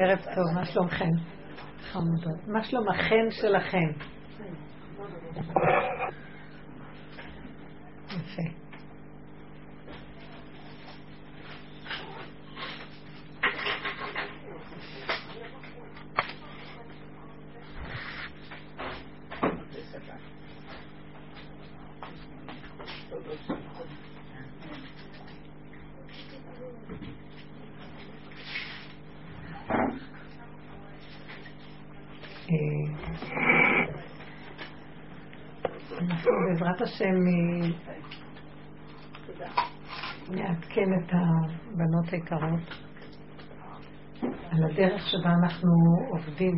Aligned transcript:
ערב 0.00 0.18
טוב, 0.18 0.54
מה 0.54 0.66
שלומכם? 0.66 1.10
חמודות. 1.92 2.48
מה 2.48 2.64
שלום 2.64 2.88
החן 2.88 3.30
שלכם? 3.30 3.90
יפה. 8.06 8.58
בעזרת 36.48 36.80
השם 36.82 37.14
נעדכן 40.30 40.92
את 40.98 41.12
הבנות 42.08 42.12
היקרות 42.12 42.88
על 44.22 44.64
הדרך 44.64 45.02
שבה 45.08 45.30
אנחנו 45.42 45.70
עובדים. 46.10 46.54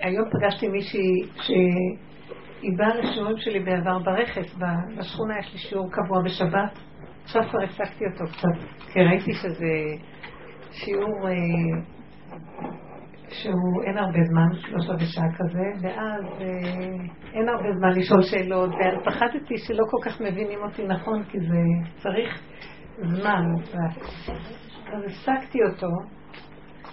היום 0.00 0.24
פגשתי 0.30 0.68
מישהי 0.68 1.22
שהיא 1.42 2.78
באה 2.78 2.94
לשיעורים 2.94 3.36
שלי 3.38 3.60
בעבר 3.60 3.98
ברכס, 3.98 4.54
בשכונה 4.98 5.38
יש 5.38 5.52
לי 5.52 5.58
שיעור 5.58 5.90
קבוע 5.92 6.22
בשבת. 6.24 6.78
עכשיו 7.24 7.42
כבר 7.50 7.62
הפסקתי 7.64 8.04
אותו 8.04 8.32
קצת, 8.32 8.88
כי 8.92 9.00
ראיתי 9.00 9.32
שזה 9.32 9.72
שיעור 10.70 11.28
אה, 11.28 11.32
שהוא 13.28 13.82
אין 13.86 13.98
הרבה 13.98 14.18
זמן, 14.30 14.60
שלושה 14.60 14.92
בשעה 14.92 15.28
כזה, 15.38 15.66
ואז 15.82 16.24
אה, 16.40 16.46
אין 17.32 17.48
הרבה 17.48 17.68
זמן 17.78 17.90
לשאול 17.98 18.22
שאלות, 18.22 18.70
ופחדתי 18.70 19.58
שלא 19.58 19.84
כל 19.90 20.10
כך 20.10 20.20
מבינים 20.20 20.58
אותי 20.62 20.84
נכון, 20.84 21.24
כי 21.24 21.38
זה 21.38 21.62
צריך 21.96 22.40
זמן. 23.02 23.42
אז 24.92 25.02
הפסקתי 25.06 25.58
אותו 25.64 25.88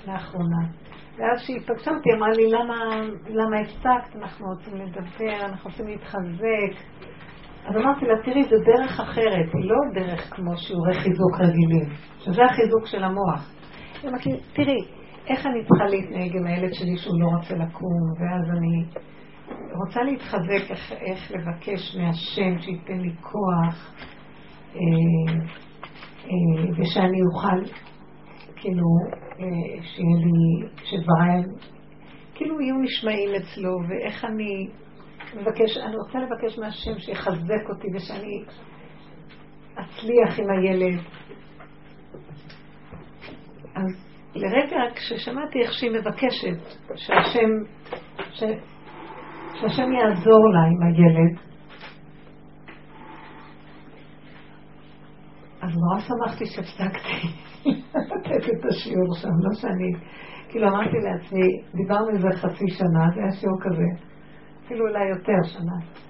לאחרונה. 0.08 0.68
ואז 1.18 1.42
כשהיא 1.44 1.60
פגשה 1.60 1.92
אותי, 1.92 2.10
אמרה 2.18 2.30
לי, 2.30 2.50
למה, 2.52 2.76
למה 3.30 3.60
הפסקת? 3.60 4.16
אנחנו 4.16 4.46
רוצים 4.48 4.76
לדבר, 4.76 5.46
אנחנו 5.46 5.70
רוצים 5.70 5.88
להתחזק. 5.88 6.74
אז 7.66 7.76
אמרתי 7.76 8.06
לה, 8.06 8.14
תראי, 8.26 8.44
זו 8.44 8.56
דרך 8.66 9.00
אחרת, 9.00 9.54
היא 9.54 9.70
לא 9.70 9.76
דרך 9.94 10.36
כמו 10.36 10.58
שיעורי 10.58 10.94
חיזוק 10.94 11.40
רגילים, 11.40 11.90
שזה 12.20 12.42
החיזוק 12.46 12.86
של 12.86 13.04
המוח. 13.04 13.54
תראי, 14.54 14.78
איך 15.28 15.46
אני 15.46 15.66
צריכה 15.66 15.86
להתנהג 15.86 16.38
עם 16.38 16.46
הילד 16.46 16.74
שלי 16.74 16.98
שהוא 16.98 17.20
לא 17.22 17.26
רוצה 17.38 17.56
לקום, 17.56 18.02
ואז 18.20 18.58
אני 18.58 18.86
רוצה 19.86 20.04
להתחזק 20.04 20.72
איך, 20.72 20.92
איך 20.92 21.32
לבקש 21.32 21.98
מהשם 21.98 22.60
שייתן 22.60 23.00
לי 23.00 23.14
כוח, 23.22 23.94
אה, 24.76 25.63
ושאני 26.78 27.22
אוכל, 27.22 27.76
כאילו, 28.56 28.86
אה, 29.40 29.84
שיהיה 29.84 30.18
לי, 30.18 30.68
שדבריי, 30.84 31.44
כאילו 32.36 32.62
יהיו 32.62 32.76
נשמעים 32.78 33.30
אצלו, 33.36 33.72
ואיך 33.90 34.26
אני 34.26 34.68
מבקש, 35.36 35.78
אני 35.78 35.96
רוצה 35.96 36.20
לבקש 36.20 36.60
מהשם 36.60 37.00
שיחזק 37.00 37.70
אותי 37.70 37.88
ושאני 37.96 38.44
אצליח 39.74 40.40
עם 40.40 40.46
הילד. 40.50 41.00
אז 43.76 44.14
לרגע 44.36 44.78
כששמעתי 44.96 45.60
איך 45.62 45.74
שהיא 45.74 45.92
מבקשת 45.92 46.78
שהשם, 46.96 47.50
ש, 48.32 48.44
שהשם 49.54 49.92
יעזור 49.94 50.44
לה 50.54 50.64
עם 50.72 50.84
הילד, 50.84 51.53
אז 55.64 55.70
נורא 55.78 56.00
שמחתי 56.00 56.46
שהפסקתי 56.46 57.28
לתת 57.96 58.46
את 58.46 58.66
השיעור 58.70 59.16
שם, 59.22 59.30
לא 59.40 59.54
שאני, 59.62 59.92
כאילו 60.50 60.68
אמרתי 60.68 60.98
לעצמי, 61.04 61.62
דיברנו 61.76 62.08
על 62.08 62.22
זה 62.22 62.28
חצי 62.38 62.66
שנה, 62.68 63.10
זה 63.16 63.22
היה 63.22 63.32
שיעור 63.32 63.58
כזה, 63.62 64.14
אפילו 64.66 64.88
אולי 64.88 65.06
יותר 65.10 65.44
שנה. 65.44 66.04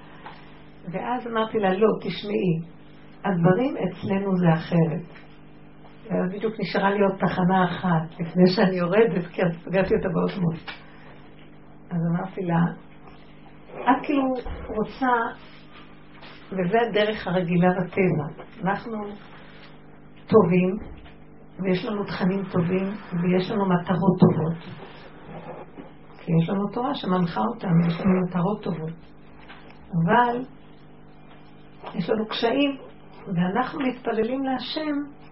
ואז 0.91 1.27
אמרתי 1.27 1.57
לה, 1.57 1.73
לא, 1.73 1.87
תשמעי, 2.01 2.73
הדברים 3.25 3.75
אצלנו 3.77 4.37
זה 4.37 4.53
אחרת. 4.53 5.05
בדיוק 6.33 6.53
נשארה 6.59 6.89
לי 6.89 7.01
עוד 7.01 7.15
תחנה 7.19 7.65
אחת 7.65 8.19
לפני 8.19 8.47
שאני 8.55 8.75
יורדת, 8.75 9.27
כי 9.27 9.41
אז 9.41 9.63
פגשתי 9.65 9.95
אותה 9.95 10.09
באוטובוס. 10.13 10.65
אז 11.89 11.97
אמרתי 12.11 12.41
לה, 12.41 12.59
את 13.75 14.05
כאילו 14.05 14.33
רוצה, 14.67 15.13
וזה 16.51 16.77
הדרך 16.89 17.27
הרגילה 17.27 17.67
בטבע, 17.69 18.43
אנחנו 18.63 18.97
טובים, 20.27 20.77
ויש 21.59 21.85
לנו 21.85 22.03
תכנים 22.03 22.43
טובים, 22.51 22.87
ויש 23.21 23.51
לנו 23.51 23.65
מטרות 23.65 24.19
טובות. 24.19 24.83
כי 26.17 26.31
יש 26.41 26.49
לנו 26.49 26.67
תורה 26.73 26.95
שמנחה 26.95 27.41
אותנו, 27.41 27.87
יש 27.87 27.99
לנו 27.99 28.21
מטרות 28.27 28.63
טובות. 28.63 28.93
אבל 29.89 30.45
יש 31.95 32.09
לנו 32.09 32.25
קשיים, 32.27 32.77
ואנחנו 33.27 33.79
מתפללים 33.79 34.43
להשם 34.43 35.23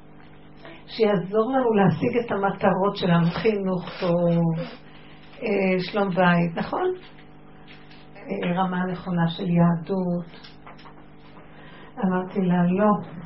שיעזור 0.88 1.51
לנו 1.51 1.74
להשיג 1.74 2.18
את 2.25 2.31
המטרות 2.31 2.96
שלנו, 2.96 3.25
חינוך 3.25 3.85
טוב, 4.00 4.66
אה, 5.44 5.80
שלום 5.80 6.09
בית, 6.09 6.57
נכון? 6.57 6.94
אה, 8.18 8.62
רמה 8.62 8.85
נכונה 8.91 9.28
של 9.28 9.44
יהדות. 9.50 10.51
אמרתי 12.06 12.40
לה, 12.41 12.63
לא. 12.63 13.22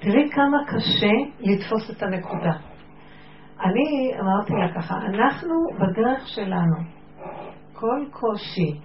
תראי 0.00 0.30
כמה 0.30 0.58
קשה 0.66 1.12
לתפוס 1.40 1.90
את 1.90 2.02
הנקודה. 2.02 2.52
אני 3.64 4.12
אמרתי 4.20 4.52
לה 4.52 4.74
ככה, 4.74 4.94
אנחנו 4.96 5.54
בדרך 5.74 6.28
שלנו, 6.28 6.76
כל 7.72 8.04
קושי 8.10 8.80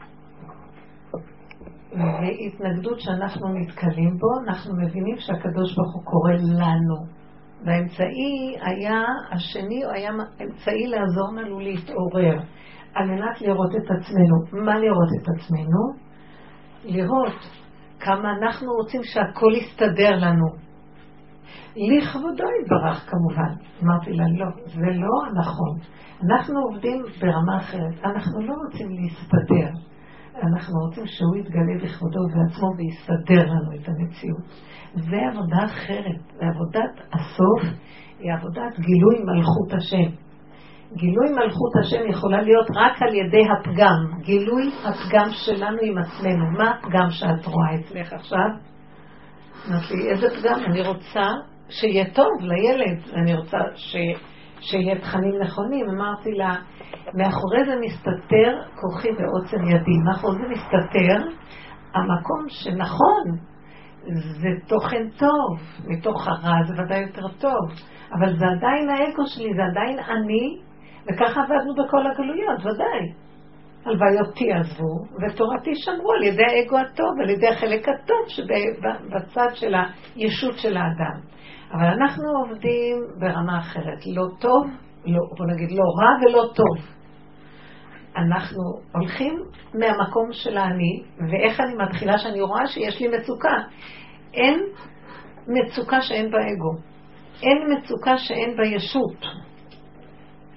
והתנגדות 1.91 2.99
שאנחנו 2.99 3.47
נתקלים 3.53 4.17
בו, 4.17 4.27
אנחנו 4.47 4.73
מבינים 4.75 5.15
שהקדוש 5.17 5.75
ברוך 5.75 5.95
הוא 5.95 6.03
קורא 6.03 6.33
לנו. 6.33 6.95
והאמצעי 7.65 8.55
היה, 8.61 9.01
השני 9.31 9.81
היה 9.93 10.11
אמצעי 10.41 10.87
לעזור 10.87 11.33
לנו 11.35 11.59
להתעורר, 11.59 12.39
על 12.93 13.07
מנת 13.07 13.41
לראות 13.41 13.71
את 13.75 13.91
עצמנו. 13.91 14.63
מה 14.65 14.79
לראות 14.79 15.09
את 15.21 15.27
עצמנו? 15.35 16.05
לראות 16.83 17.39
כמה 17.99 18.29
אנחנו 18.41 18.67
רוצים 18.73 19.01
שהכל 19.03 19.51
יסתדר 19.57 20.15
לנו. 20.17 20.64
לכבודו 21.75 22.45
יתברך 22.61 23.09
כמובן. 23.09 23.53
אמרתי 23.83 24.11
לה, 24.13 24.23
לא, 24.37 24.45
זה 24.65 24.85
לא 24.85 25.39
נכון. 25.39 25.77
אנחנו 26.23 26.59
עובדים 26.59 27.03
ברמה 27.21 27.57
אחרת. 27.57 28.05
אנחנו 28.05 28.41
לא 28.41 28.53
רוצים 28.65 28.87
להסתדר. 28.89 29.69
אנחנו 30.43 30.79
רוצים 30.79 31.03
שהוא 31.07 31.35
יתגלה 31.35 31.75
בכבודו 31.83 32.19
ובעצמו 32.19 32.69
ויסדר 32.77 33.51
לנו 33.51 33.71
את 33.75 33.87
המציאות. 33.89 34.45
זה 34.93 35.17
עבודה 35.31 35.65
אחרת. 35.65 36.21
ועבודת 36.39 36.93
הסוף 37.13 37.79
היא 38.19 38.33
עבודת 38.33 38.79
גילוי 38.79 39.15
מלכות 39.23 39.73
השם. 39.73 40.25
גילוי 40.95 41.29
מלכות 41.29 41.73
השם 41.81 42.09
יכולה 42.09 42.41
להיות 42.41 42.67
רק 42.75 43.01
על 43.01 43.13
ידי 43.15 43.43
הפגם. 43.51 44.21
גילוי 44.21 44.71
הפגם 44.83 45.29
שלנו 45.29 45.77
עם 45.81 45.97
עצמנו. 45.97 46.51
מה 46.57 46.71
הפגם 46.71 47.09
שאת 47.09 47.45
רואה 47.45 47.75
אצלך 47.75 48.13
עכשיו? 48.13 48.74
אמרתי 49.69 49.95
לי, 49.95 50.09
איזה 50.09 50.27
פגם? 50.29 50.63
אני 50.65 50.87
רוצה 50.87 51.25
שיהיה 51.69 52.05
טוב 52.13 52.31
לילד. 52.39 53.13
אני 53.13 53.33
רוצה 53.35 53.57
ש... 53.75 53.95
שיהיה 54.59 54.99
תכנים 54.99 55.41
נכונים. 55.41 55.89
אמרתי 55.89 56.31
לה, 56.31 56.55
מאחורי 57.13 57.65
זה 57.65 57.75
מסתתר 57.81 58.51
כוחי 58.81 59.09
ועוצם 59.09 59.65
ידי. 59.67 59.97
מאחורי 60.05 60.35
זה 60.37 60.47
מסתתר 60.47 61.29
המקום 61.93 62.45
שנכון, 62.49 63.23
זה 64.41 64.49
תוכן 64.67 65.09
טוב, 65.17 65.59
מתוך 65.87 66.27
הרע 66.27 66.63
זה 66.67 66.73
ודאי 66.83 67.01
יותר 67.01 67.27
טוב, 67.27 67.69
אבל 68.13 68.37
זה 68.39 68.45
עדיין 68.45 68.89
האגו 68.89 69.23
שלי, 69.25 69.49
זה 69.55 69.61
עדיין 69.71 69.99
אני, 69.99 70.59
וככה 71.07 71.41
עבדנו 71.41 71.73
בכל 71.75 72.07
הגלויות, 72.11 72.59
ודאי. 72.59 73.24
הלוויותי 73.85 74.53
עזבו, 74.53 75.05
ותורתי 75.21 75.75
שמרו 75.75 76.11
על 76.13 76.23
ידי 76.23 76.43
האגו 76.43 76.77
הטוב, 76.77 77.21
על 77.23 77.29
ידי 77.29 77.47
החלק 77.47 77.87
הטוב 77.89 78.27
שבצד 78.27 79.49
של 79.53 79.73
הישות 80.15 80.57
של 80.57 80.77
האדם. 80.77 81.19
אבל 81.71 81.85
אנחנו 81.85 82.23
עובדים 82.39 82.97
ברמה 83.19 83.59
אחרת, 83.59 84.05
לא 84.15 84.25
טוב, 84.39 84.65
לא, 85.05 85.19
בוא 85.37 85.45
נגיד 85.45 85.71
לא 85.71 85.83
רע 85.99 86.09
ולא 86.21 86.53
טוב. 86.55 86.95
אנחנו 88.17 88.61
הולכים 88.93 89.33
מהמקום 89.73 90.29
של 90.31 90.57
האני, 90.57 91.03
ואיך 91.17 91.59
אני 91.59 91.73
מתחילה 91.75 92.17
שאני 92.17 92.41
רואה 92.41 92.67
שיש 92.67 93.01
לי 93.01 93.07
מצוקה. 93.07 93.57
אין 94.33 94.59
מצוקה 95.47 96.01
שאין 96.01 96.31
בה 96.31 96.37
אגו. 96.37 96.77
אין 97.43 97.57
מצוקה 97.71 98.17
שאין 98.17 98.57
בה 98.57 98.65
ישות. 98.65 99.25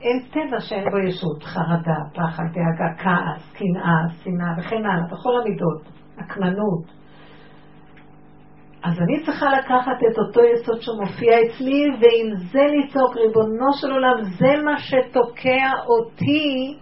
אין 0.02 0.22
טבע 0.30 0.60
שאין 0.60 0.84
בו 0.90 0.98
ישות. 0.98 1.42
חרדה, 1.42 1.98
פחד, 2.14 2.44
דאגה, 2.54 2.94
כעס, 2.98 3.52
קנאה, 3.52 4.00
שנאה 4.22 4.52
וכן 4.58 4.86
הלאה, 4.86 5.06
בכל 5.12 5.40
המידות, 5.40 5.82
הקמנות. 6.18 6.98
אז 8.82 9.00
אני 9.00 9.24
צריכה 9.24 9.46
לקחת 9.58 9.98
את 10.12 10.18
אותו 10.18 10.40
יסוד 10.44 10.82
שמופיע 10.82 11.32
אצלי, 11.40 11.84
ועם 11.90 12.36
זה 12.36 12.60
לצעוק, 12.60 13.16
ריבונו 13.16 13.72
של 13.80 13.90
עולם, 13.90 14.22
זה 14.22 14.62
מה 14.64 14.78
שתוקע 14.78 15.70
אותי 15.86 16.78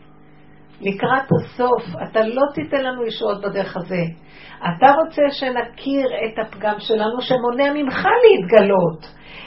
לקראת 0.81 1.29
הסוף. 1.33 2.03
אתה 2.11 2.21
לא 2.21 2.43
תיתן 2.55 2.85
לנו 2.85 3.07
ישועות 3.07 3.41
בדרך 3.41 3.77
הזה. 3.77 4.03
אתה 4.59 4.87
רוצה 4.93 5.23
שנכיר 5.31 6.07
את 6.07 6.39
הפגם 6.39 6.75
שלנו 6.79 7.21
שמונע 7.21 7.73
ממך 7.75 8.09
להתגלות. 8.25 9.01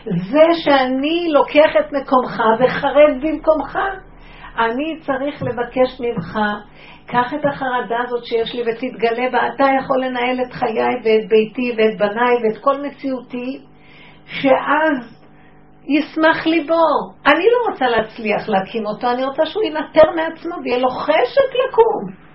זה 0.06 0.44
שאני 0.64 1.28
לוקח 1.34 1.72
את 1.80 1.94
מקומך 1.94 2.42
וחרד 2.60 3.22
במקומך. 3.22 3.80
אני 4.58 5.00
צריך 5.00 5.44
לבקש 5.44 6.00
ממך, 6.00 6.40
קח 7.06 7.34
את 7.34 7.46
החרדה 7.46 7.98
הזאת 8.06 8.26
שיש 8.26 8.56
לי 8.56 8.62
ותתגלה 8.62 9.30
בה, 9.32 9.48
אתה 9.56 9.66
יכול 9.80 10.04
לנהל 10.06 10.42
את 10.42 10.54
חיי 10.54 10.96
ואת 11.04 11.30
ביתי 11.30 11.72
ואת 11.78 11.98
בניי 12.00 12.36
ואת 12.44 12.64
כל 12.64 12.82
מציאותי, 12.82 13.60
שאז 14.26 15.19
ישמח 15.90 16.46
ליבו. 16.46 16.86
אני 17.26 17.46
לא 17.52 17.72
רוצה 17.72 17.86
להצליח 17.88 18.50
להקים 18.50 18.86
אותו, 18.86 19.12
אני 19.12 19.24
רוצה 19.24 19.46
שהוא 19.46 19.64
ינטר 19.64 20.12
מעצמו 20.16 20.56
ויהיה 20.64 20.80
לו 20.80 20.90
חשק 20.90 21.50
לקום. 21.68 22.30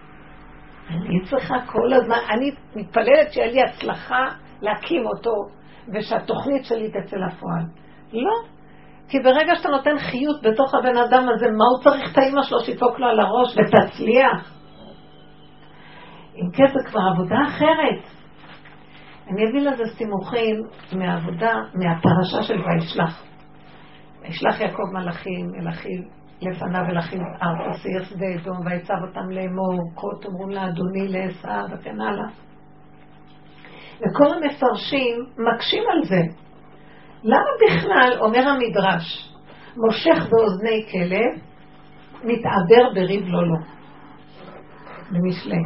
אני 0.90 1.24
צריכה 1.30 1.54
כל 1.66 1.92
הזמן, 1.92 2.18
אני 2.30 2.50
מתפללת 2.76 3.32
שיהיה 3.32 3.52
לי 3.52 3.62
הצלחה 3.62 4.28
להקים 4.62 5.06
אותו, 5.06 5.32
ושהתוכנית 5.94 6.64
שלי 6.64 6.90
תצא 6.90 7.16
לפועל. 7.16 7.62
לא. 8.12 8.34
כי 9.08 9.20
ברגע 9.20 9.54
שאתה 9.56 9.68
נותן 9.68 9.98
חיות 9.98 10.42
בתוך 10.42 10.74
הבן 10.74 10.96
אדם 10.96 11.28
הזה, 11.28 11.46
מה 11.46 11.64
הוא 11.64 11.84
צריך 11.84 12.12
את 12.12 12.18
האימא 12.18 12.42
שלו 12.42 12.60
שיפוק 12.60 12.98
לו 12.98 13.06
על 13.06 13.20
הראש 13.20 13.56
ותצליח? 13.56 14.54
אם 16.36 16.50
כן, 16.52 16.66
זה 16.66 16.90
כבר 16.90 17.00
עבודה 17.14 17.36
אחרת. 17.48 18.02
אני 19.30 19.42
אביא 19.50 19.70
לזה 19.70 19.84
סימוכים 19.96 20.56
מהעבודה, 20.92 21.52
מהפרשה 21.74 22.42
של 22.42 22.60
וישלח. 22.60 23.33
וישלח 24.24 24.60
יעקב 24.60 24.82
מלאכים, 24.92 25.46
מלאכים 25.52 26.02
לפניו 26.40 26.80
ולאחים 26.88 27.20
ארצה, 27.42 27.78
שעיר 27.78 28.04
שדה 28.04 28.26
אדום, 28.40 28.66
ויצב 28.66 28.94
אותם 29.08 29.30
לאמור, 29.30 29.92
כה 29.96 30.06
תאמרו 30.22 30.48
לאדוני 30.48 31.08
לעשו 31.08 31.74
וכן 31.74 32.00
הלאה. 32.00 32.28
וכל 33.96 34.34
המפרשים 34.34 35.26
מקשים 35.38 35.82
על 35.92 36.04
זה. 36.04 36.20
למה 37.22 37.50
בכלל, 37.66 38.18
אומר 38.20 38.48
המדרש, 38.48 39.34
מושך 39.76 40.30
באוזני 40.30 40.86
כלב, 40.92 41.42
מתעבר 42.24 42.94
בריב 42.94 43.24
לא 43.26 43.48
לא. 43.48 43.56
במשלי. 45.10 45.58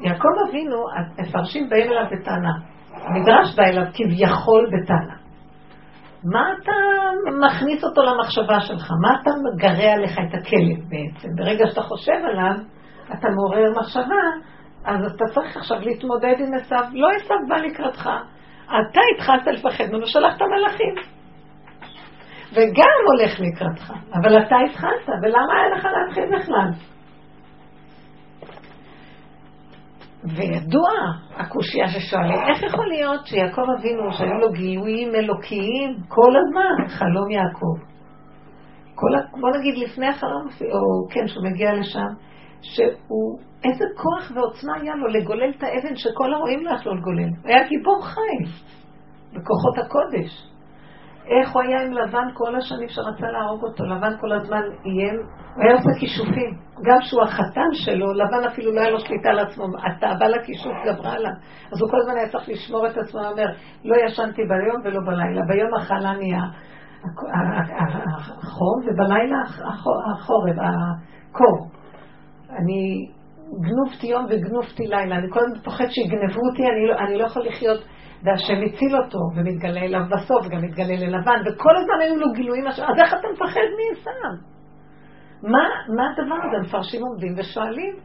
יעקב 0.00 0.28
אבינו, 0.48 0.76
המפרשים 0.96 1.68
באים 1.68 1.90
אליו 1.90 2.04
בטענה. 2.12 2.52
המדרש 2.92 3.56
בא 3.56 3.62
אליו 3.62 3.84
כביכול 3.94 4.70
בטענה. 4.72 5.15
מה 6.32 6.52
אתה 6.52 6.72
מכניס 7.46 7.84
אותו 7.84 8.02
למחשבה 8.02 8.60
שלך? 8.60 8.90
מה 9.02 9.20
אתה 9.22 9.30
מגרה 9.44 9.92
עליך 9.92 10.12
את 10.12 10.34
הכלב 10.34 10.78
בעצם? 10.88 11.28
ברגע 11.36 11.66
שאתה 11.66 11.82
חושב 11.82 12.20
עליו, 12.30 12.54
אתה 13.12 13.28
מעורר 13.28 13.80
מחשבה, 13.80 14.22
אז 14.84 15.12
אתה 15.14 15.24
צריך 15.34 15.56
עכשיו 15.56 15.76
להתמודד 15.80 16.34
עם 16.38 16.54
עשיו. 16.54 16.84
לא 16.92 17.08
עשיו 17.16 17.36
בא 17.48 17.56
לקראתך. 17.56 18.10
אתה 18.64 19.00
התחלת 19.14 19.46
לפחד 19.46 19.84
ממנו, 19.92 20.06
שלחת 20.06 20.42
מלאכים. 20.42 20.94
וגם 22.52 22.96
הולך 23.06 23.40
לקראתך, 23.40 23.92
אבל 24.14 24.42
אתה 24.42 24.56
התחלת, 24.70 25.08
ולמה 25.22 25.54
היה 25.58 25.76
לך 25.76 25.84
להתחיל 25.84 26.38
בכלל? 26.38 26.95
וידוע 30.36 30.90
הקושייה 31.36 31.88
ששואלים, 31.88 32.38
איך 32.48 32.62
יכול 32.62 32.88
להיות 32.88 33.26
שיעקב 33.26 33.62
אבינו, 33.78 34.12
שהיו 34.12 34.38
לו 34.40 34.52
גילויים 34.52 35.14
אלוקיים 35.14 35.96
כל 36.08 36.32
הזמן, 36.36 36.88
חלום 36.88 37.30
יעקב. 37.30 37.86
כל, 38.94 39.40
בוא 39.40 39.50
נגיד 39.58 39.74
לפני 39.78 40.08
החלום, 40.08 40.46
או 40.72 41.08
כן, 41.10 41.26
שהוא 41.26 41.44
מגיע 41.44 41.72
לשם, 41.74 42.08
שהוא, 42.62 43.38
איזה 43.64 43.84
כוח 43.96 44.32
ועוצמה 44.34 44.72
היה 44.82 44.94
לו 44.94 45.06
לגולל 45.06 45.50
את 45.50 45.62
האבן 45.62 45.96
שכל 45.96 46.34
הרועים 46.34 46.64
לא 46.64 46.70
יכלו 46.70 46.94
לגולל. 46.94 47.30
היה 47.44 47.68
גיבור 47.68 48.04
חי 48.04 48.52
בכוחות 49.32 49.78
הקודש. 49.78 50.55
איך 51.26 51.52
הוא 51.52 51.62
היה 51.62 51.82
עם 51.82 51.92
לבן 51.92 52.28
כל 52.34 52.56
השנים 52.56 52.88
שרצה 52.88 53.26
להרוג 53.26 53.64
אותו, 53.64 53.84
לבן 53.84 54.16
כל 54.20 54.32
הזמן 54.32 54.62
איים, 54.84 55.16
הוא 55.54 55.64
היה 55.64 55.74
עושה 55.74 56.00
כישופים. 56.00 56.50
גם 56.82 56.98
שהוא 57.00 57.22
החתן 57.22 57.70
שלו, 57.72 58.12
לבן 58.12 58.44
אפילו 58.46 58.72
לא 58.72 58.80
היה 58.80 58.90
לו 58.90 59.00
שליטה 59.00 59.28
על 59.28 59.38
עצמו, 59.38 59.64
התאווה 59.84 60.28
לכישוף 60.28 60.72
גברה 60.86 61.12
עליו. 61.12 61.32
אז 61.72 61.80
הוא 61.80 61.90
כל 61.90 61.96
הזמן 62.00 62.16
היה 62.16 62.28
צריך 62.28 62.48
לשמור 62.48 62.86
את 62.86 62.96
עצמו, 62.98 63.20
הוא 63.20 63.28
אומר, 63.28 63.46
לא 63.84 63.96
ישנתי 64.06 64.42
ביום 64.42 64.80
ולא 64.84 65.00
בלילה, 65.06 65.42
ביום 65.48 65.74
אכלני 65.74 66.32
החום, 68.42 68.80
ובלילה 68.86 69.36
החורב, 69.64 70.56
הקור. 70.60 71.68
אני 72.50 73.08
גנובתי 73.60 74.06
יום 74.06 74.26
וגנובתי 74.30 74.86
לילה, 74.86 75.16
אני 75.16 75.26
כל 75.30 75.40
הזמן 75.40 75.58
פוחד 75.64 75.86
שיגנבו 75.88 76.40
אותי, 76.50 76.62
אני 76.62 76.86
לא, 76.88 76.94
אני 76.98 77.18
לא 77.18 77.24
יכול 77.24 77.46
לחיות. 77.46 77.80
והשם 78.22 78.54
הציל 78.66 78.96
אותו, 78.96 79.18
ומתגלה 79.36 79.80
אליו 79.80 80.00
בסוף, 80.10 80.46
גם 80.48 80.62
מתגלה 80.62 80.96
ללבן, 80.96 81.40
וכל 81.46 81.76
הזמן 81.76 82.00
היו 82.00 82.16
לו 82.16 82.32
גילויים, 82.32 82.66
אז 82.66 82.98
איך 82.98 83.14
אתה 83.14 83.28
מפחד 83.32 83.60
מעשיו? 83.76 84.56
מה, 85.42 85.58
מה 85.96 86.10
הדבר 86.10 86.34
הזה? 86.34 86.68
מפרשים 86.68 87.02
עומדים 87.02 87.34
ושואלים. 87.36 87.96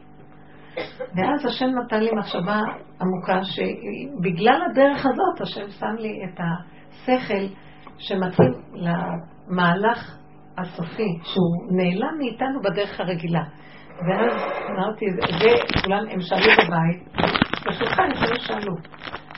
ואז 1.16 1.46
השם 1.46 1.66
נתן 1.66 2.00
לי 2.00 2.10
מחשבה 2.18 2.60
עמוקה, 3.00 3.40
שבגלל 3.44 4.60
הדרך 4.70 5.06
הזאת, 5.06 5.40
השם 5.40 5.70
שם 5.70 5.94
לי 5.98 6.20
את 6.24 6.40
השכל 6.40 7.54
שמתאים 7.98 8.52
למהלך 8.74 10.18
הסופי, 10.58 11.18
שהוא 11.22 11.76
נעלם 11.76 12.18
מאיתנו 12.18 12.60
בדרך 12.60 13.00
הרגילה. 13.00 13.42
ואז 14.08 14.32
אמרתי, 14.70 15.04
זה, 15.10 15.80
כולם, 15.82 16.04
הם 16.10 16.20
שאלו 16.20 16.52
בבית, 16.58 17.28
ברשותך, 17.64 17.98
הם 17.98 18.36
שאלו. 18.38 18.72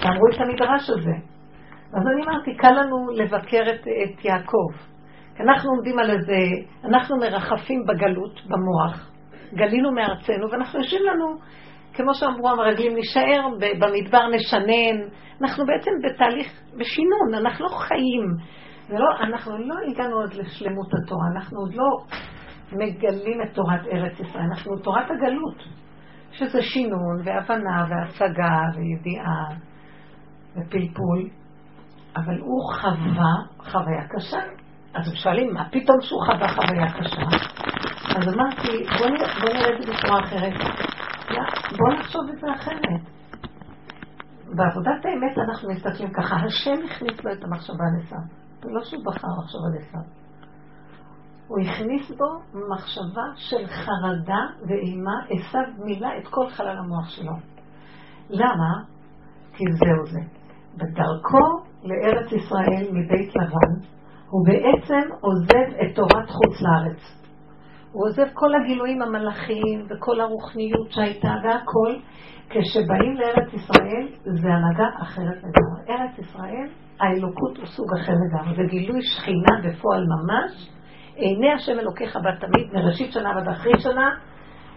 ואמרו 0.05 0.27
את 0.35 0.41
המדרש 0.41 0.91
הזה. 0.91 1.35
אז 1.93 2.03
אני 2.13 2.23
אמרתי, 2.25 2.57
קל 2.57 2.73
לנו 2.73 3.11
לבקר 3.15 3.63
את, 3.75 3.81
את 3.81 4.25
יעקב. 4.25 4.95
אנחנו 5.41 5.71
עומדים 5.71 5.99
על 5.99 6.11
איזה, 6.11 6.39
אנחנו 6.85 7.17
מרחפים 7.17 7.85
בגלות, 7.87 8.41
במוח, 8.47 9.11
גלינו 9.55 9.93
מארצנו, 9.93 10.51
ואנחנו 10.51 10.81
יושבים 10.81 11.03
לנו, 11.07 11.27
כמו 11.95 12.15
שאמרו 12.15 12.51
המרגלים, 12.51 12.95
נישאר 12.95 13.49
במדבר, 13.81 14.29
נשנן. 14.29 15.09
אנחנו 15.43 15.65
בעצם 15.67 15.91
בתהליך, 16.05 16.47
בשינון, 16.79 17.35
אנחנו 17.35 17.65
לא 17.65 17.71
חיים. 17.71 18.25
ולא, 18.89 19.07
אנחנו 19.21 19.59
לא 19.59 19.75
הגענו 19.91 20.17
עוד 20.17 20.35
לשלמות 20.35 20.87
התורה, 20.87 21.27
אנחנו 21.37 21.59
עוד 21.61 21.75
לא 21.75 21.87
מגלים 22.73 23.43
את 23.43 23.55
תורת 23.55 23.87
ארץ 23.93 24.21
ישראל, 24.21 24.45
אנחנו 24.55 24.77
תורת 24.77 25.11
הגלות, 25.11 25.63
שזה 26.33 26.63
שינון 26.63 27.21
והבנה 27.25 27.87
והשגה 27.89 28.59
וידיעה. 28.75 29.74
ופלפול, 30.57 31.29
אבל 32.17 32.41
הוא 32.41 32.73
חווה 32.81 33.35
חוויה 33.59 34.09
קשה. 34.09 34.41
אז 34.95 35.09
הם 35.09 35.17
שואלים, 35.17 35.55
מה 35.55 35.69
פתאום 35.71 36.01
שהוא 36.01 36.21
חווה 36.27 36.49
חוויה 36.49 36.93
קשה? 36.93 37.23
אז 38.17 38.35
אמרתי, 38.35 38.85
בוא 38.99 39.07
נראה, 39.07 39.41
בוא 39.41 39.49
נראה 39.49 39.77
את 39.77 39.83
זה 39.83 39.93
בצורה 39.93 40.21
אחרת. 40.25 40.55
בוא 41.79 41.95
נחשוב 41.99 42.23
את 42.35 42.41
זה 42.41 42.47
אחרת. 42.55 43.01
בעבודת 44.57 45.05
האמת 45.05 45.39
אנחנו 45.39 45.71
מסתכלים 45.71 46.13
ככה, 46.13 46.37
השם 46.37 46.85
הכניס 46.85 47.25
לו 47.25 47.33
את 47.33 47.45
המחשבה 47.45 47.85
לסם. 47.99 48.45
לא 48.65 48.85
שהוא 48.85 49.05
בחר 49.05 49.29
מחשבה 49.43 49.69
לסם. 49.79 50.09
הוא 51.49 51.59
הכניס 51.61 52.11
בו 52.11 52.61
מחשבה 52.71 53.23
של 53.37 53.67
חרדה 53.67 54.41
ואימה, 54.69 55.13
עשו 55.31 55.59
מילא 55.85 56.09
את 56.19 56.29
כל 56.29 56.51
חלל 56.51 56.79
המוח 56.79 57.09
שלו. 57.09 57.33
למה? 58.31 58.83
כי 59.53 59.65
זהו 59.73 60.07
זה. 60.07 60.44
בדרכו 60.77 61.65
לארץ 61.85 62.33
ישראל 62.33 62.87
מבית 62.93 63.37
לבן, 63.37 63.75
הוא 64.31 64.47
בעצם 64.47 65.09
עוזב 65.21 65.77
את 65.83 65.95
תורת 65.95 66.31
חוץ 66.31 66.63
לארץ. 66.63 67.25
הוא 67.93 68.07
עוזב 68.07 68.27
כל 68.33 68.55
הגילויים 68.55 69.03
המלאכיים 69.03 69.87
וכל 69.91 70.21
הרוחניות 70.21 70.91
שהייתה 70.91 71.35
והכל. 71.45 71.95
כשבאים 72.51 73.15
לארץ 73.17 73.53
ישראל, 73.55 74.09
זה 74.23 74.49
הנהגה 74.49 74.89
אחרת 75.03 75.37
לגמרי. 75.37 75.83
ארץ 75.89 76.19
ישראל, 76.19 76.69
האלוקות 77.01 77.57
הוא 77.57 77.67
סוג 77.67 77.87
אחר 78.01 78.13
לגמרי. 78.13 78.57
זה 78.57 78.63
גילוי 78.71 79.03
שכינה 79.03 79.55
בפועל 79.65 80.05
ממש. 80.05 80.71
עיני 81.15 81.53
השם 81.53 81.79
אלוקיך 81.79 82.17
בת 82.17 82.41
תמיד, 82.41 82.73
מראשית 82.73 83.13
שנה 83.13 83.33
ועד 83.37 83.49
אחרי 83.49 83.73
שנה, 83.79 84.11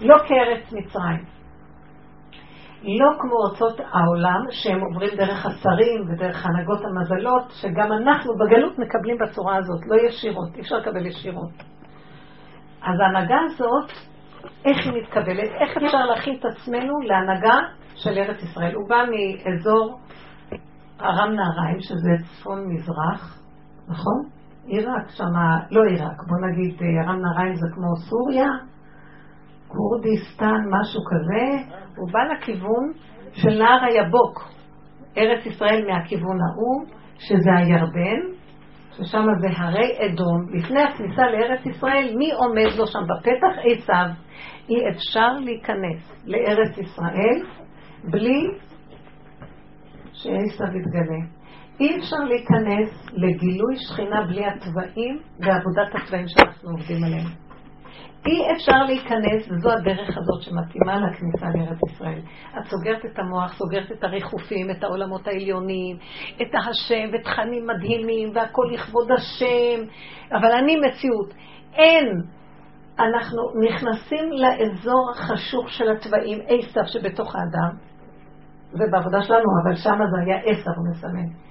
לא 0.01 0.15
כארץ 0.27 0.73
מצרים. 0.73 1.36
לא 2.83 3.09
כמו 3.19 3.35
ארצות 3.45 3.79
העולם, 3.91 4.41
שהם 4.49 4.79
עוברים 4.81 5.17
דרך 5.17 5.45
השרים 5.45 6.09
ודרך 6.09 6.45
הנהגות 6.45 6.79
המזלות, 6.85 7.51
שגם 7.61 7.91
אנחנו 7.91 8.33
בגלות 8.35 8.79
מקבלים 8.79 9.17
בצורה 9.17 9.55
הזאת, 9.55 9.79
לא 9.87 10.07
ישירות, 10.07 10.55
אי 10.55 10.61
אפשר 10.61 10.77
לקבל 10.77 11.05
ישירות. 11.05 11.51
אז 12.81 12.99
ההנהגה 12.99 13.37
הזאת, 13.45 13.91
איך 14.65 14.77
היא 14.85 15.01
מתקבלת? 15.01 15.49
איך 15.61 15.77
אפשר 15.77 16.05
להכין 16.05 16.35
את 16.39 16.45
עצמנו 16.45 16.99
להנהגה 16.99 17.59
של 17.95 18.17
ארץ 18.17 18.43
ישראל? 18.43 18.75
הוא 18.75 18.89
בא 18.89 19.03
מאזור 19.11 19.99
ארם 21.01 21.33
נהריים, 21.33 21.79
שזה 21.79 22.11
צפון 22.23 22.67
מזרח, 22.67 23.41
נכון? 23.87 24.29
עיראק 24.65 25.09
שמה, 25.09 25.59
לא 25.71 25.81
עיראק, 25.83 26.23
בוא 26.27 26.47
נגיד 26.47 26.79
ארם 27.03 27.21
נהריים 27.21 27.55
זה 27.55 27.67
כמו 27.75 27.95
סוריה, 28.09 28.49
כורדיסטן, 29.67 30.61
משהו 30.69 31.01
כזה, 31.09 31.73
הוא 31.97 32.09
בא 32.11 32.19
לכיוון 32.33 32.91
של 33.33 33.49
נהר 33.49 33.83
היבוק, 33.83 34.49
ארץ 35.17 35.45
ישראל 35.45 35.85
מהכיוון 35.87 36.37
ההוא, 36.41 36.85
שזה 37.19 37.49
הירדן, 37.57 38.37
ששם 38.91 39.25
זה 39.39 39.47
הרי 39.57 39.91
אדום, 40.05 40.45
לפני 40.53 40.83
הכניסה 40.83 41.21
לארץ 41.21 41.65
ישראל, 41.65 42.15
מי 42.17 42.31
עומד 42.31 42.77
לו 42.77 42.87
שם 42.87 42.99
בפתח? 42.99 43.57
עשיו. 43.63 44.07
אי 44.69 44.89
אפשר 44.89 45.31
להיכנס 45.45 46.23
לארץ 46.25 46.77
ישראל 46.77 47.45
בלי 48.03 48.41
שעשיו 50.13 50.77
יתגלה. 50.77 51.37
אי 51.79 51.97
אפשר 51.97 52.17
להיכנס 52.17 53.07
לגילוי 53.13 53.75
שכינה 53.75 54.21
בלי 54.27 54.45
התוואים 54.45 55.19
ועבודת 55.39 55.95
התוואים 55.95 56.27
שאנחנו 56.27 56.69
עובדים 56.69 57.03
עליהם. 57.03 57.46
אי 58.27 58.51
אפשר 58.55 58.83
להיכנס, 58.83 59.51
וזו 59.51 59.71
הדרך 59.71 60.17
הזאת 60.17 60.41
שמתאימה 60.41 60.97
לכניסה 60.97 61.45
לארץ 61.55 61.77
ישראל. 61.89 62.19
את 62.59 62.65
סוגרת 62.65 63.05
את 63.05 63.19
המוח, 63.19 63.53
סוגרת 63.57 63.91
את 63.91 64.03
הריחופים, 64.03 64.71
את 64.71 64.83
העולמות 64.83 65.27
העליונים, 65.27 65.97
את 66.41 66.55
השם, 66.55 67.09
ותכנים 67.13 67.67
מדהימים, 67.67 68.31
והכל 68.35 68.69
לכבוד 68.73 69.11
השם, 69.11 69.83
אבל 70.31 70.51
אני 70.51 70.75
מציאות. 70.75 71.33
אין. 71.73 72.21
אנחנו 72.99 73.41
נכנסים 73.69 74.31
לאזור 74.31 75.11
החשוך 75.11 75.69
של 75.69 75.91
התוואים, 75.91 76.39
עשב 76.47 76.85
שבתוך 76.85 77.35
האדם, 77.35 77.77
ובעבודה 78.73 79.21
שלנו, 79.21 79.45
אבל 79.63 79.75
שם 79.75 79.97
זה 80.11 80.25
היה 80.25 80.37
עשב, 80.45 80.71
הוא 80.77 80.89
מסמן. 80.91 81.46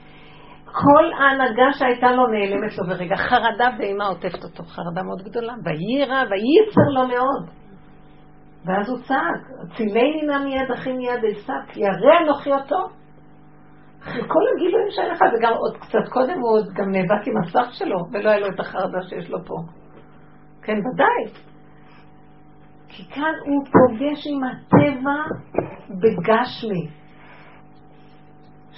כל 0.83 1.13
ההנהגה 1.19 1.73
שהייתה 1.79 2.13
לו 2.13 2.27
נעלמת 2.27 2.79
לו 2.79 2.87
ברגע. 2.87 3.17
חרדה 3.17 3.69
ואימה 3.79 4.07
עוטפת 4.07 4.45
אותו, 4.45 4.63
חרדה 4.63 5.03
מאוד 5.03 5.23
גדולה. 5.23 5.53
ויירא 5.65 6.23
וייצר 6.31 6.89
לו 6.95 7.09
מאוד. 7.09 7.51
ואז 8.65 8.89
הוא 8.89 8.99
צעק, 9.09 9.43
צילני 9.77 10.23
נא 10.27 10.45
מיד 10.45 10.71
אחי 10.75 10.93
מיד 10.93 11.21
כי 11.69 11.81
ירא 11.81 12.19
אנוכי 12.23 12.53
אותו. 12.53 12.89
אחרי 14.03 14.23
כל 14.29 14.41
הגילויים 14.55 14.89
שהיה 14.91 15.09
לך, 15.13 15.21
וגם 15.21 15.53
עוד 15.53 15.77
קצת 15.77 16.13
קודם 16.13 16.41
הוא 16.41 16.51
עוד 16.51 16.67
גם 16.75 16.91
נאבק 16.91 17.27
עם 17.27 17.37
הסך 17.43 17.73
שלו, 17.73 17.99
ולא 18.13 18.31
היה 18.31 18.39
לו 18.39 18.47
את 18.55 18.61
החרדה 18.61 19.03
שיש 19.09 19.31
לו 19.31 19.39
פה. 19.47 19.55
כן, 20.63 20.73
ודאי. 20.73 21.41
כי 22.89 23.05
כאן 23.15 23.33
הוא 23.47 23.65
פוגש 23.65 24.27
עם 24.27 24.45
הטבע 24.45 25.17
בגשמי. 25.89 27.06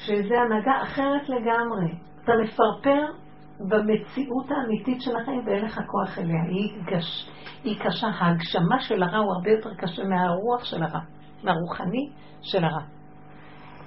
שזה 0.06 0.40
הנהגה 0.40 0.82
אחרת 0.82 1.28
לגמרי. 1.28 1.92
אתה 2.24 2.32
מפרפר 2.42 3.06
במציאות 3.60 4.50
האמיתית 4.50 5.02
של 5.02 5.16
החיים 5.16 5.46
ואין 5.46 5.64
לך 5.64 5.80
כוח 5.86 6.18
אליה. 6.18 6.42
היא, 6.42 6.82
גש, 6.84 7.30
היא 7.64 7.80
קשה. 7.80 8.06
ההגשמה 8.06 8.80
של 8.80 9.02
הרע 9.02 9.18
הוא 9.18 9.34
הרבה 9.34 9.50
יותר 9.50 9.74
קשה 9.74 10.04
מהרוח 10.04 10.64
של 10.64 10.82
הרע, 10.82 11.00
מהרוחני 11.44 12.10
של 12.42 12.64
הרע. 12.64 12.82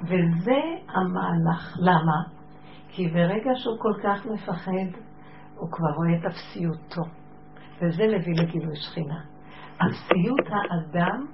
וזה 0.02 0.62
המהלך. 0.88 1.78
למה? 1.80 2.42
כי 2.90 3.08
ברגע 3.08 3.52
שהוא 3.56 3.80
כל 3.80 3.94
כך 4.04 4.26
מפחד, 4.26 5.00
הוא 5.56 5.72
כבר 5.72 5.90
רואה 5.98 6.20
את 6.20 6.26
אפסיותו. 6.26 7.02
וזה 7.82 8.04
מביא 8.04 8.34
לגילוי 8.44 8.76
שכינה. 8.76 9.20
אפסיות 9.76 10.48
האדם 10.48 11.26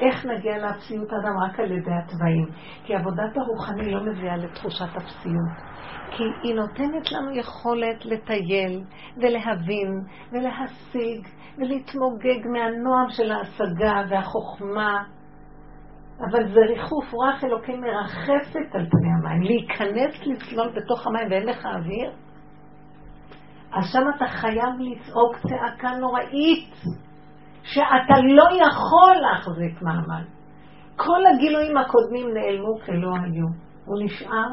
איך 0.00 0.26
נגיע 0.26 0.58
לאפסיות 0.58 1.08
האדם? 1.12 1.38
רק 1.38 1.60
על 1.60 1.72
ידי 1.72 1.90
התוואים. 2.04 2.46
כי 2.84 2.94
עבודת 2.94 3.36
הרוחני 3.36 3.90
לא 3.92 4.00
מביאה 4.00 4.36
לתחושת 4.36 4.96
אפסיות. 4.96 5.68
כי 6.10 6.22
היא 6.42 6.54
נותנת 6.54 7.12
לנו 7.12 7.36
יכולת 7.36 8.04
לטייל 8.04 8.84
ולהבין 9.16 10.00
ולהשיג 10.32 11.28
ולהתמוגג 11.58 12.46
מהנועם 12.52 13.08
של 13.10 13.30
ההשגה 13.32 14.02
והחוכמה. 14.10 15.04
אבל 16.20 16.52
זה 16.54 16.60
ריחוף, 16.60 17.12
רוח 17.12 17.44
אלוקים 17.44 17.80
מרחפת 17.80 18.74
על 18.74 18.86
פני 18.90 19.08
המים. 19.18 19.42
להיכנס 19.42 20.26
לצלול 20.26 20.68
בתוך 20.76 21.06
המים 21.06 21.30
ואין 21.30 21.46
לך 21.46 21.66
אוויר? 21.66 22.10
אז 23.72 23.84
שם 23.92 24.02
אתה 24.16 24.28
חייב 24.28 24.74
לצעוק 24.78 25.36
צעקה 25.36 25.90
נוראית. 26.00 26.74
שאתה 27.68 28.20
לא 28.24 28.44
יכול 28.62 29.14
להחזיק 29.22 29.82
מעמד. 29.82 30.24
כל 30.96 31.26
הגילויים 31.26 31.76
הקודמים 31.76 32.34
נעלמו 32.34 32.78
כלא 32.86 33.10
היו. 33.22 33.46
הוא 33.84 33.98
נשאר 34.04 34.48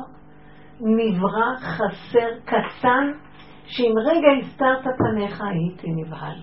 נברא, 0.81 1.55
חסר, 1.55 2.27
קטן, 2.45 3.05
שאם 3.65 3.93
רגע 4.05 4.27
הסתרת 4.41 4.83
פניך 4.97 5.41
הייתי 5.41 5.87
נבהל. 5.91 6.37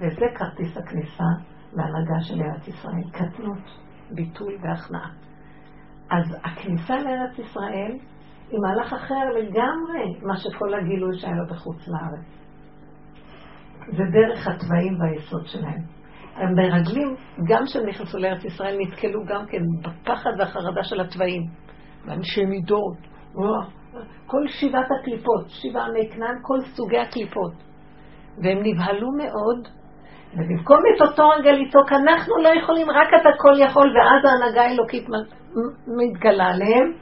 וזה 0.00 0.26
כרטיס 0.34 0.76
הכניסה 0.76 1.30
להנהגה 1.72 2.20
של 2.20 2.42
ארץ 2.42 2.68
ישראל, 2.68 3.10
קטנות, 3.12 3.64
ביטול 4.10 4.52
והכנעה. 4.62 5.10
אז 6.10 6.36
הכניסה 6.44 6.94
לארץ 6.94 7.38
ישראל 7.38 7.92
היא 8.50 8.58
מהלך 8.60 8.92
אחר 8.92 9.24
לגמרי 9.34 10.20
מה 10.22 10.36
שכל 10.36 10.74
הגילוי 10.74 11.18
שהיה 11.18 11.34
לו 11.34 11.46
בחוץ 11.46 11.88
לארץ. 11.88 12.26
זה 13.86 14.02
דרך 14.12 14.48
התוואים 14.48 15.00
והיסוד 15.00 15.46
שלהם. 15.46 15.95
המרגלים, 16.36 17.16
גם 17.48 17.64
כשהם 17.66 17.86
נכנסו 17.86 18.18
לארץ 18.18 18.44
ישראל, 18.44 18.76
נתקלו 18.80 19.24
גם 19.24 19.46
כן 19.46 19.62
בפחד 19.82 20.30
והחרדה 20.38 20.84
של 20.84 21.00
התוואים. 21.00 21.42
ואנשי 22.06 22.44
מידות, 22.44 22.96
כל 24.26 24.48
שבעת 24.48 24.86
הקליפות, 25.00 25.44
שבעה 25.48 25.86
עמי 25.86 26.08
כנען, 26.10 26.36
כל 26.42 26.58
סוגי 26.60 26.98
הקליפות. 26.98 27.52
והם 28.42 28.58
נבהלו 28.62 29.08
מאוד, 29.12 29.68
ובמקום 30.32 30.78
את 30.96 31.02
אותו 31.02 31.28
רגע 31.28 31.52
לצעוק, 31.52 31.92
אנחנו 31.92 32.36
לא 32.36 32.48
יכולים, 32.48 32.90
רק 32.90 33.08
אתה 33.20 33.28
כל 33.38 33.60
יכול, 33.60 33.96
ואז 33.96 34.24
ההנהגה 34.24 34.62
האלוקית 34.62 35.08
מתגלה 35.86 36.44
עליהם, 36.44 36.92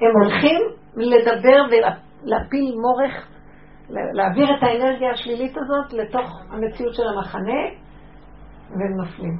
הם 0.00 0.10
הולכים 0.22 0.60
לדבר 0.96 1.62
ולהפיל 1.70 2.74
מורך, 2.74 3.28
להעביר 3.90 4.56
את 4.58 4.62
האנרגיה 4.62 5.10
השלילית 5.10 5.56
הזאת 5.56 5.92
לתוך 5.92 6.42
המציאות 6.50 6.94
של 6.94 7.08
המחנה, 7.08 7.85
והם 8.70 8.96
נופלים. 8.96 9.38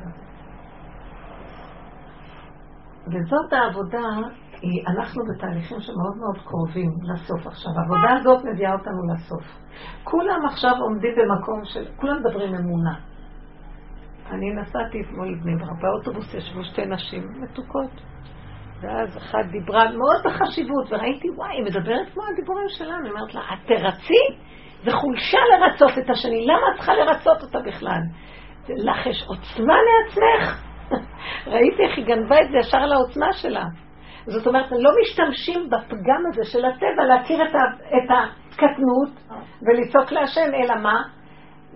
וזאת 3.06 3.52
העבודה, 3.52 4.08
אנחנו 4.86 5.22
בתהליכים 5.24 5.80
שמאוד 5.80 6.16
מאוד 6.16 6.38
קרובים 6.44 6.90
לסוף 7.02 7.46
עכשיו. 7.46 7.72
העבודה 7.78 8.12
הזאת 8.20 8.44
מביאה 8.44 8.72
אותנו 8.72 9.14
לסוף. 9.14 9.44
כולם 10.04 10.46
עכשיו 10.46 10.72
עומדים 10.80 11.14
במקום 11.16 11.64
של, 11.64 11.84
כולם 11.96 12.16
מדברים 12.20 12.54
אמונה. 12.54 12.94
אני 14.30 14.50
נסעתי 14.54 15.00
אתמול 15.00 15.32
לבני 15.32 15.56
ברק, 15.56 15.82
באוטובוס 15.82 16.34
ישבו 16.34 16.64
שתי 16.64 16.86
נשים 16.86 17.22
מתוקות. 17.42 17.90
ואז 18.80 19.16
אחת 19.16 19.44
דיברה 19.50 19.84
מאוד 19.90 20.16
בחשיבות, 20.24 20.92
וראיתי, 20.92 21.30
וואי, 21.30 21.56
היא 21.56 21.64
מדברת 21.64 22.08
כמו 22.14 22.22
הדיבורים 22.32 22.66
שלנו. 22.68 23.04
היא 23.04 23.12
אומרת 23.12 23.34
לה, 23.34 23.40
את 23.40 23.66
תרצי? 23.66 24.22
זה 24.84 24.90
חולשה 24.92 25.38
לרצות 25.52 25.98
את 25.98 26.10
השני, 26.10 26.46
למה 26.46 26.60
את 26.72 26.76
צריכה 26.76 26.92
לרצות 26.94 27.42
אותה 27.42 27.58
בכלל? 27.66 28.00
לך 28.68 29.06
יש 29.06 29.24
עוצמה 29.28 29.74
לעצמך. 29.86 30.62
ראיתי 31.52 31.82
איך 31.82 31.96
היא 31.96 32.06
גנבה 32.06 32.36
את 32.42 32.50
זה 32.50 32.58
ישר 32.58 32.78
על 32.78 32.92
העוצמה 32.92 33.32
שלה. 33.32 33.64
זאת 34.26 34.46
אומרת, 34.46 34.66
לא 34.70 34.90
משתמשים 35.02 35.70
בפגם 35.70 36.22
הזה 36.28 36.44
של 36.44 36.64
הטבע 36.64 37.04
להכיר 37.08 37.42
את, 37.42 37.54
ה, 37.54 37.58
את 37.96 38.10
הקטנות 38.10 39.10
ולצעוק 39.62 40.12
להשם, 40.12 40.54
אלא 40.54 40.74
מה? 40.82 41.02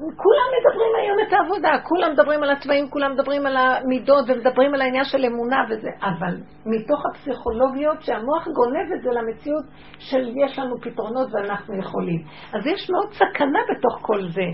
כולם 0.00 0.49
מדברים 0.56 0.92
היום 1.02 1.18
את 1.26 1.32
העבודה, 1.32 1.78
כולם 1.88 2.12
מדברים 2.12 2.42
על 2.42 2.50
התוואים, 2.50 2.90
כולם 2.90 3.12
מדברים 3.12 3.47
על 3.47 3.56
המידות 3.56 4.25
ומדברים 4.28 4.75
על 4.75 4.82
העניין 4.82 5.04
של 5.04 5.25
אמונה 5.25 5.64
וזה, 5.68 5.88
אבל 6.02 6.37
מתוך 6.66 7.06
הפסיכולוגיות 7.11 8.02
שהמוח 8.02 8.49
גונב 8.49 8.92
את 8.97 9.02
זה 9.02 9.11
למציאות 9.11 9.64
של 9.99 10.32
יש 10.44 10.59
לנו 10.59 10.80
פתרונות 10.80 11.28
ואנחנו 11.32 11.78
יכולים. 11.78 12.23
אז 12.52 12.66
יש 12.66 12.90
מאוד 12.90 13.12
סכנה 13.12 13.61
בתוך 13.70 13.99
כל 14.02 14.28
זה, 14.28 14.47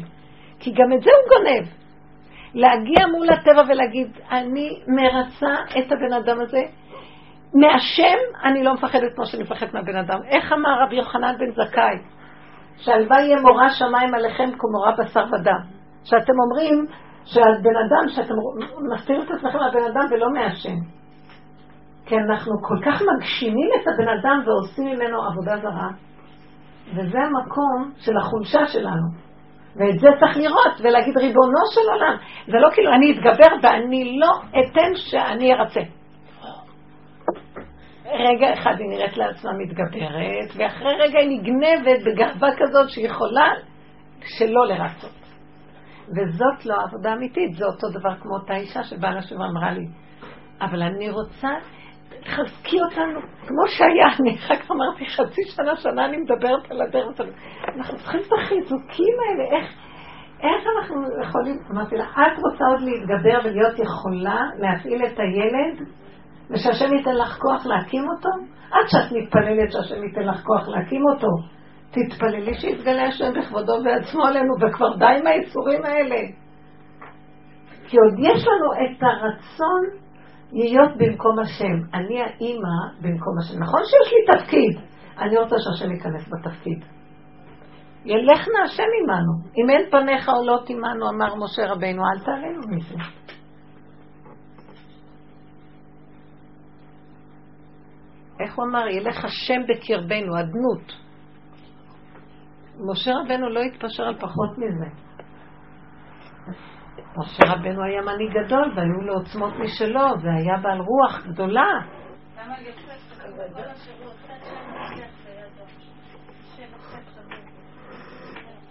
כי 0.61 0.73
גם 0.73 0.93
את 0.97 1.03
זה 1.03 1.11
הוא 1.11 1.29
גונב. 1.37 1.86
להגיע 2.57 3.07
מול 3.07 3.31
הטבע 3.31 3.63
ולהגיד, 3.69 4.09
אני 4.31 4.69
מרצה 4.89 5.55
את 5.79 5.93
הבן 5.93 6.13
אדם 6.13 6.41
הזה, 6.41 6.63
מהשם 7.55 8.19
אני 8.45 8.65
לא 8.65 8.75
מפחדת 8.75 9.15
כמו 9.15 9.27
שאני 9.27 9.43
מפחדת 9.43 9.75
מהבן 9.75 9.97
אדם. 9.97 10.19
איך 10.29 10.53
אמר 10.53 10.83
רבי 10.83 10.97
יוחנן 10.97 11.35
בן 11.39 11.51
זכאי? 11.51 11.99
שהלוואי 12.77 13.23
יהיה 13.23 13.41
מורה 13.41 13.71
שמיים 13.71 14.15
עליכם 14.15 14.51
כמורה 14.59 14.93
בשר 14.99 15.25
ודם. 15.33 15.61
שאתם 16.05 16.33
אומרים 16.45 16.87
שהבן 17.25 17.77
אדם, 17.87 18.09
שאתם 18.09 18.35
מסתירים 18.95 19.23
את 19.23 19.31
עצמכם 19.31 19.59
מהבן 19.59 19.85
אדם 19.91 20.07
ולא 20.11 20.27
מהשם. 20.33 20.77
כי 22.07 22.15
אנחנו 22.17 22.53
כל 22.63 22.79
כך 22.85 23.03
מגשימים 23.03 23.71
את 23.77 23.89
הבן 23.89 24.09
אדם 24.09 24.43
ועושים 24.47 24.85
ממנו 24.85 25.23
עבודה 25.23 25.57
זרה, 25.57 25.89
וזה 26.95 27.19
המקום 27.19 27.93
של 27.97 28.17
החולשה 28.17 28.67
שלנו. 28.67 29.26
ואת 29.79 29.99
זה 30.01 30.09
צריך 30.21 30.37
לראות 30.37 30.81
ולהגיד 30.81 31.17
ריבונו 31.19 31.63
של 31.75 31.91
עולם. 31.93 32.17
זה 32.47 32.59
לא 32.59 32.69
כאילו 32.75 32.93
אני 32.93 33.13
אתגבר 33.13 33.57
ואני 33.63 34.19
לא 34.19 34.33
אתן 34.51 34.95
שאני 34.95 35.55
ארצה. 35.55 35.81
רגע 38.07 38.53
אחד 38.53 38.75
היא 38.79 38.89
נראית 38.89 39.17
לעצמה 39.17 39.51
מתגברת, 39.53 40.49
ואחרי 40.57 40.93
רגע 41.01 41.19
היא 41.19 41.41
נגנבת 41.41 42.05
בגאווה 42.07 42.49
כזאת 42.59 42.91
שהיא 42.91 43.07
יכולה 43.07 43.53
שלא 44.39 44.67
לרצות. 44.67 45.17
וזאת 46.09 46.67
לא 46.67 46.75
עבודה 46.83 47.13
אמיתית, 47.13 47.55
זה 47.55 47.65
אותו 47.65 47.99
דבר 47.99 48.15
כמו 48.21 48.35
אותה 48.35 48.55
אישה 48.55 48.83
שבאה 48.83 49.15
לשוב 49.15 49.41
ואמרה 49.41 49.71
לי, 49.73 49.87
אבל 50.61 50.83
אני 50.83 51.11
רוצה, 51.11 51.49
תחזקי 52.27 52.81
אותנו, 52.81 53.21
כמו 53.21 53.63
שהיה, 53.67 54.07
אני 54.21 54.35
אחר 54.35 54.57
כך 54.57 54.71
אמרתי 54.71 55.07
חצי 55.07 55.43
שנה, 55.57 55.77
שנה 55.77 56.07
אני 56.07 56.17
מדברת 56.17 56.71
על 56.71 56.83
הדרך, 56.83 57.21
אנחנו 57.77 57.97
צריכים 57.99 58.21
את 58.21 58.33
החיזוקים 58.33 59.15
האלה, 59.23 59.57
איך, 59.57 59.71
איך 60.41 60.67
אנחנו 60.77 61.03
יכולים, 61.23 61.59
אמרתי 61.71 61.97
לה, 61.97 62.05
את 62.05 62.39
רוצה 62.39 62.65
עוד 62.73 62.81
להתגבר 62.81 63.39
ולהיות 63.45 63.79
יכולה 63.79 64.41
להפעיל 64.59 65.07
את 65.07 65.19
הילד 65.19 65.89
ושהשם 66.51 66.95
ייתן 66.95 67.15
לך 67.15 67.39
כוח 67.39 67.67
להקים 67.67 68.05
אותו? 68.09 68.29
עד 68.71 68.87
שאת 68.89 69.13
מתפללת 69.13 69.73
שהשם 69.73 70.05
ייתן 70.05 70.23
לך 70.23 70.43
כוח 70.45 70.69
להקים 70.69 71.03
אותו. 71.13 71.29
תתפללי 71.91 72.55
שיתגלה 72.55 73.03
השם 73.03 73.33
בכבודו 73.39 73.73
ועצמו 73.85 74.25
עלינו, 74.25 74.55
וכבר 74.61 74.97
די 74.97 75.19
עם 75.21 75.27
היצורים 75.27 75.85
האלה. 75.85 76.17
כי 77.89 77.97
עוד 77.97 78.19
יש 78.19 78.47
לנו 78.47 78.73
את 78.73 79.03
הרצון 79.03 80.06
להיות 80.65 80.91
במקום 80.97 81.39
השם. 81.39 81.97
אני 81.99 82.21
האימא 82.23 82.77
במקום 83.01 83.35
השם. 83.39 83.63
נכון 83.63 83.81
שיש 83.85 84.13
לי 84.13 84.39
תפקיד, 84.39 84.81
אני 85.19 85.37
רוצה 85.37 85.57
שהשם 85.59 85.93
ייכנס 85.93 86.29
בתפקיד. 86.33 86.85
ילכנה 88.05 88.63
השם 88.65 88.83
עמנו. 89.03 89.33
אם 89.57 89.71
אין 89.71 89.91
פניך 89.91 90.29
עולות 90.29 90.71
עמנו, 90.71 91.09
אמר 91.11 91.35
משה 91.35 91.73
רבינו, 91.73 92.03
אל 92.03 92.25
תעלינו 92.25 92.61
מזה. 92.69 92.95
איך 98.41 98.57
הוא 98.57 98.65
אמר? 98.65 98.89
ילך 98.89 99.25
השם 99.25 99.61
בקרבנו, 99.69 100.41
אדנות. 100.41 100.93
משה 102.91 103.11
רבנו 103.25 103.49
לא 103.51 103.61
התפשר 103.61 104.03
על 104.03 104.15
פחות 104.15 104.51
מזה. 104.59 105.06
משה 107.17 107.53
רבנו 107.53 107.85
היה 107.85 108.03
מנהיג 108.03 108.31
גדול 108.31 108.73
והיו 108.77 109.01
לו 109.03 109.15
עוצמות 109.15 109.55
משלו 109.55 110.01
והיה 110.23 110.57
בעל 110.63 110.81
רוח 110.81 111.27
גדולה. 111.27 111.81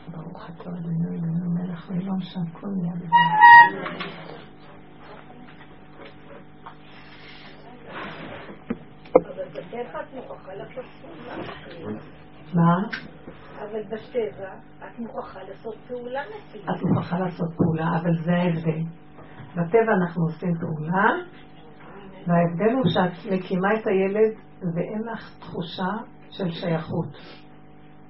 ברוך 0.08 0.50
אתה 0.50 0.70
אדוני 0.70 1.06
אלוהינו 1.06 1.50
מלך 1.56 1.90
העולם 1.90 2.22
שהכל 2.22 2.68
נהיה 2.68 2.96
מה? 12.54 12.76
אבל 13.60 13.84
בטבע 13.84 14.54
את 14.96 15.00
מוכרחה 15.00 15.40
לעשות 15.44 15.76
פעולה 15.88 16.22
נפילה. 16.22 16.74
את 16.76 16.82
מוכרחה 16.84 17.20
לעשות 17.20 17.50
פעולה, 17.58 17.88
אבל 18.02 18.24
זה 18.24 18.32
ההבדל. 18.32 18.82
בטבע 19.52 19.94
אנחנו 20.02 20.24
עושים 20.26 20.54
פעולה, 20.60 21.08
וההבדל 22.28 22.74
הוא 22.76 22.84
שאת 22.86 23.32
מקימה 23.32 23.68
את 23.74 23.88
הילד 23.88 24.34
ואין 24.76 25.02
לך 25.14 25.40
תחושה 25.40 25.92
של 26.30 26.52
שייכות. 26.52 27.12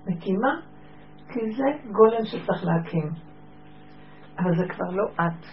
מקימה, 0.07 0.59
כי 1.27 1.39
זה 1.57 1.91
גולם 1.91 2.25
שצריך 2.25 2.63
להקים. 2.65 3.09
אבל 4.39 4.55
זה 4.57 4.73
כבר 4.73 4.89
לא 4.91 5.05
את, 5.13 5.45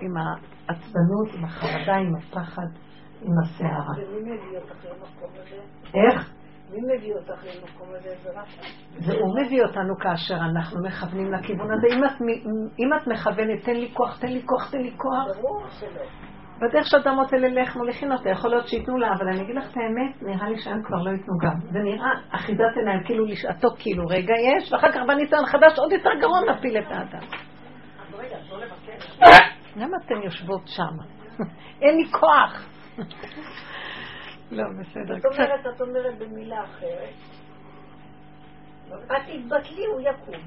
עם 0.00 0.16
העצבנות, 0.16 1.34
עם 1.34 1.44
החרדה, 1.44 1.94
עם 1.94 2.14
הפחד, 2.16 2.66
עם 3.22 3.32
הסערה. 3.42 3.94
ומי 4.08 4.20
מביא 4.20 4.58
אותך 4.58 4.84
למקום 4.84 5.30
הזה? 5.32 5.62
איך? 5.94 6.39
מי 6.72 6.96
מביא 6.96 7.14
אותך 7.14 7.44
למקום 7.44 7.88
הזה? 7.88 8.14
זה 8.22 8.30
רק 8.34 8.46
זה 8.98 9.12
הוא 9.12 9.40
מביא 9.40 9.62
אותנו 9.62 9.98
כאשר 9.98 10.34
אנחנו 10.34 10.82
מכוונים 10.82 11.32
לכיוון 11.32 11.68
הזה. 11.72 11.86
אם 11.96 12.04
את, 12.04 12.12
אם 12.78 12.90
את 12.96 13.06
מכוונת, 13.06 13.64
תן 13.64 13.76
לי 13.76 13.90
כוח, 13.94 14.18
תן 14.20 14.28
לי 14.28 14.42
כוח, 14.46 14.70
תן 14.70 14.78
לי 14.78 14.92
כוח. 14.96 15.36
ברור 15.36 15.66
שלא. 15.70 16.02
בדרך 16.60 16.86
שאדם 16.86 17.18
רוצה 17.18 17.36
ללך 17.36 17.76
מוליכין 17.76 18.12
אותה, 18.12 18.30
יכול 18.30 18.50
להיות 18.50 18.68
שייתנו 18.68 18.98
לה, 18.98 19.12
אבל 19.12 19.28
אני 19.28 19.42
אגיד 19.42 19.56
לך 19.56 19.70
את 19.70 19.76
האמת, 19.76 20.22
נראה 20.22 20.48
לי 20.48 20.58
שהם 20.58 20.82
כבר 20.82 20.96
לא 20.96 21.10
ייתנו 21.10 21.34
גם. 21.42 21.60
זה 21.72 21.78
נראה 21.78 22.10
אחיזת 22.30 22.76
עיניים, 22.76 23.04
כאילו 23.04 23.24
לשעתו 23.24 23.68
כאילו 23.78 24.06
רגע 24.06 24.34
יש, 24.34 24.72
ואחר 24.72 24.92
כך 24.92 25.00
בניסיון 25.08 25.46
חדש 25.46 25.78
עוד 25.78 25.92
יותר 25.92 26.10
גרוע 26.20 26.40
מפיל 26.50 26.78
את 26.78 26.86
האדם. 26.90 27.26
למה 29.76 29.96
אתן 30.06 30.22
יושבות 30.24 30.62
שם? 30.66 30.94
אין 31.82 31.96
לי 31.96 32.10
כוח. 32.12 32.66
לא, 34.50 34.64
בסדר. 34.80 35.14
זאת 35.16 35.24
אומרת, 35.24 35.66
את 35.74 35.80
אומרת 35.80 36.18
במילה 36.18 36.64
אחרת, 36.64 37.14
את 38.92 39.22
תתבטלי, 39.26 39.84
הוא 39.86 40.00
יקום. 40.00 40.40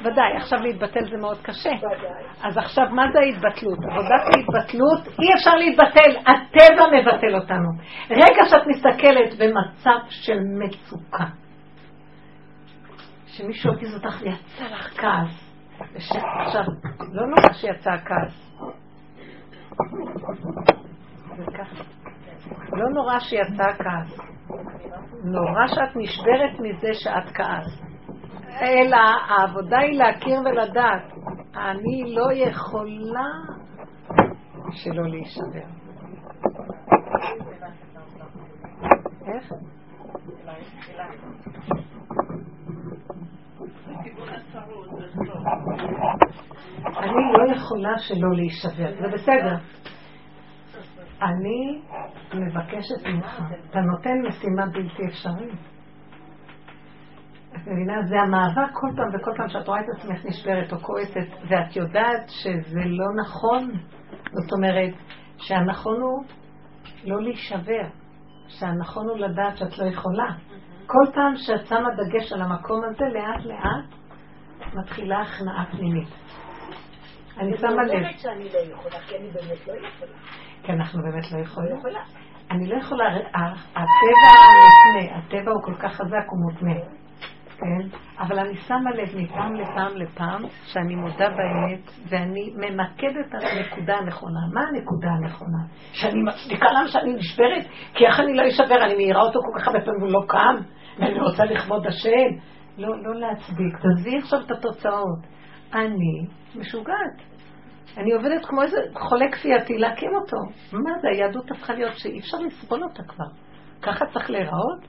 ודאי, 0.00 0.36
עכשיו 0.36 0.58
להתבטל 0.58 1.10
זה 1.10 1.16
מאוד 1.16 1.38
קשה. 1.42 1.70
ודאי. 1.78 2.24
אז 2.42 2.56
עכשיו, 2.58 2.84
מה 2.90 3.02
זה 3.12 3.18
ההתבטלות? 3.18 3.78
עבודת 3.78 4.22
ההתבטלות, 4.36 5.06
אי 5.06 5.34
אפשר 5.34 5.54
להתבטל, 5.54 6.30
הטבע 6.30 6.84
מבטל 6.92 7.34
אותנו. 7.34 7.68
רגע 8.10 8.42
שאת 8.50 8.66
מסתכלת 8.66 9.34
במצב 9.38 9.98
של 10.08 10.38
מצוקה, 10.40 11.24
שמישהו 13.26 13.72
הגיז 13.72 13.94
אותך 13.94 14.22
ויצא 14.22 14.74
לך 14.74 15.00
כעס, 15.00 15.46
עכשיו, 16.46 16.62
לא 17.12 17.26
נורא 17.26 17.52
שיצא 17.52 17.90
הכעס. 17.90 18.46
לא 22.72 22.90
נורא 22.90 23.18
שיצא 23.18 23.62
הכעס. 23.62 24.18
נורא 25.24 25.66
שאת 25.66 25.96
נשברת 25.96 26.60
מזה 26.60 26.88
שאת 26.94 27.32
כעס. 27.34 27.82
אלא 28.62 28.96
העבודה 29.28 29.78
היא 29.78 29.98
להכיר 29.98 30.40
ולדעת. 30.40 31.12
אני 31.56 32.14
לא 32.14 32.32
יכולה 32.32 33.28
שלא 34.70 35.08
להישבר. 35.08 35.66
איך? 39.26 39.52
אני 46.98 47.12
לא 47.32 47.52
יכולה 47.56 47.98
שלא 47.98 48.32
להישבר, 48.36 48.92
זה 49.00 49.08
בסדר. 49.14 49.56
אני 51.22 51.82
מבקשת 52.34 53.06
ממך, 53.06 53.40
אתה 53.70 53.80
נותן 53.80 54.18
משימה 54.28 54.66
בלתי 54.66 55.02
אפשרית. 55.08 55.58
את 57.56 57.66
מבינה? 57.66 58.02
זה 58.08 58.20
המאבק 58.20 58.72
כל 58.72 58.88
פעם 58.96 59.08
וכל 59.14 59.30
פעם 59.36 59.48
שאת 59.48 59.68
רואה 59.68 59.80
את 59.80 59.86
עצמך 59.96 60.24
נשברת 60.24 60.72
או 60.72 60.78
כועסת, 60.78 61.48
ואת 61.48 61.76
יודעת 61.76 62.28
שזה 62.28 62.80
לא 62.84 63.06
נכון. 63.20 63.70
זאת 64.22 64.52
אומרת, 64.52 64.94
שהנכון 65.38 66.00
הוא 66.00 66.24
לא 67.04 67.22
להישבר, 67.22 67.88
שהנכון 68.48 69.08
הוא 69.08 69.18
לדעת 69.18 69.56
שאת 69.56 69.78
לא 69.78 69.84
יכולה. 69.84 70.32
כל 70.86 71.12
פעם 71.14 71.32
שאת 71.36 71.66
שמה 71.66 71.88
דגש 71.96 72.32
על 72.32 72.42
המקום 72.42 72.80
הזה, 72.84 73.04
לאט 73.04 73.44
לאט 73.44 73.94
מתחילה 74.74 75.20
הכנעה 75.20 75.64
פנימית. 75.70 76.08
אני 77.38 77.56
שמה 77.58 77.70
לב. 77.70 77.90
אני 77.90 77.96
אומרת 77.96 78.18
שאני 78.18 78.44
לא 78.44 78.58
יכולה, 78.58 79.00
כי 79.00 79.16
אני 79.16 79.30
באמת 79.30 79.66
לא 79.66 79.72
יכולה. 79.72 80.18
כי 80.66 80.72
אנחנו 80.72 81.02
באמת 81.02 81.32
לא 81.32 81.38
יכולים. 81.38 81.76
אני 82.50 82.66
לא 82.68 82.76
יכולה, 82.76 83.04
הטבע 83.74 84.28
המותנה, 84.32 85.18
הטבע 85.18 85.50
הוא 85.52 85.62
כל 85.62 85.74
כך 85.74 85.92
חזק, 85.92 86.26
הוא 86.30 86.52
מותנה. 86.52 86.80
כן? 87.58 87.98
אבל 88.18 88.38
אני 88.38 88.56
שמה 88.56 88.90
לב 88.90 89.08
מפעם 89.16 89.54
לפעם 89.54 89.96
לפעם 89.96 90.42
שאני 90.64 90.94
מודה 90.94 91.28
באמת 91.28 91.90
ואני 92.08 92.52
ממקדת 92.56 93.34
על 93.34 93.40
הנקודה 93.44 93.96
הנכונה. 93.96 94.40
מה 94.54 94.60
הנקודה 94.60 95.08
הנכונה? 95.08 95.58
שאני 95.92 96.22
מצדיקה 96.22 96.66
למה 96.72 96.88
שאני 96.88 97.12
נשברת? 97.14 97.66
כי 97.94 98.06
איך 98.06 98.20
אני 98.20 98.34
לא 98.34 98.42
אשבר? 98.48 98.84
אני 98.84 98.94
מעירה 98.94 99.22
אותו 99.22 99.40
כל 99.42 99.60
כך 99.60 99.68
הרבה 99.68 99.80
פעמים 99.80 100.02
והוא 100.02 100.12
לא 100.12 100.26
קם 100.28 100.56
ואני 100.98 101.20
רוצה 101.20 101.44
לכבוד 101.44 101.86
השם. 101.86 102.30
לא, 102.78 102.88
לא 103.02 103.20
להצדיק. 103.20 103.76
תעזבי 103.82 104.18
עכשיו 104.18 104.40
את 104.40 104.50
התוצאות. 104.50 105.18
אני 105.74 106.26
משוגעת. 106.56 107.35
אני 107.96 108.12
עובדת 108.12 108.46
כמו 108.46 108.62
איזה 108.62 108.76
חולה 108.94 109.26
כפייתי 109.32 109.78
להקים 109.78 110.14
אותו. 110.14 110.36
מה 110.72 110.90
זה, 111.00 111.08
היהדות 111.08 111.50
הפכה 111.50 111.74
להיות 111.74 111.96
שאי 111.96 112.18
אפשר 112.18 112.38
לסבול 112.38 112.82
אותה 112.82 113.02
כבר. 113.02 113.24
ככה 113.82 114.06
צריך 114.06 114.30
להיראות? 114.30 114.80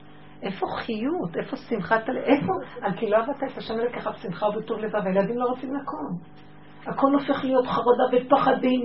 איפה 0.41 0.65
חיות? 0.67 1.37
איפה 1.37 1.57
שמחת 1.57 2.09
הלב? 2.09 2.23
איפה? 2.23 2.53
על 2.81 2.91
כי 2.97 3.09
לא 3.09 3.17
עבדת 3.17 3.51
את 3.51 3.57
השם 3.57 3.73
אלוקיך 3.79 4.07
בשמחה 4.07 4.45
ובטוב 4.45 4.79
לבב, 4.79 5.05
הילדים 5.05 5.37
לא 5.37 5.45
רוצים 5.45 5.75
לקום. 5.75 6.37
הכל 6.87 7.13
הופך 7.13 7.43
להיות 7.43 7.67
חרודה 7.67 8.03
ופחדים, 8.11 8.83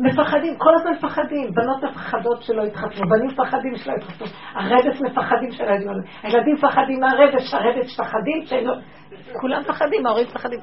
מפחדים, 0.00 0.58
כל 0.58 0.74
הזמן 0.74 0.92
מפחדים. 0.92 1.54
בנות 1.54 1.84
מפחדות 1.84 2.42
שלא 2.42 2.62
יתחתנו, 2.62 3.08
בנים 3.08 3.26
מפחדים 3.26 3.76
שלא 3.76 3.92
יתחתנו, 3.92 4.26
הרדס 4.54 5.00
מפחדים 5.00 5.50
שלא 5.50 5.70
יתחתנו, 5.70 5.92
הילדים 6.22 6.54
מפחדים 6.54 7.00
מהרדס, 7.00 7.54
הרדס 7.54 8.00
מפחדים 8.00 8.44
שלא... 8.44 8.74
כולם 9.40 9.60
מפחדים, 9.60 10.06
ההורים 10.06 10.26
מפחדים. 10.26 10.60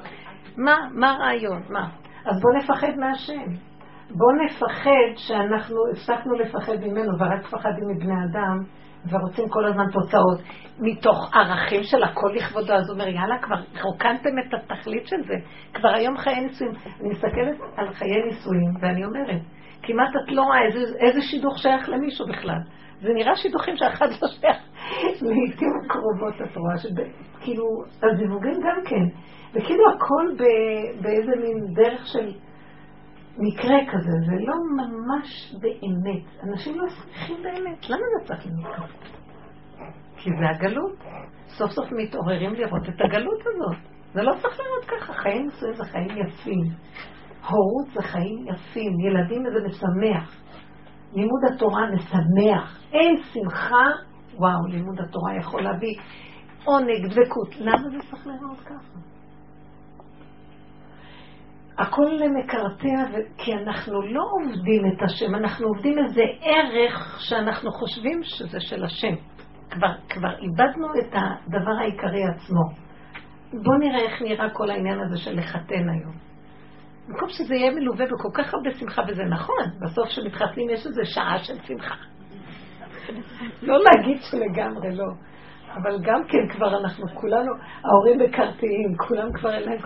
מה, 0.56 0.76
מה 0.92 1.12
הרעיון? 1.12 1.62
מה? 1.70 1.88
אז 2.26 2.40
בואו 2.40 2.56
נפחד 2.56 2.96
מהשם. 2.96 3.52
בואו 4.10 4.44
נפחד 4.44 5.14
שאנחנו 5.16 5.76
הפסקנו 5.92 6.34
לפחד 6.34 6.76
ממנו 6.80 7.18
ורק 7.18 7.44
מפחדים 7.44 7.88
מבני 7.88 8.14
אדם. 8.30 8.64
ורוצים 9.10 9.48
כל 9.48 9.64
הזמן 9.64 9.84
תוצאות 9.92 10.40
מתוך 10.80 11.30
ערכים 11.34 11.82
של 11.82 12.02
הכל 12.02 12.30
לכבודו, 12.34 12.72
אז 12.72 12.90
הוא 12.90 12.94
אומר, 12.94 13.08
יאללה, 13.08 13.38
כבר 13.38 13.56
רוקנתם 13.82 14.38
את 14.38 14.54
התכלית 14.54 15.06
של 15.06 15.22
זה. 15.26 15.34
כבר 15.74 15.88
היום 15.88 16.16
חיי 16.16 16.40
נישואים. 16.40 16.72
אני 17.00 17.08
מסתכלת 17.08 17.58
על 17.76 17.94
חיי 17.94 18.22
נישואים, 18.26 18.70
ואני 18.80 19.04
אומרת, 19.04 19.40
כמעט 19.82 20.08
את 20.08 20.32
לא 20.32 20.42
רואה 20.42 20.58
איזה, 20.66 20.94
איזה 21.00 21.20
שידוך 21.22 21.58
שייך 21.58 21.88
למישהו 21.88 22.26
בכלל. 22.28 22.58
זה 23.00 23.08
נראה 23.14 23.36
שידוכים 23.36 23.76
שאחד 23.76 24.06
לא 24.22 24.28
שייך. 24.28 24.56
לעיתים 25.22 25.72
קרובות 25.88 26.34
את 26.34 26.56
רואה 26.56 26.78
שכאילו, 26.78 27.64
הזיווגים 28.02 28.60
גם 28.62 28.84
כן. 28.84 29.06
וכאילו 29.54 29.84
הכל 29.96 30.44
באיזה 31.02 31.32
מין 31.42 31.74
דרך 31.74 32.06
של 32.06 32.32
מקרה 33.38 33.78
כזה, 33.92 34.10
זה 34.26 34.44
לא 34.46 34.54
ממש 34.76 35.54
באמת. 35.60 36.42
אנשים 36.42 36.80
לא 36.80 36.88
שמחים 36.88 37.36
באמת. 37.42 37.90
למה 37.90 38.02
זה 38.18 38.26
צריך 38.26 38.46
ככה? 38.64 38.86
כי 40.16 40.30
זה 40.30 40.48
הגלות. 40.50 40.98
סוף 41.48 41.70
סוף 41.70 41.86
מתעוררים 41.92 42.54
לראות 42.54 42.88
את 42.88 43.00
הגלות 43.00 43.40
הזאת. 43.40 43.94
זה 44.12 44.22
לא 44.22 44.32
צריך 44.42 44.60
להיות 44.60 44.84
ככה. 44.84 45.12
חיים 45.12 45.46
נשואים 45.46 45.74
זה 45.74 45.84
חיים 45.84 46.08
יפים. 46.08 46.64
הורות 47.48 47.86
זה 47.94 48.02
חיים 48.02 48.46
יפים. 48.48 49.00
ילדים 49.00 49.42
זה 49.42 49.68
משמח. 49.68 50.44
לימוד 51.12 51.40
התורה 51.54 51.90
משמח. 51.94 52.80
אין 52.92 53.16
שמחה, 53.32 53.86
וואו, 54.38 54.66
לימוד 54.68 55.00
התורה 55.00 55.36
יכול 55.36 55.62
להביא 55.62 55.96
עונג, 56.64 57.06
דבקות. 57.06 57.56
למה 57.60 57.90
זה 57.90 58.10
צריך 58.10 58.26
לראות 58.26 58.60
ככה? 58.60 58.98
הכל 61.78 62.10
מקרטע, 62.34 63.18
כי 63.38 63.52
אנחנו 63.52 64.02
לא 64.02 64.22
עובדים 64.40 64.82
את 64.86 65.02
השם, 65.02 65.34
אנחנו 65.34 65.66
עובדים 65.68 65.98
איזה 65.98 66.22
ערך 66.40 67.20
שאנחנו 67.20 67.72
חושבים 67.72 68.20
שזה 68.22 68.60
של 68.60 68.84
השם. 68.84 69.14
כבר, 69.70 69.92
כבר 70.08 70.38
איבדנו 70.38 70.86
את 71.00 71.14
הדבר 71.14 71.72
העיקרי 71.80 72.24
עצמו. 72.24 72.84
בואו 73.62 73.78
נראה 73.78 74.00
איך 74.00 74.22
נראה 74.22 74.50
כל 74.50 74.70
העניין 74.70 75.00
הזה 75.00 75.16
של 75.16 75.36
לחתן 75.36 75.88
היום. 75.88 76.14
במקום 77.08 77.28
שזה 77.28 77.54
יהיה 77.54 77.70
מלווה 77.70 78.06
בכל 78.06 78.28
כך 78.34 78.54
הרבה 78.54 78.70
שמחה, 78.70 79.02
וזה 79.08 79.22
נכון, 79.24 79.64
בסוף 79.82 80.08
כשמתחתנים 80.08 80.70
יש 80.70 80.86
איזו 80.86 81.00
שעה 81.04 81.38
של 81.38 81.54
שמחה. 81.66 81.94
לא 83.62 83.78
להגיד 83.78 84.22
שלגמרי 84.22 84.96
לא, 84.96 85.06
אבל 85.74 85.98
גם 86.02 86.24
כן 86.28 86.56
כבר 86.56 86.78
אנחנו 86.78 87.06
כולנו, 87.14 87.52
ההורים 87.84 88.18
מקרטעים, 88.18 88.96
כולם 89.08 89.32
כבר 89.32 89.54
אין 89.54 89.62
להם... 89.62 89.78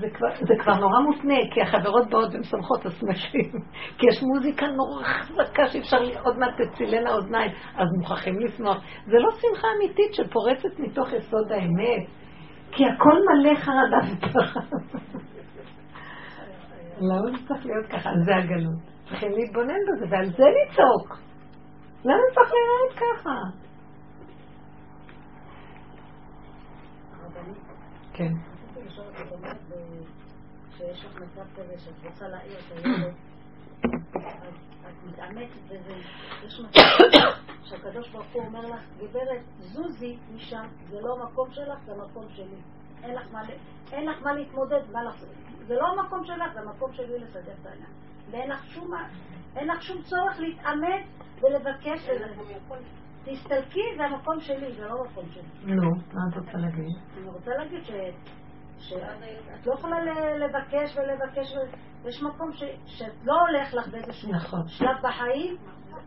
זה 0.00 0.06
כבר, 0.14 0.28
זה 0.48 0.54
כבר 0.62 0.74
נורא 0.74 1.00
מותנה, 1.00 1.36
כי 1.54 1.62
החברות 1.62 2.10
באות 2.10 2.34
ומשמחות 2.34 2.86
אז 2.86 2.92
שמחים. 3.00 3.50
כי 3.98 4.06
יש 4.06 4.22
מוזיקה 4.22 4.66
נורא 4.66 5.04
חזקה 5.04 5.66
שאי 5.66 5.80
אפשר, 5.80 5.96
עוד 6.24 6.38
מעט 6.38 6.60
תצילנה 6.60 7.14
אוזניים, 7.14 7.50
אז 7.76 7.88
מוכרחים 7.98 8.38
לשמוח. 8.38 8.76
זה 9.06 9.18
לא 9.18 9.30
שמחה 9.30 9.68
אמיתית 9.76 10.14
שפורצת 10.14 10.78
מתוך 10.78 11.12
יסוד 11.12 11.52
האמת, 11.52 12.06
כי 12.72 12.84
הכל 12.84 13.18
מלא 13.28 13.54
חרדה 13.54 13.98
ופחד. 14.12 14.60
למה 17.00 17.30
זה 17.30 17.48
צריך 17.48 17.66
להיות 17.66 17.86
ככה? 17.86 18.10
זה 18.24 18.36
הגלות. 18.36 18.80
צריכים 19.08 19.32
להתבונן 19.32 19.80
בזה, 19.88 20.06
ועל 20.10 20.26
זה 20.26 20.44
לצעוק. 20.44 21.18
למה 22.04 22.22
צריך 22.34 22.52
להיות 22.52 22.92
ככה? 22.94 23.30
כן. 28.12 28.32
שיש 30.76 31.04
לך 31.04 31.20
מצב 31.20 31.44
כזה 31.56 31.78
שאת 31.78 32.04
רוצה 32.04 32.28
להעיר 32.28 32.58
את 32.58 32.84
הילד, 32.84 33.14
את 34.88 35.04
מתעמקת 35.06 35.62
בזה, 35.66 35.94
יש 36.46 36.60
מצב 36.60 36.80
שהקדוש 37.64 38.08
ברוך 38.08 38.26
הוא 38.32 38.44
אומר 38.44 38.60
לך, 38.60 38.80
גברת, 38.98 39.42
זוזי 39.58 40.16
משם, 40.34 40.66
זה 40.90 41.00
לא 41.00 41.16
המקום 41.20 41.52
שלך, 41.52 41.78
זה 41.84 41.92
המקום 41.92 42.24
שלי. 42.28 42.56
אין 43.02 43.14
לך 43.14 43.32
מה, 43.32 43.42
אין 43.92 44.08
לך 44.08 44.22
מה 44.22 44.32
להתמודד, 44.32 44.90
מה 44.92 45.02
לך, 45.02 45.24
זה 45.66 45.74
לא 45.74 45.86
המקום 45.86 46.24
שלך, 46.24 46.52
זה 46.54 46.60
המקום 46.60 46.92
שלי 46.92 47.18
לסדר 47.18 47.52
את 47.60 47.66
העניין. 47.66 47.90
ואין 48.30 48.50
לך 48.50 48.64
שום, 48.66 48.90
אין 49.56 49.68
לך 49.68 49.82
שום 49.82 50.02
צורך 50.02 50.40
להתעמת 50.40 51.06
ולבקש 51.42 52.08
את 52.08 52.18
זה. 52.18 52.74
תסתלקי, 53.24 53.80
זה 53.96 54.04
המקום 54.04 54.40
שלי, 54.40 54.72
זה 54.72 54.84
לא 54.84 55.04
המקום 55.04 55.24
שלי. 55.30 55.74
נו, 55.74 55.90
מה 55.90 56.20
את 56.30 56.36
רוצה 56.36 56.58
להגיד? 56.58 56.96
אני 57.18 57.28
רוצה 57.28 57.50
להגיד 57.50 57.84
ש... 57.84 57.90
שאת 58.78 59.66
לא 59.66 59.74
יכולה 59.74 59.96
לבקש 60.38 60.96
ולבקש, 60.96 61.54
יש 62.04 62.22
מקום 62.22 62.50
שאת 62.86 63.12
לא 63.24 63.34
הולך 63.40 63.74
לך 63.74 63.88
באיזשהו 63.88 64.32
נכון. 64.32 64.60
שלב 64.68 64.96
בחיים, 65.02 65.56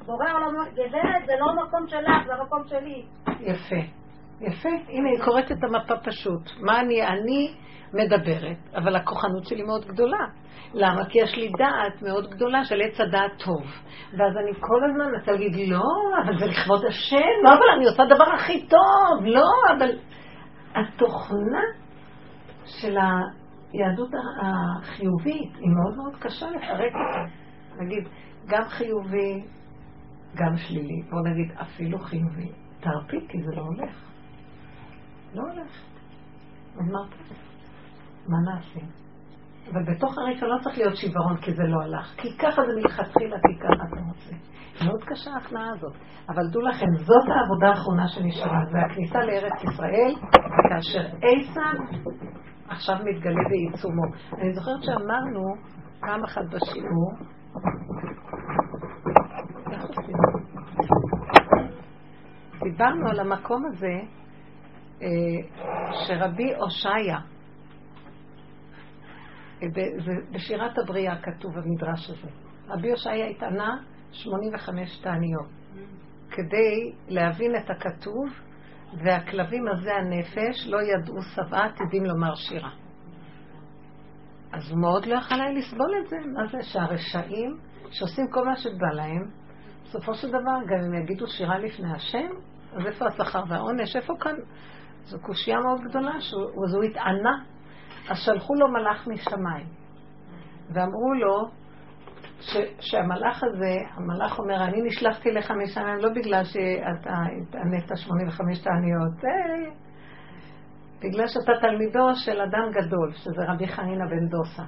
בורא 0.06 0.32
עולם 0.34 0.48
אומר, 0.48 0.70
גברת, 0.72 1.26
זה 1.26 1.34
לא 1.40 1.46
המקום 1.52 1.88
שלך, 1.88 2.26
זה 2.28 2.34
המקום 2.34 2.68
שלי. 2.68 3.06
יפה. 3.40 3.76
יפה. 4.42 4.70
הנה, 4.70 5.10
היא 5.10 5.24
קוראת 5.26 5.52
את 5.52 5.64
המפה 5.64 5.98
פשוט. 5.98 6.42
מה 6.60 6.80
אני, 6.80 7.08
אני 7.08 7.54
מדברת, 7.94 8.58
אבל 8.76 8.96
הכוחנות 8.96 9.46
שלי 9.46 9.64
מאוד 9.64 9.86
גדולה. 9.86 10.26
למה? 10.74 11.06
כי 11.06 11.20
יש 11.20 11.36
לי 11.36 11.52
דעת 11.58 12.02
מאוד 12.02 12.30
גדולה 12.30 12.66
של 12.66 12.82
עץ 12.82 13.00
הדעת 13.00 13.32
טוב. 13.46 13.62
ואז 14.18 14.38
אני 14.44 14.54
כל 14.60 14.84
הזמן 14.84 15.12
מנסה 15.12 15.32
להגיד, 15.32 15.70
לא, 15.70 15.84
אבל 16.24 16.40
זה 16.40 16.46
לכבוד 16.46 16.86
השם, 16.86 17.18
לא, 17.44 17.50
אבל 17.50 17.70
אני 17.76 17.86
עושה 17.86 18.04
דבר 18.06 18.34
הכי 18.34 18.68
טוב, 18.68 19.26
לא, 19.26 19.46
אבל... 19.78 19.92
התוכנה 20.76 21.62
של 22.80 22.98
היהדות 22.98 24.10
החיובית 24.42 25.56
היא 25.56 25.70
מאוד 25.70 25.98
מאוד 25.98 26.16
קשה 26.20 26.46
לפרק 26.50 26.94
אותה. 26.94 27.32
נגיד, 27.84 28.08
גם 28.48 28.64
חיובי, 28.68 29.44
גם 30.36 30.58
שלילי. 30.58 31.02
בוא 31.10 31.22
נגיד, 31.30 31.52
אפילו 31.62 32.00
חיובי. 32.00 32.52
תרפי, 32.80 33.28
כי 33.30 33.38
זה 33.44 33.56
לא 33.56 33.62
הולך. 33.62 33.96
לא 35.34 35.42
הולך. 35.42 35.72
אז 36.76 36.88
מה 36.92 37.00
מה 38.28 38.38
נעשה? 38.46 38.80
אבל 39.72 39.84
בתוך 39.94 40.18
הרקע 40.18 40.46
לא 40.46 40.58
צריך 40.64 40.78
להיות 40.78 40.96
שיוורון 40.96 41.38
כי 41.38 41.54
זה 41.54 41.64
לא 41.64 41.82
הלך. 41.84 42.14
כי 42.18 42.38
ככה 42.38 42.62
זה 42.62 42.72
מלכתחילה, 42.76 43.38
כי 43.48 43.60
ככה 43.60 43.84
אתה 43.90 44.02
רוצה. 44.08 44.36
מאוד 44.86 45.04
קשה 45.04 45.32
ההכנעה 45.32 45.70
הזאת. 45.70 45.94
אבל 46.30 46.48
דעו 46.52 46.62
לכם, 46.62 46.86
זאת 46.98 47.26
העבודה 47.28 47.70
האחרונה 47.70 48.08
שנשארה. 48.08 48.60
זה 48.72 48.78
הכניסה 48.92 49.20
לארץ 49.20 49.64
ישראל, 49.64 50.14
כאשר 50.70 51.06
עיסן 51.22 51.78
עכשיו 52.72 52.96
מתגלה 52.96 53.42
בעיצומו. 53.50 54.04
אני 54.34 54.54
זוכרת 54.54 54.84
שאמרנו 54.84 55.56
פעם 56.00 56.24
אחת 56.24 56.42
בשיעור, 56.46 57.14
דיברנו 62.64 63.10
על 63.10 63.20
המקום 63.20 63.66
הזה 63.66 64.00
אה, 65.02 65.08
שרבי 66.08 66.56
הושעיה, 66.56 67.18
בשירת 70.32 70.78
הבריאה 70.78 71.22
כתוב 71.22 71.58
המדרש 71.58 72.10
הזה. 72.10 72.30
רבי 72.68 72.92
הושעיה 72.92 73.28
התענה 73.28 73.78
85 74.12 75.02
תעניות. 75.02 75.50
כדי 76.32 76.94
להבין 77.08 77.56
את 77.56 77.70
הכתוב, 77.70 78.26
והכלבים 78.98 79.68
הזה 79.68 79.96
הנפש 79.96 80.68
לא 80.68 80.78
ידעו 80.82 81.22
שבעה 81.22 81.66
עתידים 81.66 82.06
לומר 82.06 82.36
שירה. 82.36 82.72
אז 84.54 84.72
הוא 84.72 84.80
מאוד 84.80 85.06
לא 85.06 85.16
יכל 85.16 85.36
היה 85.36 85.52
לסבול 85.52 85.92
את 86.04 86.10
זה. 86.10 86.18
מה 86.34 86.48
זה? 86.52 86.64
שהרשעים 86.64 87.58
שעושים 87.92 88.28
כל 88.32 88.46
מה 88.46 88.56
שבא 88.56 88.88
להם, 88.94 89.32
בסופו 89.84 90.14
של 90.14 90.28
דבר, 90.28 90.58
גם 90.68 90.84
אם 90.86 91.04
יגידו 91.04 91.28
שירה 91.28 91.58
לפני 91.58 91.94
השם, 91.94 92.30
אז 92.74 92.86
איפה 92.86 93.06
השכר 93.08 93.44
והעונש? 93.48 93.96
איפה 93.96 94.14
כאן? 94.20 94.36
זו 95.04 95.18
קושייה 95.22 95.60
מאוד 95.60 95.82
גדולה, 95.82 96.12
אז 96.66 96.76
הוא 96.76 96.84
התענה. 96.84 97.44
אז 98.10 98.18
שלחו 98.26 98.56
לו 98.56 98.68
מלאך 98.68 99.08
משמיים, 99.08 99.68
ואמרו 100.74 101.14
לו, 101.14 101.50
ש, 102.42 102.58
שהמלאך 102.80 103.44
הזה, 103.44 103.76
המלאך 103.96 104.40
אומר, 104.40 104.64
אני 104.64 104.82
נשלחתי 104.82 105.32
לך 105.32 105.52
משמיים 105.52 105.98
לא 105.98 106.10
בגלל 106.10 106.44
שאתה 106.44 107.14
ענית 107.66 107.92
85 107.96 108.64
תעניות, 108.64 109.26
אה, 109.26 109.72
בגלל 111.04 111.28
שאתה 111.28 111.52
תלמידו 111.62 112.16
של 112.16 112.42
אדם 112.42 112.72
גדול, 112.72 113.12
שזה 113.14 113.42
רבי 113.48 113.68
חנינא 113.68 114.06
בן 114.06 114.28
דוסה. 114.28 114.64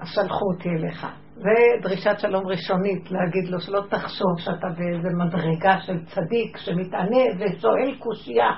אז 0.00 0.08
שלחו 0.08 0.44
אותי 0.54 0.68
אליך. 0.68 1.06
זה 1.34 1.82
דרישת 1.82 2.18
שלום 2.18 2.46
ראשונית, 2.46 3.10
להגיד 3.10 3.48
לו 3.48 3.60
שלא 3.60 3.80
תחשוב 3.90 4.38
שאתה 4.38 4.66
באיזה 4.68 5.08
מדרגה 5.16 5.80
של 5.80 6.04
צדיק 6.04 6.56
שמתענה 6.56 7.24
ושואל 7.38 7.98
קושייה 7.98 8.50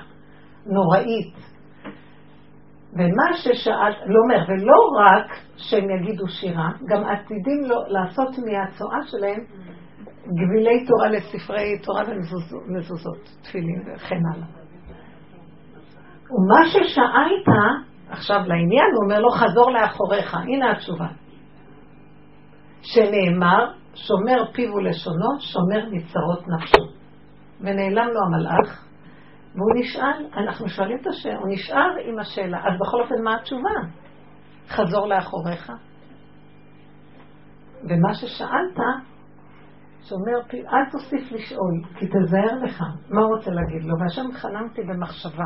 נוראית. 0.65 1.52
ומה 2.95 3.33
ששאלת, 3.33 3.95
לא 4.05 4.19
אומר, 4.23 4.45
ולא 4.47 4.75
רק 4.99 5.31
שהם 5.57 5.89
יגידו 5.89 6.27
שירה, 6.27 6.69
גם 6.87 7.03
עתידים 7.03 7.63
לו 7.65 7.75
לעשות 7.87 8.29
מהצואה 8.29 8.97
שלהם 9.05 9.39
גבילי 10.27 10.85
תורה 10.85 11.09
לספרי 11.09 11.79
תורה 11.83 12.03
ומזוזות, 12.67 13.29
תפילין 13.41 13.81
וכן 13.95 14.21
הלאה. 14.33 14.47
ומה 16.31 16.65
ששאלת, 16.65 17.47
עכשיו 18.09 18.37
לעניין, 18.37 18.87
הוא 18.95 19.03
אומר 19.03 19.19
לו, 19.19 19.29
חזור 19.29 19.71
לאחוריך. 19.71 20.35
הנה 20.35 20.71
התשובה. 20.71 21.07
שנאמר, 22.81 23.71
שומר 23.95 24.51
פיו 24.53 24.73
ולשונו, 24.73 25.39
שומר 25.39 25.89
מצרות 25.91 26.47
נפשו. 26.47 26.83
ונעלם 27.61 28.07
לו 28.07 28.19
המלאך, 28.25 28.85
והוא 29.55 29.71
נשאל, 29.75 30.43
אנחנו 30.43 30.69
שואלים 30.69 30.97
את 31.01 31.07
השאלה, 31.07 31.37
הוא 31.37 31.53
נשאר 31.53 31.95
עם 32.05 32.19
השאלה, 32.19 32.57
אז 32.57 32.79
בכל 32.79 33.01
אופן 33.01 33.23
מה 33.23 33.35
התשובה? 33.35 33.69
חזור 34.69 35.07
לאחוריך. 35.07 35.71
ומה 37.83 38.13
ששאלת, 38.13 38.79
שאומר, 40.01 40.39
אל 40.53 40.91
תוסיף 40.91 41.31
לשאול, 41.31 41.81
כי 41.99 42.05
תזהר 42.07 42.59
לך. 42.63 42.83
מה 43.09 43.21
הוא 43.21 43.35
רוצה 43.35 43.51
להגיד 43.51 43.83
לו? 43.83 43.95
והשם 43.99 44.31
חלמתי 44.31 44.81
במחשבה, 44.83 45.45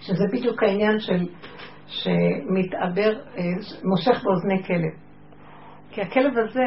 שזה 0.00 0.24
בדיוק 0.32 0.62
העניין 0.62 0.98
של, 0.98 1.26
שמתעבר, 1.86 3.20
אה, 3.36 3.42
מושך 3.84 4.24
באוזני 4.24 4.64
כלב. 4.66 5.02
כי 5.90 6.02
הכלב 6.02 6.38
הזה 6.38 6.60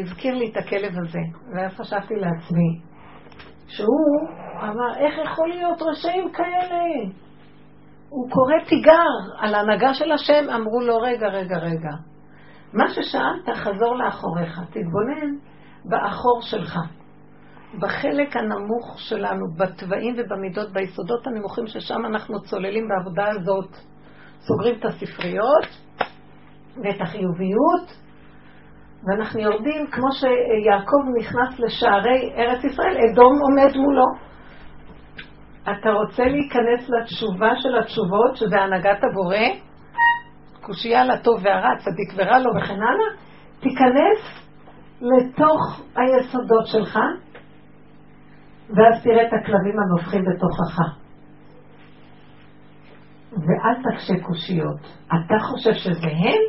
הזכיר 0.00 0.34
לי 0.34 0.50
את 0.50 0.56
הכלב 0.56 0.92
הזה, 1.04 1.18
ואז 1.54 1.72
חשבתי 1.72 2.14
לעצמי, 2.14 2.91
שהוא 3.66 4.28
אמר, 4.62 4.96
איך 4.98 5.14
יכול 5.24 5.48
להיות 5.48 5.82
רשעים 5.82 6.32
כאלה? 6.32 7.10
הוא 8.08 8.30
קורא 8.30 8.54
תיגר 8.68 9.38
על 9.38 9.54
ההנהגה 9.54 9.94
של 9.94 10.12
השם, 10.12 10.50
אמרו 10.54 10.80
לו, 10.80 10.98
רגע, 10.98 11.28
רגע, 11.28 11.58
רגע. 11.58 11.90
מה 12.72 12.84
ששאלת, 12.88 13.56
חזור 13.56 13.96
לאחוריך, 13.96 14.60
תתבונן 14.70 15.36
באחור 15.84 16.40
שלך, 16.42 16.78
בחלק 17.80 18.36
הנמוך 18.36 18.98
שלנו, 18.98 19.46
בתוואים 19.58 20.14
ובמידות, 20.18 20.72
ביסודות 20.72 21.26
הנמוכים 21.26 21.66
ששם 21.66 22.06
אנחנו 22.06 22.42
צוללים 22.42 22.88
בעבודה 22.88 23.28
הזאת, 23.28 23.76
סוגרים 24.40 24.78
את 24.78 24.84
הספריות 24.84 25.66
ואת 26.76 27.00
החיוביות, 27.00 28.01
ואנחנו 29.06 29.40
יורדים 29.40 29.86
כמו 29.90 30.08
שיעקב 30.12 31.02
נכנס 31.18 31.60
לשערי 31.60 32.32
ארץ 32.36 32.64
ישראל, 32.64 32.96
אדום 33.12 33.38
עומד 33.42 33.76
מולו. 33.76 34.06
אתה 35.62 35.90
רוצה 35.90 36.24
להיכנס 36.24 36.90
לתשובה 36.90 37.50
של 37.56 37.78
התשובות, 37.78 38.36
שזה 38.36 38.60
הנהגת 38.60 38.98
הבורא, 39.10 39.36
קושייה 40.60 41.04
לטוב 41.04 41.40
והרע, 41.42 41.76
צדיק 41.78 42.12
ורע 42.16 42.38
לו 42.38 42.50
וכן 42.56 42.74
הלאה, 42.82 43.10
תיכנס 43.60 44.42
לתוך 45.00 45.82
היסודות 45.96 46.66
שלך, 46.66 46.98
ואז 48.68 49.02
תראה 49.02 49.22
את 49.22 49.32
הכלבים 49.32 49.74
הנובחים 49.78 50.22
בתוכך. 50.24 51.02
ואל 53.32 53.82
תקשה 53.82 54.14
קושיות. 54.26 54.80
אתה 55.06 55.34
חושב 55.40 55.72
שזה 55.72 56.08
הם? 56.08 56.42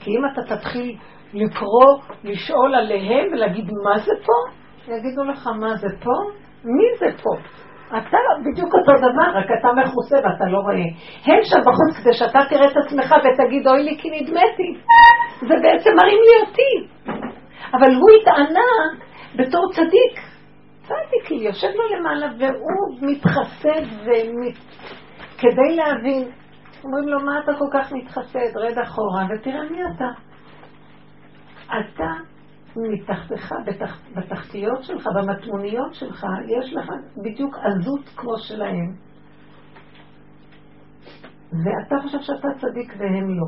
כי 0.00 0.10
אם 0.10 0.22
אתה 0.32 0.56
תתחיל 0.56 0.96
לקרוא, 1.34 1.98
לשאול 2.24 2.74
עליהם 2.74 3.32
ולהגיד 3.32 3.70
מה 3.84 3.98
זה 3.98 4.12
פה, 4.26 4.60
יגידו 4.94 5.24
לך 5.24 5.46
מה 5.46 5.76
זה 5.76 5.88
פה, 6.02 6.12
מי 6.64 6.84
זה 6.98 7.22
פה? 7.22 7.30
אתה 7.98 8.18
בדיוק 8.44 8.74
אותו 8.74 8.92
דבר, 8.98 9.38
רק 9.38 9.46
אתה 9.60 9.68
מכוסה 9.72 10.16
ואתה 10.16 10.44
לא 10.50 10.58
רואה. 10.58 10.88
הם 11.24 11.40
שם 11.42 11.60
בחוץ 11.60 11.96
כדי 12.00 12.12
שאתה 12.12 12.38
תראה 12.48 12.66
את 12.66 12.76
עצמך 12.76 13.14
ותגיד 13.18 13.68
אוי 13.68 13.82
לי 13.82 13.98
כי 13.98 14.10
נדמתי. 14.10 14.70
זה 15.40 15.54
בעצם 15.62 15.90
מראים 15.96 16.18
לי 16.26 16.46
אותי. 16.46 16.72
אבל 17.72 17.94
הוא 17.94 18.10
התענה 18.20 18.70
בתור 19.36 19.72
צדיק. 19.72 20.20
צדיק, 20.82 21.30
יושב 21.30 21.68
לו 21.74 21.96
למעלה 21.96 22.26
והוא 22.38 23.10
מתחסד 23.10 23.86
ומת... 24.04 24.54
כדי 25.38 25.76
להבין. 25.76 26.28
אומרים 26.84 27.08
לו, 27.08 27.20
מה 27.20 27.40
אתה 27.44 27.52
כל 27.58 27.68
כך 27.72 27.92
מתחסד? 27.92 28.56
רד 28.56 28.78
אחורה 28.78 29.26
ותראה 29.30 29.62
מי 29.70 29.78
אתה. 29.96 30.29
אתה 31.70 32.10
מתחתיך, 32.76 33.54
בתח, 33.66 33.98
בתחתיות 34.16 34.82
שלך, 34.82 35.06
במטמוניות 35.16 35.94
שלך, 35.94 36.26
יש 36.46 36.74
לך 36.74 36.90
בדיוק 37.16 37.56
עזות 37.56 38.08
כמו 38.16 38.38
שלהם. 38.38 38.94
ואתה 41.52 41.96
חושב 42.02 42.18
שאתה 42.20 42.48
צדיק 42.60 42.94
והם 42.98 43.38
לא. 43.38 43.46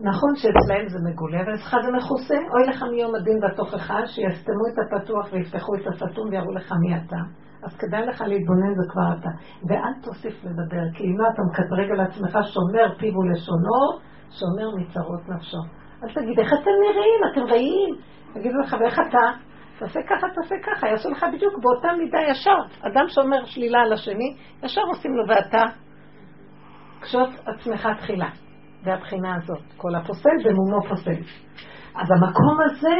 נכון 0.00 0.36
שאצלהם 0.36 0.88
זה 0.88 0.98
מגולה, 1.10 1.38
ואצלך 1.38 1.76
זה 1.84 1.92
מכוסה, 1.96 2.34
אוי 2.34 2.66
לך 2.68 2.82
מיום 2.92 3.14
הדין 3.14 3.40
בתוכך, 3.40 3.92
שיסתמו 4.06 4.64
את 4.72 4.78
הפתוח 4.78 5.32
ויפתחו 5.32 5.74
את 5.74 5.86
הסתום 5.86 6.28
ויראו 6.30 6.52
לך 6.52 6.72
מי 6.80 6.96
אתה. 6.96 7.16
אז 7.62 7.76
כדאי 7.76 8.06
לך 8.06 8.20
להתבונן 8.20 8.74
זה 8.74 8.82
כבר 8.92 9.12
אתה. 9.20 9.28
ואל 9.68 9.94
תוסיף 10.02 10.44
לדבר, 10.44 10.84
כי 10.94 11.04
אם 11.04 11.16
אתה 11.32 11.42
מקטרג 11.50 11.90
על 11.90 12.00
עצמך 12.00 12.38
שומר 12.54 12.98
פיו 12.98 13.14
ולשונו, 13.18 13.82
שומר 14.30 14.76
מצרות 14.76 15.28
נפשו. 15.28 15.85
אל 16.04 16.14
תגיד, 16.14 16.38
איך 16.38 16.52
אתם 16.52 16.70
נראים? 16.82 17.20
אתם 17.32 17.52
רעים? 17.52 17.94
יגידו 18.36 18.58
לך, 18.58 18.76
ואיך 18.80 18.98
אתה? 19.08 19.46
תעשה 19.78 20.00
ככה, 20.08 20.26
תעשה 20.34 20.54
ככה, 20.62 20.88
יעשו 20.88 21.10
לך 21.10 21.26
בדיוק 21.34 21.54
באותה 21.62 21.88
מידה 21.98 22.18
ישר. 22.30 22.58
אדם 22.80 23.04
שאומר 23.08 23.44
שלילה 23.44 23.78
על 23.80 23.92
השני, 23.92 24.36
ישר 24.62 24.80
עושים 24.80 25.12
לו 25.16 25.28
ואתה 25.28 25.64
קשוט 27.00 27.28
עצמך 27.46 27.88
תחילה. 27.98 28.28
זה 28.84 28.94
הבחינה 28.94 29.34
הזאת. 29.36 29.62
כל 29.76 29.94
הפוסל 29.94 30.36
במומו 30.44 30.88
פוסל. 30.88 31.22
אז 31.94 32.08
המקום 32.10 32.58
הזה, 32.64 32.96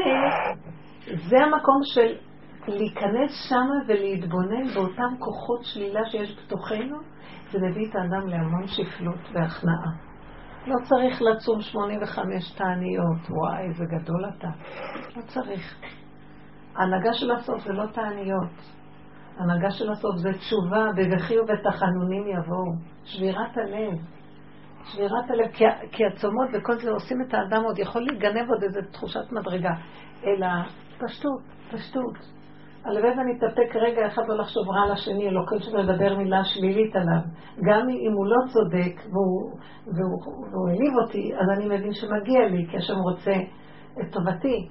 זה 1.28 1.36
המקום 1.36 1.80
של 1.94 2.14
להיכנס 2.68 3.30
שם 3.48 3.68
ולהתבונן 3.86 4.74
באותם 4.74 5.16
כוחות 5.18 5.64
שלילה 5.64 6.00
שיש 6.10 6.36
בתוכנו, 6.38 6.96
זה 7.50 7.58
מביא 7.58 7.90
את 7.90 7.96
האדם 7.96 8.26
להמון 8.28 8.66
שפלות 8.66 9.20
והכנעה. 9.32 10.05
לא 10.66 10.76
צריך 10.82 11.22
לצום 11.22 11.60
85 11.60 12.52
תעניות. 12.52 13.30
וואי, 13.30 13.62
איזה 13.68 13.84
גדול 13.84 14.24
אתה. 14.38 14.48
לא 15.16 15.22
צריך. 15.22 15.80
ההנהגה 16.76 17.12
של 17.12 17.30
הסוף 17.30 17.64
זה 17.64 17.72
לא 17.72 17.86
תעניות. 17.86 18.50
ההנהגה 19.38 19.70
של 19.70 19.90
הסוף 19.90 20.16
זה 20.16 20.32
תשובה, 20.32 20.86
בבכי 20.96 21.38
ובתחנונים 21.38 22.26
יבואו. 22.26 22.72
שבירת 23.04 23.56
הלב. 23.56 23.98
שבירת 24.84 25.30
הלב, 25.30 25.52
כי, 25.52 25.64
כי 25.92 26.06
הצומות 26.06 26.48
וכל 26.52 26.78
זה 26.78 26.90
עושים 26.90 27.22
את 27.22 27.34
האדם 27.34 27.64
עוד 27.64 27.78
יכול 27.78 28.02
להיגנב 28.02 28.50
עוד 28.50 28.62
איזו 28.62 28.80
תחושת 28.92 29.32
מדרגה. 29.32 29.72
אלא 30.24 30.46
פשטות, 30.98 31.42
פשטות. 31.72 32.35
הלוואי 32.86 33.10
ונתאפק 33.10 33.76
רגע 33.76 34.06
אחד 34.06 34.22
לא 34.28 34.36
לחשוב 34.36 34.68
רע 34.68 34.92
לשני, 34.92 35.30
לא 35.30 35.42
כל 35.48 35.58
שווה 35.58 35.82
לדבר 35.82 36.16
מילה 36.16 36.44
שלילית 36.44 36.96
עליו. 36.96 37.20
גם 37.62 37.88
אם 37.88 38.12
הוא 38.12 38.26
לא 38.26 38.36
צודק 38.52 39.00
והוא, 39.12 39.50
והוא, 39.86 40.68
העליב 40.68 40.92
אותי, 41.02 41.34
אז 41.34 41.46
אני 41.56 41.66
מבין 41.66 41.92
שמגיע 41.92 42.48
לי, 42.48 42.66
כי 42.70 42.76
השם 42.76 42.98
רוצה 42.98 43.32
את 44.00 44.12
טובתי. 44.12 44.68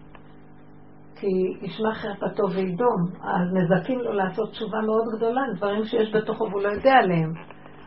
כי 1.19 1.27
ישמע 1.61 1.93
חרפתו 1.93 2.43
וידום, 2.55 3.01
אז 3.23 3.53
מזכים 3.53 3.99
לו 3.99 4.13
לעשות 4.13 4.51
תשובה 4.51 4.77
מאוד 4.85 5.03
גדולה, 5.17 5.41
דברים 5.55 5.83
שיש 5.83 6.15
בתוכו 6.15 6.43
והוא 6.43 6.61
לא 6.61 6.69
יודע 6.69 6.93
עליהם. 6.93 7.33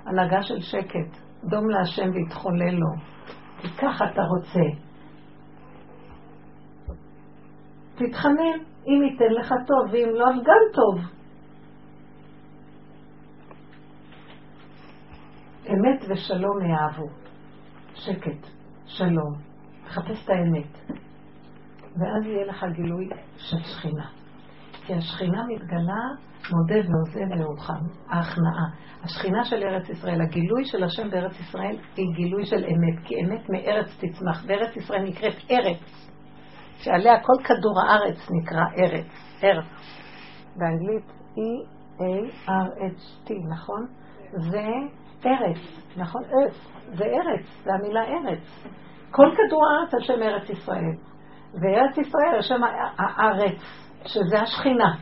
הנהגה 0.07 0.43
של 0.43 0.61
שקט, 0.61 1.11
דום 1.45 1.69
להשם 1.69 2.11
ויתחולל 2.15 2.75
לו. 2.75 2.91
כי 3.61 3.69
ככה 3.69 4.05
אתה 4.13 4.23
רוצה. 4.23 4.88
תתחנן. 7.99 8.59
אם 8.87 9.03
ייתן 9.03 9.33
לך 9.41 9.55
טוב, 9.67 9.93
ואם 9.93 10.09
לא, 10.15 10.29
אז 10.29 10.37
גם 10.45 10.63
טוב. 10.75 11.19
אמת 15.69 16.05
ושלום 16.09 16.61
יאהבו. 16.71 17.07
שקט, 17.95 18.49
שלום. 18.87 19.35
תחפש 19.85 20.25
את 20.25 20.31
האמת. 20.31 20.99
ואז 21.97 22.27
יהיה 22.27 22.47
לך 22.47 22.65
גילוי 22.73 23.09
של 23.37 23.57
שכינה. 23.59 24.07
כי 24.87 24.95
השכינה 24.95 25.43
מתגלה 25.49 26.03
מודה 26.53 26.89
ועוזב 26.89 27.35
לרוחם, 27.35 27.85
ההכנעה. 28.09 28.67
השכינה 29.03 29.45
של 29.45 29.57
ארץ 29.57 29.89
ישראל, 29.89 30.21
הגילוי 30.23 30.65
של 30.65 30.85
השם 30.85 31.11
בארץ 31.11 31.41
ישראל 31.41 31.77
היא 31.97 32.07
גילוי 32.15 32.47
של 32.47 32.65
אמת, 32.65 33.05
כי 33.05 33.15
אמת 33.25 33.51
מארץ 33.51 33.87
תצמח, 33.97 34.45
וארץ 34.47 34.77
ישראל 34.77 35.03
נקראת 35.03 35.35
ארץ. 35.51 36.08
שעליה 36.79 37.21
כל 37.23 37.43
כדור 37.45 37.81
הארץ 37.81 38.31
נקרא 38.31 38.65
ארץ, 38.79 39.07
ארץ. 39.45 39.65
באנגלית 40.57 41.13
E-A-R-H-T, 41.37 43.31
נכון? 43.51 43.87
זה 44.51 44.67
ארץ, 45.27 45.59
נכון? 45.97 46.23
ארץ, 46.25 46.55
זה 46.93 47.05
ארץ, 47.05 47.47
זה 47.65 47.71
המילה 47.75 48.01
ארץ. 48.05 48.41
כל 49.11 49.27
כדור 49.37 49.63
הארץ 49.67 49.95
על 49.95 50.01
שם 50.01 50.23
ארץ 50.23 50.51
ישראל. 50.51 50.95
וארץ 51.55 51.99
ישראל 51.99 52.35
על 52.35 52.43
שם 52.43 52.61
הארץ, 52.99 53.59
שזה 54.07 54.41
השכינה. 54.41 54.95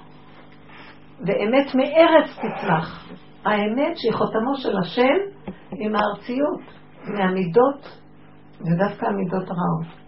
ואמת 1.26 1.74
מארץ 1.74 2.30
תצמח. 2.36 3.08
האמת 3.44 3.96
שהיא 3.96 4.12
חותמו 4.12 4.54
של 4.56 4.78
השם 4.78 5.46
עם 5.72 5.96
הארציות, 5.96 6.60
מהמידות, 7.04 8.00
ודווקא 8.60 9.06
המידות 9.06 9.48
הרעות. 9.50 10.05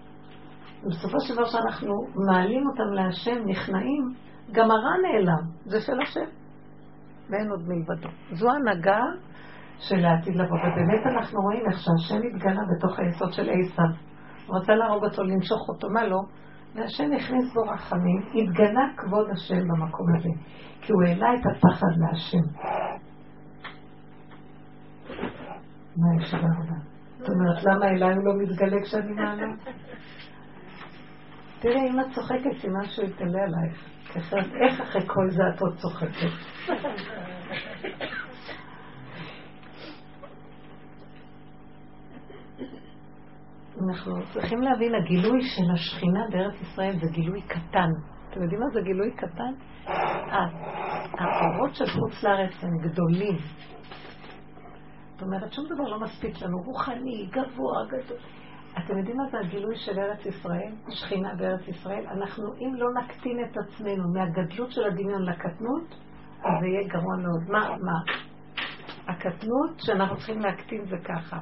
ובסופו 0.82 1.20
של 1.20 1.34
דבר 1.34 1.44
שאנחנו 1.44 1.94
מעלים 2.26 2.66
אותם 2.66 2.92
להשם, 2.92 3.46
נכנעים, 3.46 4.14
גם 4.52 4.70
הרע 4.70 4.94
נעלם, 5.02 5.42
זה 5.64 5.80
של 5.80 6.00
השם. 6.02 6.30
ואין 7.30 7.50
עוד 7.50 7.68
מלבדו. 7.68 8.08
זו 8.32 8.50
הנהגה 8.50 9.00
של 9.78 10.04
העתיד 10.04 10.34
לבוא, 10.34 10.58
ובאמת 10.58 11.06
אנחנו 11.06 11.40
רואים 11.40 11.62
איך 11.66 11.78
שהשם 11.78 12.20
התגלה 12.26 12.60
בתוך 12.70 12.98
היסוד 12.98 13.32
של 13.32 13.42
עשיו. 13.42 14.08
הוא 14.46 14.56
רצה 14.58 14.74
להרוג 14.74 15.04
אותו, 15.04 15.22
למשוך 15.22 15.68
אותו, 15.68 15.88
מה 15.90 16.04
לא? 16.04 16.20
והשם 16.74 17.12
הכניס 17.16 17.54
בו 17.54 17.60
רחמים, 17.60 18.22
התגלה 18.34 18.82
כבוד 18.96 19.26
השם 19.32 19.68
במקום 19.68 20.06
הזה, 20.16 20.28
כי 20.80 20.92
הוא 20.92 21.02
העלה 21.06 21.34
את 21.34 21.46
הפחד 21.46 21.92
להשם. 21.96 22.44
מה 25.96 26.22
יש 26.22 26.34
בעבודה? 26.34 26.78
זאת 27.18 27.28
אומרת, 27.28 27.64
למה 27.64 27.88
אליי 27.88 28.14
הוא 28.14 28.24
לא 28.24 28.32
מתגלה 28.42 28.82
כשאני 28.82 29.12
מעלה? 29.12 29.46
תראי, 31.60 31.90
אם 31.90 32.00
את 32.00 32.06
צוחקת, 32.14 32.60
סימן 32.60 32.84
שהוא 32.84 33.04
יתגלה 33.04 33.38
עלייך. 33.42 33.88
איך 34.62 34.80
אחרי 34.80 35.02
כל 35.06 35.30
זה 35.30 35.42
את 35.54 35.60
עוד 35.60 35.76
צוחקת? 35.76 36.32
אנחנו 43.88 44.12
צריכים 44.32 44.60
להבין, 44.60 44.94
הגילוי 44.94 45.40
של 45.42 45.70
השכינה 45.74 46.20
בארץ 46.30 46.54
ישראל 46.60 46.98
זה 47.00 47.10
גילוי 47.10 47.42
קטן. 47.42 47.88
אתם 48.30 48.42
יודעים 48.42 48.60
מה 48.60 48.66
זה 48.72 48.80
גילוי 48.80 49.10
קטן? 49.16 49.52
האורות 51.18 51.74
של 51.74 51.86
חוץ 51.86 52.24
לארץ 52.24 52.52
הם 52.62 52.78
גדולים. 52.82 53.38
זאת 55.12 55.22
אומרת, 55.22 55.52
שום 55.52 55.64
דבר 55.64 55.84
לא 55.84 56.00
מספיק 56.00 56.42
לנו, 56.42 56.58
רוחני, 56.66 57.26
גבוה, 57.30 57.86
גדול. 57.88 58.18
אתם 58.84 58.98
יודעים 58.98 59.16
מה 59.16 59.24
זה 59.30 59.38
הגילוי 59.38 59.76
של 59.76 59.98
ארץ 59.98 60.26
ישראל, 60.26 60.72
שכינה 60.90 61.34
בארץ 61.34 61.68
ישראל? 61.68 62.06
אנחנו, 62.06 62.44
אם 62.54 62.74
לא 62.74 62.86
נקטין 63.02 63.44
את 63.44 63.56
עצמנו 63.56 64.12
מהגדלות 64.14 64.72
של 64.72 64.84
הדמיון 64.84 65.22
לקטנות, 65.22 65.94
אז 66.44 66.52
זה 66.60 66.66
יהיה 66.66 66.88
גרוע 66.88 67.16
מאוד. 67.16 67.50
מה, 67.50 67.76
מה? 67.76 68.12
הקטנות 69.08 69.70
שאנחנו 69.78 70.16
צריכים 70.16 70.40
להקטין 70.40 70.84
זה 70.84 70.96
ככה. 71.04 71.38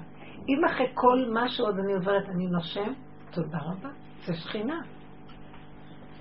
אם 0.48 0.64
אחרי 0.64 0.86
כל 0.94 1.18
מה 1.32 1.48
שעוד 1.48 1.78
אני 1.78 1.94
עוברת 1.94 2.28
אני 2.28 2.46
נושם, 2.46 2.92
תודה 3.30 3.58
רבה, 3.58 3.88
זה 4.26 4.34
שכינה. 4.34 4.80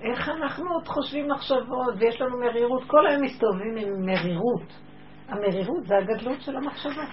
איך 0.00 0.28
אנחנו 0.28 0.72
עוד 0.72 0.86
חושבים 0.86 1.30
מחשבות, 1.30 1.94
ויש 1.98 2.20
לנו 2.20 2.38
מרירות, 2.38 2.82
כל 2.86 3.06
היום 3.06 3.22
מסתובבים 3.22 3.76
עם 3.76 4.06
מרירות. 4.06 4.80
המרירות 5.28 5.86
זה 5.86 5.96
הגדלות 5.96 6.40
של 6.40 6.56
המחשבה. 6.56 7.04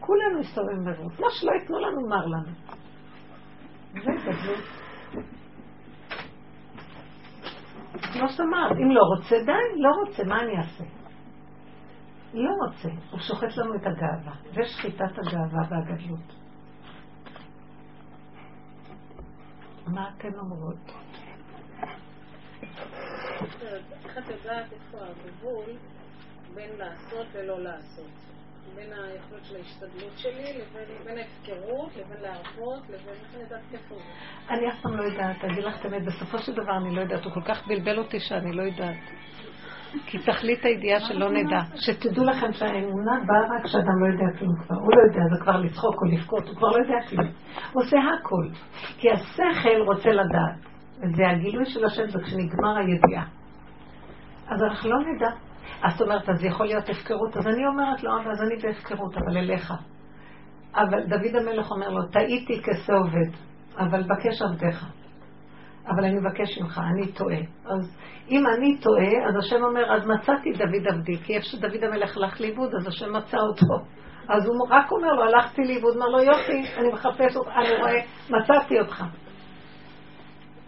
כולנו 0.00 0.40
מסתובבים 0.40 0.76
עם 0.76 0.84
מרירות. 0.84 1.20
מה 1.20 1.26
שלא 1.30 1.50
ייתנו 1.52 1.78
לנו, 1.78 2.08
מר 2.08 2.26
לנו. 2.26 2.52
לא 8.20 8.28
שמר. 8.28 8.72
אם 8.72 8.90
לא 8.90 9.02
רוצה, 9.02 9.36
די, 9.46 9.80
לא 9.82 9.90
רוצה, 10.00 10.24
מה 10.24 10.40
אני 10.40 10.58
אעשה? 10.58 10.84
לא 12.34 12.50
רוצה. 12.66 12.88
הוא 13.10 13.20
שוחט 13.20 13.56
לנו 13.56 13.74
את 13.74 13.86
הגאווה. 13.86 14.34
זה 14.54 14.64
שחיטת 14.64 15.18
הגאווה 15.18 15.62
והגדלות. 15.70 16.36
מה 19.86 20.10
אתן 20.16 20.38
אומרות? 20.38 20.92
איך 24.04 24.18
את 24.18 24.28
יודעת 24.28 24.72
איפה 24.72 24.98
הגבול 25.04 25.76
בין 26.54 26.70
לעשות 26.78 27.26
ללא 27.34 27.60
לעשות? 27.60 28.10
בין 28.74 28.92
היכולת 28.92 29.44
של 29.44 29.56
ההשתדלות 29.56 30.12
שלי 30.16 30.58
לבין 30.58 31.18
ההפקרות, 31.18 31.96
לבין 31.96 32.22
להרפות, 32.22 32.82
לבין 32.88 33.14
איך 33.14 33.34
אני 33.34 33.42
יודעת 33.42 33.60
איפה 33.72 33.94
זה? 33.94 34.54
אני 34.54 34.68
אף 34.68 34.80
פעם 34.82 34.96
לא 34.96 35.02
יודעת, 35.02 35.44
אגיד 35.44 35.64
לך 35.64 35.80
את 35.80 35.84
האמת, 35.84 36.04
בסופו 36.04 36.38
של 36.38 36.52
דבר 36.52 36.76
אני 36.76 36.96
לא 36.96 37.00
יודעת, 37.00 37.24
הוא 37.24 37.32
כל 37.32 37.42
כך 37.42 37.66
בלבל 37.66 37.98
אותי 37.98 38.20
שאני 38.20 38.52
לא 38.52 38.62
יודעת. 38.62 38.96
כי 40.06 40.18
תכלית 40.18 40.64
הידיעה 40.64 41.00
שלא 41.00 41.30
נדע. 41.30 41.60
שתדעו 41.74 42.24
לכם 42.24 42.52
שהאמונה 42.52 43.12
באה 43.26 43.56
רק 43.56 43.64
כשאדם 43.64 44.04
לא 44.04 44.12
יודע 44.12 44.38
כלום 44.38 44.54
כבר. 44.56 44.76
הוא 44.76 44.90
לא 44.96 45.02
יודע, 45.08 45.36
זה 45.36 45.42
כבר 45.42 45.56
לצחוק 45.56 45.94
או 46.02 46.06
לבכות, 46.06 46.48
הוא 46.48 46.56
כבר 46.56 46.68
לא 46.68 46.76
יודע 46.76 47.08
כלום. 47.08 47.26
הוא 47.72 47.82
עושה 47.82 47.96
הכל. 47.96 48.48
כי 48.98 49.10
השכל 49.10 49.80
רוצה 49.86 50.10
לדעת. 50.10 50.66
וזה 50.98 51.28
הגילוי 51.28 51.64
של 51.66 51.84
השם, 51.84 52.08
זה 52.08 52.18
כשנגמר 52.24 52.76
הידיעה. 52.76 53.24
אז 54.48 54.62
אנחנו 54.62 54.90
לא 54.90 54.96
נדע. 54.98 55.45
אז 55.82 55.92
זאת 55.92 56.00
אומרת, 56.00 56.28
אז 56.28 56.44
יכול 56.44 56.66
להיות 56.66 56.88
הפקרות. 56.88 57.36
אז 57.36 57.46
אני 57.46 57.66
אומרת 57.66 58.02
לו, 58.02 58.10
אז 58.32 58.42
אני 58.42 58.56
בהפקרות, 58.62 59.16
אבל 59.16 59.36
אליך. 59.36 59.72
אבל 60.74 61.04
דוד 61.06 61.36
המלך 61.36 61.70
אומר 61.70 61.88
לו, 61.88 62.06
טעיתי 62.06 62.62
כשה 62.62 62.92
עובד, 62.92 63.36
אבל 63.78 64.02
בקש 64.02 64.42
עבדיך. 64.42 64.86
אבל 65.88 66.04
אני 66.04 66.14
מבקש 66.14 66.58
ממך, 66.58 66.80
אני 66.94 67.12
טועה. 67.12 67.38
אז 67.64 67.96
אם 68.30 68.44
אני 68.46 68.78
טועה, 68.78 69.28
אז 69.28 69.36
השם 69.36 69.64
אומר, 69.64 69.92
אז 69.92 70.06
מצאתי 70.06 70.52
דוד 70.52 70.86
עבדי, 70.88 71.16
כי 71.16 71.34
איפה 71.34 71.46
שדוד 71.46 71.84
המלך 71.84 72.16
הלך 72.16 72.40
לאיבוד, 72.40 72.74
אז 72.74 72.86
השם 72.86 73.12
מצא 73.12 73.38
אותו. 73.38 73.84
אז 74.28 74.46
הוא 74.46 74.66
רק 74.70 74.92
אומר 74.92 75.12
לו, 75.12 75.22
הלכתי 75.22 75.62
לאיבוד, 75.64 75.94
אומר 75.94 76.06
לו, 76.06 76.20
יופי, 76.20 76.64
אני 76.78 76.88
מחפש 76.92 77.36
אותך, 77.36 77.50
אני 77.56 77.76
רואה, 77.80 78.00
מצאתי 78.30 78.80
אותך. 78.80 79.04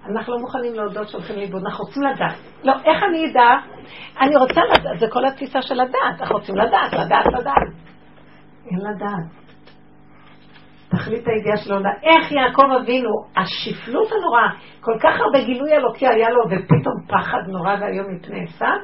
אנחנו 0.06 0.32
לא 0.32 0.38
מוכנים 0.38 0.74
להודות 0.74 1.08
שהולכים 1.08 1.36
לאיבוד, 1.36 1.62
אנחנו 1.64 1.84
רוצים 1.84 2.02
לדעת. 2.02 2.36
לא, 2.64 2.72
איך 2.72 3.02
אני 3.02 3.30
אדע? 3.30 3.48
אני 4.20 4.36
רוצה 4.36 4.60
לדעת, 4.74 4.98
זה 5.00 5.06
כל 5.12 5.24
התפיסה 5.24 5.62
של 5.62 5.74
לדעת, 5.74 6.20
אנחנו 6.20 6.36
רוצים 6.36 6.56
לדעת, 6.56 6.92
לדעת, 6.92 7.26
לדעת. 7.26 7.72
אין 8.70 8.78
לדעת. 8.78 9.38
תכלית 10.88 11.24
הידיעה 11.26 11.56
שלו, 11.56 11.76
איך 12.02 12.32
יעקב 12.32 12.62
אבינו, 12.82 13.10
השפלות 13.36 14.08
הנוראה, 14.12 14.50
כל 14.80 14.94
כך 15.02 15.20
הרבה 15.20 15.44
גילוי 15.44 15.72
אלוקי 15.72 16.06
היה 16.06 16.30
לו, 16.30 16.42
ופתאום 16.46 16.94
פחד 17.08 17.38
נורא 17.48 17.76
ואיום 17.80 18.06
מפני 18.14 18.44
עשיו, 18.44 18.78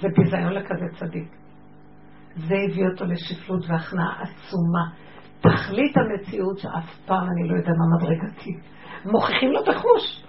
זה 0.00 0.08
ביזיון 0.16 0.52
לכזה 0.52 0.86
צדיק. 0.98 1.28
זה 2.36 2.54
הביא 2.68 2.86
אותו 2.88 3.04
לשפלות 3.04 3.64
והכנעה 3.68 4.22
עצומה. 4.22 4.84
תכלית 5.40 5.96
המציאות 5.96 6.58
שאף 6.58 6.98
פעם 7.06 7.26
אני 7.28 7.48
לא 7.48 7.56
יודע 7.56 7.70
מה 7.70 7.96
מדרגתי. 7.96 8.50
מוכיחים 9.04 9.52
לו 9.52 9.60
בחוש. 9.64 10.24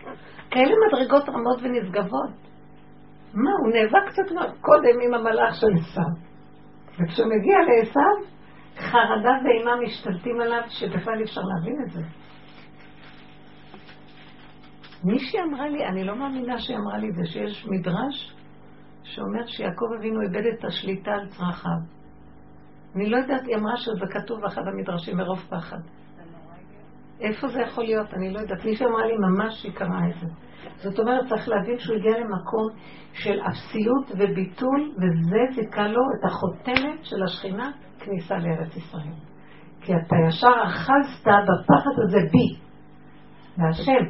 כאלה 0.51 0.73
מדרגות 0.87 1.29
רמות 1.29 1.59
ונשגבות. 1.61 2.29
מה, 3.33 3.51
הוא 3.59 3.73
נאבק 3.73 4.11
קצת 4.11 4.23
קודם 4.61 5.01
עם 5.05 5.13
המלאך 5.13 5.55
של 5.55 5.67
עשיו. 5.67 6.29
וכשהוא 6.99 7.27
מגיע 7.27 7.57
לעשיו, 7.67 8.39
חרדה 8.77 9.31
ואימה 9.43 9.71
משתלטים 9.83 10.41
עליו, 10.41 10.61
שבכלל 10.67 11.17
אי 11.17 11.23
אפשר 11.23 11.41
להבין 11.41 11.75
את 11.85 11.91
זה. 11.91 12.01
מישהי 15.03 15.41
אמרה 15.41 15.69
לי, 15.69 15.85
אני 15.85 16.03
לא 16.03 16.15
מאמינה 16.15 16.59
שהיא 16.59 16.77
אמרה 16.77 16.97
לי 16.97 17.09
את 17.09 17.15
זה, 17.15 17.25
שיש 17.25 17.67
מדרש 17.69 18.35
שאומר 19.03 19.45
שיעקב 19.45 19.85
אבינו 19.99 20.21
איבד 20.21 20.45
את 20.45 20.65
השליטה 20.65 21.11
על 21.11 21.27
צרכיו. 21.27 21.99
אני 22.95 23.09
לא 23.09 23.17
יודעת, 23.17 23.47
היא 23.47 23.55
אמרה 23.55 23.77
שזה 23.77 24.05
כתוב 24.11 24.41
באחד 24.41 24.61
המדרשים 24.67 25.17
מרוב 25.17 25.39
פחד. 25.49 25.77
איפה 27.19 27.47
זה 27.47 27.61
יכול 27.61 27.83
להיות? 27.83 28.13
אני 28.13 28.33
לא 28.33 28.39
יודעת. 28.39 28.65
מישהי 28.65 28.85
אמרה 28.85 29.05
לי 29.05 29.17
ממש 29.17 29.61
שהיא 29.61 29.73
קראה 29.73 30.09
את 30.09 30.19
זה. 30.19 30.27
זאת 30.83 30.99
אומרת, 30.99 31.25
צריך 31.29 31.49
להבין 31.49 31.79
שהוא 31.79 31.95
הגיע 31.95 32.17
למקום 32.17 32.67
של 33.13 33.39
אפסיות 33.41 34.11
וביטול, 34.11 34.91
וזה 34.97 35.39
זיכה 35.55 35.87
לו 35.87 36.01
את 36.19 36.25
החותמת 36.25 37.03
של 37.05 37.23
השכינה 37.23 37.71
כניסה 37.99 38.35
לארץ 38.37 38.75
ישראל. 38.77 39.13
כי 39.81 39.93
אתה 39.95 40.15
ישר 40.27 40.53
אחזת 40.63 41.27
בפחד 41.27 42.03
הזה 42.07 42.19
בי, 42.31 42.59
מהשם, 43.57 44.05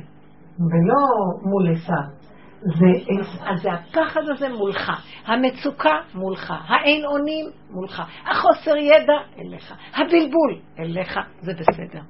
ולא 0.59 1.03
מול 1.43 1.73
עשיו. 1.73 2.19
זה, 2.61 3.13
אז 3.45 3.61
זה 3.61 3.69
הפחד 3.71 4.21
הזה 4.33 4.49
מולך, 4.49 4.91
המצוקה 5.25 6.01
מולך, 6.13 6.53
האין 6.67 7.05
אונים 7.05 7.45
מולך, 7.69 8.03
החוסר 8.25 8.77
ידע 8.77 9.17
אליך, 9.39 9.73
הבלבול 9.93 10.55
אליך, 10.79 11.19
זה 11.41 11.51
בסדר. 11.53 12.01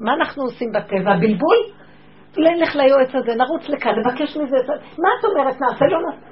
מה 0.00 0.14
אנחנו 0.14 0.42
עושים 0.42 0.72
בטבע? 0.72 1.12
הבלבול? 1.12 1.56
נלך 2.38 2.76
ליועץ 2.76 3.14
הזה, 3.14 3.34
נרוץ 3.34 3.68
לכאן, 3.68 3.92
נבקש 3.98 4.36
מזה, 4.36 4.56
מה 4.98 5.08
את 5.20 5.24
אומרת? 5.24 5.60
נעשה 5.60 5.84
לו 5.84 5.98
נעשה. 6.00 6.28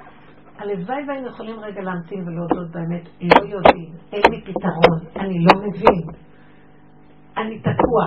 הלוואי 0.57 1.03
והיינו 1.07 1.27
יכולים 1.27 1.59
רגע 1.59 1.81
להמתין 1.81 2.27
ולהודות 2.27 2.71
באמת, 2.71 3.03
לא 3.21 3.55
יודעים, 3.55 3.93
אין 4.13 4.21
לי 4.31 4.41
פתרון, 4.41 4.99
אני 5.15 5.35
לא 5.39 5.59
מבין, 5.61 6.21
אני 7.37 7.59
תקוע. 7.59 8.05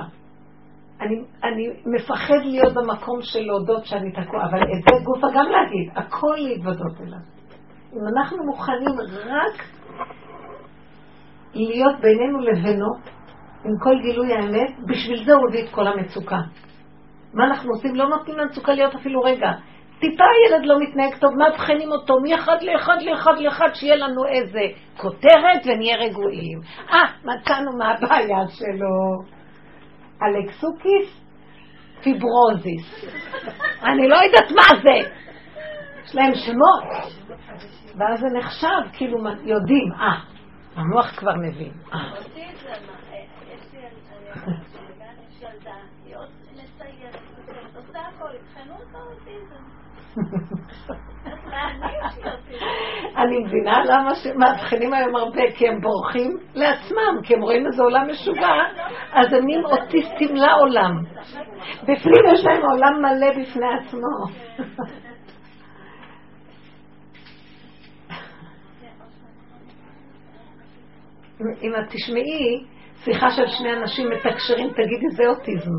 אני, 1.01 1.23
אני 1.45 1.69
מפחד 1.87 2.41
להיות 2.45 2.75
במקום 2.75 3.19
של 3.23 3.41
להודות 3.41 3.87
שאני 3.87 4.13
תקוע, 4.13 4.45
אבל 4.45 4.63
את 4.63 4.83
זה 4.83 5.05
גופה 5.05 5.27
גם 5.35 5.47
להגיד, 5.47 5.91
הכל 5.97 6.37
להתוודות 6.39 7.01
אליו. 7.01 7.19
אם 7.93 8.01
אנחנו 8.17 8.45
מוכנים 8.45 9.01
רק 9.27 9.65
להיות 11.55 12.01
בינינו 12.01 12.39
לבינו, 12.39 12.87
עם 13.65 13.73
כל 13.83 14.03
גילוי 14.03 14.33
האמת, 14.35 14.75
בשביל 14.87 15.25
זה 15.25 15.33
הוא 15.35 15.49
הביא 15.49 15.65
את 15.65 15.71
כל 15.71 15.87
המצוקה. 15.87 16.41
מה 17.35 17.45
אנחנו 17.45 17.71
עושים? 17.71 17.95
לא 17.95 18.09
נותנים 18.09 18.39
למצוקה 18.39 18.73
להיות 18.73 18.95
אפילו 18.95 19.21
רגע. 19.21 19.51
טיפה 20.01 20.25
הילד 20.25 20.67
לא 20.67 20.81
מתנהג 20.81 21.15
טוב, 21.19 21.31
מאבחנים 21.39 21.93
אותו 21.93 22.15
מאחד 22.29 22.63
לאחד 22.63 23.03
לאחד 23.03 23.39
לאחד, 23.39 23.69
שיהיה 23.75 23.97
לנו 23.97 24.27
איזה 24.27 24.61
כותרת 24.97 25.61
ונהיה 25.67 25.97
רגועים. 25.97 26.61
אה, 26.93 26.99
מצאנו 27.25 27.71
מה 27.79 27.89
הבעיה 27.91 28.49
שלו. 28.49 29.23
אלכסוקיס 30.23 31.21
פיברוזיס. 32.03 33.05
אני 33.83 34.09
לא 34.09 34.17
יודעת 34.17 34.51
מה 34.51 34.81
זה. 34.83 35.11
יש 36.05 36.15
להם 36.15 36.35
שמות. 36.35 37.13
ואז 37.97 38.21
זה 38.21 38.27
נחשב, 38.39 38.93
כאילו 38.93 39.19
יודעים, 39.45 39.93
אה, 39.93 40.21
המוח 40.77 41.17
כבר 41.17 41.35
מבין. 41.35 41.73
אה. 41.95 41.99
אני 53.17 53.39
מבינה 53.39 53.85
למה 53.85 54.13
מאבחנים 54.37 54.95
היום 54.95 55.17
הרבה, 55.17 55.43
כי 55.57 55.69
הם 55.69 55.81
בורחים 55.81 56.37
לעצמם, 56.55 57.23
כי 57.23 57.35
הם 57.35 57.43
רואים 57.43 57.67
איזה 57.67 57.83
עולם 57.83 58.09
משוגע, 58.11 58.55
אז 59.13 59.33
הם 59.33 59.45
נהיים 59.45 59.65
אוטיסטים 59.65 60.37
לעולם. 60.37 61.05
בפנים 61.83 62.25
יש 62.35 62.45
להם 62.45 62.63
עולם 62.63 63.03
מלא 63.03 63.43
בפני 63.43 63.67
עצמו. 63.79 64.41
אם 71.63 71.73
את 71.77 71.89
תשמעי 71.89 72.65
שיחה 73.05 73.31
של 73.31 73.47
שני 73.47 73.73
אנשים 73.73 74.11
מתקשרים, 74.11 74.71
תגידי 74.71 75.11
זה 75.11 75.23
אוטיזם. 75.29 75.71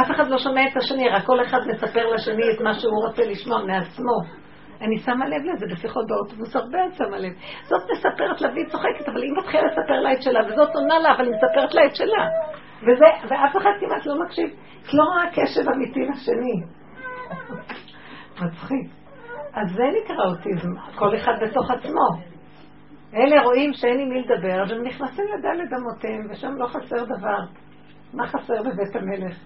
אף 0.00 0.10
אחד 0.10 0.28
לא 0.28 0.38
שומע 0.38 0.62
את 0.72 0.76
השני, 0.76 1.08
רק 1.08 1.24
כל 1.26 1.42
אחד 1.42 1.58
מספר 1.66 2.06
לשני 2.14 2.42
את 2.56 2.60
מה 2.60 2.74
שהוא 2.74 3.06
רוצה 3.06 3.22
לשמוע 3.24 3.64
מעצמו. 3.64 4.44
אני 4.80 4.98
שמה 4.98 5.26
לב 5.28 5.42
לזה 5.54 5.66
בשיחות 5.74 6.04
באוטובוס, 6.08 6.56
הרבה 6.56 6.78
את 6.86 6.94
שמה 6.94 7.18
לב. 7.18 7.32
זאת 7.62 7.82
מספרת 7.92 8.40
לה 8.40 8.48
והיא 8.48 8.66
צוחקת, 8.66 9.08
אבל 9.08 9.22
היא 9.22 9.32
מתחילה 9.38 9.62
לספר 9.62 10.00
לה 10.00 10.12
את 10.12 10.22
שלה, 10.22 10.40
וזאת 10.46 10.74
עונה 10.74 10.98
לה, 10.98 11.14
אבל 11.14 11.24
היא 11.24 11.34
מספרת 11.34 11.74
לה 11.74 11.86
את 11.86 11.96
שלה. 11.96 12.28
וזה, 12.82 13.28
ואף 13.28 13.56
אחד 13.56 13.70
כמעט 13.80 14.06
לא 14.06 14.14
מקשיב, 14.24 14.48
כי 14.86 14.96
לא 14.96 15.04
רואה 15.04 15.26
קשב 15.30 15.68
אמיתי 15.76 16.00
לשני. 16.00 16.62
מצחיק. 18.42 18.86
אז 19.54 19.68
זה 19.76 19.82
נקרא 19.82 20.24
אוטיזם, 20.24 20.68
כל 20.94 21.16
אחד 21.16 21.32
בתוך 21.42 21.70
עצמו. 21.70 22.33
אלה 23.14 23.42
רואים 23.42 23.72
שאין 23.72 24.00
עם 24.00 24.08
מי 24.08 24.20
לדבר, 24.20 24.62
אבל 24.62 24.74
הם 24.74 24.86
נכנסים 24.86 25.24
לדלת 25.38 25.72
אמותיהם, 25.80 26.26
ושם 26.30 26.52
לא 26.56 26.66
חסר 26.66 27.04
דבר. 27.04 27.40
מה 28.14 28.26
חסר 28.26 28.62
בבית 28.62 28.96
המלך? 28.96 29.36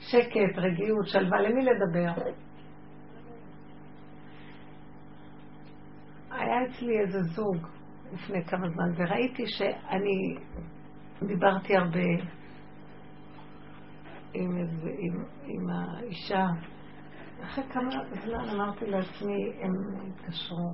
שקט, 0.00 0.58
רגיעות, 0.58 1.06
שלווה, 1.06 1.40
למי 1.40 1.64
לדבר? 1.64 2.22
היה 6.30 6.62
אצלי 6.66 7.00
איזה 7.00 7.22
זוג 7.22 7.66
לפני 8.12 8.44
כמה 8.44 8.68
זמן, 8.68 8.92
וראיתי 8.96 9.46
שאני 9.46 10.36
דיברתי 11.22 11.76
הרבה 11.76 12.00
עם, 14.34 14.56
עם, 14.84 15.24
עם 15.46 15.70
האישה. 15.70 16.46
אחרי 17.42 17.64
כמה 17.64 17.90
זמן 18.24 18.48
אמרתי 18.54 18.86
לעצמי, 18.86 19.52
הם 19.60 19.72
התקשרו. 20.08 20.72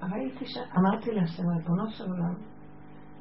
וראיתי 0.00 0.46
ש... 0.46 0.56
אמרתי 0.78 1.10
להשם, 1.10 1.42
ריבונו 1.56 1.90
של 1.90 2.04
עולם, 2.04 2.34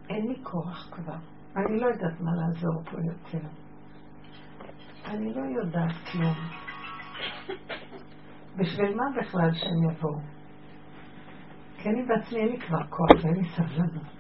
אין 0.09 0.27
לי 0.27 0.43
כוח 0.43 0.89
כבר. 0.91 1.17
אני 1.55 1.79
לא 1.79 1.85
יודעת 1.85 2.21
מה 2.21 2.31
לעזור 2.35 2.83
פה 2.83 2.97
יותר. 2.97 3.47
אני 5.05 5.33
לא 5.33 5.41
יודעת 5.41 5.95
כלום. 6.11 6.35
בשביל 8.57 8.95
מה 8.95 9.03
בכלל 9.19 9.51
שהם 9.53 9.91
יבואו? 9.91 10.19
כי 11.77 11.89
אני 11.89 12.03
בעצמי 12.03 12.39
אין 12.39 12.49
לי 12.49 12.59
כבר 12.59 12.83
כוח 12.89 13.23
ואין 13.23 13.35
לי 13.35 13.49
סבלנות. 13.55 14.15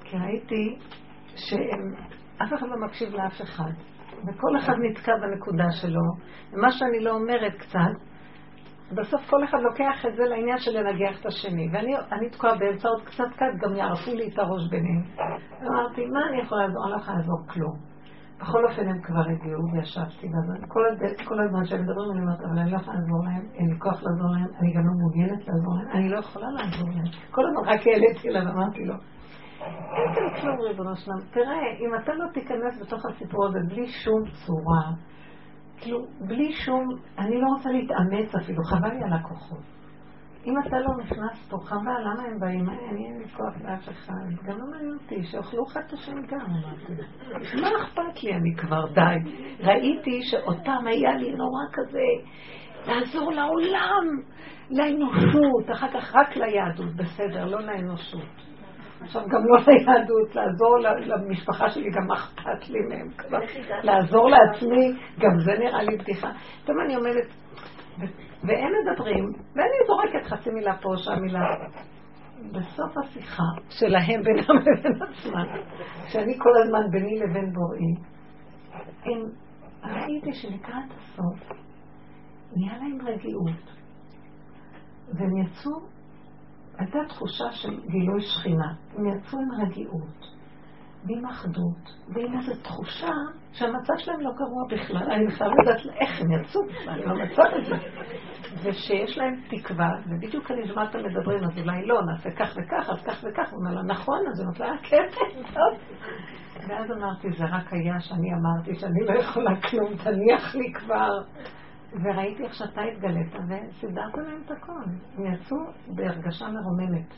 כי 0.00 0.16
ראיתי 0.16 0.78
שהם, 1.36 1.94
אף 2.36 2.54
אחד 2.54 2.66
לא 2.66 2.86
מקשיב 2.86 3.14
לאף 3.14 3.42
אחד, 3.42 3.72
וכל 4.22 4.58
אחד 4.58 4.74
נתקע 4.82 5.12
בנקודה 5.20 5.70
שלו, 5.82 6.00
ומה 6.52 6.72
שאני 6.72 7.00
לא 7.00 7.10
אומרת 7.10 7.54
קצת, 7.58 8.05
בסוף 8.92 9.20
כל 9.30 9.44
אחד 9.44 9.58
לוקח 9.58 10.06
את 10.06 10.16
זה 10.16 10.22
לעניין 10.22 10.58
של 10.58 10.70
לנגח 10.70 11.20
את 11.20 11.26
השני. 11.26 11.68
ואני 11.72 12.30
תקועה 12.30 12.56
באמצע 12.56 12.88
עוד 12.88 13.02
קצת 13.04 13.30
קט, 13.36 13.54
גם 13.60 13.76
יערפו 13.76 14.14
לי 14.14 14.28
את 14.28 14.38
הראש 14.38 14.68
ביניהם. 14.70 15.02
אמרתי, 15.62 16.06
מה 16.06 16.20
אני 16.28 16.42
יכולה 16.42 16.66
לעזור? 16.66 16.84
אני 16.84 16.92
לא 16.92 16.96
יכולה 16.96 17.16
לעזור 17.16 17.38
כלום. 17.48 17.76
בכל 18.40 18.64
אופן 18.64 18.88
הם 18.88 19.00
כבר 19.02 19.20
הגיעו 19.20 19.62
וישבתי, 19.72 20.28
כל, 20.68 20.82
כל 21.24 21.40
הזמן 21.40 21.64
שהם 21.64 21.82
מדברים 21.82 22.10
אני 22.12 22.20
אומרת, 22.20 22.40
אבל 22.40 22.58
אני 22.58 22.70
לא 22.70 22.76
יכולה 22.76 22.96
לעזור 22.98 23.24
להם, 23.24 23.42
אין 23.54 23.66
לי 23.70 23.78
כוח 23.78 24.02
לעזור 24.02 24.30
להם, 24.34 24.48
אני 24.60 24.72
גם 24.72 24.82
לא 24.86 24.92
מעוניינת 25.00 25.48
לעזור 25.48 25.74
להם, 25.78 25.88
אני 25.96 26.08
לא 26.08 26.18
יכולה 26.18 26.46
לעזור 26.50 26.88
להם. 26.94 27.08
כל 27.30 27.42
הזמן 27.46 27.72
רק 27.72 27.86
העליתי 27.86 28.28
אליו, 28.28 28.42
אמרתי 28.52 28.84
לו, 28.84 28.94
אין 29.96 30.14
כאן 30.14 30.40
כלום 30.40 30.60
ריבונו 30.60 30.96
שלם. 30.96 31.20
תראה, 31.30 31.62
אם 31.80 31.94
אתה 32.02 32.14
לא 32.14 32.26
תיכנס 32.34 32.82
בתוך 32.82 33.00
הסיפור 33.06 33.46
הזה 33.46 33.58
בלי 33.68 33.86
שום 33.86 34.22
צורה, 34.46 34.86
כאילו, 35.76 36.06
בלי 36.20 36.52
שום, 36.52 36.84
אני 37.18 37.40
לא 37.40 37.46
רוצה 37.56 37.70
להתאמץ 37.70 38.34
אפילו, 38.34 38.62
חבל 38.64 38.90
לי 38.90 39.04
על 39.04 39.12
הכוחות. 39.12 39.76
אם 40.46 40.54
אתה 40.66 40.78
לא 40.78 41.04
נכנס 41.04 41.48
פה, 41.50 41.56
חבל, 41.64 42.00
למה 42.00 42.22
הם 42.22 42.38
באים? 42.38 42.68
אני 42.68 43.06
אין 43.06 43.18
לי 43.18 43.28
כוח 43.28 43.54
לאף 43.64 43.88
אחד. 43.88 44.12
גם 44.44 44.58
לא 44.58 44.64
מעניין 44.70 44.98
אותי, 45.02 45.22
שאוכלו 45.22 45.64
אחד 45.66 45.80
את 45.86 45.92
השני 45.92 46.26
גם. 46.26 46.46
מה 47.60 47.68
אכפת 47.82 48.22
לי 48.22 48.34
אני 48.34 48.56
כבר, 48.56 48.86
די. 48.92 49.30
ראיתי 49.60 50.20
שאותם 50.22 50.86
היה 50.86 51.16
לי 51.16 51.32
נורא 51.32 51.62
כזה, 51.72 52.06
לעזור 52.86 53.32
לעולם, 53.32 54.04
לאנושות, 54.70 55.70
אחר 55.72 55.88
כך 55.88 56.14
רק 56.14 56.36
ליהדות, 56.36 56.94
בסדר, 56.96 57.44
לא 57.44 57.60
לאנושות. 57.60 58.45
עכשיו 59.00 59.22
גם 59.28 59.46
לא 59.46 59.56
ליהדות, 59.66 60.34
לעזור 60.34 60.78
למשפחה 61.00 61.70
שלי, 61.70 61.90
גם 61.90 62.12
אכפת 62.12 62.68
לי 62.68 62.78
מהם 62.88 63.08
כבר. 63.18 63.38
לעזור 63.82 64.28
לעצמי, 64.28 64.92
גם 65.18 65.38
זה 65.44 65.52
נראה 65.58 65.82
לי 65.82 65.96
בדיחה. 65.96 66.30
פתאום 66.62 66.80
אני 66.84 66.94
עומדת, 66.94 67.26
והם 68.42 68.72
מדברים, 68.82 69.24
ואני 69.54 69.76
זורקת 69.86 70.26
חצי 70.26 70.50
מילה 70.50 70.76
פה, 70.76 70.88
שם 70.96 71.20
מילה. 71.20 71.40
בסוף 72.52 72.98
השיחה 72.98 73.42
שלהם 73.70 74.22
בינם 74.22 74.60
לבין 74.60 75.02
עצמם, 75.02 75.46
שאני 76.08 76.38
כל 76.38 76.50
הזמן 76.62 76.90
ביני 76.90 77.18
לבין 77.18 77.52
בוראי, 77.52 77.94
הם, 79.04 79.30
ראיתי 79.84 80.32
שלקראת 80.32 80.90
הסוף 80.96 81.52
נהיה 82.56 82.78
להם 82.78 82.98
רגיעות, 83.06 83.76
והם 85.14 85.36
יצאו 85.36 85.95
הייתה 86.78 86.98
תחושה 87.08 87.52
של 87.52 87.80
גילוי 87.90 88.20
שכינה. 88.20 88.72
הם 88.96 89.06
יצאו 89.06 89.38
עם 89.38 89.66
רגיעות, 89.66 90.36
ועם 91.06 91.26
אחדות, 91.26 91.96
ועם 92.14 92.38
איזו 92.38 92.62
תחושה 92.62 93.12
שהמצב 93.52 93.92
שלהם 93.96 94.20
לא 94.20 94.30
גרוע 94.32 94.64
בכלל. 94.70 95.12
אני 95.12 95.26
בכלל 95.26 95.48
לא 95.48 95.54
יודעת 95.58 95.96
איך 96.00 96.20
הם 96.20 96.32
יצאו 96.32 96.60
בכלל 96.66 97.02
במצב 97.02 97.42
הזה. 97.52 97.76
ושיש 98.62 99.18
להם 99.18 99.40
תקווה, 99.50 99.90
ובדיוק 100.06 100.50
אני 100.50 100.68
שומעת 100.68 100.94
אותם 100.94 101.06
מדברים, 101.08 101.44
אז 101.44 101.58
אולי 101.58 101.86
לא, 101.86 102.02
נעשה 102.02 102.30
כך 102.30 102.56
וכך, 102.56 102.90
אז 102.90 103.02
כך 103.06 103.24
וכך. 103.24 103.50
הוא 103.52 103.60
אומר 103.60 103.74
לה, 103.74 103.82
נכון, 103.82 104.18
אז 104.30 104.40
היא 104.40 104.46
אומרת 104.46 104.60
לה, 104.60 104.78
כן, 104.82 105.04
כן, 105.12 105.42
טוב. 105.54 105.78
ואז 106.68 106.90
אמרתי, 106.90 107.28
זה 107.38 107.44
רק 107.44 107.72
היה 107.72 108.00
שאני 108.00 108.28
אמרתי 108.34 108.74
שאני 108.80 109.00
לא 109.06 109.20
יכולה 109.20 109.60
כלום, 109.60 109.96
תניח 109.96 110.54
לי 110.54 110.72
כבר. 110.72 111.22
וראיתי 112.04 112.44
איך 112.44 112.54
שאתה 112.54 112.82
התגלית, 112.82 113.32
וסידרת 113.32 114.14
להם 114.16 114.42
את 114.44 114.50
הכל. 114.50 114.82
הם 115.16 115.34
יצאו 115.34 115.56
בהרגשה 115.86 116.46
מרוממת. 116.48 117.14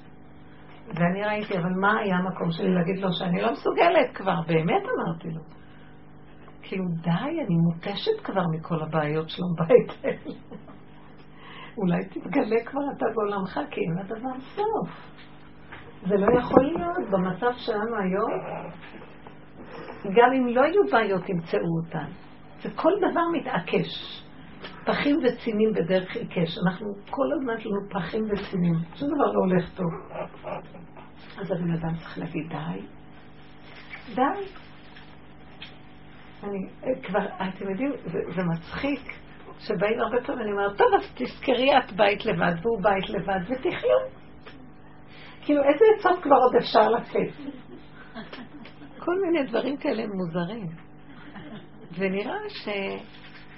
ואני 0.94 1.24
ראיתי, 1.24 1.58
אבל 1.58 1.72
מה 1.80 1.98
היה 1.98 2.16
המקום 2.16 2.50
שלי 2.50 2.74
להגיד 2.74 2.98
לו 2.98 3.08
שאני 3.12 3.42
לא 3.42 3.52
מסוגלת 3.52 4.14
כבר? 4.14 4.40
באמת 4.46 4.82
אמרתי 4.82 5.30
לו. 5.30 5.40
כאילו, 6.62 6.84
די, 7.02 7.40
אני 7.46 7.56
מותשת 7.56 8.24
כבר 8.24 8.42
מכל 8.52 8.82
הבעיות 8.82 9.28
שלום 9.28 9.54
בית 9.58 10.14
אולי 11.78 12.04
תתגלה 12.04 12.64
כבר 12.64 12.80
אתה 12.96 13.06
בעולמך, 13.14 13.60
כי 13.70 13.80
אין 13.80 13.92
לדבר 13.98 14.40
סוף. 14.54 14.88
זה 16.08 16.14
לא 16.14 16.38
יכול 16.38 16.64
להיות 16.64 17.10
במצב 17.10 17.52
שלנו 17.56 17.96
היום. 17.96 18.30
גם 20.04 20.32
אם 20.32 20.46
לא 20.46 20.60
יהיו 20.60 20.82
בעיות, 20.92 21.28
ימצאו 21.28 21.78
אותן. 21.84 22.10
וכל 22.64 22.92
דבר 22.98 23.20
מתעקש. 23.32 24.22
פחים 24.88 25.16
וצינים 25.24 25.72
בדרך 25.72 26.16
עיקש. 26.16 26.58
אנחנו 26.66 26.94
כל 27.10 27.26
הזמן 27.32 27.54
יש 27.58 27.66
לנו 27.66 27.80
פחים 27.90 28.24
וצינים. 28.24 28.74
שום 28.94 29.08
דבר 29.08 29.32
לא 29.32 29.40
הולך 29.40 29.70
טוב. 29.74 29.86
אז 31.38 31.50
הבן 31.50 31.70
אדם 31.70 31.96
צריך 31.98 32.18
להגיד 32.18 32.48
די. 32.48 32.80
די. 34.14 34.48
אני 36.42 36.58
כבר, 37.02 37.26
אתם 37.26 37.70
יודעים, 37.70 37.92
זה, 38.04 38.18
זה 38.36 38.42
מצחיק 38.42 39.00
שבאים 39.58 40.00
הרבה 40.00 40.16
פעמים, 40.26 40.42
אני 40.42 40.52
אומרת, 40.52 40.78
טוב, 40.78 40.86
אז 40.94 41.12
תזכרי 41.14 41.78
את 41.78 41.92
בית 41.92 42.26
לבד 42.26 42.54
והוא 42.62 42.82
בית 42.82 43.10
לבד 43.10 43.40
ותחיו. 43.42 44.18
כאילו, 45.44 45.62
איזה 45.62 45.84
עצות 45.98 46.22
כבר 46.22 46.36
עוד 46.36 46.54
אפשר 46.56 46.88
לתת? 46.90 47.32
כל 48.98 49.14
מיני 49.22 49.48
דברים 49.48 49.76
כאלה 49.76 50.02
מוזרים. 50.06 50.66
ונראה 51.98 52.36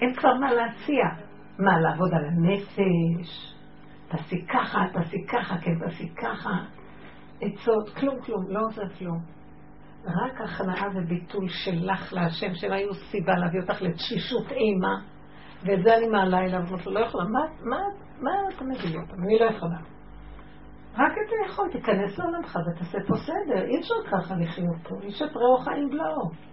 שאין 0.00 0.14
כבר 0.14 0.34
מה 0.34 0.52
להציע. 0.52 1.04
מה, 1.58 1.80
לעבוד 1.80 2.14
על 2.14 2.24
הנפש? 2.24 3.54
תעשי 4.08 4.46
ככה, 4.46 4.78
תעשי 4.92 5.26
ככה, 5.28 5.58
כן, 5.58 5.78
תעשי 5.78 6.08
ככה. 6.16 6.50
עצות, 7.40 7.88
כלום, 7.96 8.20
כלום, 8.20 8.44
לא 8.48 8.60
עוזר 8.66 8.88
כלום. 8.98 9.18
רק 10.04 10.40
הכנעה 10.40 10.88
וביטול 10.94 11.48
שלך 11.48 12.12
להשם, 12.12 12.54
שהיו 12.54 12.94
סיבה 12.94 13.32
להביא 13.34 13.60
אותך 13.60 13.82
לתשישות 13.82 14.52
אימה, 14.52 15.00
ואת 15.64 15.82
זה 15.82 15.96
אני 15.96 16.08
מעלה 16.08 16.38
אליו, 16.38 16.60
אמרתי 16.68 16.84
לו, 16.86 16.92
לא 16.92 17.00
יכולה, 17.00 17.24
מה, 17.24 17.40
מה, 17.64 17.76
מה 18.20 18.30
אתה 18.56 18.64
מביא 18.64 18.98
אותם? 19.00 19.22
אני 19.24 19.38
לא 19.38 19.44
יכולה. 19.44 19.76
רק 20.94 21.12
אתה 21.12 21.50
יכול, 21.50 21.68
תיכנס 21.72 22.18
לעולמך 22.18 22.58
ותעשה 22.74 22.98
פה 23.06 23.14
סדר, 23.16 23.64
אי 23.64 23.80
אפשר 23.80 24.10
ככה 24.10 24.34
לחיות 24.34 24.88
פה, 24.88 24.94
איש 25.02 25.22
את 25.22 25.36
רעו 25.36 25.58
חיים 25.58 25.90
בלעו. 25.90 26.49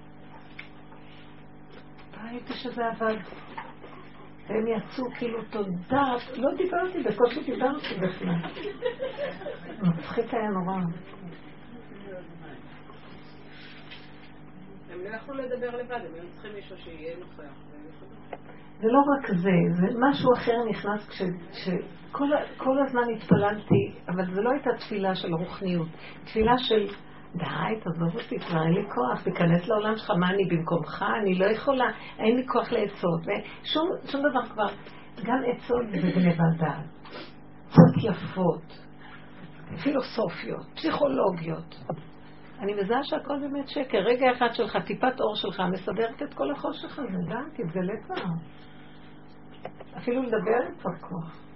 ראיתי 2.24 2.53
שזה 2.53 2.88
עבד. 2.88 3.15
והם 4.47 4.68
יצאו 4.68 5.11
כאילו 5.18 5.43
תודה, 5.49 6.13
לא 6.38 6.49
דיברתי, 6.57 7.03
בקושי 7.03 7.43
דיברתי 7.43 7.95
בכלל. 8.01 8.36
מצחיק 9.82 10.34
היה 10.34 10.49
נורא. 10.49 10.78
הם 14.91 14.99
לא 15.03 15.15
יכלו 15.15 15.36
לדבר 15.36 15.76
לבד, 15.76 15.99
הם 16.05 16.13
היו 16.13 16.30
צריכים 16.34 16.53
מישהו 16.55 16.78
שיהיה 16.78 17.15
נוכח. 17.18 17.53
זה 18.80 18.88
לא 18.88 18.99
רק 18.99 19.28
זה, 19.28 19.51
זה 19.82 19.88
משהו 19.99 20.34
אחר 20.34 20.65
נכנס 20.70 21.09
כשכל 21.09 22.80
הזמן 22.86 23.13
התפללתי, 23.15 23.91
אבל 24.07 24.26
זו 24.36 24.41
לא 24.41 24.49
הייתה 24.49 24.70
תפילה 24.80 25.15
של 25.15 25.34
רוחניות, 25.34 25.88
תפילה 26.26 26.57
של 26.57 26.88
די, 27.38 27.79
תעזוב 27.83 28.15
אותי, 28.15 28.39
כבר 28.39 28.63
אין 28.63 28.73
לי 28.73 28.83
כוח, 28.83 29.23
תיכנס 29.23 29.67
לעולם 29.67 29.97
שלך, 29.97 30.11
מה 30.19 30.29
אני 30.29 30.45
במקומך? 30.45 31.05
אני 31.21 31.35
לא 31.35 31.45
יכולה, 31.45 31.85
אין 32.19 32.35
לי 32.35 32.47
כוח 32.47 32.71
לעצות, 32.71 33.21
ושום 33.21 34.21
דבר 34.29 34.45
כבר, 34.53 34.67
גם 35.23 35.38
עצות 35.47 35.81
זה 35.91 35.97
גנבת 35.97 36.57
דעת, 36.57 36.85
עצות 37.67 38.03
יפות, 38.03 38.88
פילוסופיות, 39.83 40.65
פסיכולוגיות. 40.75 41.75
אני 42.59 42.73
מזהה 42.73 43.03
שהכל 43.03 43.39
באמת 43.39 43.67
שקר. 43.67 43.97
רגע 43.97 44.31
אחד 44.38 44.53
שלך, 44.53 44.77
טיפת 44.85 45.19
אור 45.19 45.35
שלך, 45.35 45.63
מסדרת 45.71 46.21
את 46.23 46.33
כל 46.33 46.51
החושך 46.51 46.99
הזה. 46.99 47.17
די, 47.27 47.63
תתגלה 47.63 47.93
כבר. 48.05 48.29
אפילו 49.97 50.23
לדבר 50.23 50.61
אין 50.65 50.75
כבר 50.79 50.91
כוח. 51.01 51.46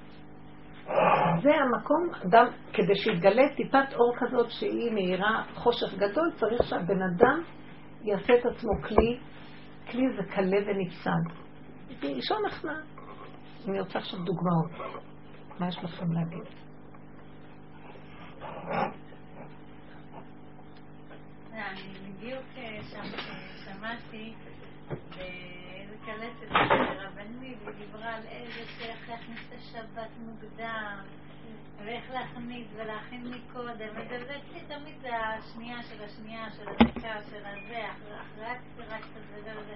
זה 1.44 1.50
המקום, 1.56 2.10
אדם, 2.28 2.46
כדי 2.74 2.96
שיתגלה 2.96 3.44
טיפת 3.56 3.94
אור 3.94 4.14
כזאת 4.20 4.52
שהיא 4.52 4.92
מאירה 4.92 5.44
חושך 5.56 5.94
גדול, 5.94 6.32
צריך 6.36 6.64
שהבן 6.64 7.02
אדם 7.02 7.44
יעשה 8.02 8.34
את 8.34 8.46
עצמו 8.46 8.72
כלי, 8.88 9.20
כלי 9.92 10.04
זה 10.16 10.34
כלה 10.36 10.58
ונפסד. 10.68 11.42
ראשון 12.04 12.46
הכנעה. 12.46 12.82
אני 13.68 13.80
רוצה 13.80 14.00
עכשיו 14.00 14.20
דוגמאות. 14.20 14.72
מה 15.60 15.68
יש 15.68 15.78
לכם 15.84 16.12
להגיד? 16.12 16.44
אני 21.54 21.94
בדיוק 22.18 22.46
אה, 22.58 22.80
שמעתי 23.66 24.34
באיזה 24.90 25.96
קלטת 26.06 26.52
ודיברה 28.02 28.16
על 28.16 28.24
איזה 28.28 28.72
שאיך 28.78 29.10
להכניס 29.10 29.40
את 29.50 29.54
השבת 29.58 30.10
מוקדם, 30.20 30.98
ואיך 31.86 32.12
להכניס 32.12 32.68
ולהכין 32.76 33.34
מקודם, 33.34 33.90
ודלתי 33.96 34.60
תמיד 34.68 34.96
זה 35.02 35.18
השנייה 35.18 35.84
של 35.84 36.04
השנייה, 36.04 36.52
של 36.52 36.70
הדקה, 36.70 37.22
של 37.30 37.46
הזה, 37.46 37.86
אחרי 38.22 38.46
הקצירה 38.46 38.98
קצת 38.98 39.22
וזה 39.34 39.52
וזה. 39.60 39.76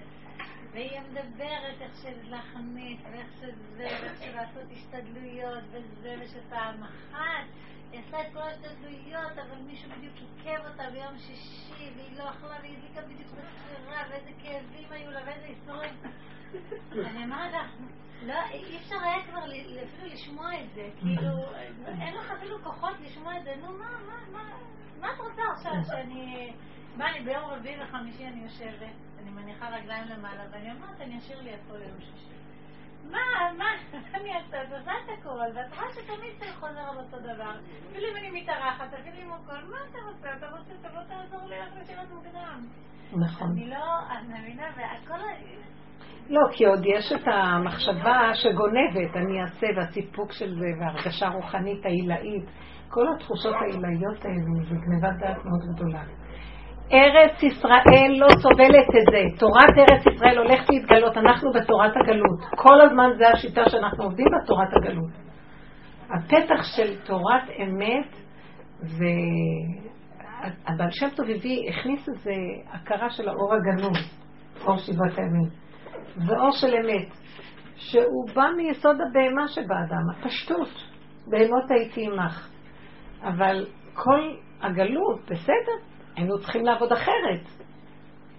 והיא 0.72 1.00
מדברת 1.00 1.82
איך 1.82 1.92
של 2.02 2.30
להכניס, 2.30 3.00
ואיך 3.12 3.28
שזה, 3.40 3.54
ואיך 3.78 4.24
של 4.24 4.36
לעשות 4.36 4.64
השתדלויות, 4.72 5.64
וזה, 5.72 6.16
ושפעם 6.22 6.84
אחת 6.84 7.46
היא 7.92 8.02
עשתה 8.06 8.22
את 8.22 8.28
כל 8.34 8.40
ההשתדלויות, 8.40 9.32
אבל 9.32 9.58
מישהו 9.68 9.90
בדיוק 9.98 10.16
עיכב 10.16 10.66
אותה 10.72 10.90
ביום 10.90 11.18
שישי, 11.18 11.92
והיא 11.96 12.18
לא 12.18 12.30
אכלה, 12.30 12.58
והיא 12.62 12.78
הדליקה 12.78 13.02
בדיוק 13.02 13.30
בספירה, 13.30 14.04
ואיזה 14.10 14.32
כאבים 14.44 14.92
היו 14.92 15.12
לה, 15.12 15.20
ואיזה 15.26 15.46
איסורים. 15.46 15.96
אני 17.10 17.24
אומרת 17.24 17.54
לך, 17.54 17.72
לא, 18.24 18.36
אי 18.52 18.78
אפשר 18.78 18.96
היה 19.04 19.24
כבר 19.24 19.46
אפילו 19.46 20.14
לשמוע 20.14 20.62
את 20.62 20.74
זה, 20.76 20.90
כאילו, 21.00 21.32
אין 22.02 22.16
לך 22.16 22.32
אפילו 22.32 22.64
כוחות 22.64 22.94
לשמוע 23.02 23.38
את 23.38 23.44
זה, 23.44 23.56
נו, 23.62 23.78
מה, 23.78 23.90
מה, 24.08 24.16
מה, 24.32 24.44
מה 25.00 25.14
את 25.14 25.20
רוצה 25.20 25.42
עכשיו 25.52 25.72
שאני... 25.88 26.54
מה, 26.98 27.12
אני 27.12 27.26
ביום 27.26 27.44
רביעי 27.46 27.84
וחמישי 27.84 28.28
אני 28.28 28.44
יושבת, 28.44 28.94
אני 29.20 29.30
מניחה 29.30 29.70
רגליים 29.70 30.08
למעלה, 30.08 30.44
ואני 30.52 30.72
אומרת, 30.72 31.02
אני 31.02 31.18
אשאיר 31.20 31.42
לי 31.42 31.54
הכל 31.54 31.78
ליום 31.78 32.00
שישי. 32.00 32.36
מה, 33.12 33.20
מה, 33.58 33.66
אני 34.16 34.36
אעשה? 34.36 34.64
את 34.64 34.72
עושה 34.80 34.92
את 34.92 35.20
הכל, 35.20 35.40
ואת 35.56 35.74
רואה 35.74 35.94
שתמיד 35.94 36.40
זה 36.40 36.46
חוזר 36.60 36.80
על 36.80 36.98
אותו 36.98 37.20
דבר. 37.20 37.60
אפילו 37.92 38.08
אם 38.12 38.18
אני 38.18 38.42
מתארחת, 38.42 38.94
אפילו 38.94 39.18
אם 39.24 39.34
הכל, 39.34 39.66
מה 39.72 39.78
אתה 39.92 39.98
רוצה? 40.08 40.38
אתה 40.38 40.50
רוצה, 40.50 40.90
תבוא 40.90 41.02
תעזור 41.04 41.50
לי 41.50 41.56
איך 41.56 41.70
לשבת 41.82 42.10
מוקדם. 42.14 42.68
נכון. 43.12 43.52
אני 43.52 43.70
לא, 43.70 44.00
אני 44.10 44.40
מבינה, 44.40 44.64
והכל... 44.76 45.20
לא, 46.30 46.42
כי 46.52 46.66
עוד 46.66 46.86
יש 46.86 47.12
את 47.16 47.28
המחשבה 47.28 48.32
שגונבת, 48.34 49.16
אני 49.16 49.42
אעשה, 49.42 49.68
והסיפוק 49.76 50.32
של 50.32 50.56
זה, 50.60 50.66
וההרגשה 50.80 51.28
הרוחנית 51.28 51.86
העילאית. 51.86 52.46
כל 52.90 53.06
התחושות 53.16 53.56
העילאיות 53.56 54.26
האלו, 54.26 54.66
זה 54.70 54.76
גנבת 54.76 55.20
דעת 55.20 55.46
מאוד 55.46 55.76
גדולה. 55.76 56.04
ארץ 56.94 57.44
ישראל 57.44 58.12
לא 58.20 58.28
סובלת 58.42 58.90
את 58.90 59.06
זה. 59.12 59.40
תורת 59.40 59.78
ארץ 59.78 60.16
ישראל 60.16 60.38
הולכת 60.38 60.70
להתגלות, 60.70 61.18
אנחנו 61.18 61.52
בתורת 61.52 61.92
הגלות. 61.98 62.40
כל 62.58 62.82
הזמן 62.82 63.10
זה 63.18 63.28
השיטה 63.28 63.70
שאנחנו 63.70 64.04
עובדים 64.04 64.26
בתורת 64.44 64.70
הגלות. 64.74 65.12
הפתח 66.10 66.64
של 66.76 67.06
תורת 67.06 67.44
אמת, 67.64 68.16
והבעל 70.68 70.92
שם 70.92 71.08
טוב 71.16 71.26
הביא, 71.30 71.70
הכניס 71.70 72.10
איזה 72.10 72.34
הכרה 72.72 73.10
של 73.10 73.30
האור 73.30 73.54
הגנוז, 73.54 74.20
אור 74.66 74.78
שבעת 74.78 75.18
הימים. 75.18 75.65
זה 76.16 76.38
אור 76.38 76.52
של 76.52 76.74
אמת, 76.76 77.08
שהוא 77.76 78.30
בא 78.36 78.48
מיסוד 78.58 78.96
הבהמה 79.02 79.48
שבאדם, 79.48 80.10
הפשטות, 80.14 80.70
בהמות 81.28 81.72
הייתי 81.72 82.06
עמך. 82.06 82.50
אבל 83.24 83.66
כל 83.94 84.36
הגלות, 84.62 85.20
בסדר, 85.26 85.78
היינו 86.16 86.40
צריכים 86.40 86.66
לעבוד 86.66 86.92
אחרת. 86.92 87.66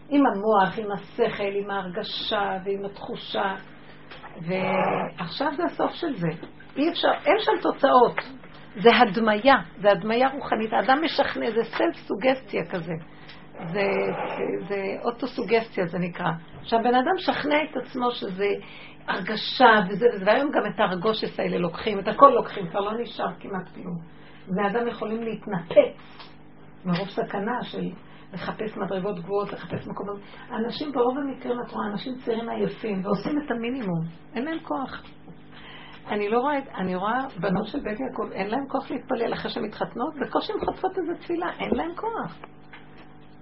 עם 0.09 0.23
המוח, 0.27 0.79
עם 0.79 0.93
השכל, 0.93 1.53
עם 1.63 1.71
ההרגשה 1.71 2.59
ועם 2.65 2.85
התחושה. 2.85 3.55
ועכשיו 4.41 5.53
זה 5.57 5.65
הסוף 5.65 5.93
של 5.93 6.15
זה. 6.17 6.29
אי 6.77 6.91
אפשר, 6.91 7.13
אין 7.25 7.37
שם 7.41 7.53
תוצאות. 7.63 8.17
זה 8.83 8.91
הדמיה, 9.03 9.57
זה 9.81 9.91
הדמיה 9.93 10.29
רוחנית. 10.29 10.73
האדם 10.73 11.05
משכנע, 11.05 11.51
זה 11.51 11.65
סלף 11.65 11.97
סוגסטיה 11.97 12.63
כזה. 12.71 12.93
זה, 13.59 13.87
זה, 14.37 14.67
זה 14.69 14.97
אוטוסוגסטיה 15.05 15.87
זה 15.87 15.99
נקרא. 15.99 16.31
שהבן 16.63 16.95
אדם 16.95 17.13
משכנע 17.17 17.57
את 17.71 17.77
עצמו 17.77 18.11
שזה 18.11 18.49
הרגשה 19.09 19.75
וזה 19.89 20.07
וזה, 20.15 20.25
והיום 20.27 20.51
גם 20.51 20.67
את 20.75 20.81
הרגושס 20.81 21.41
האלה 21.41 21.59
לוקחים, 21.59 21.99
את 21.99 22.09
הכל 22.09 22.33
לוקחים, 22.35 22.69
כבר 22.69 22.81
לא 22.81 22.93
נשאר 23.01 23.35
כמעט 23.41 23.69
כלום. 23.75 23.99
בני 24.49 24.67
אדם 24.67 24.89
יכולים 24.89 25.23
להתנפץ 25.23 26.27
מרוב 26.85 27.09
סכנה 27.09 27.63
של 27.63 27.91
לחפש 28.33 28.77
מדרגות 28.77 29.19
גבוהות, 29.19 29.53
לחפש 29.53 29.87
מקומות. 29.87 30.17
אנשים 30.51 30.93
ברוב 30.93 31.19
המקרים, 31.19 31.57
את 31.67 31.73
רואה, 31.73 31.87
אנשים 31.93 32.15
צעירים 32.25 32.49
עייפים 32.49 33.05
ועושים 33.05 33.39
את 33.39 33.51
המינימום, 33.51 34.01
אין 34.35 34.45
להם 34.45 34.59
כוח. 34.59 35.03
אני 36.09 36.29
לא 36.29 36.39
רואה, 36.41 36.59
אני 36.75 36.97
רואה 36.97 37.19
בנות 37.41 37.67
של 37.67 37.81
בית 37.81 38.01
יעקב, 38.01 38.33
אין 38.33 38.51
להם 38.51 38.69
כוח 38.69 38.91
להתפלל 38.91 39.33
אחרי 39.33 39.51
שהן 39.51 39.65
מתחתנות, 39.65 40.15
בקושי 40.21 40.53
הן 40.53 40.59
חוטפות 40.59 40.99
איזה 40.99 41.15
תפילה, 41.21 41.51
אין 41.59 41.71
להם 41.75 41.91
כוח. 41.97 42.39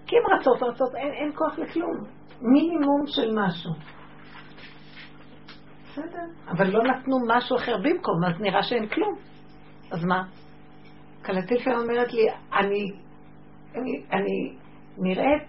כי 0.06 0.16
הן 0.16 0.38
רצות, 0.38 0.62
רצות, 0.62 0.94
אין, 0.94 1.12
אין 1.12 1.32
כוח 1.34 1.58
לכלום. 1.58 1.96
מינימום 2.40 3.06
של 3.06 3.30
משהו. 3.34 3.70
בסדר, 5.88 6.24
אבל 6.48 6.70
לא 6.70 6.82
נתנו 6.82 7.16
משהו 7.28 7.56
אחר 7.56 7.76
במקום, 7.76 8.24
אז 8.24 8.40
נראה 8.40 8.62
שאין 8.62 8.88
כלום. 8.88 9.14
אז 9.92 10.04
מה? 10.04 10.24
קלטילפה 11.22 11.70
אומרת 11.70 12.12
לי, 12.12 12.22
אני 12.52 12.92
אני, 13.76 14.02
אני 14.12 14.56
נראית 14.98 15.42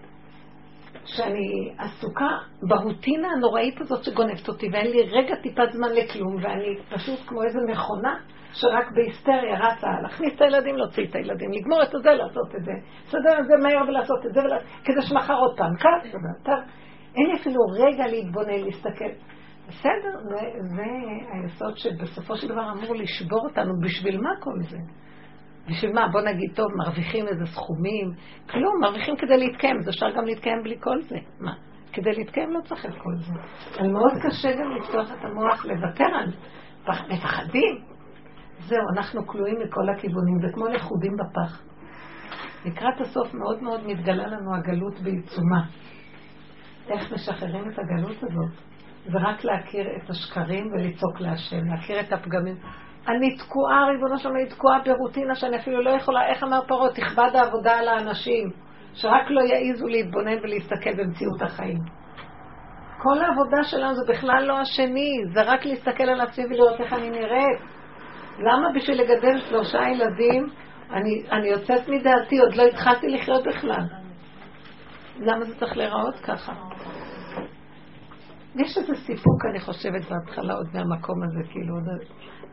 שאני 1.04 1.74
עסוקה 1.78 2.28
ברוטינה 2.62 3.28
הנוראית 3.28 3.80
הזאת 3.80 4.04
שגונבת 4.04 4.48
אותי, 4.48 4.68
ואין 4.72 4.90
לי 4.90 5.02
רגע 5.02 5.34
טיפת 5.42 5.72
זמן 5.72 5.88
לכלום, 5.92 6.36
ואני 6.42 6.76
פשוט 6.90 7.20
כמו 7.26 7.42
איזה 7.42 7.58
מכונה 7.68 8.20
שרק 8.60 8.92
בהיסטריה 8.94 9.58
רצה 9.58 9.86
להכניס 10.02 10.34
את 10.34 10.40
הילדים, 10.40 10.76
להוציא 10.76 11.04
את 11.04 11.14
הילדים, 11.14 11.52
לגמור 11.52 11.82
את 11.82 11.90
זה, 12.02 12.10
לעשות 12.10 12.54
את 12.56 12.64
זה, 12.64 12.72
לסדר 13.06 13.38
את 13.40 13.46
זה 13.46 13.56
מהר 13.62 13.88
ולעשות 13.88 14.26
את 14.26 14.34
זה, 14.34 14.40
ולה... 14.40 14.56
כדי 14.84 15.02
שמחר 15.08 15.34
עוד 15.34 15.56
פעם, 15.56 15.72
טוב, 16.44 16.54
אין 17.16 17.26
לי 17.26 17.40
אפילו 17.40 17.60
רגע 17.78 18.06
להתבונן, 18.06 18.60
להסתכל. 18.64 19.12
בסדר, 19.68 20.18
זה, 20.28 20.36
זה 20.76 20.82
היסוד 21.32 21.76
שבסופו 21.76 22.36
של 22.36 22.48
דבר 22.48 22.72
אמור 22.72 22.94
לשבור 22.94 23.40
אותנו, 23.48 23.72
בשביל 23.82 24.20
מה 24.20 24.30
כל 24.40 24.62
זה? 24.70 24.78
בשביל 25.68 25.92
מה? 25.92 26.08
בוא 26.08 26.20
נגיד, 26.20 26.50
טוב, 26.54 26.66
מרוויחים 26.76 27.28
איזה 27.28 27.46
סכומים. 27.46 28.12
כלום, 28.50 28.80
מרוויחים 28.80 29.16
כדי 29.16 29.36
להתקיים, 29.36 29.76
אז 29.78 29.88
אפשר 29.88 30.10
גם 30.10 30.24
להתקיים 30.24 30.62
בלי 30.62 30.76
כל 30.80 31.02
זה. 31.02 31.16
מה? 31.40 31.52
כדי 31.92 32.12
להתקיים 32.12 32.50
לא 32.50 32.60
צריך 32.60 32.86
את 32.86 32.94
כל 33.02 33.14
זה. 33.16 33.32
אבל 33.78 33.88
מאוד 33.88 34.12
קשה 34.22 34.48
גם 34.52 34.70
לפתוח 34.76 35.12
את 35.12 35.24
המוח, 35.24 35.66
לוותר 35.66 36.04
על... 36.04 36.32
מפחדים. 36.88 37.95
זהו, 38.58 38.82
אנחנו 38.96 39.26
כלואים 39.26 39.56
מכל 39.64 39.88
הכיוונים, 39.88 40.38
זה 40.40 40.52
כמו 40.54 40.66
לכודים 40.66 41.12
בפח. 41.16 41.62
לקראת 42.64 43.00
הסוף 43.00 43.34
מאוד 43.34 43.62
מאוד 43.62 43.86
מתגלה 43.86 44.26
לנו 44.26 44.54
הגלות 44.54 45.00
בעיצומה. 45.00 45.62
איך 46.88 47.12
משחררים 47.12 47.70
את 47.70 47.78
הגלות 47.78 48.16
הזאת? 48.16 48.50
זה 49.04 49.18
רק 49.18 49.44
להכיר 49.44 49.86
את 49.96 50.10
השקרים 50.10 50.66
ולצעוק 50.66 51.20
להשם, 51.20 51.64
להכיר 51.64 52.00
את 52.00 52.12
הפגמים. 52.12 52.56
אני 53.08 53.36
תקועה, 53.36 53.86
ריבונו 53.86 54.18
שלום, 54.18 54.36
אני 54.36 54.46
תקועה 54.46 54.78
ברוטינה 54.84 55.34
שאני 55.34 55.56
אפילו 55.56 55.82
לא 55.82 55.90
יכולה, 55.90 56.26
איך 56.26 56.42
אמר 56.42 56.60
פרעה, 56.68 56.92
תכבד 56.92 57.30
העבודה 57.34 57.78
על 57.78 57.88
האנשים, 57.88 58.50
שרק 58.94 59.30
לא 59.30 59.40
יעיזו 59.40 59.86
להתבונן 59.86 60.38
ולהסתכל 60.42 60.94
במציאות 60.96 61.42
החיים. 61.42 61.78
כל 63.02 63.22
העבודה 63.22 63.62
שלנו 63.62 63.94
זה 63.94 64.12
בכלל 64.12 64.44
לא 64.44 64.60
השני, 64.60 65.12
זה 65.34 65.42
רק 65.42 65.64
להסתכל 65.66 66.04
על 66.04 66.20
עצמי 66.20 66.44
ולראות 66.46 66.80
איך 66.80 66.92
אני 66.92 67.10
נראית. 67.10 67.75
למה 68.38 68.68
בשביל 68.74 69.02
לגדל 69.02 69.38
שלושה 69.48 69.78
ילדים 69.88 70.46
אני, 70.90 71.22
אני 71.32 71.48
יוצאת 71.48 71.88
מדעתי, 71.88 72.38
עוד 72.38 72.54
לא 72.54 72.62
התחלתי 72.62 73.08
לחיות 73.08 73.44
בכלל. 73.46 73.84
למה 75.20 75.44
זה 75.44 75.58
צריך 75.58 75.76
להיראות 75.76 76.14
ככה? 76.14 76.52
יש 78.54 78.78
איזה 78.78 78.94
סיפוק, 78.94 79.44
אני 79.50 79.60
חושבת, 79.60 80.02
בהתחלה 80.10 80.54
עוד 80.54 80.66
מהמקום 80.74 81.22
הזה, 81.24 81.52
כאילו, 81.52 81.74
עוד, 81.74 81.84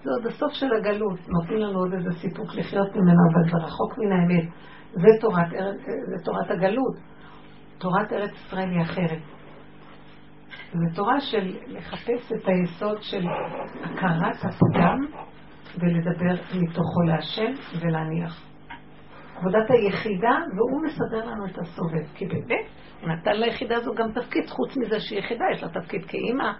זה 0.03 0.09
עוד 0.17 0.25
הסוף 0.25 0.53
של 0.53 0.73
הגלות, 0.73 1.19
נותנים 1.27 1.59
לנו 1.59 1.79
עוד 1.79 1.93
איזה 1.93 2.19
סיפוק 2.21 2.55
לחיות 2.55 2.95
ממנו, 2.95 3.19
אבל 3.33 3.51
זה 3.51 3.57
רחוק 3.57 3.97
מן 3.97 4.11
האמת. 4.11 4.49
זה 4.91 5.07
תורת, 5.21 5.49
זה 5.85 6.25
תורת 6.25 6.51
הגלות. 6.51 6.95
תורת 7.77 8.13
ארץ 8.13 8.31
ישראל 8.31 8.69
היא 8.69 8.81
אחרת. 8.81 9.21
זו 10.73 10.95
תורה 10.95 11.19
של 11.19 11.57
לחפש 11.67 12.31
את 12.31 12.47
היסוד 12.47 13.01
של 13.01 13.23
הכרת 13.83 14.35
הפגם 14.35 14.97
ולדבר 15.79 16.33
מתוכו 16.53 17.01
להשם 17.07 17.51
ולהניח. 17.79 18.53
עבודת 19.35 19.71
היחידה, 19.71 20.37
והוא 20.55 20.81
מסדר 20.85 21.25
לנו 21.25 21.45
את 21.45 21.57
הסובב. 21.57 22.05
כי 22.15 22.25
באמת, 22.25 22.65
הוא 23.01 23.09
נתן 23.09 23.31
ליחידה 23.33 23.75
הזו 23.75 23.93
גם 23.93 24.11
תפקיד, 24.11 24.49
חוץ 24.49 24.77
מזה 24.77 24.99
שהיא 24.99 25.19
יחידה, 25.19 25.45
יש 25.53 25.63
לה 25.63 25.69
תפקיד 25.69 26.05
כאימא, 26.05 26.51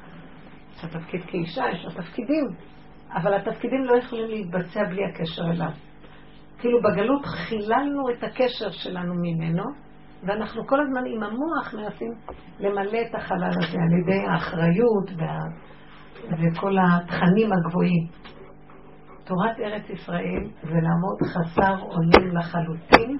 יש 0.76 0.84
לה 0.84 0.90
תפקיד 0.90 1.22
כאישה, 1.28 1.64
יש 1.74 1.86
לה 1.86 2.04
תפקידים. 2.04 2.46
אבל 3.14 3.34
התפקידים 3.34 3.84
לא 3.86 3.98
יכולים 3.98 4.28
להתבצע 4.28 4.84
בלי 4.84 5.02
הקשר 5.06 5.52
אליו. 5.52 5.72
כאילו 6.58 6.80
בגלות 6.82 7.26
חיללנו 7.26 8.10
את 8.10 8.24
הקשר 8.24 8.72
שלנו 8.72 9.14
ממנו, 9.16 9.64
ואנחנו 10.24 10.68
כל 10.68 10.82
הזמן 10.82 11.02
עם 11.06 11.24
המוח 11.24 11.74
מנסים 11.74 12.12
למלא 12.60 13.00
את 13.10 13.16
החלל 13.16 13.50
הזה 13.50 13.78
על 13.78 14.00
ידי 14.02 14.28
האחריות 14.28 15.10
וה... 15.18 15.40
וכל 16.24 16.76
התכנים 16.78 17.50
הגבוהים. 17.54 18.08
תורת 19.24 19.60
ארץ 19.60 19.90
ישראל 19.90 20.50
זה 20.62 20.80
לעמוד 20.82 21.18
חסר 21.34 21.82
אונים 21.82 22.38
לחלוטין. 22.38 23.18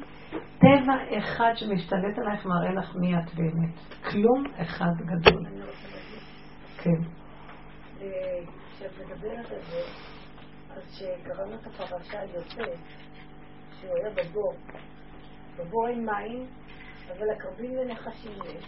טבע 0.60 1.18
אחד 1.18 1.52
שמשתלט 1.56 2.18
עלייך 2.18 2.46
מראה 2.46 2.74
לך 2.74 2.96
מי 2.96 3.16
את 3.16 3.34
באמת. 3.36 3.80
כלום 4.12 4.44
אחד 4.62 4.92
גדול. 5.06 5.46
כן. 6.78 7.24
כשאת 8.72 8.92
מדברת 9.00 9.52
על 9.52 9.62
זה, 9.62 9.82
אז 10.70 10.84
כשקראנו 10.92 11.56
את 11.56 11.68
הפרשה 11.68 12.22
על 12.22 12.28
יוסף, 12.30 12.80
שהוא 13.80 13.92
היה 13.96 14.10
בבור, 14.10 14.54
בבור 15.58 15.88
אין 15.88 16.06
מים, 16.06 16.46
אבל 17.08 17.26
הקרבים 17.36 17.76
לנחשים 17.76 18.32
יש. 18.46 18.66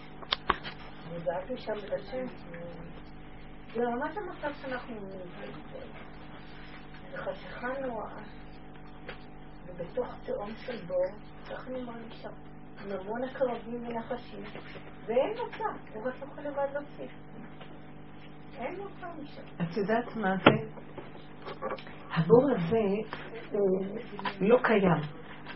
וזעקתי 1.10 1.56
שם 1.56 1.72
את 1.72 1.92
השם, 1.92 2.26
זה 3.74 3.80
ממש 3.80 4.16
המצב 4.16 4.50
שאנחנו 4.62 4.94
נמצאים 4.94 6.05
חשיכה 7.16 7.68
נוראה, 7.86 8.22
ובתוך 9.66 10.06
תהום 10.24 10.50
של 10.56 10.86
בור, 10.86 11.06
ככה 11.50 11.70
אני 11.70 11.82
מרגישה, 11.82 12.28
עם 12.84 12.92
המון 12.92 13.24
הקרבים 13.24 13.88
ונחשים, 13.88 14.44
ואין 15.06 15.30
מצב, 15.32 15.94
הוא 15.94 16.04
רק 16.04 16.14
יכול 16.16 16.44
לבד 16.44 16.66
להוסיף. 16.72 17.10
אין 18.58 18.74
מצב 18.74 19.06
משם. 19.22 19.42
את 19.62 19.76
יודעת 19.76 20.16
מה 20.16 20.36
זה? 20.36 20.86
הבור 22.14 22.50
הזה 22.50 23.10
הוא 23.50 23.86
לא 24.40 24.58
קיים. 24.62 25.02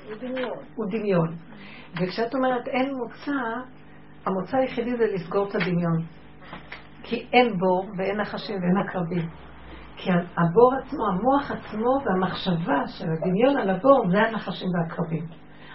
הוא 0.07 0.15
דמיון. 0.21 0.59
הוא 0.75 0.87
דמיון. 0.91 1.37
וכשאת 1.93 2.35
אומרת 2.35 2.69
אין 2.69 2.95
מוצא, 2.95 3.33
המוצא 4.27 4.57
היחידי 4.57 4.97
זה 4.97 5.05
לסגור 5.15 5.49
את 5.49 5.55
הדמיון. 5.55 6.03
כי 7.03 7.29
אין 7.33 7.59
בור 7.59 7.87
ואין 7.99 8.21
נחשים 8.21 8.57
ואין 8.57 8.89
עקרבים. 8.89 9.50
כי 10.03 10.11
הבור 10.37 10.75
עצמו, 10.75 11.07
המוח 11.07 11.51
עצמו 11.51 12.01
והמחשבה 12.05 12.87
של 12.87 13.05
הדמיון 13.11 13.59
על 13.59 13.71
הבור 13.71 14.11
זה 14.11 14.19
הנחשים 14.19 14.69
והעקרבים. 14.75 15.27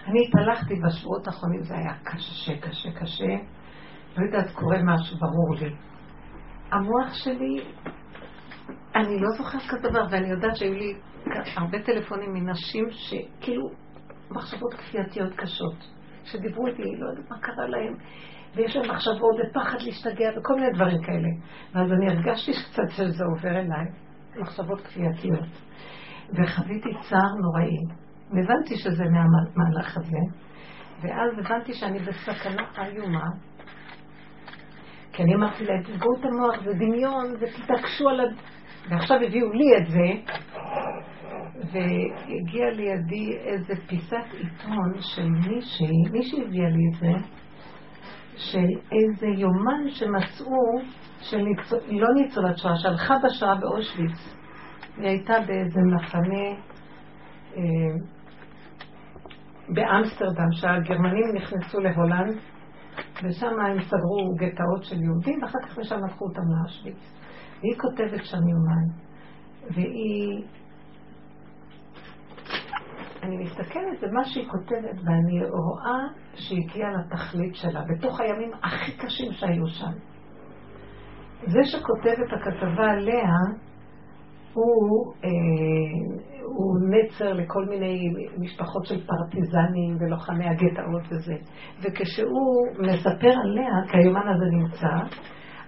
אני 0.07 0.19
התהלכתי 0.27 0.73
בשבועות 0.87 1.27
האחרונים, 1.27 1.63
זה 1.63 1.75
היה 1.75 1.93
קשה, 2.03 2.57
קשה, 2.61 2.91
קשה. 2.91 3.35
לא 4.17 4.25
יודעת, 4.25 4.51
קורה 4.51 4.77
משהו, 4.83 5.17
ברור 5.17 5.55
לי. 5.59 5.75
המוח 6.71 7.13
שלי, 7.13 7.63
אני 8.95 9.19
לא 9.19 9.29
זוכרת 9.37 9.61
כזה 9.69 9.89
דבר, 9.89 10.05
ואני 10.11 10.27
יודעת 10.27 10.55
שהיו 10.55 10.73
לי 10.73 10.93
הרבה 11.55 11.79
טלפונים 11.79 12.33
מנשים 12.33 12.85
שכאילו 12.91 13.69
מחשבות 14.31 14.73
כפייתיות 14.73 15.33
קשות, 15.35 15.75
שדיברו 16.23 16.67
איתי, 16.67 16.83
לא 16.83 17.09
יודעת 17.09 17.31
מה 17.31 17.39
קרה 17.39 17.67
להם, 17.67 17.95
ויש 18.55 18.75
להם 18.75 18.91
מחשבות 18.91 19.35
ופחד 19.49 19.77
להשתגע 19.81 20.29
וכל 20.37 20.55
מיני 20.55 20.71
דברים 20.73 21.01
כאלה. 21.01 21.29
ואז 21.73 21.91
אני 21.91 22.09
הרגשתי 22.09 22.51
קצת 22.71 22.89
שזה 22.89 23.23
עובר 23.25 23.49
אליי, 23.49 24.04
מחשבות 24.37 24.81
כפייתיות. 24.81 25.49
וחוויתי 26.29 26.89
צער 27.09 27.33
נוראי. 27.41 27.77
והבנתי 28.31 28.75
שזה 28.75 29.03
מהמהלך 29.03 29.97
הזה, 29.97 30.17
ואז 31.01 31.31
הבנתי 31.39 31.73
שאני 31.73 31.99
בסכנה 31.99 32.63
איומה. 32.77 33.25
כי 35.13 35.23
אני 35.23 35.35
אמרתי 35.35 35.65
להם, 35.65 35.83
תסגרו 35.83 36.15
את 36.19 36.25
המוח, 36.25 36.63
זה 36.63 36.73
דמיון, 36.73 37.33
ותתעקשו 37.39 38.09
על 38.09 38.19
ה... 38.19 38.23
ועכשיו 38.89 39.17
הביאו 39.27 39.51
לי 39.53 39.77
את 39.77 39.85
זה, 39.85 40.33
והגיע 41.71 42.69
לידי 42.69 43.37
איזה 43.37 43.73
פיסת 43.87 44.25
עיתון 44.33 44.93
של 44.99 45.29
מישהי, 45.29 46.11
מישהי 46.11 46.43
הביאה 46.43 46.69
לי 46.69 46.83
את 46.93 46.99
זה, 46.99 47.27
של 48.35 48.67
איזה 48.91 49.27
יומן 49.27 49.89
שמצאו, 49.89 50.81
של 51.29 51.37
ניצול, 51.37 51.79
לא 51.89 52.07
ניצולת 52.13 52.57
שואה, 52.57 52.75
שהלכה 52.75 53.15
בשואה 53.23 53.55
באושוויץ. 53.55 54.17
היא 54.97 55.07
הייתה 55.07 55.33
באיזה 55.47 55.79
מחנה 55.95 56.45
אה, 57.57 57.61
באמסטרדם, 59.69 60.51
שהגרמנים 60.51 61.35
נכנסו 61.35 61.79
להולנד, 61.79 62.37
ושם 63.23 63.59
הם 63.59 63.81
סגרו 63.81 64.35
גטאות 64.35 64.83
של 64.83 65.01
יהודים, 65.01 65.43
ואחר 65.43 65.59
כך 65.67 65.77
משם 65.77 65.95
לקחו 66.05 66.25
אותם 66.25 66.41
לאשוויץ. 66.41 66.97
והיא 67.61 67.75
כותבת 67.77 68.25
שם 68.25 68.47
יומן, 68.47 68.87
והיא... 69.75 70.43
אני 73.23 73.37
מסתכלת 73.37 74.01
במה 74.01 74.23
שהיא 74.23 74.47
כותבת, 74.47 75.01
ואני 75.03 75.39
רואה 75.45 76.07
שהיא 76.35 76.59
הגיעה 76.69 76.89
לתכלית 76.91 77.55
שלה, 77.55 77.81
בתוך 77.89 78.19
הימים 78.19 78.51
הכי 78.63 78.97
קשים 78.97 79.31
שהיו 79.31 79.67
שם. 79.67 80.14
זה 81.47 81.59
שכותב 81.63 82.21
את 82.27 82.33
הכתבה 82.33 82.91
עליה, 82.91 83.33
הוא, 84.53 85.13
אה, 85.23 85.29
הוא 86.43 86.77
נצר 86.89 87.33
לכל 87.33 87.65
מיני 87.65 88.09
משפחות 88.37 88.85
של 88.85 89.05
פרטיזנים 89.07 89.97
ולוחמי 89.99 90.45
הגטאות 90.49 91.03
וזה. 91.11 91.35
וכשהוא 91.81 92.67
מספר 92.79 93.33
עליה, 93.43 93.73
כי 93.91 93.97
היומן 93.97 94.27
הזה 94.27 94.45
נמצא, 94.51 95.15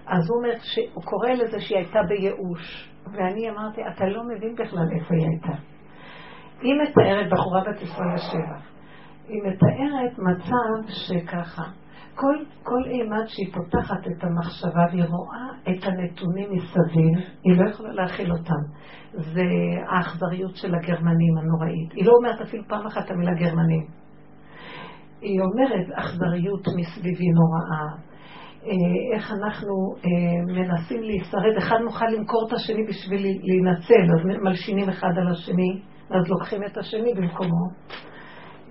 אז 0.06 0.30
הוא 0.30 0.38
אומר 0.38 0.54
שהוא 0.62 1.02
קורא 1.04 1.30
לזה 1.30 1.60
שהיא 1.60 1.78
הייתה 1.78 1.98
בייאוש. 2.08 2.90
ואני 3.12 3.50
אמרתי, 3.50 3.80
אתה 3.88 4.04
לא 4.06 4.22
מבין 4.24 4.54
בכלל 4.54 4.86
איפה 4.94 5.14
היא 5.14 5.26
הייתה. 5.26 5.62
היא 6.60 6.74
מתארת, 6.82 7.30
בחורה 7.32 7.60
בת 7.60 7.82
27, 7.82 8.40
היא 9.28 9.42
מתארת 9.42 10.18
מצב 10.18 10.88
שככה, 10.88 11.62
כל, 12.20 12.36
כל 12.62 12.82
אימת 12.84 13.28
שהיא 13.28 13.52
פותחת 13.54 14.06
את 14.06 14.24
המחשבה 14.24 14.84
והיא 14.90 15.04
רואה 15.04 15.48
את 15.70 15.84
הנתונים 15.84 16.50
מסביב, 16.52 17.18
היא 17.44 17.56
לא 17.56 17.70
יכולה 17.70 17.92
להכיל 17.92 18.32
אותם. 18.32 18.62
זה 19.12 19.44
האכזריות 19.88 20.56
של 20.56 20.74
הגרמנים 20.74 21.38
הנוראית. 21.38 21.92
היא 21.92 22.06
לא 22.06 22.12
אומרת 22.12 22.40
אפילו 22.40 22.64
פעם 22.68 22.86
אחת 22.86 23.04
את 23.04 23.10
המילה 23.10 23.34
גרמנים. 23.34 23.86
היא 25.20 25.40
אומרת 25.40 25.86
אכזריות 25.94 26.66
מסביבי 26.76 27.28
נוראה, 27.38 27.86
אה, 28.66 29.16
איך 29.16 29.32
אנחנו 29.32 29.74
אה, 30.04 30.54
מנסים 30.54 31.02
להישרד, 31.02 31.56
אחד 31.58 31.76
נוכל 31.84 32.06
למכור 32.06 32.46
את 32.48 32.52
השני 32.52 32.86
בשביל 32.86 33.22
להינצל, 33.42 34.06
אז 34.14 34.40
מלשינים 34.42 34.88
אחד 34.88 35.12
על 35.16 35.28
השני, 35.28 35.80
ואז 36.10 36.28
לוקחים 36.28 36.64
את 36.64 36.78
השני 36.78 37.14
במקומו. 37.14 37.68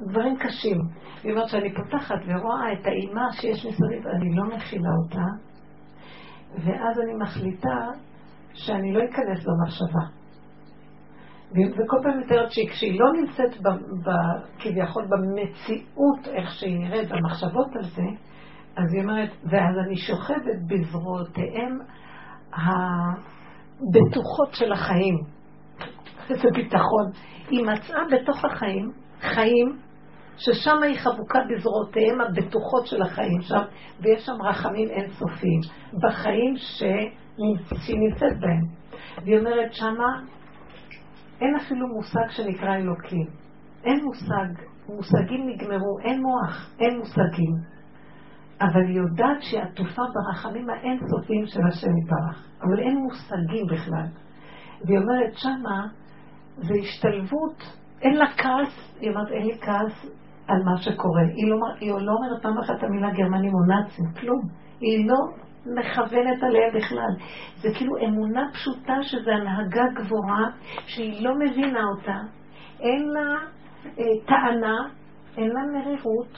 דברים 0.02 0.38
קשים. 0.38 0.78
היא 1.24 1.32
אומרת 1.32 1.50
שאני 1.50 1.74
פותחת 1.74 2.16
ורואה 2.28 2.74
את 2.74 2.86
האימה 2.86 3.32
שיש 3.32 3.66
מסביב, 3.66 4.08
אני 4.08 4.36
לא 4.36 4.44
מכילה 4.44 4.90
אותה, 5.04 5.26
ואז 6.66 7.00
אני 7.00 7.14
מחליטה 7.14 7.88
שאני 8.54 8.94
לא 8.94 9.00
אכנס 9.00 9.48
למחשבה. 9.48 10.18
וכל 11.52 11.98
פעם 12.04 12.20
מתארת 12.20 12.52
שכשהיא 12.52 13.00
לא 13.00 13.14
נמצאת 13.14 13.62
ב, 13.62 13.68
ב, 14.10 14.12
כביכול 14.60 15.08
במציאות, 15.10 16.28
איך 16.28 16.52
שהיא 16.52 16.80
נראית, 16.80 17.10
במחשבות 17.10 17.76
על 17.76 17.84
זה, 17.84 18.08
אז 18.78 18.94
היא 18.94 19.02
אומרת, 19.02 19.30
ואז 19.44 19.78
אני 19.86 19.96
שוכבת 19.96 20.58
בזרועותיהם 20.68 21.80
הבטוחות 22.54 24.54
של 24.54 24.72
החיים. 24.72 25.16
איזה 26.30 26.50
ביטחון. 26.54 27.12
היא 27.50 27.66
מצאה 27.66 28.02
בתוך 28.12 28.46
החיים, 28.46 28.92
חיים, 29.22 29.78
ששם 30.38 30.84
היא 30.84 31.00
חבוקה 31.00 31.40
בזרועותיהם 31.50 32.22
הבטוחות 32.22 32.88
של 32.88 33.02
החיים 33.02 33.42
שם, 33.42 33.62
ויש 34.02 34.26
שם 34.26 34.42
רחמים 34.42 34.90
אינסופיים, 34.90 35.60
בחיים 36.04 36.54
שהיא 36.58 37.98
נמצאת 38.00 38.40
בהם. 38.40 38.66
והיא 39.24 39.40
אומרת, 39.40 39.74
שמה 39.74 40.22
אין 41.42 41.56
אפילו 41.56 41.88
מושג 41.88 42.30
שנקרא 42.30 42.76
אלוקים. 42.76 43.28
אין 43.84 44.04
מושג, 44.04 44.64
מושגים 44.90 45.50
נגמרו, 45.50 46.00
אין 46.04 46.22
מוח, 46.22 46.76
אין 46.80 46.98
מושגים. 46.98 47.78
אבל 48.62 48.86
היא 48.88 48.98
יודעת 48.98 49.42
שהיא 49.42 49.62
עטופה 49.62 50.02
ברחמים 50.14 50.70
האינסופיים 50.70 51.46
של 51.46 51.60
השם 51.68 51.98
יתברך. 51.98 52.48
אבל 52.62 52.80
אין 52.80 52.98
מושגים 52.98 53.66
בכלל. 53.72 54.08
והיא 54.86 54.98
אומרת, 54.98 55.34
שמה 55.34 55.88
זה 56.58 56.74
השתלבות, 56.82 57.64
אין 58.02 58.16
לה 58.16 58.26
כעס, 58.38 58.98
היא 59.00 59.10
אומרת, 59.10 59.32
אין 59.32 59.46
לי 59.46 59.58
כעס 59.62 60.06
על 60.48 60.64
מה 60.64 60.78
שקורה. 60.78 61.22
היא 61.36 61.50
לא, 61.50 61.56
היא 61.80 61.92
לא 61.92 62.12
אומרת 62.12 62.42
פעם 62.42 62.58
אחת 62.58 62.84
המילה 62.84 63.12
גרמנים 63.12 63.52
או 63.54 63.66
נאצים, 63.66 64.06
כלום. 64.20 64.42
היא 64.80 65.08
לא 65.10 65.18
מכוונת 65.66 66.44
עליה 66.44 66.68
בכלל. 66.76 67.12
זה 67.58 67.70
כאילו 67.78 67.98
אמונה 67.98 68.50
פשוטה 68.54 68.98
שזה 69.02 69.32
הנהגה 69.36 69.84
גבוהה, 69.96 70.50
שהיא 70.86 71.26
לא 71.26 71.36
מבינה 71.40 71.84
אותה, 71.84 72.18
אין 72.80 73.08
לה 73.08 73.36
אה, 73.86 74.26
טענה, 74.28 74.78
אין 75.38 75.50
לה 75.50 75.62
מרירות. 75.74 76.38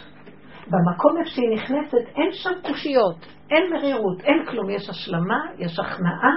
במקום 0.67 1.17
איפה 1.17 1.29
שהיא 1.29 1.53
נכנסת 1.53 2.15
אין 2.15 2.31
שם 2.31 2.67
קושיות, 2.67 3.25
אין 3.51 3.73
מרירות, 3.73 4.21
אין 4.21 4.45
כלום, 4.45 4.69
יש 4.69 4.89
השלמה, 4.89 5.39
יש 5.57 5.79
הכנעה, 5.79 6.35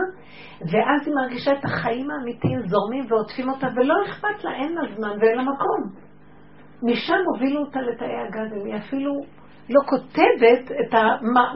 ואז 0.61 1.07
היא 1.07 1.15
מרגישה 1.15 1.53
את 1.53 1.65
החיים 1.65 2.11
האמיתיים 2.11 2.61
זורמים 2.67 3.05
ועוטפים 3.09 3.49
אותה, 3.49 3.67
ולא 3.77 3.95
אכפת 4.07 4.45
לה, 4.45 4.51
אין 4.55 4.73
לה 4.73 4.95
זמן 4.97 5.11
ואין 5.21 5.37
לה 5.37 5.43
מקום. 5.43 6.02
משם 6.83 7.19
הובילו 7.35 7.61
אותה 7.61 7.81
לתאי 7.81 8.17
הגזים, 8.17 8.67
היא 8.67 8.77
אפילו 8.77 9.13
לא 9.71 9.81
כותבת 9.87 10.73
את 10.81 10.95
ה, 10.95 11.03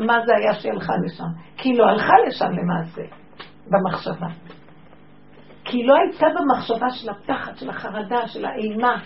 מה, 0.06 0.20
זה 0.26 0.32
היה 0.36 0.54
שהיא 0.54 0.72
הלכה 0.72 0.92
לשם. 1.04 1.24
כי 1.56 1.68
היא 1.68 1.78
לא 1.78 1.84
הלכה 1.84 2.14
לשם 2.26 2.50
למעשה, 2.50 3.02
במחשבה. 3.66 4.26
כי 5.64 5.76
היא 5.76 5.88
לא 5.88 5.94
הייתה 5.96 6.26
במחשבה 6.38 6.90
של 6.90 7.10
הפחד, 7.10 7.56
של 7.56 7.70
החרדה, 7.70 8.26
של 8.26 8.44
האימה, 8.44 8.96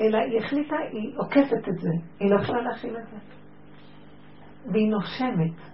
אלא 0.00 0.18
היא 0.18 0.38
החליטה, 0.38 0.76
היא 0.92 1.12
עוקפת 1.16 1.68
את 1.68 1.78
זה. 1.78 1.90
היא 2.20 2.30
לא 2.30 2.40
יכולה 2.40 2.62
להכיל 2.62 2.96
את 2.96 3.06
זה. 3.06 3.16
והיא 4.72 4.90
נושמת. 4.90 5.72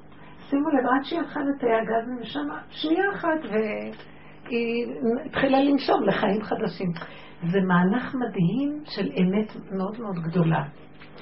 שימו 0.51 0.68
לב, 0.68 0.86
עד 0.97 1.05
שהיא 1.05 1.20
הלכה 1.20 1.41
לתאי 1.41 1.74
הגזים 1.74 2.18
ושם, 2.20 2.49
שנייה 2.70 3.05
אחת, 3.14 3.51
והיא 3.51 4.86
התחילה 5.26 5.61
לנשום 5.61 6.03
לחיים 6.03 6.43
חדשים. 6.43 6.93
זה 7.43 7.59
מהלך 7.61 8.14
מדהים 8.14 8.82
של 8.84 9.09
אמת 9.20 9.53
מאוד 9.72 10.01
מאוד 10.01 10.16
גדולה. 10.16 10.62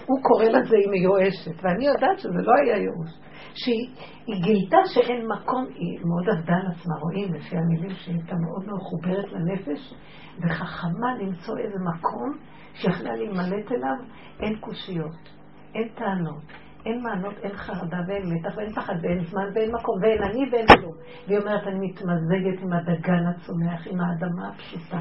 הוא 0.06 0.18
קורא 0.22 0.44
לזה 0.44 0.76
היא 0.76 0.90
מיואשת, 0.90 1.64
ואני 1.64 1.86
יודעת 1.86 2.18
שזה 2.18 2.42
לא 2.42 2.52
היה 2.62 2.76
ייאוש. 2.76 3.10
שהיא 3.54 4.42
גילתה 4.42 4.76
שאין 4.84 5.26
מקום, 5.26 5.64
היא 5.74 5.98
מאוד 6.04 6.28
עבדה 6.28 6.54
על 6.54 6.66
עצמה, 6.72 6.94
רואים 7.00 7.34
לפי 7.34 7.56
המילים 7.56 7.90
שהיא 7.90 8.14
הייתה 8.14 8.34
מאוד 8.34 8.64
מחוברת 8.66 9.32
לנפש, 9.32 9.94
וחכמה 10.42 11.14
למצוא 11.20 11.58
איזה 11.58 11.78
מקום 11.78 12.38
שיכלה 12.74 13.16
להימלט 13.16 13.72
אליו, 13.72 13.96
אין 14.40 14.56
קושיות, 14.60 15.28
אין 15.74 15.88
טענות, 15.94 16.42
אין 16.86 17.02
מענות, 17.02 17.34
אין 17.42 17.56
חרדה 17.56 17.98
ואין 18.08 18.22
מתח 18.32 18.56
ואין 18.56 18.72
פחד 18.72 18.94
ואין 19.02 19.24
זמן 19.24 19.48
ואין 19.54 19.70
מקום 19.74 20.02
ואין 20.02 20.22
אני 20.22 20.50
ואין 20.52 20.66
כלום. 20.66 20.94
והיא 21.26 21.38
אומרת, 21.38 21.66
אני 21.66 21.78
מתמזגת 21.88 22.62
עם 22.62 22.72
הדגן 22.72 23.26
הצומח, 23.26 23.86
עם 23.86 24.00
האדמה 24.00 24.48
הפשוטה. 24.48 25.00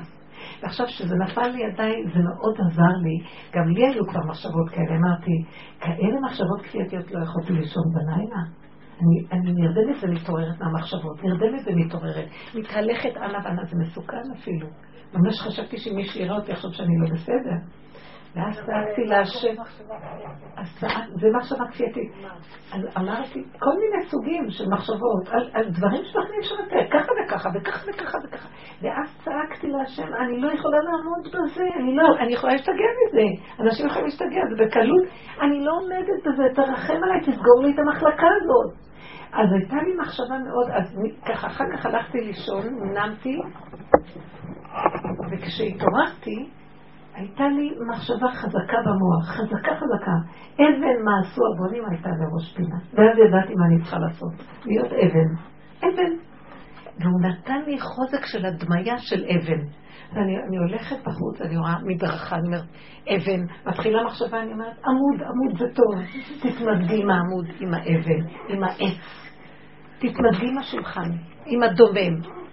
ועכשיו 0.62 0.86
כשזה 0.86 1.16
נפל 1.16 1.48
לידיי, 1.48 1.94
זה 2.14 2.20
מאוד 2.24 2.56
עזר 2.68 2.96
לי. 3.04 3.18
גם 3.54 3.70
לי 3.70 3.88
היו 3.88 4.08
כבר 4.08 4.24
מחשבות 4.30 4.70
כאלה. 4.70 4.96
אמרתי, 4.96 5.32
כאלה 5.80 6.20
מחשבות 6.26 6.62
כפייתיות 6.64 7.12
לא 7.12 7.24
יכולתי 7.24 7.54
לישון 7.54 7.84
בלילה. 7.94 8.42
אני, 9.02 9.28
אני 9.32 9.52
נרדמת 9.54 10.04
ומתעוררת 10.04 10.60
מהמחשבות, 10.62 11.24
נרדמת 11.24 11.62
ומתעוררת, 11.66 12.28
מתהלכת 12.56 13.18
אנה 13.18 13.40
ואנה, 13.44 13.66
זה 13.66 13.78
מסוכן 13.78 14.32
אפילו. 14.38 14.68
ממש 15.14 15.42
חשבתי 15.42 15.78
שמישהו 15.78 16.20
יראה 16.20 16.36
אותי 16.36 16.52
עכשיו 16.52 16.74
שאני 16.74 16.94
לא 17.02 17.16
בסדר. 17.16 17.85
ואז 18.36 18.56
צעקתי 18.66 19.04
להשם, 19.06 19.56
זה 21.22 21.28
מחשבה 21.38 21.66
כפייתית. 21.72 22.12
אז 22.74 22.82
אמרתי, 22.98 23.44
כל 23.60 23.72
מיני 23.80 24.06
סוגים 24.10 24.50
של 24.50 24.70
מחשבות, 24.70 25.28
על, 25.54 25.70
דברים 25.70 26.04
שלכם 26.04 26.34
אי 26.34 26.40
אפשר 26.40 26.56
לתת, 26.56 26.92
ככה 26.92 27.12
וככה 27.26 27.50
וככה 27.56 27.86
וככה 27.90 28.18
וככה. 28.24 28.48
ואז 28.82 29.22
צעקתי 29.24 29.68
להשם, 29.68 30.14
אני 30.14 30.42
לא 30.42 30.52
יכולה 30.52 30.78
לעמוד 30.78 31.28
בזה, 31.28 31.64
אני 31.80 31.96
לא, 31.96 32.04
אני 32.20 32.34
יכולה 32.34 32.54
להשתגע 32.54 32.90
מזה. 33.02 33.28
אנשים 33.60 33.88
יכולים 33.88 34.06
להשתגע, 34.06 34.42
זה 34.50 34.66
בקלות. 34.66 35.08
אני 35.42 35.66
לא 35.66 35.72
עומדת 35.82 36.20
בזה, 36.26 36.44
תרחם 36.56 37.04
עליי, 37.04 37.22
תסגור 37.22 37.64
לי 37.64 37.74
את 37.74 37.80
המחלקה 37.80 38.28
הזאת. 38.42 38.86
אז 39.34 39.54
הייתה 39.54 39.76
לי 39.76 39.96
מחשבה 39.98 40.40
מאוד, 40.40 40.70
אז 40.72 41.00
ככה, 41.26 41.48
אחר 41.48 41.66
כך 41.74 41.86
הלכתי 41.86 42.18
לישון, 42.22 42.64
נמתי, 42.94 43.40
וכשהתעוררתי, 45.32 46.50
הייתה 47.16 47.48
לי 47.48 47.70
מחשבה 47.90 48.28
חזקה 48.34 48.78
במוח, 48.86 49.26
חזקה 49.28 49.76
חזקה. 49.76 50.16
אבן 50.54 51.04
מה 51.06 51.12
עשו 51.20 51.42
הבונים 51.54 51.84
הייתה 51.92 52.10
לראש 52.10 52.54
פינה. 52.56 52.78
ואז 52.94 53.18
ידעתי 53.28 53.54
מה 53.56 53.66
אני 53.66 53.82
צריכה 53.82 53.98
לעשות. 54.00 54.34
להיות 54.66 54.92
אבן. 54.92 55.30
אבן. 55.80 56.12
והוא 57.00 57.22
נתן 57.22 57.62
לי 57.66 57.80
חוזק 57.80 58.26
של 58.26 58.46
הדמיה 58.46 58.98
של 58.98 59.24
אבן. 59.24 59.62
ואני 60.14 60.38
אני 60.48 60.58
הולכת 60.58 60.96
בחוץ, 61.02 61.42
אני 61.42 61.58
רואה 61.58 61.76
מדרכה, 61.86 62.36
אני 62.36 62.48
אומרת, 62.48 62.64
אבן, 63.10 63.42
מתחילה 63.66 64.04
מחשבה, 64.04 64.42
אני 64.42 64.54
אומרת, 64.54 64.78
עמוד, 64.86 65.22
עמוד 65.22 65.58
זה 65.60 65.66
טוב. 65.76 65.96
תתמדגי 66.42 67.02
עם 67.02 67.10
העמוד, 67.10 67.46
עם 67.60 67.74
האבן, 67.74 68.28
עם 68.50 68.64
העץ. 68.64 69.02
תתמדגי 69.98 70.48
עם 70.52 70.58
השולחן, 70.58 71.10
עם 71.46 71.64
הדומם. 71.64 72.45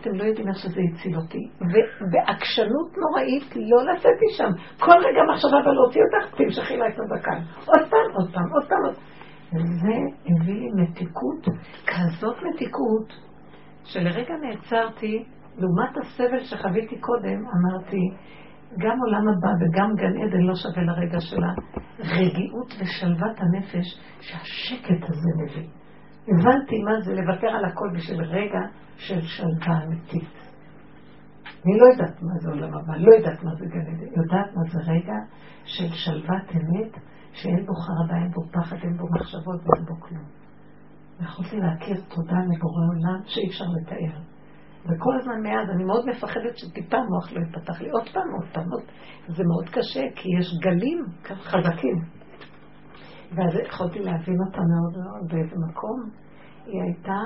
אתם 0.00 0.14
לא 0.14 0.24
יודעים 0.24 0.48
איך 0.48 0.56
שזה 0.56 0.80
הציל 0.92 1.16
אותי. 1.16 1.48
ובעקשנות 1.60 2.88
נוראית 3.02 3.56
לא 3.56 3.92
לצאת 3.92 4.18
משם. 4.26 4.50
כל 4.78 4.98
רגע 5.06 5.20
מחשבה 5.32 5.70
ולהוציא 5.70 6.00
אותך, 6.04 6.36
תמשכי 6.36 6.76
לה 6.76 6.88
את 6.88 6.98
הדקה. 6.98 7.36
עוד 7.66 7.90
פעם, 7.90 8.08
עוד 8.14 8.32
פעם, 8.34 8.52
עוד 8.52 8.68
פעם. 8.68 9.14
וזה 9.54 9.96
הביא 10.26 10.54
לי 10.54 10.68
מתיקות, 10.82 11.42
כזאת 11.86 12.36
מתיקות, 12.42 13.12
שלרגע 13.84 14.34
נעצרתי, 14.42 15.24
לעומת 15.58 15.96
הסבל 16.02 16.40
שחוויתי 16.40 16.98
קודם, 17.00 17.38
אמרתי, 17.54 18.00
גם 18.78 18.98
עולם 19.06 19.28
הבא 19.28 19.48
וגם 19.60 19.90
גן 19.94 20.22
עדן 20.22 20.42
לא 20.42 20.54
שווה 20.54 20.82
לרגע 20.82 21.20
של 21.20 21.42
הרגיעות 21.98 22.72
ושלוות 22.80 23.36
הנפש 23.40 24.00
שהשקט 24.20 25.02
הזה 25.08 25.28
מביא. 25.42 25.68
הבנתי 26.28 26.82
מה 26.82 27.00
זה 27.04 27.12
לוותר 27.12 27.46
על 27.46 27.64
הכל 27.64 27.88
בשביל 27.94 28.24
רגע 28.24 28.60
של 28.96 29.20
שלווה 29.20 29.84
אמיתית. 29.84 30.28
אני 31.64 31.78
לא 31.78 31.86
יודעת 31.92 32.22
מה 32.22 32.38
זה 32.40 32.50
עולם 32.50 32.74
הבא, 32.74 32.96
לא 32.96 33.14
יודעת 33.14 33.42
מה 33.42 33.54
זה 33.54 33.66
גן 33.66 33.80
עדן, 33.80 34.20
יודעת 34.20 34.54
מה 34.54 34.62
זה 34.72 34.78
רגע 34.92 35.14
של 35.64 35.88
שלוות 35.92 36.50
אמת, 36.54 36.92
שאין 37.32 37.66
בו 37.66 37.72
חרדה, 37.74 38.22
אין 38.22 38.30
בו 38.30 38.42
פחד, 38.52 38.76
אין 38.82 38.96
בו 38.96 39.04
מחשבות 39.10 39.60
ואין 39.66 39.84
בו 39.84 40.00
כלום. 40.00 40.24
יכולתי 41.20 41.56
להכיר 41.56 41.96
תודה 42.08 42.36
לבורא 42.36 42.84
עולם 42.88 43.20
שאי 43.26 43.48
אפשר 43.48 43.64
לתאר. 43.64 44.20
וכל 44.84 45.16
הזמן 45.20 45.42
מאז 45.42 45.70
אני 45.70 45.84
מאוד 45.84 46.06
מפחדת 46.06 46.56
שטיפה 46.58 46.96
המוח 46.96 47.32
לא 47.32 47.40
יפתח 47.40 47.80
לי. 47.80 47.90
עוד 47.90 48.08
פעם, 48.12 48.32
עוד 48.40 48.48
פעם, 48.52 48.72
עוד... 48.72 48.82
זה 49.28 49.42
מאוד 49.44 49.68
קשה, 49.68 50.02
כי 50.14 50.28
יש 50.38 50.46
גלים 50.62 51.04
חזקים. 51.24 51.96
ואז 53.36 53.68
יכולתי 53.68 53.98
להבין 53.98 54.36
אותה 54.46 54.58
מאוד 54.58 55.04
מאוד 55.04 55.32
באיזה 55.32 55.56
מקום. 55.68 56.10
היא 56.66 56.82
הייתה 56.82 57.20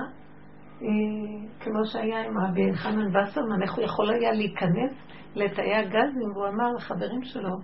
כמו 1.60 1.84
שהיה 1.84 2.26
עם 2.26 2.38
רבי 2.38 2.76
חנן 2.76 3.16
וסרמן, 3.16 3.62
איך 3.62 3.74
הוא 3.74 3.84
יכול 3.84 4.10
היה 4.10 4.32
להיכנס 4.32 4.92
לתאי 5.34 5.74
הגזים, 5.74 6.30
והוא 6.34 6.48
אמר 6.48 6.72
לחברים 6.76 7.22
שלו 7.22 7.56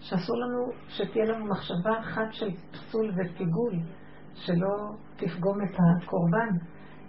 שאסור 0.00 0.36
לנו, 0.36 0.72
שתהיה 0.88 1.24
לנו 1.24 1.46
מחשבה 1.46 2.00
אחת 2.00 2.32
של 2.32 2.50
פסול 2.72 3.10
ופיגול, 3.10 3.72
שלא 4.34 4.74
תפגום 5.16 5.56
את 5.64 5.76
הקורבן, 5.78 6.50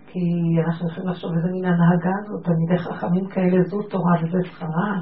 כי 0.07 0.19
אנחנו 0.65 0.89
יכולים 0.89 1.09
לחשוב 1.09 1.31
איזה 1.37 1.47
מין 1.51 1.65
הנהגה 1.65 2.11
הזאת, 2.19 2.43
תלמידי 2.45 2.77
חכמים 2.77 3.27
כאלה 3.29 3.63
זו 3.63 3.81
תורה 3.81 4.13
וזה 4.23 4.37
שכרה. 4.43 5.01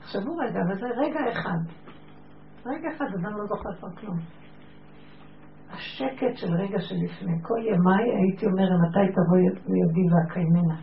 תחשבו 0.00 0.36
רגע, 0.36 0.60
וזה 0.70 0.86
רגע 0.86 1.20
אחד. 1.32 1.58
רגע 2.66 2.88
אחד, 2.96 3.04
אדם 3.20 3.36
לא 3.36 3.46
זוכר 3.46 3.74
כבר 3.78 3.90
כלום. 4.00 4.18
השקט 5.70 6.36
של 6.36 6.54
רגע 6.54 6.80
שלפני. 6.80 7.32
כל 7.42 7.60
ימיי 7.60 8.04
הייתי 8.20 8.46
אומר, 8.46 8.68
מתי 8.88 9.12
תבוא 9.12 9.38
לידי 9.68 10.06
ואקיימנה. 10.10 10.76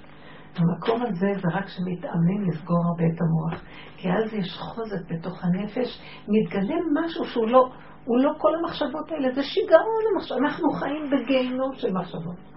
המקום 0.58 1.02
הזה 1.02 1.28
זה 1.42 1.48
רק 1.54 1.66
שמתאמן 1.68 2.48
לסגור 2.48 2.78
הרבה 2.86 3.04
את 3.14 3.22
המוח. 3.22 3.62
כי 3.98 4.12
אז 4.12 4.34
יש 4.34 4.58
חוזק 4.58 5.12
בתוך 5.12 5.44
הנפש, 5.44 6.02
מתגלה 6.28 6.76
משהו 6.94 7.26
שהוא 7.26 7.48
לא, 7.48 7.70
הוא 8.06 8.18
לא 8.18 8.32
כל 8.38 8.56
המחשבות 8.56 9.12
האלה, 9.12 9.34
זה 9.36 9.44
שיגעון 9.44 10.04
המחשבות. 10.14 10.40
אנחנו 10.42 10.72
חיים 10.72 11.10
בגיהנום 11.12 11.72
של 11.74 11.94
מחשבות. 11.94 12.54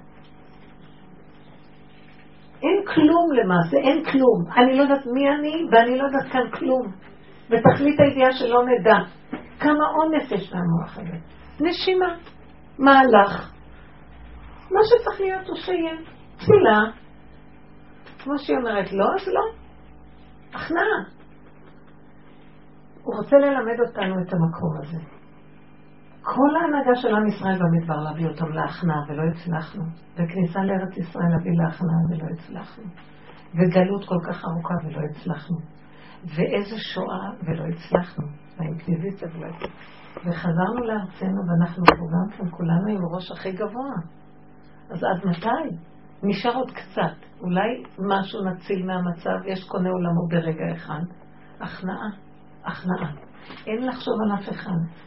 אין 2.63 2.85
כלום 2.95 3.33
למעשה, 3.33 3.77
אין 3.77 4.05
כלום. 4.05 4.39
אני 4.57 4.77
לא 4.77 4.83
יודעת 4.83 5.07
מי 5.15 5.31
אני, 5.31 5.55
ואני 5.73 5.99
לא 5.99 6.05
יודעת 6.05 6.33
כאן 6.33 6.51
כלום. 6.59 6.87
ותכלית 7.51 8.01
הידיעה 8.01 8.33
שלא 8.33 8.63
נדע. 8.67 8.97
כמה 9.61 9.85
עונש 9.97 10.33
יש 10.33 10.53
למוח 10.53 10.99
הזה. 10.99 11.36
נשימה, 11.61 12.17
מהלך. 12.79 13.53
מה 14.71 14.81
שצריך 14.85 15.21
להיות 15.21 15.49
הוא 15.49 15.57
שיהיה. 15.57 15.97
תפילה. 16.37 16.81
כמו 18.19 18.39
שהיא 18.39 18.57
אומרת, 18.57 18.93
לא, 18.93 19.05
אז 19.15 19.29
לא. 19.29 19.43
הכנעה. 20.55 21.17
הוא 23.03 23.17
רוצה 23.17 23.37
ללמד 23.37 23.81
אותנו 23.87 24.15
את 24.23 24.33
המקום 24.33 24.77
הזה. 24.83 24.99
כל 26.23 26.57
ההנהגה 26.57 26.95
של 26.95 27.15
עם 27.15 27.27
ישראל 27.27 27.59
במדבר 27.59 27.97
להביא 27.97 28.27
אותם 28.27 28.53
להכנעה 28.53 28.99
ולא 29.09 29.23
הצלחנו. 29.23 29.85
וכניסה 30.15 30.61
לארץ 30.61 30.97
ישראל 30.97 31.29
להביא 31.31 31.53
להכנעה 31.63 32.01
ולא 32.11 32.27
הצלחנו. 32.35 32.85
וגלות 33.55 34.09
כל 34.09 34.19
כך 34.29 34.45
ארוכה 34.45 34.75
ולא 34.85 35.01
הצלחנו. 35.11 35.57
ואיזה 36.25 36.77
שואה 36.79 37.29
ולא 37.45 37.65
הצלחנו. 37.67 38.27
והאינקוויזיציה 38.59 39.29
ולא 39.35 39.47
הצלחנו. 39.47 39.96
וחזרנו 40.17 40.85
לארצנו 40.85 41.41
ואנחנו 41.49 41.85
פה 41.87 42.05
גם 42.13 42.37
כן 42.37 42.51
כולנו 42.51 42.89
עם 42.89 43.15
ראש 43.15 43.31
הכי 43.31 43.53
גבוה. 43.53 43.95
אז 44.91 45.05
עד 45.05 45.27
מתי? 45.27 45.77
נשאר 46.23 46.55
עוד 46.55 46.71
קצת. 46.71 47.17
אולי 47.41 47.83
משהו 47.99 48.45
נציל 48.45 48.87
מהמצב, 48.87 49.47
יש 49.47 49.69
קונה 49.69 49.89
עולמו 49.89 50.29
ברגע 50.29 50.75
אחד. 50.75 51.03
הכנעה, 51.61 52.09
הכנעה. 52.65 53.13
אין 53.67 53.87
לחשוב 53.87 54.15
על 54.25 54.39
אף 54.39 54.49
אחד. 54.51 55.07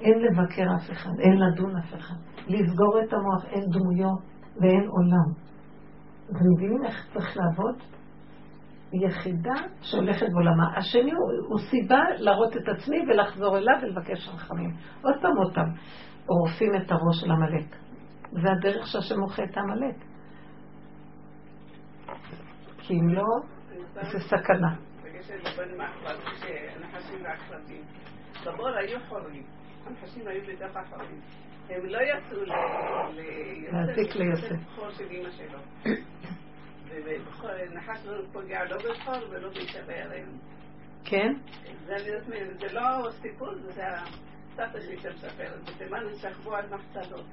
אין 0.00 0.18
לבקר 0.18 0.76
אף 0.76 0.90
אחד, 0.92 1.10
אין 1.20 1.38
לדון 1.38 1.76
אף 1.76 1.94
אחד. 1.94 2.14
לסגור 2.46 3.00
את 3.04 3.12
המוח, 3.12 3.44
אין 3.44 3.64
דמויות 3.70 4.20
ואין 4.60 4.88
עולם. 4.88 5.32
אתם 6.24 6.44
מבינים 6.54 6.84
איך 6.84 7.06
צריך 7.12 7.36
לעבוד? 7.36 7.74
יחידה 8.92 9.54
שהולכת 9.82 10.26
בעולמה. 10.32 10.76
השני 10.76 11.12
הוא, 11.12 11.48
הוא 11.48 11.58
סיבה 11.58 12.00
להראות 12.18 12.56
את 12.56 12.68
עצמי 12.68 12.96
ולחזור 13.08 13.58
אליו 13.58 13.74
ולבקש 13.82 14.28
רחמים. 14.28 14.70
עוד 15.02 15.14
פעם 15.22 15.36
עוד 15.36 15.54
פעם, 15.54 15.68
עורפים 16.26 16.74
את 16.74 16.90
הראש 16.90 17.20
של 17.20 17.30
עמלק. 17.30 17.76
זה 18.32 18.52
הדרך 18.52 18.86
שהשם 18.86 19.20
מוחה 19.20 19.42
את 19.44 19.56
עמלק. 19.56 19.96
כי 22.78 22.94
אם 22.94 23.08
לא, 23.08 23.24
זה 23.94 24.18
סכנה. 24.20 24.74
בבור 28.46 28.68
היו 28.68 28.98
חורים, 29.08 29.42
הנחשים 29.86 30.28
היו 30.28 30.42
בתוך 30.42 30.76
החורים. 30.76 31.20
הם 31.68 31.86
לא 31.86 31.98
יצאו 31.98 32.44
להזיק 33.72 34.16
ליוסף. 34.16 34.56
ונחש 36.90 38.06
לא 38.06 38.22
פוגע 38.32 38.64
לא 38.64 38.76
בכור 38.76 39.30
ולא 39.30 39.48
באישה 39.48 39.82
בהיריון. 39.86 40.38
כן? 41.04 41.32
זה 42.58 42.72
לא 42.72 43.10
סיפור, 43.10 43.54
זה 43.54 43.82
הסבתא 43.86 44.80
שלי 44.80 44.98
שמספרת. 44.98 45.70
בתימן 45.70 46.00
שכבו 46.22 46.54
על 46.54 46.66
מחצלות. 46.74 47.26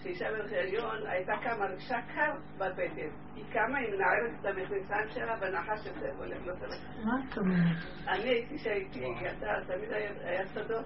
כשאישה 0.00 0.26
בהיריון 0.50 1.06
הייתה 1.06 1.32
קמה, 1.42 1.66
רגשה 1.66 1.98
קר 2.14 2.32
בבטן. 2.56 3.10
היא 3.34 3.44
קמה, 3.52 3.78
היא 3.78 3.94
מנערת 3.94 4.40
את 4.40 4.46
המכנסיים 4.46 5.08
שלה 5.08 5.36
בנחש 5.36 5.86
הזה, 5.86 6.10
הולך 6.18 6.46
לא 6.46 6.54
תלך. 6.54 7.04
מה 7.04 7.12
את 7.28 7.38
אומרת? 7.38 7.76
אני 8.08 8.28
הייתי, 8.28 8.58
כשהייתי 8.58 8.98
ילדה, 8.98 9.54
תמיד 9.66 9.92
היה 10.22 10.46
שדות, 10.46 10.84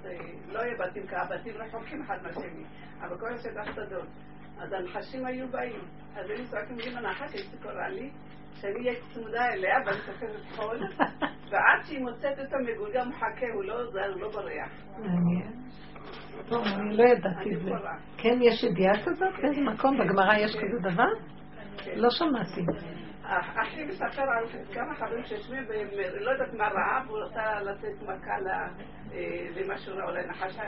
לא 0.48 0.58
היה 0.58 0.74
בתים 0.78 1.06
ככה, 1.06 1.36
בתים 1.36 1.54
רחוקים 1.56 2.02
אחד 2.02 2.22
מהשני, 2.22 2.64
אבל 3.00 3.18
כל 3.18 3.34
השטח 3.34 3.72
שדות. 3.74 4.08
אז 4.58 4.72
הנחשים 4.72 5.26
היו 5.26 5.48
באים. 5.48 5.80
אז 6.16 6.30
היינו 6.30 6.48
צועקים 6.48 6.76
לי 6.76 6.90
בנחש, 6.90 7.34
הייתי 7.34 7.56
קוראה 7.62 7.88
לי, 7.88 8.10
שאני 8.60 8.88
אהיה 8.88 9.00
צמודה 9.14 9.48
אליה 9.52 9.76
ואני 9.86 9.98
סופרת 9.98 10.40
חול, 10.56 10.78
ועד 11.50 11.84
שהיא 11.84 12.00
מוצאת 12.00 12.38
את 12.40 12.52
המגולגל 12.52 13.04
מחכה, 13.08 13.46
הוא 13.54 13.64
לא 13.64 13.82
עוזר, 13.82 14.12
הוא 14.12 14.20
לא 14.20 14.30
בורח. 14.30 14.70
מעניין. 14.98 15.52
לא, 16.50 16.62
אני 16.64 16.96
לא 16.96 17.02
ידעתי 17.02 17.54
את 17.54 17.60
זה. 17.60 17.70
כן, 18.18 18.38
יש 18.42 18.64
ידיעה 18.64 18.94
כזאת? 19.04 19.32
באיזה 19.42 19.60
מקום? 19.60 19.98
בגמרא 19.98 20.34
יש 20.34 20.56
כזה 20.56 20.90
דבר? 20.90 21.08
לא 21.96 22.08
שמעתי. 22.10 22.60
אחי 23.62 23.84
מספר 23.84 24.22
על 24.22 24.44
כמה 24.74 24.94
חברים 24.94 25.24
שיושבים, 25.24 25.64
ולא 25.68 26.30
יודעת 26.30 26.54
מה 26.54 26.68
ראה, 26.68 27.02
והוא 27.06 27.18
רצה 27.18 27.60
לתת 27.60 28.02
מכה 28.02 28.36
למשהו, 29.56 29.92
אולי 29.92 30.26
נחש. 30.26 30.58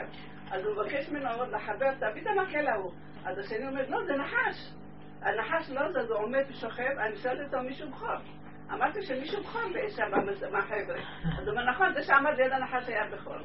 אז 0.51 0.65
הוא 0.65 0.73
מבקש 0.73 1.09
ממנו 1.09 1.45
לחבר, 1.51 1.93
תביא 1.93 2.21
את 2.21 2.27
המקל 2.27 2.67
ההוא. 2.67 2.91
אז 3.25 3.37
השני 3.37 3.67
אומר, 3.67 3.89
לא, 3.89 4.05
זה 4.05 4.13
נחש. 4.13 4.73
הנחש 5.21 5.69
לא 5.69 5.91
זז, 5.91 6.09
הוא 6.09 6.19
עומד 6.19 6.43
ושוכב, 6.49 6.97
אני 6.97 7.15
שואלת 7.15 7.53
אותו 7.53 7.63
מישהו 7.63 7.89
בכור. 7.89 8.15
אמרתי 8.73 9.01
שמישהו 9.01 9.43
בכור 9.43 9.61
שם 9.89 10.11
מהחבר'ה. 10.51 10.99
אז 11.37 11.47
הוא 11.47 11.49
אומר, 11.49 11.71
נכון, 11.71 11.93
זה 11.93 12.03
שעמד 12.03 12.31
ליד 12.37 12.51
הנחש 12.51 12.87
היה 12.87 13.09
בכור. 13.11 13.35
לא. 13.35 13.43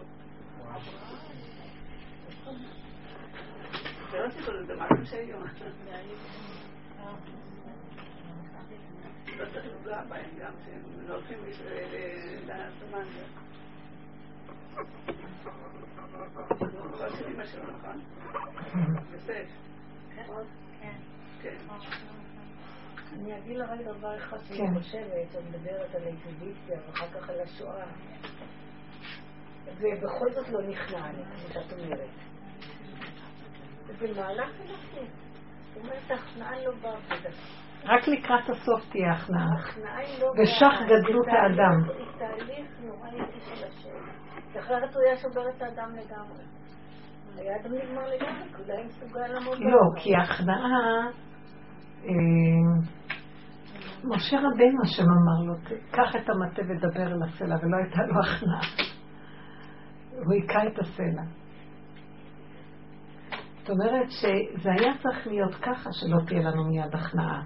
לא 9.38 9.44
צריך 9.52 9.66
לפגוע 9.66 10.04
בהם 10.08 10.30
גם, 10.40 10.52
שהם 10.64 10.82
הולכים 11.08 11.38
לסמניה. 12.46 13.24
כן. 21.42 21.56
אני 23.12 23.38
אגיד 23.38 23.56
לך 23.56 23.70
רק 23.70 23.80
דבר 23.80 24.16
אחד 24.16 24.36
שאני 24.44 24.80
חושבת, 24.80 25.36
אני 25.36 25.48
מדברת 25.48 25.94
על 25.94 26.02
האינקוויזיציה 26.02 26.78
ואחר 26.86 27.06
כך 27.06 27.30
על 27.30 27.40
השואה. 27.40 27.86
ובכל 29.80 30.32
זאת 30.32 30.48
לא 30.48 30.62
נכנע 30.62 31.12
לי, 31.12 31.24
כמו 31.24 31.52
שאת 31.52 31.72
אומרת. 31.72 32.08
זה 33.86 34.20
מהלך 34.20 34.50
אנחנו. 34.60 35.02
זאת 35.74 35.84
אומרת, 35.84 36.10
ההכנעה 36.10 36.64
לא 36.64 36.72
באה 36.82 36.96
רק 37.84 38.08
לקראת 38.08 38.50
הסוף 38.50 38.90
תהיה 38.90 39.12
הכנעה. 39.12 39.46
לא... 40.20 40.26
ושך 40.26 40.74
גדלות 40.86 41.26
האדם. 41.28 41.98
היא 41.98 42.06
תהליך 42.18 42.66
נורא 42.80 43.08
יפה 43.08 43.56
של 43.56 43.66
השם. 43.66 44.23
אחרת 44.56 44.94
הוא 44.94 45.02
היה 45.02 45.16
שובר 45.16 45.48
את 45.48 45.62
האדם 45.62 45.90
לגמרי. 45.90 46.44
היה 47.36 47.56
אדם 47.60 47.72
נגמר 47.72 48.08
לגמרי, 48.08 48.48
כי 48.48 48.54
הוא 48.56 48.66
לא 48.68 48.72
היה 48.74 48.84
מסוגל 48.86 49.26
לעמוד... 49.26 49.58
לא, 49.58 50.02
כי 50.02 50.16
ההכנעה... 50.16 51.06
משה 54.04 54.36
רבינו 54.36 54.82
השם 54.82 55.02
אמר 55.02 55.46
לו, 55.46 55.54
קח 55.90 56.16
את 56.16 56.28
המטה 56.28 56.62
ודבר 56.62 57.06
אל 57.06 57.22
הסלע, 57.22 57.56
ולא 57.62 57.76
הייתה 57.76 58.02
לו 58.06 58.20
הכנעה. 58.20 58.60
הוא 60.10 60.32
היכה 60.32 60.66
את 60.66 60.78
הסלע. 60.78 61.22
זאת 63.58 63.70
אומרת 63.70 64.10
שזה 64.10 64.70
היה 64.72 64.92
צריך 65.02 65.26
להיות 65.26 65.54
ככה 65.54 65.90
שלא 65.92 66.18
תהיה 66.26 66.40
לנו 66.40 66.64
מיד 66.64 66.94
הכנעה. 66.94 67.42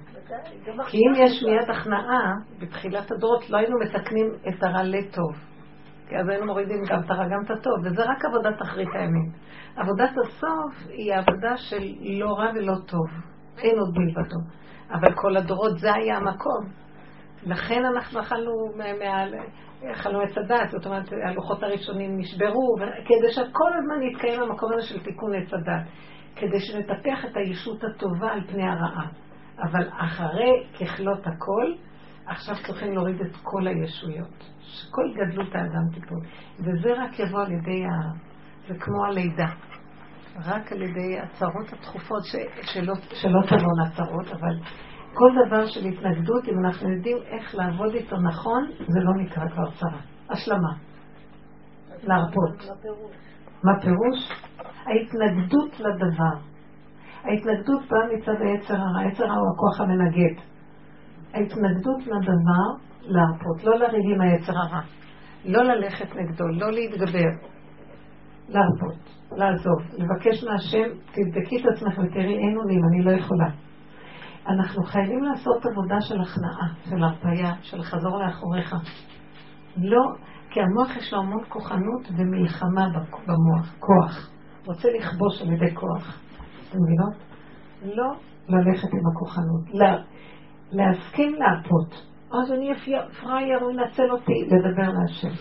כי 0.86 0.96
אם 0.96 1.12
יש 1.16 1.42
מיד 1.42 1.70
הכנעה, 1.70 2.34
בתחילת 2.58 3.10
הדורות 3.10 3.50
לא 3.50 3.56
היינו 3.56 3.78
מתקנים 3.78 4.26
את 4.48 4.62
הרע 4.62 4.82
לטוב. 4.82 5.47
כי 6.08 6.16
אז 6.16 6.28
היינו 6.28 6.46
מורידים 6.46 6.82
גם 6.90 7.00
את 7.00 7.10
הרע 7.10 7.28
גם 7.28 7.44
את 7.44 7.50
הטוב, 7.50 7.74
וזה 7.84 8.02
רק 8.02 8.24
עבודת 8.24 8.62
אחרית 8.62 8.88
הימים. 8.92 9.30
עבודת 9.76 10.10
הסוף 10.10 10.88
היא 10.88 11.14
עבודה 11.14 11.56
של 11.56 11.82
לא 12.20 12.32
רע 12.32 12.50
ולא 12.54 12.74
טוב. 12.86 13.06
אין 13.58 13.78
עוד 13.78 13.98
מלבדו. 13.98 14.38
אבל 14.90 15.14
כל 15.14 15.36
הדורות 15.36 15.78
זה 15.78 15.94
היה 15.94 16.16
המקום. 16.16 16.64
לכן 17.42 17.84
אנחנו 17.84 18.20
אכלנו 18.20 18.50
אכלנו 19.92 20.20
עץ 20.20 20.38
הדת, 20.38 20.70
זאת 20.70 20.86
אומרת, 20.86 21.04
הלוחות 21.28 21.62
הראשונים 21.62 22.18
נשברו, 22.18 22.76
כדי 22.78 23.32
שכל 23.32 23.70
הזמן 23.78 24.02
יתקיים 24.02 24.42
המקום 24.42 24.72
הזה 24.72 24.82
של 24.82 25.04
תיקון 25.04 25.34
עץ 25.34 25.54
הדת, 25.54 25.86
כדי 26.36 26.60
שנטפח 26.60 27.24
את 27.24 27.36
הישות 27.36 27.84
הטובה 27.84 28.32
על 28.32 28.40
פני 28.46 28.62
הרעה. 28.62 29.06
אבל 29.62 29.88
אחרי 29.98 30.66
ככלות 30.80 31.26
הכל, 31.26 31.72
עכשיו 32.28 32.54
צריכים 32.66 32.92
להוריד 32.92 33.20
את 33.20 33.36
כל 33.42 33.66
הישויות. 33.66 34.44
שכל 34.60 35.02
גדלות 35.16 35.54
האדם 35.54 35.88
תיפול. 35.94 36.20
וזה 36.58 36.92
רק 37.02 37.18
יבוא 37.18 37.40
על 37.40 37.52
ידי 37.52 37.84
ה... 37.84 37.88
זה 38.68 38.74
כמו 38.80 39.04
הלידה. 39.04 39.48
רק 40.46 40.72
על 40.72 40.82
ידי 40.82 41.18
הצרות 41.20 41.72
התכופות, 41.72 42.24
ש... 42.24 42.36
שלא, 42.74 42.94
שלא 42.94 43.40
תבואנה 43.42 43.90
צרות, 43.96 44.26
אבל 44.26 44.58
כל 45.14 45.30
דבר 45.46 45.66
של 45.66 45.86
התנגדות, 45.86 46.48
אם 46.48 46.66
אנחנו 46.66 46.92
יודעים 46.92 47.16
איך 47.26 47.54
לעבוד 47.54 47.94
איתו 47.94 48.16
נכון, 48.16 48.70
זה 48.78 49.00
לא 49.00 49.22
נקרא 49.22 49.48
כבר 49.48 49.70
צרה. 49.70 50.00
השלמה. 50.30 50.72
להרפות. 52.02 52.78
מה 53.64 53.72
פירוש? 53.80 54.32
ההתנגדות 54.86 55.80
לדבר. 55.80 56.36
ההתנגדות 57.24 57.82
באה 57.90 58.06
מצד 58.16 58.42
היצר 58.42 58.74
הרע, 58.74 59.00
היצר 59.00 59.24
הרע 59.24 59.34
הוא 59.34 59.54
הכוח 59.54 59.80
המנגד. 59.80 60.42
ההתנגדות 61.34 62.00
לדבר, 62.06 62.88
להרפות, 63.02 63.64
לא 63.64 63.78
לריב 63.78 64.10
עם 64.14 64.20
היצר 64.20 64.52
הרע. 64.58 64.80
לא 65.44 65.62
ללכת 65.62 66.16
נגדו, 66.16 66.44
לא 66.48 66.72
להתגבר. 66.72 67.30
להרפות, 68.48 68.98
לעזוב, 69.32 69.80
לבקש 69.92 70.44
מהשם, 70.44 70.98
תבדקי 71.12 71.56
את 71.60 71.66
עצמך 71.74 71.98
ותראי 71.98 72.38
אין 72.38 72.56
אונים, 72.56 72.80
אני 72.84 73.04
לא 73.04 73.10
יכולה. 73.10 73.50
אנחנו 74.46 74.82
חייבים 74.82 75.22
לעשות 75.22 75.66
עבודה 75.66 76.00
של 76.00 76.20
הכנעה, 76.20 76.68
של 76.84 77.04
הרפאיה, 77.04 77.54
של 77.62 77.82
חזור 77.82 78.18
לאחוריך. 78.18 78.74
לא, 79.76 80.02
כי 80.50 80.60
המוח 80.60 80.96
יש 80.96 81.12
לו 81.12 81.18
המון 81.18 81.44
כוחנות 81.48 82.08
ומלחמה 82.18 82.86
במוח, 83.26 83.74
כוח. 83.78 84.30
רוצה 84.66 84.88
לכבוש 84.88 85.42
על 85.42 85.52
ידי 85.52 85.74
כוח. 85.74 86.20
אתם 86.68 86.78
מבינות? 86.82 87.14
לא 87.82 88.12
ללכת 88.48 88.88
עם 88.92 89.06
הכוחנות, 89.12 89.74
לה, 89.74 90.02
להסכים 90.72 91.34
להרפות. 91.34 92.08
אז 92.32 92.52
אני 92.52 92.70
פראייר, 93.20 93.58
הוא 93.60 93.70
ינצל 93.70 94.10
אותי, 94.10 94.44
לדבר 94.46 94.88
להשם. 94.92 95.34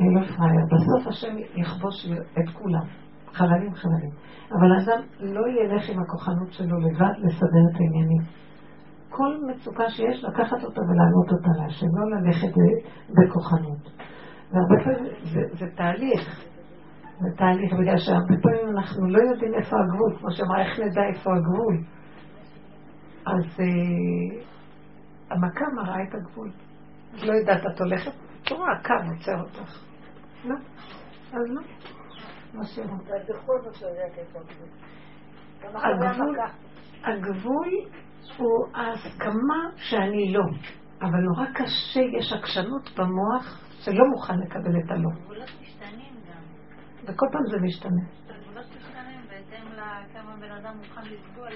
אני 0.00 0.14
לא 0.14 0.20
פראייר. 0.36 0.64
בסוף 0.72 1.06
השם 1.06 1.36
יכבוש 1.54 2.06
את 2.38 2.54
כולם, 2.54 2.86
חללים 3.32 3.74
חללים. 3.74 4.10
אבל 4.52 4.72
האדם 4.72 5.02
לא 5.20 5.42
ילך 5.48 5.90
עם 5.90 6.02
הכוחנות 6.02 6.52
שלו 6.52 6.78
לבד 6.78 7.14
לסדר 7.18 7.64
את 7.70 7.80
העניינים. 7.80 8.22
כל 9.10 9.36
מצוקה 9.46 9.90
שיש, 9.90 10.24
לקחת 10.24 10.64
אותה 10.64 10.80
ולענות 10.80 11.32
אותה 11.32 11.62
להשם, 11.62 11.86
לא 11.96 12.16
ללכת 12.16 12.54
בכוחנות. 13.16 13.82
והרבה 14.52 14.84
פעמים 14.84 15.12
זה, 15.22 15.40
זה 15.58 15.66
תהליך, 15.76 16.44
זה 17.20 17.28
תהליך, 17.36 17.72
בגלל 17.72 17.96
שהרבה 17.96 18.34
פעמים 18.42 18.76
אנחנו 18.76 19.08
לא 19.08 19.18
יודעים 19.18 19.54
איפה 19.54 19.76
הגבול, 19.80 20.18
כמו 20.18 20.30
שאמרה, 20.30 20.60
איך 20.62 20.80
נדע 20.80 21.02
איפה 21.14 21.30
הגבול. 21.36 21.84
אז 23.26 23.60
אה, 23.60 24.42
המכה 25.30 25.64
מראה 25.76 26.02
את 26.08 26.14
הגבול. 26.14 26.50
לא 27.26 27.32
יודעת, 27.32 27.62
את 27.74 27.80
הולכת, 27.80 28.12
את 28.42 28.52
רואה, 28.52 28.72
הקו 28.72 28.94
עוצר 29.14 29.40
אותך. 29.40 29.84
לא, 30.44 30.54
אז 31.32 31.50
לא. 31.50 31.62
הגבול 37.04 37.68
הוא 38.38 38.66
ההסכמה 38.74 39.70
שאני 39.76 40.32
לא, 40.32 40.42
אבל 41.00 41.18
נורא 41.18 41.46
קשה, 41.54 42.00
יש 42.18 42.32
עקשנות 42.32 42.90
במוח 42.98 43.60
שלא 43.84 44.04
מוכן 44.10 44.38
לקבל 44.38 44.78
את 44.84 44.90
הלא. 44.90 45.10
גבולות 45.10 45.48
משתנים 45.62 46.14
גם. 46.28 46.42
וכל 47.02 47.26
פעם 47.32 47.42
זה 47.50 47.56
משתנה. 47.62 48.02
גבולות 48.40 48.66
משתנים 48.76 49.20
בהתאם 49.28 49.66
לכמה 49.72 50.36
בן 50.36 50.52
אדם 50.52 50.76
מוכן 50.76 51.02
לסבול. 51.02 51.52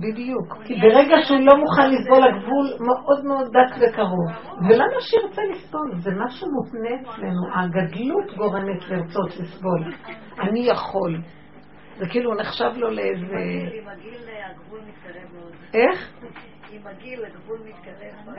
בדיוק, 0.00 0.56
כי 0.64 0.74
ברגע 0.74 1.16
שהוא 1.24 1.38
לא 1.40 1.52
מוכן 1.56 1.90
לסבול 1.90 2.24
הגבול 2.24 2.86
מאוד 2.86 3.24
מאוד 3.24 3.46
דק 3.46 3.76
וקרוב. 3.80 4.30
ולמה 4.68 5.00
שירצה 5.00 5.42
לסבול? 5.50 5.92
זה 5.98 6.10
משהו 6.10 6.46
מותנה 6.50 7.00
אצלנו. 7.00 7.40
הגדלות 7.54 8.36
גורמת 8.36 8.88
לרצות 8.88 9.30
לסבול. 9.40 9.92
אני 10.40 10.60
יכול. 10.60 11.20
זה 11.98 12.06
כאילו 12.10 12.34
נחשב 12.34 12.70
לו 12.76 12.90
לאיזה... 12.90 13.26
עם 13.26 13.88
הגיל 13.88 14.20
הגבול 14.50 14.80
מתקרב 14.80 15.32
מאוד. 15.34 15.52
איך? 15.74 16.12
עם 16.70 16.86
הגיל 16.86 17.24
הגבול 17.24 17.58
מתקרב. 17.64 18.34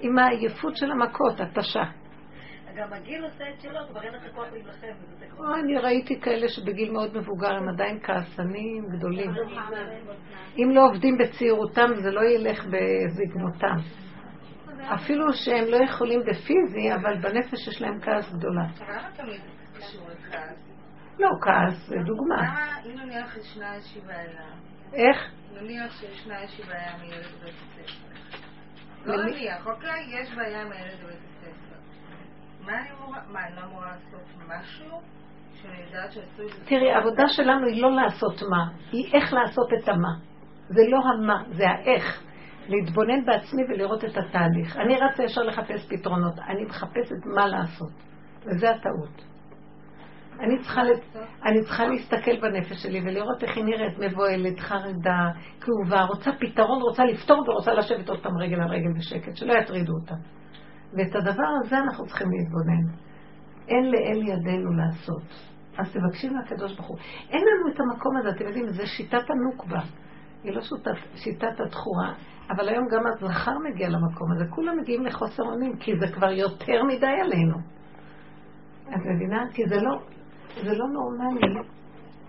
עם 0.00 0.18
העייפות 0.18 0.76
של 0.76 0.90
המכות, 0.90 1.40
התשה. 1.40 1.84
גם 2.76 2.92
הגיל 2.92 3.24
עושה 3.24 3.44
את 3.50 3.60
שלו, 3.60 3.80
כבר 3.88 4.02
אין 4.02 4.14
לך 4.14 4.34
כוח 4.34 4.46
להילחם. 4.52 4.86
אני 5.64 5.78
ראיתי 5.78 6.20
כאלה 6.20 6.48
שבגיל 6.48 6.92
מאוד 6.92 7.16
מבוגר 7.16 7.52
הם 7.52 7.68
עדיין 7.68 7.98
כעסנים 8.02 8.84
גדולים. 8.96 9.30
אם 10.58 10.70
לא 10.74 10.86
עובדים 10.86 11.18
בצעירותם 11.18 11.88
זה 12.02 12.10
לא 12.10 12.20
ילך 12.20 12.64
בזקנותם. 12.64 13.76
אפילו 14.94 15.32
שהם 15.32 15.64
לא 15.68 15.84
יכולים 15.84 16.20
בפיזי, 16.20 16.94
אבל 16.94 17.18
בנפש 17.20 17.68
יש 17.68 17.82
להם 17.82 18.00
כעס 18.00 18.32
גדולה. 18.32 18.66
לא, 21.18 21.28
כעס 21.40 21.88
זה 21.88 21.96
דוגמה. 22.06 22.64
אם 22.86 22.98
נניח 22.98 23.36
ישנה 23.36 23.74
איזושהי 23.74 24.00
בעיה. 24.00 24.42
איך? 24.92 25.16
נניח 25.54 26.00
שישנה 26.00 26.42
איזושהי 26.42 26.64
בעיה 26.64 26.94
עם 26.94 27.04
ילד 27.04 27.26
בבית 27.40 27.54
הספר. 27.54 28.10
לא 29.04 29.24
נניח, 29.24 29.66
אוקיי, 29.66 30.20
יש 30.20 30.34
בעיה 30.34 30.62
עם 30.62 30.72
הילד 30.72 31.04
בבית 31.04 31.16
הספר. 31.16 31.29
לא 34.38 34.58
משהו? 34.58 35.00
תראי, 36.64 36.92
העבודה 36.92 37.28
שלנו 37.28 37.66
היא 37.66 37.82
לא 37.82 37.90
לעשות 37.90 38.42
מה, 38.50 38.68
היא 38.92 39.14
איך 39.14 39.32
לעשות 39.32 39.68
את 39.72 39.88
המה. 39.88 40.14
זה 40.68 40.82
לא 40.88 40.98
המה, 40.98 41.42
זה 41.50 41.68
האיך. 41.68 42.22
להתבונן 42.68 43.24
בעצמי 43.24 43.62
ולראות 43.68 44.04
את 44.04 44.16
התהליך. 44.16 44.76
אני 44.76 44.96
רצה 44.96 45.22
ישר 45.22 45.42
לחפש 45.42 45.86
פתרונות, 45.88 46.38
אני 46.38 46.64
מחפשת 46.64 47.26
מה 47.34 47.46
לעשות. 47.46 47.92
וזה 48.46 48.70
הטעות. 48.70 49.22
אני 50.40 50.58
צריכה, 50.58 50.82
אני 51.44 51.60
צריכה 51.60 51.86
להסתכל 51.86 52.40
בנפש 52.40 52.82
שלי 52.82 53.00
ולראות 53.00 53.42
איך 53.42 53.56
היא 53.56 53.64
נראית 53.64 53.98
מבוהלת, 53.98 54.60
חרדה, 54.60 55.30
כאובה, 55.60 56.02
רוצה 56.02 56.30
פתרון, 56.40 56.82
רוצה 56.82 57.04
לפתור 57.04 57.48
ורוצה 57.48 57.74
לשבת 57.74 58.08
עוד 58.08 58.22
פעם 58.22 58.38
רגל 58.38 58.60
על 58.60 58.68
רגל 58.68 58.92
בשקט, 58.98 59.36
שלא 59.36 59.52
יטרידו 59.52 59.92
אותה. 59.92 60.14
ואת 60.92 61.14
הדבר 61.14 61.48
הזה 61.64 61.78
אנחנו 61.78 62.06
צריכים 62.06 62.28
להתבונן. 62.30 62.94
אין 63.68 63.90
לאל 63.90 64.22
ידינו 64.28 64.72
לעשות. 64.72 65.22
אז 65.78 65.92
תבקשי 65.92 66.28
מהקדוש 66.28 66.74
ברוך 66.76 66.88
הוא. 66.88 66.98
אין 67.30 67.40
לנו 67.40 67.74
את 67.74 67.80
המקום 67.80 68.16
הזה, 68.16 68.30
אתם 68.30 68.46
יודעים, 68.46 68.68
זה 68.68 68.86
שיטת 68.86 69.30
הנוקבה. 69.30 69.80
היא 70.42 70.52
לא 70.52 70.60
שיטת, 70.60 70.90
שיטת 71.14 71.60
התחורה, 71.66 72.14
אבל 72.50 72.68
היום 72.68 72.84
גם 72.88 73.02
הזכר 73.06 73.58
מגיע 73.58 73.88
למקום 73.88 74.32
הזה. 74.32 74.44
כולם 74.50 74.78
מגיעים 74.80 75.06
לחוסר 75.06 75.42
אונים, 75.42 75.76
כי 75.76 75.92
זה 76.00 76.06
כבר 76.14 76.30
יותר 76.30 76.82
מדי 76.84 77.20
עלינו. 77.24 77.56
את 78.88 79.00
מבינה? 79.14 79.44
כי 79.54 79.62
זה 79.68 79.76
לא, 79.76 79.98
זה 80.64 80.72
לא 80.72 80.86
נורמלי. 80.88 81.68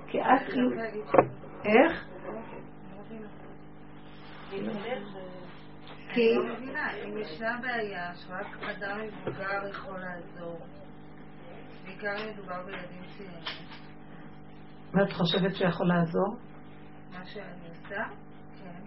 כי 0.08 0.22
את... 0.22 0.54
איך? 1.66 2.06
כי... 6.14 6.38
אני 6.38 6.48
לא 6.48 6.56
מבינה, 6.56 6.94
אם 6.94 7.18
ישנה 7.18 7.58
בעיה 7.62 8.16
שרק 8.16 8.64
אדם 8.64 8.98
מבוגר 9.02 9.68
יכול 9.70 10.00
לעזור, 10.00 10.60
בעיקר 11.86 12.16
אם 12.24 12.30
מדובר 12.34 12.66
בילדים 12.66 13.02
צעירים. 13.18 13.44
ואת 14.94 15.14
חושבת 15.14 15.56
שיכול 15.56 15.88
לעזור? 15.88 16.36
מה 17.12 17.26
שאני 17.26 17.70
עושה? 17.70 18.04
כן. 18.64 18.82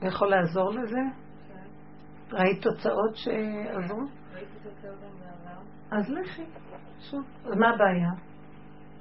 הוא 0.00 0.08
יכול 0.08 0.30
לעזור 0.30 0.70
לזה? 0.70 1.00
כן. 1.48 2.36
ראית 2.36 2.62
תוצאות 2.62 3.16
שעזרו? 3.16 4.00
ראיתי 4.34 4.58
תוצאות 4.62 5.00
גם 5.00 5.10
בעבר. 5.20 5.60
אז 5.90 6.10
לכי, 6.10 6.44
שוב. 7.10 7.22
מה 7.44 7.68
הבעיה? 7.68 8.31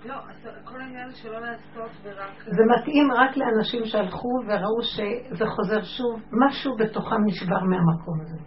לא, 0.06 0.16
כל 0.64 0.82
העניין 0.82 1.12
שלא 1.12 1.40
לעשות 1.40 1.92
ורק... 2.04 2.44
זה 2.46 2.64
מתאים 2.78 3.12
רק 3.12 3.38
לאנשים 3.38 3.86
שהלכו 3.86 4.30
וראו 4.48 4.82
שזה 4.82 5.46
חוזר 5.46 5.84
שוב, 5.84 6.22
משהו 6.32 6.76
בתוכם 6.78 7.26
נשבר 7.26 7.60
מהמקום 7.60 8.22
הזה. 8.22 8.38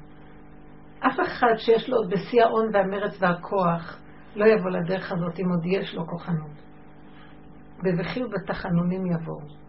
אף 0.99 1.21
אחד 1.21 1.55
שיש 1.57 1.89
לו 1.89 1.97
בשיא 2.09 2.43
ההון 2.43 2.71
והמרץ 2.75 3.23
והכוח 3.23 4.01
לא 4.37 4.45
יבוא 4.47 4.71
לדרך 4.71 5.13
הזאת 5.13 5.39
אם 5.39 5.51
עוד 5.51 5.67
יש 5.67 5.95
לו 5.95 6.07
כוחנות. 6.07 6.65
בבכי 7.85 8.25
ובתחנונים 8.25 9.07
יבואו. 9.07 9.65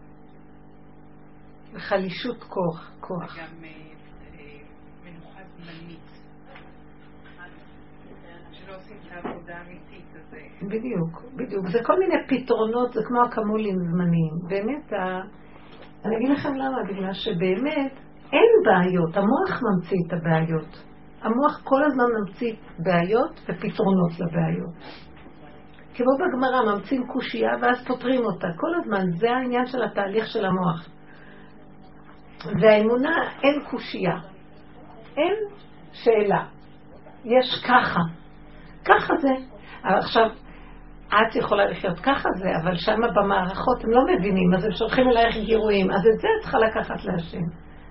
וחלישות 1.72 2.42
כוח, 2.44 2.92
כוח. 3.00 3.38
גם 3.38 3.62
מנוחה 5.04 5.40
זמנית. 5.56 6.10
שלא 8.52 8.76
עושים 8.76 8.96
את 9.06 9.12
העבודה 9.12 9.56
האמיתית. 9.56 9.95
בדיוק, 10.62 11.22
בדיוק. 11.36 11.68
זה 11.68 11.78
כל 11.84 11.98
מיני 11.98 12.14
פתרונות, 12.28 12.92
זה 12.92 13.00
כמו 13.06 13.24
אקמולים 13.24 13.76
זמניים. 13.78 14.32
באמת. 14.48 14.92
אני 16.04 16.16
אגיד 16.16 16.28
לכם 16.28 16.54
למה, 16.54 16.76
בגלל 16.88 17.12
שבאמת 17.12 17.92
אין 18.32 18.50
בעיות, 18.64 19.16
המוח 19.16 19.62
ממציא 19.62 19.98
את 20.06 20.12
הבעיות. 20.12 20.82
המוח 21.22 21.60
כל 21.64 21.84
הזמן 21.84 22.04
ממציא 22.18 22.52
בעיות 22.78 23.40
ופתרונות 23.40 24.10
לבעיות. 24.20 24.74
כמו 25.94 26.10
בגמרא, 26.14 26.74
ממציאים 26.74 27.06
קושייה 27.06 27.50
ואז 27.62 27.86
פותרים 27.86 28.24
אותה. 28.24 28.48
כל 28.56 28.74
הזמן, 28.74 29.10
זה 29.16 29.30
העניין 29.30 29.66
של 29.66 29.82
התהליך 29.82 30.26
של 30.26 30.44
המוח. 30.44 30.88
והאמונה, 32.62 33.16
אין 33.42 33.60
קושייה. 33.70 34.18
אין 35.16 35.34
שאלה. 35.92 36.44
יש 37.24 37.64
ככה. 37.68 38.00
ככה 38.84 39.14
זה. 39.16 39.32
עכשיו, 39.82 40.30
את 41.08 41.36
יכולה 41.36 41.64
לחיות 41.64 42.00
ככה 42.00 42.28
זה, 42.36 42.48
אבל 42.62 42.76
שם 42.76 43.00
במערכות 43.14 43.84
הם 43.84 43.90
לא 43.90 44.02
מבינים, 44.04 44.54
אז 44.54 44.64
הם 44.64 44.70
שולחים 44.72 45.08
אלייך 45.08 45.36
גירויים. 45.36 45.90
אז 45.90 46.00
את 46.14 46.20
זה 46.20 46.28
את 46.36 46.42
צריכה 46.42 46.58
לקחת 46.58 47.04
להשם 47.04 47.42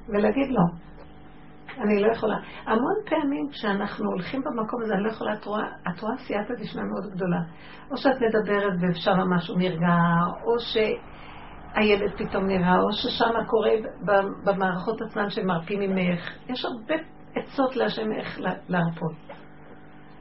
ולהגיד 0.09 0.49
לו. 0.49 0.85
אני 1.83 2.01
לא 2.01 2.11
יכולה. 2.11 2.35
המון 2.65 2.95
פעמים 3.09 3.49
כשאנחנו 3.51 4.05
הולכים 4.11 4.41
במקום 4.41 4.81
הזה, 4.83 4.93
אני 4.93 5.03
לא 5.03 5.09
יכולה, 5.09 5.33
את 5.33 5.45
רואה, 5.45 5.63
את 5.89 6.01
רואה 6.01 6.17
סייעתא 6.17 6.53
דשמיא 6.53 6.83
מאוד 6.83 7.13
גדולה. 7.15 7.39
או 7.91 7.97
שאת 7.97 8.15
מדברת 8.21 8.73
ואפשר 8.81 9.13
משהו 9.35 9.55
נרגע, 9.57 9.95
או 10.43 10.59
שהילד 10.59 12.11
פתאום 12.17 12.47
נראה, 12.47 12.75
או 12.81 12.91
ששם 12.91 13.45
קורה 13.47 13.71
במערכות 14.45 15.01
עצמן 15.01 15.29
שמרפים 15.29 15.79
ממך. 15.79 16.29
יש 16.49 16.65
הרבה 16.65 16.95
עצות 17.35 17.75
להשם 17.75 18.11
איך 18.19 18.39
להרפות. 18.69 19.24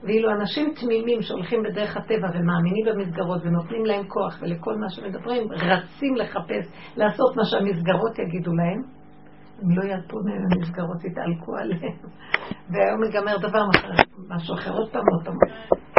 ואילו 0.06 0.30
אנשים 0.30 0.72
תמימים 0.80 1.22
שהולכים 1.22 1.62
בדרך 1.62 1.96
הטבע 1.96 2.28
ומאמינים 2.34 2.84
במסגרות 2.86 3.42
ונותנים 3.44 3.84
להם 3.84 4.08
כוח 4.08 4.38
ולכל 4.42 4.76
מה 4.76 4.86
שמדברים, 4.90 5.52
רצים 5.52 6.14
לחפש, 6.16 6.66
לעשות 6.96 7.36
מה 7.36 7.42
שהמסגרות 7.44 8.18
יגידו 8.18 8.52
להם, 8.52 8.82
הם 9.62 9.70
לא 9.70 9.84
ירפו 9.84 10.16
מהם, 10.24 10.42
המסגרות 10.52 11.04
יתעלקו 11.04 11.56
עליהם. 11.56 11.96
והיום 12.70 13.04
ייגמר 13.04 13.36
דבר 13.38 13.64
משהו 14.28 14.54
אחר, 14.54 14.72
עוד 14.72 14.90
פעם, 14.92 15.02
עוד 15.12 15.24
פעם. 15.24 15.34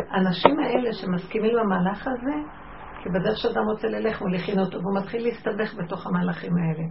האנשים 0.10 0.60
האלה 0.60 0.94
שמסכימים 0.94 1.56
למהלך 1.56 2.08
הזה, 2.08 2.34
כי 3.04 3.10
בדרך 3.10 3.38
שאדם 3.38 3.66
רוצה 3.72 3.88
ללך 3.88 4.22
מוליכין 4.22 4.60
אותו, 4.60 4.78
והוא 4.82 4.98
מתחיל 4.98 5.24
להסתבך 5.24 5.84
בתוך 5.84 6.08
המהלכים 6.08 6.52
האלה. 6.58 6.84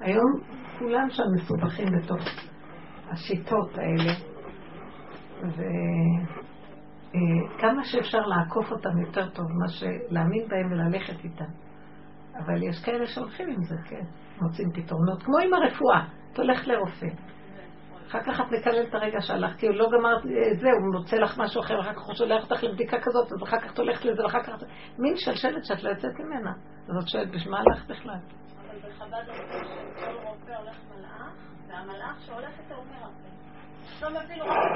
היום 0.00 0.32
כולם 0.78 1.10
שם 1.10 1.22
מסובכים 1.34 1.86
בתוך 1.98 2.20
השיטות 3.10 3.78
האלה. 3.78 4.12
וכמה 7.12 7.84
שאפשר 7.84 8.20
לעקוף 8.20 8.72
אותם 8.72 9.00
יותר 9.06 9.30
טוב, 9.30 9.46
מה 9.46 9.68
שלהאמין 9.68 10.48
בהם 10.48 10.72
וללכת 10.72 11.24
איתם. 11.24 11.50
אבל 12.38 12.62
יש 12.62 12.84
כאלה 12.84 13.06
שהולכים 13.06 13.48
עם 13.48 13.62
זה, 13.62 13.76
כן. 13.84 14.04
מוצאים 14.40 14.68
פתרונות, 14.74 15.22
כמו 15.22 15.38
עם 15.38 15.54
הרפואה, 15.54 16.04
את 16.32 16.38
הולכת 16.38 16.66
לרופא. 16.66 17.06
אחר 18.08 18.22
כך 18.22 18.40
את 18.40 18.46
מקללת 18.52 18.88
את 18.88 18.94
הרגע 18.94 19.20
שהלכת, 19.20 19.58
כי 19.58 19.66
הוא 19.66 19.76
לא 19.76 19.88
גמר 19.98 20.16
את 20.52 20.58
זה, 20.60 20.68
הוא 20.70 21.00
מוצא 21.00 21.16
לך 21.16 21.38
משהו 21.38 21.60
אחר, 21.60 21.78
ואחר 21.78 21.92
כך 21.92 22.02
הוא 22.02 22.14
שולח 22.14 22.42
אותך 22.50 22.64
לבדיקה 22.64 22.96
כזאת, 23.00 23.32
אז 23.32 23.42
אחר 23.42 23.60
כך 23.60 23.72
את 23.72 23.78
הולכת 23.78 24.04
לזה, 24.04 24.22
ואחר 24.24 24.42
כך... 24.42 24.52
מין 24.98 25.14
שלשלת 25.16 25.64
שאת 25.64 25.82
לא 25.82 25.90
יוצאת 25.90 26.20
ממנה. 26.20 26.52
אז 26.88 27.02
את 27.02 27.08
שואלת, 27.08 27.30
בשביל 27.30 27.50
מה 27.50 27.58
הלכת 27.60 27.90
בכלל? 27.90 28.14
אבל 28.14 28.78
בחב"ד 28.78 29.28
אומרים 29.28 29.94
שכל 29.96 30.28
רופא 30.28 30.52
הולך 30.52 30.76
מלאך, 30.90 31.32
והמלאך 31.68 32.22
שהולך 32.26 32.58
יותר 32.58 32.74
הוא 32.74 32.84
מרפא. 32.84 33.41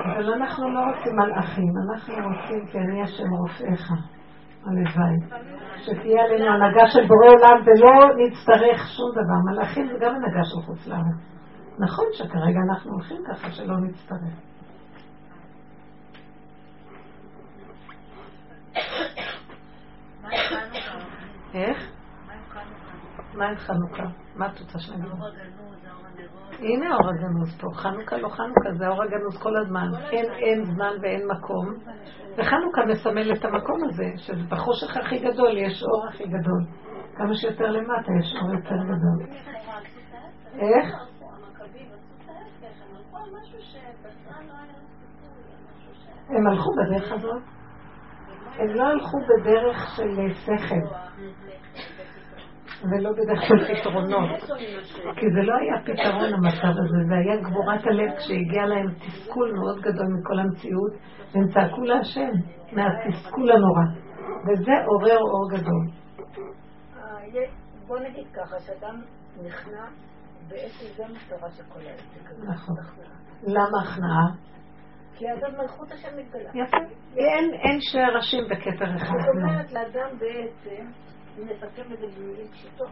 אבל 0.04 0.32
אנחנו 0.32 0.68
לא 0.74 0.80
רוצים 0.80 1.16
מלאכים, 1.16 1.72
אנחנו 1.90 2.14
רוצים 2.14 2.66
כי 2.66 2.78
אני 2.78 3.02
השם 3.02 3.30
רופאיך. 3.30 3.90
הלוואי. 4.66 5.42
שתהיה 5.78 6.24
עלינו 6.24 6.50
הנהגה 6.50 6.86
של 6.92 7.06
בורא 7.06 7.26
עולם 7.26 7.62
ולא 7.66 8.14
נצטרך 8.16 8.88
שום 8.96 9.10
דבר. 9.12 9.52
מלאכים 9.52 9.86
זה 9.86 9.94
גם 10.00 10.14
הנהגה 10.14 10.44
של 10.44 10.66
חוץ 10.66 10.86
לארץ. 10.86 11.20
נכון 11.78 12.06
שכרגע 12.12 12.60
אנחנו 12.70 12.92
הולכים 12.92 13.22
ככה 13.28 13.50
שלא 13.50 13.76
נצטרך. 13.80 14.34
איך? 21.54 21.92
מה 23.34 23.46
עם 23.46 23.56
חנוכה? 23.56 24.04
מה 24.36 24.46
את 24.46 24.60
רוצה 24.60 24.78
שנגיד? 24.78 25.12
הנה 26.58 26.96
אור 26.96 27.08
הגנוז 27.08 27.60
פה. 27.60 27.68
חנוכה 27.74 28.16
לא 28.16 28.28
חנוכה, 28.28 28.72
זה 28.78 28.88
אור 28.88 29.02
הגנוז 29.02 29.42
כל 29.42 29.56
הזמן. 29.56 29.88
אין 30.10 30.32
אין 30.32 30.64
זמן 30.64 30.92
ואין 31.02 31.28
מקום. 31.28 31.74
וחנוכה 32.36 32.84
מסמל 32.88 33.32
את 33.32 33.44
המקום 33.44 33.84
הזה, 33.84 34.04
שבחושך 34.16 34.96
הכי 34.96 35.18
גדול 35.18 35.58
יש 35.58 35.82
אור 35.82 36.08
הכי 36.08 36.24
גדול. 36.24 36.64
כמה 37.16 37.34
שיותר 37.34 37.70
למטה 37.70 38.12
יש 38.20 38.34
אור 38.42 38.54
יותר 38.54 38.76
גדול. 38.84 39.36
איך? 40.58 40.94
הם 46.28 46.46
הלכו 46.46 46.70
בדרך 46.76 47.12
הזאת. 47.12 47.42
הם 48.58 48.68
לא 48.68 48.84
הלכו 48.84 49.18
בדרך 49.28 49.76
של 49.96 50.34
שכל. 50.34 50.96
ולא 52.90 53.10
בדרך 53.12 53.42
של 53.48 53.74
פתרונות. 53.74 54.40
כי 55.16 55.26
זה 55.34 55.42
לא 55.42 55.54
היה 55.60 55.76
פתרון 55.82 56.34
המצב 56.34 56.74
הזה, 56.82 56.98
זה 57.08 57.14
היה 57.14 57.36
גבורת 57.36 57.86
הלב 57.86 58.16
כשהגיע 58.18 58.66
להם 58.66 58.86
תסכול 58.94 59.52
מאוד 59.52 59.80
גדול 59.80 60.06
מכל 60.18 60.38
המציאות, 60.38 60.92
והם 61.34 61.48
צעקו 61.54 61.80
להשם 61.80 62.30
מהתסכול 62.72 63.52
הנורא. 63.52 63.86
וזה 64.46 64.72
עורר 64.86 65.18
אור 65.18 65.50
גדול. 65.50 65.86
בוא 67.86 67.98
נגיד 67.98 68.26
ככה, 68.32 68.60
שאדם 68.60 69.02
נכנע, 69.46 69.84
בעצם 70.48 70.86
זה 70.96 71.04
המטרה 71.04 71.50
של 71.50 71.62
כל 71.68 71.80
העסק 71.86 72.30
הזה. 72.30 72.46
נכון. 72.46 72.76
למה 73.42 73.82
הכנעה? 73.82 74.46
כי 75.14 75.24
אז 75.30 75.54
מלכות 75.58 75.92
השם 75.92 76.08
מתגלה. 76.18 76.50
יפה. 76.54 76.76
אין 77.64 77.78
שרשים 77.80 78.44
בכתר 78.50 78.96
אחד. 78.96 79.14
זאת 79.18 79.34
אומרת, 79.34 79.72
לאדם 79.72 80.18
בעצם 80.18 80.84
אם 81.38 81.48
נסכם 81.48 81.92
את 81.92 81.98
זה 81.98 82.06
במילים 82.16 82.48
פשוטות. 82.48 82.90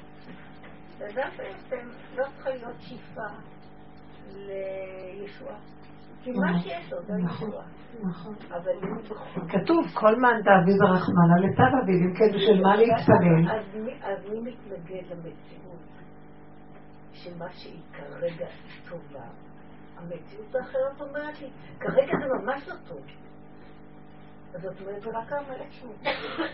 לאדם 1.01 1.29
בעצם 1.37 1.89
לא 2.17 2.25
צריכה 2.35 2.51
להיות 2.51 2.77
שאיפה 2.81 3.27
לישועה. 4.37 5.57
כי 6.23 6.31
מה 6.33 6.51
נכון, 6.51 6.61
שיש 6.63 6.93
לו 6.93 7.03
זה 7.03 7.13
נכון, 7.25 7.49
ישועה. 7.49 7.65
נכון. 8.03 8.35
אבל 8.51 8.73
כתוב, 9.49 9.87
כל 9.95 10.17
מאן 10.21 10.41
דאביב 10.45 10.83
הרחמנא 10.83 11.37
לטב 11.47 11.77
אביב, 11.83 12.03
אם 12.03 12.15
כן 12.15 12.37
בשביל 12.37 12.63
מה 12.63 12.77
להתפלל? 12.77 13.49
אז 13.51 13.65
מי- 14.31 14.41
מתנגד 14.41 15.03
למציאות 15.11 15.81
שמה 17.13 17.53
שהיא 17.53 17.81
כרגע 17.93 18.47
טובה? 18.89 19.25
המציאות 19.97 20.55
האחרת 20.55 21.01
אומרת 21.01 21.41
לי, 21.41 21.51
כרגע 21.81 22.13
זה 22.21 22.43
ממש 22.43 22.69
לא 22.69 22.75
טוב. 22.89 23.01
זאת 24.53 24.81
אומרת, 24.81 25.03
זה 25.03 25.11
רק 25.11 25.33
העמלק. 25.33 25.69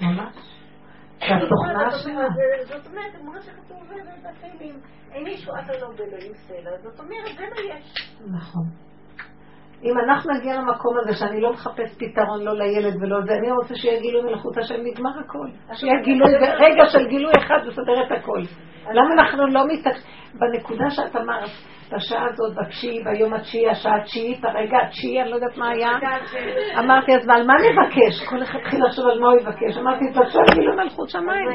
ממש. 0.03 0.37
שהתוכנה 1.21 1.91
שלה. 1.91 2.29
זאת 2.65 2.87
אומרת, 2.87 3.13
כמו 3.21 3.33
שכתוב 3.43 3.79
בתהילים, 4.23 4.75
אין 5.13 5.27
ישועת 5.27 5.69
הלא 5.69 5.89
באלוהים 5.97 6.33
סלע, 6.35 6.71
זאת 6.83 7.01
אומרת, 7.01 7.37
זה 7.37 7.43
מה 7.43 7.75
יש. 7.75 8.15
נכון. 8.31 8.65
אם 9.85 9.95
אנחנו 9.99 10.33
נגיע 10.35 10.55
למקום 10.57 10.99
הזה 10.99 11.19
שאני 11.19 11.41
לא 11.41 11.53
מחפש 11.53 11.95
פתרון 11.99 12.43
לא 12.43 12.59
לילד 12.59 12.97
ולא 13.03 13.21
זה, 13.27 13.33
אני 13.33 13.51
רוצה 13.51 13.75
שיהיה 13.75 14.01
גילוי 14.01 14.23
מלאכות 14.23 14.57
השם, 14.59 14.75
נגמר 14.85 15.11
הכל. 15.25 15.49
שיהיה 15.75 16.03
גילוי, 16.05 16.31
רגע 16.37 16.85
של 16.89 17.09
גילוי 17.09 17.33
אחד 17.39 17.67
לסדר 17.67 18.07
את 18.07 18.19
הכל. 18.19 18.41
למה 18.89 19.15
אנחנו 19.15 19.47
לא 19.47 19.61
מתעקשים? 19.69 20.21
בנקודה 20.35 20.91
שאת 20.91 21.17
אמרת, 21.17 21.51
בשעה 21.93 22.27
הזאת, 22.29 22.55
בתשיעי, 22.57 23.05
ביום 23.05 23.35
התשיעי, 23.35 23.71
השעה 23.71 23.97
התשיעית, 23.97 24.45
הרגע 24.45 24.79
התשיעי, 24.87 25.23
אני 25.23 25.31
לא 25.31 25.35
יודעת 25.35 25.57
מה 25.57 25.69
היה. 25.69 25.91
אמרתי, 26.79 27.15
אז 27.15 27.29
על 27.29 27.47
מה 27.47 27.55
נבקש? 27.55 28.29
כל 28.29 28.43
אחד 28.43 28.59
התחיל 28.59 28.85
לחשוב 28.85 29.07
על 29.07 29.21
מה 29.21 29.29
הוא 29.29 29.41
יבקש. 29.41 29.79
אמרתי, 29.79 30.05
תעשו 30.15 30.39
גילוי 30.55 30.77
מלכות 30.77 31.09
שמיים. 31.09 31.49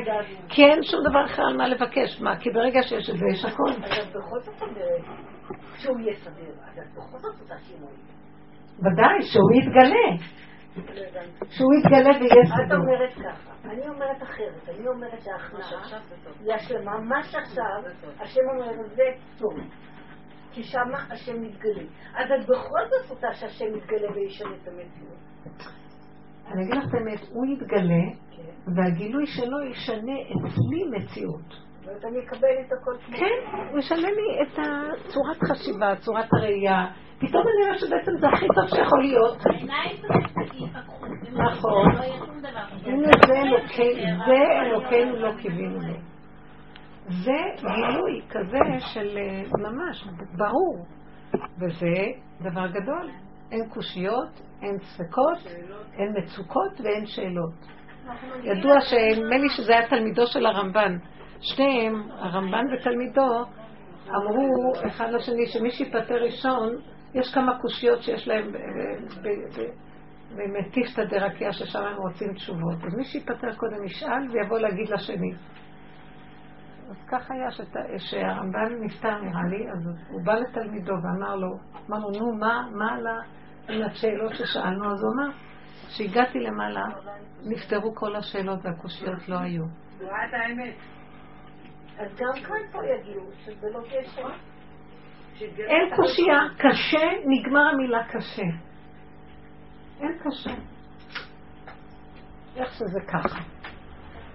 כי 0.49 0.65
אין 0.65 0.83
שום 0.83 0.99
דבר 1.09 1.25
אחר 1.25 1.43
על 1.43 1.57
מה 1.57 1.67
לבקש. 1.67 2.21
מה? 2.21 2.37
כי 2.37 2.49
ברגע 2.49 2.83
שיש 2.83 3.09
את 3.09 3.17
זה, 3.17 3.25
יש. 3.31 3.45
אז 3.45 3.51
את 3.51 3.57
בכל 4.09 4.39
זאת 4.39 4.61
אומרת, 4.61 5.01
שהוא 5.77 5.97
סביר, 6.13 6.53
אז 6.67 6.79
את 6.79 6.93
בכל 6.97 7.17
זאת 7.17 7.35
עושה 7.41 7.55
שינוי. 7.67 7.93
ודאי, 8.79 9.21
שהוא 9.21 9.51
יתגלה. 9.53 10.05
לא. 10.07 11.47
שהוא 11.49 11.73
יתגלה 11.79 12.19
ויהיה 12.19 12.41
את 12.41 12.67
סדור. 12.67 12.77
אומרת 12.77 13.13
ככה, 13.13 13.54
אני 13.71 13.89
אומרת 13.89 14.23
אחרת, 14.23 14.69
אני 14.69 14.87
אומרת 14.87 15.21
שההכנעה 15.21 15.99
היא 16.39 16.53
השלמה, 16.53 16.99
מה 16.99 17.23
שעכשיו, 17.23 17.81
השם 18.19 18.41
אומר 18.53 18.87
זה 18.95 19.03
טוב, 19.37 19.53
כי 20.51 20.63
שמה 20.63 21.05
השם 21.09 21.41
מתגלה. 21.41 21.83
אז 22.15 22.31
את 22.31 22.45
בכל 22.45 22.79
זאת 22.89 23.09
רוצה 23.09 23.33
שהשם 23.33 23.65
מתגלה 23.77 24.11
וישנה 24.11 24.55
את 24.61 24.67
המציאות. 24.67 25.75
אני 26.47 26.63
אגיד 26.63 26.75
לך 26.75 26.89
את 26.89 26.93
האמת, 26.93 27.19
הוא 27.29 27.45
יתגלה, 27.45 28.05
כן. 28.31 28.71
והגילוי 28.75 29.25
שלו 29.25 29.61
ישנה 29.71 30.15
אצלי 30.31 30.83
מציאות. 30.91 31.65
אומרת, 31.87 32.05
אני 32.05 32.19
אקבל 32.19 32.47
את 32.67 32.71
הכל 32.73 32.97
כמו... 33.05 33.17
כן, 33.17 33.57
הוא 33.71 33.79
ישנה 33.79 34.09
לי 34.09 34.41
את 34.41 34.59
הצורת 34.59 35.37
חשיבה, 35.51 35.95
צורת 35.95 36.33
הראייה. 36.33 36.85
פתאום 37.19 37.43
אני 37.47 37.67
רואה 37.67 37.77
שבעצם 37.79 38.11
זה 38.19 38.27
הכי 38.27 38.45
טוב 38.55 38.67
שיכול 38.67 39.01
להיות. 39.01 39.37
העיניים 39.45 39.97
ייפקחו. 40.53 41.05
נכון. 41.31 41.95
לא 41.95 42.39
דבר. 42.39 42.59
הנה 42.85 43.07
זה 43.27 43.33
אלוקינו, 43.33 44.25
זה 44.25 44.61
אלוקינו 44.61 45.15
לא 45.15 45.31
קיווינו 45.41 45.79
לו. 45.79 45.95
זה 47.07 47.39
גילוי 47.59 48.21
כזה 48.29 48.85
של 48.93 49.17
אה, 49.17 49.43
ממש, 49.69 50.07
ברור. 50.37 50.85
וזה 51.59 51.95
דבר 52.41 52.67
גדול. 52.67 53.09
אין 53.51 53.69
קושיות, 53.69 54.41
אין 54.61 54.77
ספקות, 54.79 55.37
אין 55.97 56.13
מצוקות 56.17 56.81
ואין 56.83 57.05
שאלות. 57.05 57.53
ידוע 58.43 58.81
שנדמה 58.81 59.37
לי 59.37 59.49
שזה 59.49 59.77
היה 59.77 59.87
תלמידו 59.87 60.27
של 60.27 60.45
הרמב"ן. 60.45 60.97
שניהם, 61.41 61.93
הרמב"ן 62.11 62.65
ותלמידו, 62.73 63.45
אמרו 64.09 64.73
אחד 64.87 65.09
לשני 65.11 65.45
שמי 65.45 65.71
שיפטר 65.71 66.23
ראשון, 66.23 66.75
יש 67.13 67.33
כמה 67.33 67.59
קושיות 67.61 68.01
שיש 68.03 68.27
להם 68.27 68.51
ב- 68.51 68.57
ב- 69.21 69.59
ב- 69.59 69.85
במטיפתא 70.35 71.03
דרקיע 71.03 71.51
ששם 71.51 71.79
הם 71.79 71.97
רוצים 71.97 72.33
תשובות. 72.33 72.83
אז 72.87 72.95
מי 72.97 73.03
שיפטר 73.03 73.55
קודם 73.55 73.83
ישאל 73.83 74.29
ויבוא 74.31 74.59
להגיד 74.59 74.89
לשני. 74.89 75.33
אז 76.89 76.95
ככה 77.07 77.33
היה 77.33 77.47
שהרמב"ן 77.97 78.83
נפטר 78.83 79.21
נראה 79.21 79.43
לי, 79.49 79.71
אז 79.71 79.89
הוא 80.09 80.21
בא 80.25 80.33
לתלמידו 80.33 80.93
ואמר 80.93 81.35
לו, 81.35 81.47
אמר 81.89 81.97
לו, 81.97 82.09
נו, 82.19 82.37
מה, 82.39 82.67
מה 82.71 82.95
עלה 82.95 83.19
עם 83.69 83.81
השאלות 83.83 84.31
ששאלנו? 84.35 84.91
אז 84.93 85.03
הוא 85.03 85.11
אמר, 85.13 85.31
כשהגעתי 85.87 86.39
למעלה, 86.39 86.85
נפתרו 87.45 87.95
כל 87.95 88.15
השאלות 88.15 88.59
והקושיות 88.63 89.29
לא 89.29 89.35
היו. 89.39 89.63
ראה 90.01 90.25
את 90.29 90.33
האמת. 90.33 90.75
אז 91.97 92.15
גם 92.15 92.43
כאן 92.43 92.61
פה 92.71 92.79
יגיעו, 92.85 93.25
שזה 93.45 93.67
לא 93.73 93.79
קשר. 93.81 94.27
אין 95.41 95.95
קושייה, 95.95 96.39
קשה, 96.57 97.07
נגמר 97.25 97.69
המילה 97.73 98.03
קשה. 98.03 98.43
אין 100.01 100.17
קשה. 100.23 100.55
איך 102.55 102.73
שזה 102.73 102.99
ככה. 103.07 103.39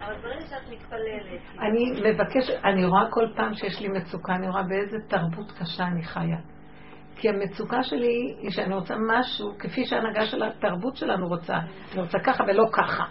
אבל 0.00 0.14
ברגע 0.22 0.46
שאת 0.46 0.72
מתפללת, 0.72 1.40
אני 1.58 1.90
מבקשת, 1.90 2.64
אני 2.64 2.84
רואה 2.84 3.10
כל 3.10 3.26
פעם 3.36 3.54
שיש 3.54 3.80
לי 3.80 3.88
מצוקה, 3.88 4.34
אני 4.34 4.48
רואה 4.48 4.62
באיזה 4.62 4.96
תרבות 5.08 5.52
קשה 5.52 5.84
אני 5.84 6.02
חיה. 6.04 6.38
כי 7.16 7.28
המצוקה 7.28 7.82
שלי 7.82 8.34
היא 8.38 8.50
שאני 8.50 8.74
רוצה 8.74 8.94
משהו, 9.08 9.58
כפי 9.58 9.84
שההנהגה 9.84 10.26
של 10.26 10.42
התרבות 10.42 10.96
שלנו 10.96 11.28
רוצה. 11.28 11.58
אני 11.92 12.00
רוצה 12.02 12.18
ככה 12.18 12.44
ולא 12.44 12.64
ככה. 12.72 13.04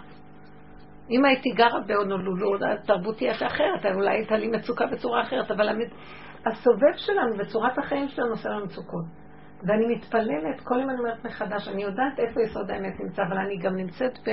אם 1.10 1.24
הייתי 1.24 1.50
גרה 1.50 1.80
בהונולולו, 1.86 2.66
התרבות 2.66 3.16
תהיה 3.16 3.32
אחרת, 3.32 3.94
אולי 3.94 4.10
הייתה 4.10 4.36
לי 4.36 4.48
מצוקה 4.48 4.86
בצורה 4.86 5.22
אחרת, 5.22 5.50
אבל 5.50 5.68
המת... 5.68 5.88
הסובב 6.46 6.96
שלנו 6.96 7.38
וצורת 7.38 7.78
החיים 7.78 8.08
שלנו 8.08 8.30
עושה 8.30 8.48
לנו 8.48 8.64
מצוקות. 8.64 9.04
ואני 9.66 9.94
מתפללת, 9.94 10.60
כל 10.64 10.74
יום 10.80 10.90
אני 10.90 10.98
אומרת 10.98 11.24
מחדש, 11.24 11.68
אני 11.68 11.82
יודעת 11.82 12.18
איפה 12.18 12.40
יסוד 12.42 12.70
האמת 12.70 13.00
נמצא, 13.00 13.22
אבל 13.22 13.38
אני 13.38 13.58
גם 13.58 13.76
נמצאת 13.76 14.18
ב, 14.26 14.30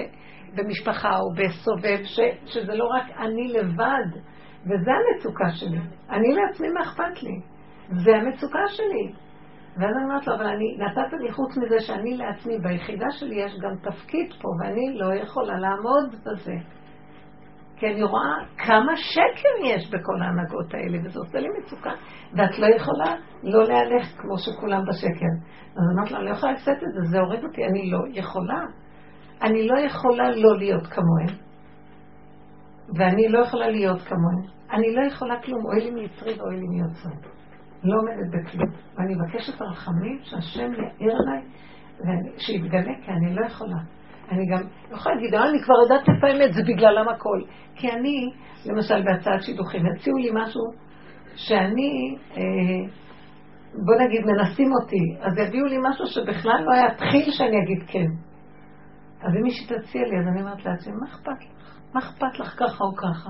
במשפחה 0.55 1.09
או 1.19 1.33
בסובב, 1.33 2.03
ש, 2.03 2.19
שזה 2.45 2.75
לא 2.75 2.85
רק 2.85 3.05
אני 3.17 3.53
לבד, 3.53 4.19
וזה 4.65 4.91
המצוקה 4.91 5.49
שלי. 5.49 5.79
אני 6.09 6.33
לעצמי, 6.33 6.67
מה 6.69 6.81
אכפת 6.81 7.23
לי? 7.23 7.41
זה 8.03 8.11
המצוקה 8.15 8.59
שלי. 8.67 9.13
ואז 9.79 9.95
אני 9.95 10.03
אומרת 10.03 10.27
לו, 10.27 10.35
אבל 10.35 10.45
אני, 10.45 10.77
נתת 10.77 11.13
לי 11.19 11.31
חוץ 11.31 11.57
מזה 11.57 11.79
שאני 11.79 12.17
לעצמי, 12.17 12.59
ביחידה 12.59 13.05
שלי 13.11 13.35
יש 13.35 13.51
גם 13.61 13.91
תפקיד 13.91 14.33
פה, 14.41 14.49
ואני 14.59 14.97
לא 14.99 15.13
יכולה 15.13 15.59
לעמוד 15.59 16.15
בזה. 16.25 16.53
כי 17.75 17.87
אני 17.87 18.03
רואה 18.03 18.35
כמה 18.57 18.93
שקר 18.95 19.65
יש 19.65 19.89
בכל 19.91 20.21
ההנהגות 20.21 20.73
האלה, 20.73 20.97
וזה 21.05 21.19
עושה 21.19 21.39
לי 21.39 21.47
מצוקה, 21.59 21.91
ואת 22.37 22.59
לא 22.59 22.75
יכולה 22.75 23.15
לא 23.43 23.63
להלך 23.63 24.07
כמו 24.17 24.37
שכולם 24.37 24.81
בשקר. 24.87 25.33
אז 25.75 25.83
אמרתי 25.95 26.13
לה, 26.13 26.19
אני 26.19 26.25
לא 26.25 26.31
יכולה 26.31 26.53
לשאת 26.53 26.77
את 26.77 26.93
זה, 26.93 27.09
זה 27.11 27.19
הורג 27.19 27.43
אותי, 27.43 27.65
אני 27.65 27.91
לא 27.91 27.99
יכולה. 28.11 28.61
אני 29.41 29.67
לא 29.67 29.79
יכולה 29.79 30.31
לא 30.31 30.57
להיות 30.57 30.87
כמוהם, 30.87 31.37
ואני 32.97 33.29
לא 33.29 33.39
יכולה 33.39 33.69
להיות 33.69 34.01
כמוהם. 34.01 34.57
אני 34.71 34.95
לא 34.95 35.01
יכולה 35.07 35.41
כלום, 35.41 35.65
אוי 35.65 35.83
לי 35.83 35.91
מיצרי 35.91 36.33
ואוי 36.39 36.55
לי 36.55 36.67
מיוצרי. 36.67 37.36
לא 37.83 37.99
עומדת 37.99 38.27
בכלום. 38.33 38.69
ואני 38.95 39.15
מבקשת 39.15 39.61
רחמים 39.61 40.19
שהשם 40.23 40.71
יאיר 40.73 41.15
עליי, 41.17 41.41
שיתגלה, 42.37 42.93
כי 43.05 43.11
אני 43.11 43.35
לא 43.35 43.45
יכולה. 43.45 43.77
אני 44.31 44.45
גם 44.45 44.61
לא 44.91 44.95
יכולה 44.95 45.15
להגיד, 45.15 45.33
אה, 45.33 45.49
אני 45.49 45.63
כבר 45.63 45.73
יודעת 45.83 46.03
את 46.03 46.23
האמת, 46.23 46.53
זה 46.53 46.61
בגללם 46.61 47.09
הכל. 47.09 47.41
כי 47.75 47.91
אני, 47.91 48.31
למשל 48.65 49.03
בהצעת 49.03 49.41
שידוכים, 49.43 49.81
הציעו 49.85 50.17
לי 50.17 50.29
משהו 50.33 50.61
שאני, 51.35 52.17
אה, 52.37 52.91
בוא 53.85 53.95
נגיד, 54.05 54.25
מנסים 54.25 54.71
אותי, 54.81 55.25
אז 55.25 55.47
יביאו 55.47 55.65
לי 55.65 55.77
משהו 55.89 56.05
שבכלל 56.05 56.63
לא 56.65 56.73
היה 56.73 56.95
תחיל 56.95 57.31
שאני 57.31 57.57
אגיד 57.63 57.83
כן. 57.87 58.11
אז 59.21 59.35
אם 59.37 59.43
מישהי 59.43 59.65
תציע 59.65 60.01
לי, 60.01 60.19
אז 60.19 60.27
אני 60.27 60.41
אומרת 60.41 60.65
לעצמי, 60.65 60.93
מה 60.93 61.07
אכפת 61.07 61.41
לך? 61.41 61.77
מה 61.93 61.99
אכפת 61.99 62.39
לך 62.39 62.55
ככה 62.59 62.83
או 62.83 62.95
ככה? 62.95 63.29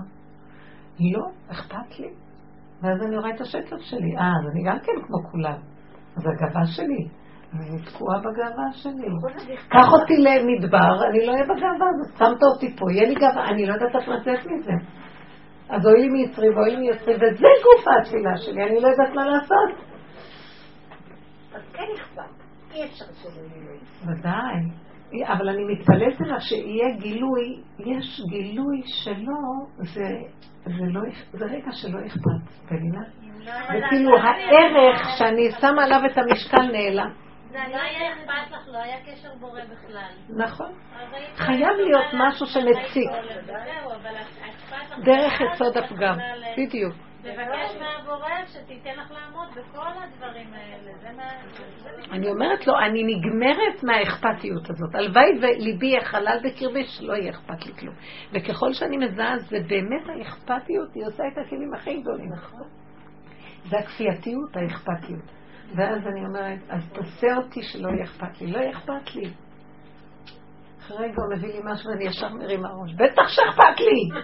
לא, 0.99 1.51
אכפת 1.51 1.99
לי. 1.99 2.26
ואז 2.81 3.01
אני 3.01 3.17
רואה 3.17 3.35
את 3.35 3.41
השקר 3.41 3.77
שלי. 3.79 4.17
אה, 4.17 4.31
אז 4.39 4.51
אני 4.51 4.63
גם 4.63 4.79
כן 4.79 4.91
כמו 5.07 5.17
כולם. 5.31 5.59
אז 6.17 6.23
הגאווה 6.25 6.65
שלי. 6.65 7.07
אני 7.53 7.81
תקועה 7.85 8.19
בגאווה 8.19 8.71
שלי. 8.71 9.07
קח 9.69 9.87
אותי 9.93 10.17
למדבר, 10.17 11.09
אני 11.09 11.25
לא 11.25 11.31
אהיה 11.31 11.43
בגאווה 11.43 11.87
הזאת. 11.89 12.17
שמת 12.17 12.43
אותי 12.43 12.75
פה, 12.77 12.85
יהיה 12.91 13.09
לי 13.09 13.15
גאווה, 13.15 13.49
אני 13.49 13.65
לא 13.65 13.73
יודעת 13.73 13.95
איך 13.95 14.07
לצאת 14.09 14.45
מזה. 14.45 14.73
אז 15.69 15.85
אוי 15.85 16.01
לי 16.01 16.09
מיצרי 16.09 16.49
ואוי 16.49 16.75
לי 16.75 16.77
מיצרי, 16.77 17.15
וזה 17.15 17.47
גוף 17.63 17.87
התפילה 17.87 18.37
שלי, 18.37 18.63
אני 18.63 18.81
לא 18.81 18.87
יודעת 18.87 19.15
מה 19.15 19.25
לעשות. 19.25 19.87
אז 21.55 21.61
כן 21.73 21.83
אכפת. 21.95 22.43
אי 22.73 22.85
אפשר 22.85 23.05
שלא 23.05 23.41
יהיה. 23.41 23.79
ודאי. 24.01 24.86
אבל 25.25 25.49
אני 25.49 25.63
מתפלאת 25.63 26.21
עליו 26.21 26.41
שיהיה 26.41 26.95
גילוי, 26.99 27.61
יש 27.79 28.21
גילוי 28.29 28.81
שלא, 28.85 29.37
זה, 29.77 30.03
זה, 30.65 30.85
לא, 30.93 31.01
זה 31.33 31.45
רגע 31.45 31.71
שלא 31.71 31.99
אכפת, 32.05 32.71
מבינה? 32.71 33.01
וכאילו 33.69 34.17
הערך 34.17 35.07
שאני 35.17 35.51
שמה 35.61 35.83
עליו 35.83 35.99
את 36.11 36.17
המשקל 36.17 36.61
נעלם. 36.71 37.13
זה 37.51 37.57
לא 37.71 37.81
היה 37.81 38.13
אכפת 38.13 38.51
לך, 38.51 38.67
לא 38.67 38.77
היה 38.77 38.97
קשר 39.05 39.29
בורא 39.39 39.61
בכלל. 39.63 40.37
נכון. 40.37 40.71
חייב 41.35 41.69
להיות 41.77 42.05
משהו 42.13 42.45
שמציק. 42.45 43.09
דרך 45.03 45.33
יסוד 45.41 45.77
הפגם, 45.77 46.17
בדיוק. 46.57 47.06
תבקש 47.21 47.75
מהבורא 47.79 48.45
שתיתן 48.45 48.99
לך 48.99 49.11
לעמוד 49.11 49.47
בכל 49.51 49.87
הדברים 50.03 50.53
האלה. 50.53 50.91
אני 52.11 52.29
אומרת 52.29 52.67
לו, 52.67 52.73
אני 52.79 53.03
נגמרת 53.03 53.83
מהאכפתיות 53.83 54.69
הזאת. 54.69 54.95
הלוואי 54.95 55.31
וליבי 55.41 55.97
החלל 55.97 56.37
בקרבי 56.43 56.83
שלא 56.85 57.13
יהיה 57.13 57.31
אכפת 57.31 57.65
לי 57.65 57.73
כלום. 57.73 57.95
וככל 58.33 58.73
שאני 58.73 58.97
מזהה, 58.97 59.37
זה 59.39 59.57
באמת 59.67 60.03
האכפתיות, 60.09 60.93
היא 60.93 61.05
עושה 61.05 61.23
את 61.33 61.37
הכלים 61.45 61.73
הכי 61.73 62.01
גדולים. 62.01 62.29
זה 63.69 63.77
הכפייתיות, 63.77 64.55
האכפתיות. 64.55 65.31
ואז 65.75 66.07
אני 66.07 66.25
אומרת, 66.25 66.59
אז 66.69 66.91
תעשה 66.93 67.37
אותי 67.37 67.61
שלא 67.61 67.89
יהיה 67.89 68.03
אכפת 68.03 68.41
לי. 68.41 68.51
לא 68.51 68.57
יהיה 68.57 68.71
אכפת 68.71 69.15
לי. 69.15 69.31
אחרי 70.79 70.97
רגע 70.97 71.15
הוא 71.15 71.37
מביא 71.37 71.53
לי 71.53 71.59
משהו 71.63 71.89
ואני 71.89 72.03
ישר 72.03 72.29
מרימה 72.29 72.69
ראש. 72.69 72.93
בטח 72.93 73.27
שאכפת 73.27 73.79
לי! 73.79 74.21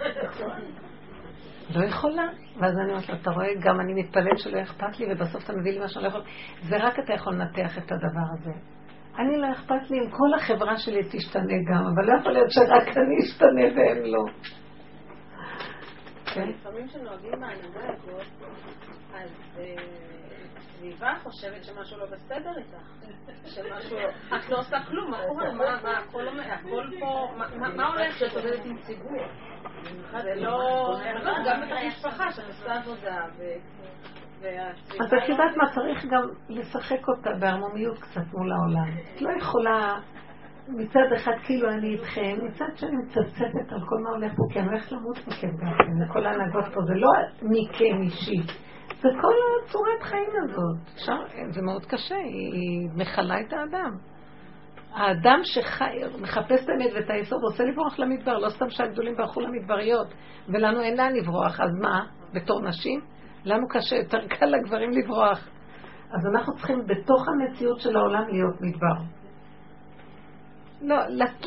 לא 1.70 1.84
יכולה. 1.84 2.28
ואז 2.60 2.74
אני 2.78 2.90
אומרת 2.90 3.08
לו, 3.08 3.14
אתה 3.22 3.30
רואה, 3.30 3.46
גם 3.60 3.80
אני 3.80 4.02
מתפלל 4.02 4.36
שלא 4.36 4.62
אכפת 4.62 4.98
לי, 5.00 5.06
ובסוף 5.12 5.44
אתה 5.44 5.52
מביא 5.52 5.72
לי 5.72 5.84
משהו 5.84 6.02
לא 6.02 6.08
יכול... 6.08 6.22
זה 6.68 6.76
רק 6.76 6.98
אתה 6.98 7.12
יכול 7.12 7.32
לנתח 7.34 7.78
את 7.78 7.92
הדבר 7.92 8.26
הזה. 8.38 8.52
אני 9.18 9.36
לא 9.38 9.52
אכפת 9.52 9.90
לי 9.90 9.98
אם 9.98 10.10
כל 10.10 10.34
החברה 10.36 10.76
שלי 10.78 11.00
תשתנה 11.12 11.54
גם, 11.70 11.84
אבל 11.86 12.04
לא 12.04 12.20
יכול 12.20 12.32
להיות 12.32 12.50
שרק 12.50 12.96
אני 12.96 13.18
אשתנה 13.24 13.62
והם 13.76 14.04
לא. 14.04 14.24
כן? 16.34 16.48
לפעמים 16.48 16.88
כשנוהגים 16.88 17.30
בהנהגה 17.30 17.92
הזאת, 17.92 18.22
אז 19.14 19.30
אה, 19.58 19.74
הסביבה 20.84 21.14
חושבת 21.22 21.64
שמשהו 21.64 21.98
לא 21.98 22.06
בסדר 22.06 22.50
איתך. 22.58 23.06
שמשהו, 23.44 23.98
את 24.36 24.50
לא 24.50 24.58
עושה 24.58 24.76
כלום, 24.88 25.10
מה 25.10 25.18
קורה? 25.28 25.52
מה, 25.52 25.78
מה, 25.82 25.98
הכל 26.54 26.84
פה, 27.00 27.28
מה 27.76 27.86
הולך? 27.86 28.18
שאת 28.18 28.36
עובדת 28.36 28.64
עם 28.64 28.76
ציבור. 28.78 29.26
זה 30.22 30.34
לא, 30.34 30.96
גם 31.46 31.60
בתוך 31.60 31.78
משפחה, 31.86 32.32
שאת 32.32 32.46
עושה 32.46 32.74
עבודה, 32.74 33.24
אז 35.00 35.14
את 35.14 35.28
יודעת 35.28 35.56
מה, 35.56 35.64
צריך 35.74 36.06
גם 36.06 36.22
לשחק 36.48 37.08
אותה 37.08 37.30
בערמומיות 37.40 37.98
קצת 37.98 38.32
מול 38.32 38.52
העולם. 38.52 38.98
את 39.14 39.22
לא 39.22 39.30
יכולה 39.38 40.00
מצד 40.68 41.12
אחד 41.16 41.32
כאילו 41.44 41.70
אני 41.70 41.92
איתכם, 41.92 42.46
מצד 42.46 42.76
שני 42.76 42.96
מצפצפת 42.96 43.72
על 43.72 43.80
כל 43.88 43.96
מה 44.02 44.10
הולך 44.10 44.32
פה, 44.36 44.42
כי 44.52 44.58
אני 44.58 44.68
הולכת 44.68 44.92
למות 44.92 45.18
מכם 45.26 45.48
גם 45.48 45.72
כן, 45.78 46.04
לכל 46.08 46.26
ההנהגות 46.26 46.64
פה, 46.74 46.80
זה 46.86 46.94
לא 46.94 47.10
מי 47.42 47.68
כן 47.72 48.02
אישי, 48.02 48.40
זה 49.04 49.10
כל 49.20 49.34
הצורת 49.64 50.02
חיים 50.02 50.30
הזאת. 50.42 50.94
אפשר, 50.94 51.16
זה 51.50 51.62
מאוד 51.62 51.84
קשה, 51.86 52.16
היא 52.16 52.88
מכלה 52.94 53.40
את 53.40 53.52
האדם. 53.52 53.96
האדם 54.92 55.40
שמחפש 55.42 56.64
את 56.64 56.68
האמת 56.68 56.92
ואת 56.94 57.10
היסוד 57.10 57.38
רוצה 57.42 57.64
לברוח 57.64 57.98
למדבר, 57.98 58.38
לא 58.38 58.48
סתם 58.50 58.70
שהגדולים 58.70 59.16
ברחו 59.16 59.40
למדבריות, 59.40 60.06
ולנו 60.48 60.80
אין 60.80 60.96
לאן 60.96 61.12
לברוח, 61.12 61.60
אז 61.60 61.70
מה, 61.82 62.06
בתור 62.34 62.60
נשים? 62.62 63.00
לנו 63.44 63.68
קשה, 63.68 63.96
יותר 63.96 64.28
קל 64.28 64.46
לגברים 64.46 64.90
לברוח. 64.90 65.48
אז 66.10 66.26
אנחנו 66.34 66.54
צריכים 66.56 66.78
בתוך 66.86 67.26
המציאות 67.28 67.80
של 67.80 67.96
העולם 67.96 68.28
להיות 68.28 68.60
מדבר. 68.60 69.04
לא, 70.82 70.96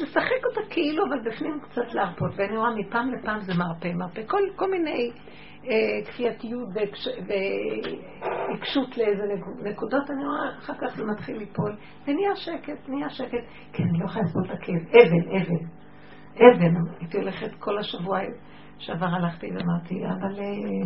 לשחק 0.01 0.45
אותה 0.49 0.61
כאילו, 0.69 1.05
אבל 1.05 1.19
בפנים 1.29 1.59
קצת 1.59 1.93
להרפות. 1.93 2.31
ואני 2.35 2.57
רואה 2.57 2.69
מפעם 2.75 3.13
לפעם 3.13 3.39
זה 3.39 3.53
מרפא, 3.53 3.87
מרפא. 3.87 4.21
כל, 4.27 4.41
כל 4.55 4.71
מיני 4.71 5.11
כפייתיות 6.05 6.67
ועיקשות 8.49 8.97
לאיזה 8.97 9.23
נקודות, 9.63 10.09
אני 10.09 10.25
רואה, 10.25 10.57
אחר 10.59 10.73
כך 10.73 10.95
זה 10.97 11.05
מתחיל 11.05 11.37
ליפול, 11.37 11.75
ונהיה 12.07 12.35
שקט, 12.35 12.89
נהיה 12.89 13.09
שקט. 13.09 13.43
כן, 13.73 13.83
אני 13.83 13.99
לא 13.99 14.05
יכולה 14.05 14.25
לסבול 14.25 14.45
את 14.45 14.51
הכאב. 14.51 14.75
אבן, 14.75 15.23
אבן. 15.37 15.65
אבן. 16.35 16.75
הייתי 16.99 17.17
הולכת 17.17 17.55
כל 17.59 17.77
השבוע 17.77 18.19
שעבר 18.79 19.05
הלכתי 19.05 19.47
ואמרתי, 19.47 20.05
אבא, 20.05 20.27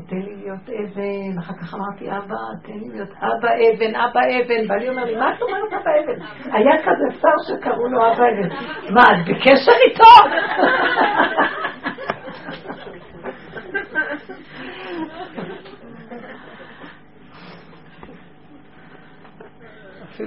תן 0.09 0.15
לי 0.15 0.35
להיות 0.35 0.69
אבן. 0.69 1.39
אחר 1.39 1.53
כך 1.53 1.73
אמרתי, 1.73 2.11
אבא, 2.11 2.35
תן 2.63 2.73
לי 2.73 2.89
להיות 2.89 3.09
אבא 3.09 3.49
אבן, 3.49 3.95
אבא 3.95 4.19
אבן. 4.19 4.71
ואני 4.71 4.89
אומר 4.89 5.03
לי, 5.03 5.15
מה 5.15 5.33
את 5.33 5.41
אומרת 5.41 5.73
אבא 5.81 5.91
אבן? 6.03 6.19
היה 6.57 6.81
כזה 6.81 7.19
שר 7.21 7.37
שקראו 7.47 7.87
לו 7.87 7.99
אבא 8.11 8.23
אבן. 8.23 8.49
מה, 8.93 9.01
את 9.01 9.25
בקשר 9.27 9.77
איתו? 9.89 10.13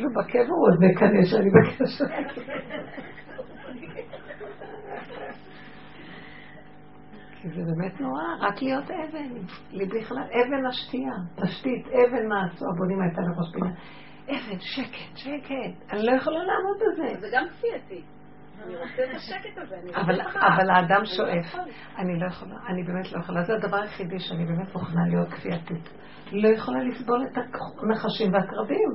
בכאב 0.02 0.46
הוא 0.48 0.68
עוד 0.68 0.78
מקנא 0.80 1.24
שאני 1.24 1.50
בקשר. 1.50 2.04
כי 7.44 7.48
זה 7.48 7.62
באמת 7.62 8.00
נורא, 8.00 8.22
רק 8.40 8.62
להיות 8.62 8.84
אבן. 8.84 9.34
לי 9.70 9.86
בכלל, 9.86 10.22
אבן 10.22 10.66
השתייה, 10.66 11.12
תשתית, 11.36 11.86
אבן 11.86 12.26
מעשו, 12.28 12.64
הבונים 12.74 13.00
הייתה 13.02 13.20
לראש 13.20 13.52
פינה. 13.52 13.70
אבן, 14.24 14.58
שקט, 14.60 15.16
שקט. 15.16 15.92
אני 15.92 16.06
לא 16.06 16.12
יכולה 16.12 16.38
לעמוד 16.38 16.76
בזה. 16.80 17.20
זה 17.20 17.28
גם 17.32 17.44
כפייתי. 17.48 18.02
אבל, 19.94 20.70
האדם 20.70 21.04
שואף. 21.04 21.54
לא. 21.54 21.62
אני 21.98 22.20
לא 22.20 22.26
יכולה, 22.26 22.54
אני 22.68 22.82
באמת 22.82 23.12
לא 23.12 23.18
יכולה. 23.18 23.42
זה 23.42 23.54
הדבר 23.54 23.76
היחידי 23.76 24.18
שאני 24.18 24.44
באמת 24.44 24.74
מוכנה 24.74 25.00
להיות 25.08 25.28
כפייתית. 25.28 25.88
לא 26.32 26.48
יכולה 26.48 26.82
לסבול 26.82 27.26
את 27.32 27.38
הנחשים 27.82 28.32
והקרבים. 28.32 28.88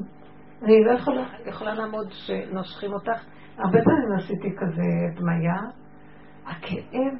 אני 0.63 0.83
לא 0.85 0.91
יכולה, 0.91 1.25
יכולה 1.45 1.73
לעמוד 1.73 2.07
שנושכים 2.11 2.93
אותך. 2.93 3.23
הרבה 3.57 3.79
פעמים 3.83 4.11
עשיתי 4.17 4.55
כזה 4.57 5.19
דמיה. 5.19 5.59
הכאב 6.45 7.13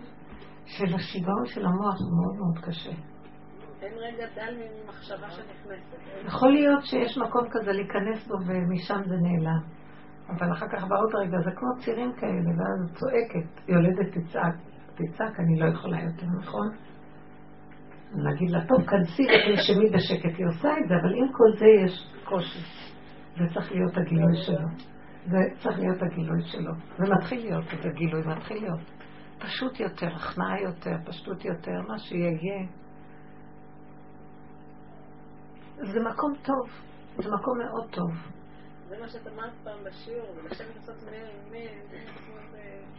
של 0.65 0.95
השיגעון 0.95 1.45
של 1.45 1.65
המוח 1.65 1.95
הוא 1.99 2.17
מאוד 2.21 2.35
מאוד 2.35 2.65
קשה. 2.65 2.91
אין 3.81 3.93
רגע 3.97 4.25
דל 4.35 4.55
ממחשבה 4.55 5.29
שנכנסת. 5.29 6.25
יכול 6.25 6.51
להיות 6.51 6.85
שיש 6.85 7.17
מקום 7.17 7.47
כזה 7.51 7.71
להיכנס 7.71 8.27
בו 8.27 8.33
ומשם 8.47 9.01
זה 9.09 9.15
נעלם. 9.15 9.79
אבל 10.29 10.51
אחר 10.51 10.65
כך 10.71 10.83
בא 10.87 10.95
עוד 10.95 11.15
רגע, 11.15 11.37
זה 11.43 11.51
כמו 11.55 11.83
צירים 11.85 12.13
כאלה, 12.13 12.49
ואז 12.57 12.99
צועקת, 12.99 13.69
יולדת 13.69 14.17
תצעק, 14.17 14.55
תצעק, 14.95 15.39
אני 15.39 15.59
לא 15.59 15.65
יכולה 15.65 15.97
יותר, 16.03 16.25
נכון? 16.39 16.67
נגיד 18.13 18.49
לה, 18.49 18.65
טוב, 18.65 18.81
כנסי 18.87 19.23
ותנשמי 19.23 19.89
בשקט, 19.89 20.37
היא 20.37 20.47
עושה 20.47 20.69
את 20.69 20.87
זה, 20.87 20.95
אבל 20.95 21.15
עם 21.15 21.27
כל 21.31 21.57
זה 21.59 21.65
יש 21.85 22.07
קושי. 22.23 22.88
זה 23.37 23.53
צריך 23.53 23.71
להיות 23.71 23.97
הגילוי 23.97 24.37
שלו. 24.45 24.67
זה 25.25 25.37
צריך 25.63 25.79
להיות 25.79 26.01
הגילוי 26.01 26.41
שלו. 26.41 26.71
זה 26.97 27.13
מתחיל 27.15 27.39
להיות, 27.39 27.65
זה 27.83 27.89
גילוי 27.89 28.21
מתחיל 28.25 28.57
להיות. 28.61 28.79
פשוט 29.39 29.79
יותר, 29.79 30.15
הכנעה 30.15 30.61
יותר, 30.61 30.95
פשטות 31.05 31.45
יותר, 31.45 31.81
מה 31.87 31.99
שיהיה. 31.99 32.67
זה 35.75 35.99
מקום 35.99 36.33
טוב, 36.43 36.69
זה 37.17 37.29
מקום 37.31 37.57
מאוד 37.57 37.89
טוב. 37.91 38.11
זה 38.89 38.99
מה 38.99 39.09
שאת 39.09 39.27
אמרת 39.27 39.53
פעם 39.63 39.83
בשיעור, 39.83 40.35
לשבת 40.51 40.75
לעשות 40.75 41.03
מ... 41.03 41.13
מ... 41.51 41.53
מ- 41.53 42.55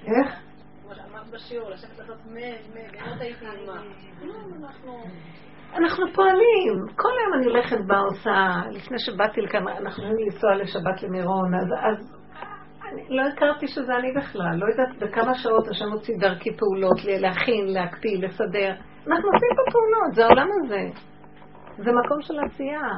איך? 0.06 0.42
כמו 0.82 0.94
שאמרת 0.94 1.30
בשיעור, 1.30 1.70
לשבת 1.70 1.98
לעשות 1.98 2.26
מ... 2.26 2.34
מ... 2.34 2.74
באמת 2.74 3.20
הייתי 3.20 3.46
אימה. 3.46 3.82
לא, 4.22 4.34
אנחנו... 4.56 5.02
אנחנו 5.74 6.04
פועלים. 6.14 6.74
כל 6.96 7.08
היום 7.18 7.34
אני 7.34 7.46
הולכת 7.46 7.86
בה 7.86 7.98
עושה, 7.98 8.60
לפני 8.70 8.98
שבאתי 8.98 9.40
לכאן, 9.40 9.68
אנחנו 9.68 10.04
יכולים 10.04 10.26
לנסוע 10.26 10.54
לשבת 10.54 11.02
למירון, 11.02 11.54
אז, 11.54 11.68
אז 11.82 12.16
אני 12.92 13.16
לא 13.16 13.22
הכרתי 13.22 13.66
שזה 13.68 13.96
אני 13.96 14.12
בכלל, 14.12 14.56
לא 14.56 14.66
יודעת 14.66 14.98
בכמה 14.98 15.34
שעות 15.34 15.68
השם 15.68 15.92
הוציא 15.92 16.14
דרכי 16.20 16.56
פעולות, 16.56 16.98
להכין, 17.20 17.66
להקפיא, 17.66 18.18
לסדר. 18.18 18.72
אנחנו 19.06 19.28
עושים 19.32 19.50
פה 19.56 19.72
פעולות, 19.72 20.14
זה 20.14 20.24
העולם 20.24 20.46
הזה. 20.64 20.80
זה 21.76 21.90
מקום 22.04 22.20
של 22.20 22.34
עשייה. 22.46 22.88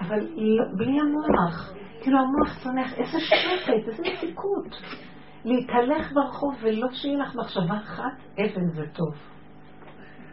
אבל 0.00 0.20
לא, 0.20 0.64
בלי 0.78 1.00
המוח. 1.00 1.72
כאילו 2.02 2.18
המוח 2.18 2.62
צונח, 2.62 2.98
איזה 2.98 3.18
שקט, 3.20 3.72
איזה 3.88 4.02
מתיקות. 4.02 4.76
להתהלך 5.44 6.12
ברחוב 6.12 6.54
ולא 6.62 6.88
שיהיה 6.92 7.18
לך 7.18 7.36
מחשבה 7.36 7.76
אחת, 7.84 8.18
אבן 8.38 8.68
זה 8.74 8.82
טוב. 8.92 9.14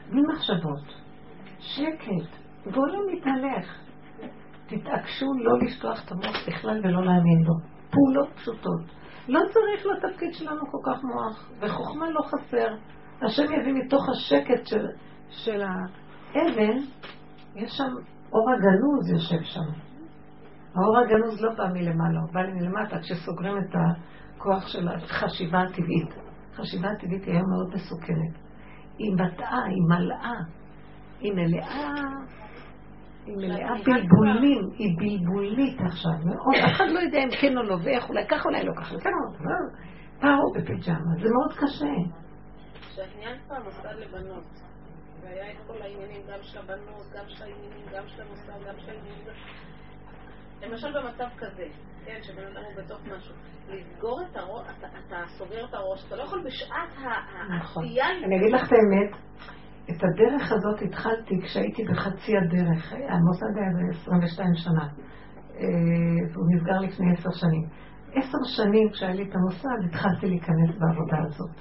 בלי 0.09 0.21
מחשבות. 0.33 1.00
שקט. 1.61 2.29
בואו 2.65 2.85
לא 2.85 2.99
נתהלך. 3.11 3.81
תתעקשו 4.67 5.25
לא 5.39 5.59
לשטוח 5.59 6.05
את 6.05 6.11
המוח 6.11 6.47
בכלל 6.47 6.79
ולא 6.83 7.05
להאמין 7.05 7.43
בו. 7.45 7.53
פעולות 7.91 8.29
פשוטות. 8.35 8.81
לא 9.27 9.39
צריך 9.53 9.85
לתפקיד 9.85 10.33
שלנו 10.33 10.61
כל 10.71 10.91
כך 10.91 11.03
מוח, 11.03 11.51
וחוכמה 11.59 12.09
לא 12.09 12.21
חסר. 12.21 12.75
השם 13.21 13.43
יביא 13.43 13.73
מתוך 13.73 14.09
השקט 14.09 14.65
של, 14.65 14.85
של 15.29 15.61
האבן, 15.61 16.77
יש 17.55 17.71
שם 17.71 17.93
אור 18.33 18.49
הגנוז 18.51 19.09
יושב 19.09 19.43
שם. 19.43 19.91
האור 20.75 20.97
הגנוז 20.97 21.41
לא 21.41 21.49
בא 21.57 21.67
מלמעלה, 21.73 22.19
הוא 22.19 22.33
בא 22.33 22.41
מלמטה 22.41 22.99
כשסוגרים 22.99 23.57
את 23.57 23.75
הכוח 23.75 24.67
של 24.67 24.87
החשיבה 24.87 25.61
הטבעית. 25.61 26.09
החשיבה 26.53 26.87
הטבעית 26.91 27.23
היא 27.23 27.33
היום 27.33 27.49
מאוד 27.49 27.75
מסוכנת. 27.75 28.33
היא 28.97 29.13
מטעה, 29.13 29.63
היא 29.63 29.83
מלאה, 29.89 30.35
היא 31.21 31.33
מלאה, 31.33 31.93
היא 33.25 33.35
מלאה 33.37 33.73
בלבולים, 33.85 34.61
היא 34.77 34.97
בלבולית 34.97 35.79
עכשיו, 35.81 36.11
מאוד, 36.11 36.55
אף 36.65 36.71
אחד 36.75 36.85
לא 36.89 36.99
יודע 36.99 37.19
אם 37.23 37.29
כן 37.41 37.57
או 37.57 37.63
לא, 37.63 37.77
ואיך, 37.83 38.09
אולי 38.09 38.27
ככה, 38.27 38.49
אולי 38.49 38.63
לא 38.63 38.73
ככה, 38.77 38.95
כן 38.99 39.09
או 39.09 39.45
לא, 39.45 39.55
פרו 40.19 40.51
בפיג'מה, 40.55 41.13
זה 41.21 41.29
מאוד 41.29 41.53
קשה. 41.53 42.21
שהעניין 42.95 43.39
פעם 43.47 43.63
מוסד 43.63 43.95
לבנות, 43.99 44.43
והיה 45.21 45.51
את 45.51 45.57
כל 45.67 45.81
העניינים, 45.81 46.21
גם 46.27 46.39
של 46.41 46.59
הבנות, 46.59 47.05
גם 47.15 47.23
של 47.27 47.43
העניינים, 47.43 47.85
גם 47.93 48.03
של 48.07 48.21
המוסד, 48.21 48.67
גם 48.67 48.79
של 48.79 48.89
העניינים. 48.89 49.25
למשל 50.61 50.87
במצב 50.99 51.27
כזה, 51.37 51.67
כן, 52.05 52.19
שבן 52.21 52.43
אדם 52.43 52.63
הוא 52.63 52.83
בתוך 52.83 52.99
משהו, 53.05 53.35
לסגור 53.69 54.21
את 54.21 54.37
הראש, 54.37 54.67
אתה, 54.79 54.87
אתה 54.87 55.23
סוגר 55.27 55.65
את 55.65 55.73
הראש, 55.73 56.05
אתה 56.07 56.15
לא 56.15 56.23
יכול 56.23 56.43
בשעת 56.45 56.89
נכון. 57.59 57.83
העשייה... 57.83 58.05
אני 58.25 58.37
אגיד 58.37 58.53
לך 58.53 58.67
את 58.67 58.71
האמת, 58.71 59.21
את 59.91 60.03
הדרך 60.03 60.51
הזאת 60.51 60.81
התחלתי 60.81 61.41
כשהייתי 61.41 61.83
בחצי 61.83 62.37
הדרך. 62.37 62.93
המוסד 62.93 63.57
היה 63.57 63.71
זה 63.73 63.99
22 64.01 64.55
שנה, 64.55 64.83
אה, 64.83 66.29
והוא 66.31 66.45
נסגר 66.55 66.79
לפני 66.79 67.13
עשר 67.13 67.29
שנים. 67.31 67.63
עשר 68.15 68.37
שנים 68.55 68.89
כשהיה 68.89 69.13
לי 69.13 69.29
את 69.29 69.35
המוסד, 69.35 69.85
התחלתי 69.89 70.27
להיכנס 70.27 70.69
בעבודה 70.79 71.17
הזאת. 71.27 71.55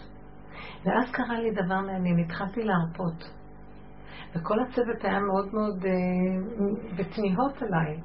ואז 0.85 1.11
קרה 1.12 1.40
לי 1.40 1.51
דבר 1.51 1.81
מעניין, 1.81 2.19
התחלתי 2.19 2.61
להרפות. 2.62 3.40
וכל 4.35 4.61
הצוות 4.61 5.05
היה 5.05 5.20
מאוד 5.20 5.55
מאוד 5.55 5.85
אה, 5.86 5.93
בתמיהות 6.98 7.62
עליי. 7.62 8.01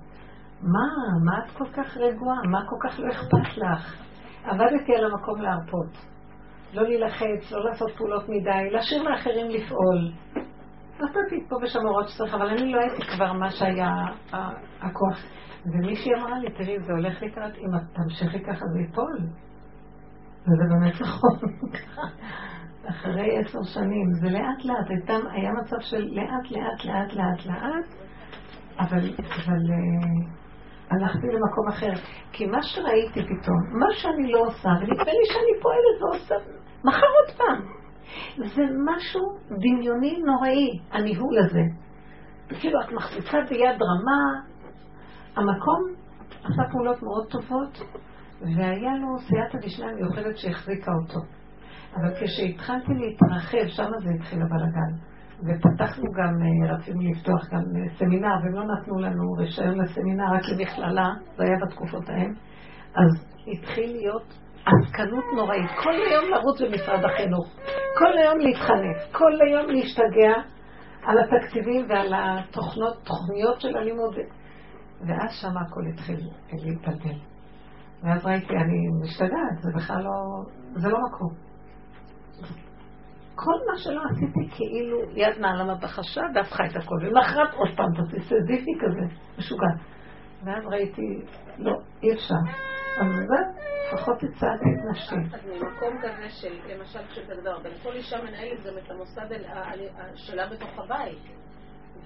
מה, 0.62 0.88
מה 1.26 1.46
את 1.46 1.52
כל 1.58 1.68
כך 1.74 1.98
רגועה? 1.98 2.38
מה 2.52 2.60
כל 2.70 2.90
כך 2.90 3.00
לא 3.00 3.12
אכפת 3.12 3.58
לך? 3.58 4.06
עבדתי 4.44 4.96
על 4.96 5.12
המקום 5.12 5.42
להרפות. 5.42 6.15
לא 6.74 6.84
להילחץ, 6.84 7.52
לא 7.52 7.66
לעשות 7.70 7.92
פעולות 7.98 8.30
מדי, 8.30 8.70
להשאיר 8.72 9.04
לאחרים 9.04 9.50
לפעול. 9.50 10.12
נתתי 11.00 11.48
פה 11.50 11.56
ושם 11.64 11.80
הוראות 11.88 12.08
שצריך, 12.10 12.34
אבל 12.34 12.48
אני 12.48 12.72
לא 12.72 12.80
הייתי 12.80 13.06
כבר 13.16 13.34
מה 13.34 13.52
שהיה 13.52 13.92
הכוח. 14.82 15.20
ומישהי 15.66 16.12
אמרה 16.20 16.40
לי, 16.40 16.52
תראי, 16.52 16.80
זה 16.80 16.94
הולך 16.94 17.22
לקראת, 17.22 17.58
אם 17.58 17.76
את 17.76 17.82
תמשיכי 17.94 18.44
ככה 18.44 18.66
זה 18.74 18.80
ייפול. 18.80 19.18
וזה 20.42 20.64
באמת 20.70 21.02
נכון. 21.02 21.40
אחרי 22.90 23.38
עשר 23.38 23.64
שנים, 23.74 24.14
זה 24.22 24.30
לאט 24.30 24.66
לאט, 24.66 24.90
הייתה, 24.90 25.14
היה 25.32 25.50
מצב 25.62 25.80
של 25.80 26.08
לאט 26.12 26.52
לאט 26.52 26.86
לאט 26.86 27.14
לאט 27.14 27.46
לאט, 27.46 27.88
אבל, 28.80 29.00
אבל 29.20 29.62
uh, 29.72 30.45
הלכתי 30.92 31.28
למקום 31.28 31.68
אחר. 31.70 31.92
כי 32.32 32.46
מה 32.46 32.62
שראיתי 32.62 33.20
פתאום, 33.24 33.80
מה 33.80 33.88
שאני 33.94 34.32
לא 34.32 34.40
עושה, 34.40 34.70
ונדמה 34.70 35.04
לי 35.04 35.26
שאני 35.26 35.62
פועלת 35.62 36.02
ועושה, 36.02 36.36
מחר 36.84 37.08
עוד 37.20 37.38
פעם. 37.38 37.62
זה 38.38 38.64
משהו 38.86 39.22
דמיוני 39.60 40.18
נוראי, 40.26 40.80
הניהול 40.92 41.38
הזה. 41.46 41.62
כאילו 42.60 42.82
את 42.82 42.92
מחזיקה 42.92 43.38
ביד 43.50 43.82
רמה, 43.82 44.42
המקום 45.36 45.82
עשה 46.44 46.72
פעולות 46.72 47.04
מאוד 47.04 47.28
טובות, 47.30 47.78
והיה 48.42 48.96
לו 48.96 49.20
סייעתא 49.20 49.58
דשמיא 49.58 49.94
מיוחדת 49.94 50.38
שהחזיקה 50.38 50.92
אותו. 51.02 51.20
אבל 51.96 52.14
כשהתחלתי 52.22 52.92
להתרחב, 52.94 53.68
שם 53.68 53.90
זה 54.04 54.10
התחיל 54.20 54.40
הבלאגן. 54.42 55.15
ופתחנו 55.48 56.12
גם, 56.12 56.34
אה, 56.42 56.76
רצינו 56.76 57.02
לפתוח 57.02 57.42
גם 57.52 57.60
אה, 57.76 57.98
סמינר, 57.98 58.36
והם 58.44 58.54
לא 58.54 58.64
נתנו 58.64 59.00
לנו 59.00 59.34
רישיון 59.38 59.82
לסמינר, 59.82 60.26
רק 60.34 60.42
למכללה, 60.52 61.10
זה 61.38 61.44
היה 61.44 61.56
בתקופות 61.66 62.10
ההם. 62.10 62.34
אז 62.96 63.26
התחיל 63.48 63.92
להיות 63.92 64.34
עסקנות 64.66 65.24
נוראית. 65.36 65.70
כל 65.84 65.94
היום 65.94 66.26
לרוץ 66.32 66.62
במשרד 66.62 67.06
החינוך, 67.06 67.48
כל 67.98 68.18
היום 68.18 68.40
להתחנף, 68.40 69.12
כל 69.12 69.32
היום 69.42 69.66
להשתגע 69.70 70.34
על 71.04 71.18
התקציבים 71.20 71.86
ועל 71.90 72.14
התוכנות, 72.16 72.96
תוכניות 73.04 73.62
של 73.62 73.78
הלימוד. 73.78 74.16
ואז 75.08 75.30
שם 75.42 75.58
הכל 75.58 75.82
התחיל 75.94 76.20
להתבלבל. 76.52 77.20
ואז 78.04 78.26
ראיתי, 78.26 78.54
אני 78.54 78.78
משתגעת, 79.04 79.62
זה 79.62 79.70
בכלל 79.76 80.04
לא, 80.04 80.12
זה 80.76 80.90
לא 80.90 80.98
מקום. 81.10 81.46
כל 83.36 83.72
מה 83.72 83.78
שלא 83.78 84.02
עשיתי 84.12 84.56
כאילו 84.56 84.98
יד 85.16 85.40
נעלמה 85.40 85.76
בחשה 85.76 86.22
והפכה 86.36 86.64
את 86.66 86.76
הכל. 86.76 86.96
ולמחרת 87.02 87.54
עוד 87.54 87.70
פעם 87.78 87.88
תעשי 87.96 88.20
סזיפי 88.20 88.72
כזה, 88.80 89.16
משוגע. 89.38 89.68
ואז 90.44 90.64
ראיתי, 90.66 91.22
לא, 91.58 91.74
אי 92.04 92.14
אפשר. 92.14 92.52
אז 93.02 93.16
זה, 93.16 93.66
לפחות 93.88 94.18
הצעתי 94.24 94.66
את 94.74 94.90
נפשי. 94.90 95.36
אז 95.36 95.46
ממקום 95.46 95.98
כזה 96.02 96.30
של, 96.30 96.74
למשל, 96.74 97.00
כשאתה 97.10 97.34
מדבר, 97.36 97.58
אבל 97.58 97.70
כל 97.84 97.94
אישה 97.94 98.18
מנהלת 98.24 98.64
גם 98.66 98.78
את 98.78 98.92
המוסד 98.92 99.28
שלה 100.16 100.48
בתוך 100.50 100.80
הבית. 100.80 101.45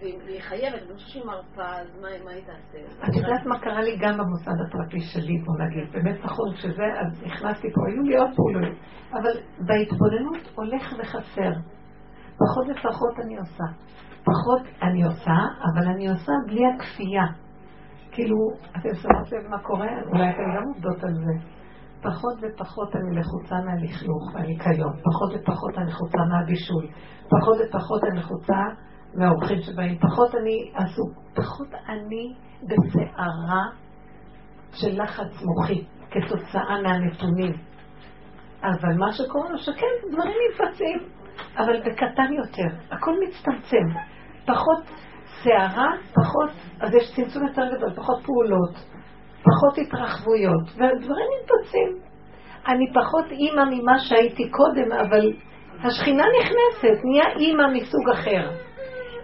והיא 0.02 0.42
חייבת, 0.42 0.82
אני 0.82 0.94
חושבת 0.94 1.10
שהיא 1.10 1.26
מרפה, 1.26 1.76
אז 1.82 1.88
מה 2.02 2.32
היא 2.32 2.44
תעשה? 2.46 3.04
את 3.10 3.16
יודעת 3.16 3.46
מה 3.46 3.60
קרה 3.60 3.82
לי 3.82 3.98
גם 4.02 4.18
במוסד 4.18 4.58
הפרטי 4.68 5.00
שלי, 5.00 5.38
בוא 5.46 5.56
נגיד, 5.66 5.92
באמת 5.92 6.26
נכון 6.26 6.56
שזה, 6.56 6.84
אז 7.02 7.24
נכנסתי 7.26 7.68
פה, 7.74 7.82
היו 7.88 8.04
לי 8.04 8.18
עוד 8.18 8.30
פעולות, 8.36 8.78
אבל 9.12 9.34
בהתבוננות 9.68 10.56
הולך 10.56 10.94
וחסר. 11.00 11.52
פחות 12.42 12.66
ופחות 12.70 13.16
אני 13.26 13.38
עושה. 13.38 13.64
פחות 14.24 14.62
אני 14.82 15.04
עושה, 15.04 15.38
אבל 15.66 15.88
אני 15.88 16.10
עושה 16.10 16.32
בלי 16.48 16.62
הכפייה. 16.76 17.26
כאילו, 18.12 18.36
אתם 18.72 18.94
שמות 19.02 19.32
לב 19.32 19.50
מה 19.50 19.60
קורה? 19.60 19.88
אולי 20.12 20.30
אתם 20.30 20.44
גם 20.58 20.64
עובדות 20.68 21.04
על 21.04 21.14
זה. 21.14 21.60
פחות 22.02 22.36
ופחות 22.42 22.96
אני 22.96 23.20
לחוצה 23.20 23.56
מהלכלוך 23.66 24.24
והניקיון, 24.34 24.94
פחות 25.08 25.30
ופחות 25.34 25.78
אני 25.78 25.86
לחוצה 25.92 26.18
מהבישול, 26.32 26.86
פחות 27.30 27.58
ופחות 27.62 28.04
אני 28.04 28.20
לחוצה 28.20 28.56
מהאורחים 29.14 29.62
שבאים, 29.62 30.00
פחות 30.00 30.36
אני 30.36 30.72
עסוק, 30.74 31.12
פחות 31.36 31.68
אני 31.90 32.34
בסערה 32.64 33.64
של 34.74 35.04
לחץ 35.04 35.44
מוחי 35.44 35.84
כתוצאה 36.12 36.82
מהנתונים. 36.84 37.54
אבל 38.64 38.94
מה 38.98 39.14
שקורה, 39.14 39.58
שכן, 39.58 40.12
דברים 40.12 40.36
מתבצעים, 40.50 41.00
אבל 41.58 41.80
בקטן 41.80 42.34
יותר, 42.34 42.76
הכל 42.92 43.16
מצטמצם. 43.28 44.00
פחות 44.46 44.84
סערה, 45.44 45.92
פחות, 46.14 46.50
אז 46.80 46.94
יש 46.94 47.16
צמצום 47.16 47.48
יותר 47.48 47.76
גדול, 47.76 47.94
פחות 47.96 48.26
פעולות, 48.26 48.76
פחות 49.44 49.78
התרחבויות, 49.78 50.64
והדברים 50.78 51.28
מתבצעים. 51.40 52.10
אני 52.68 52.94
פחות 52.94 53.26
אימא 53.32 53.64
ממה 53.72 54.00
שהייתי 54.00 54.50
קודם, 54.50 54.92
אבל 54.92 55.34
השכינה 55.84 56.24
נכנסת, 56.40 57.04
נהיה 57.04 57.36
אימא 57.38 57.64
מסוג 57.74 58.10
אחר. 58.14 58.69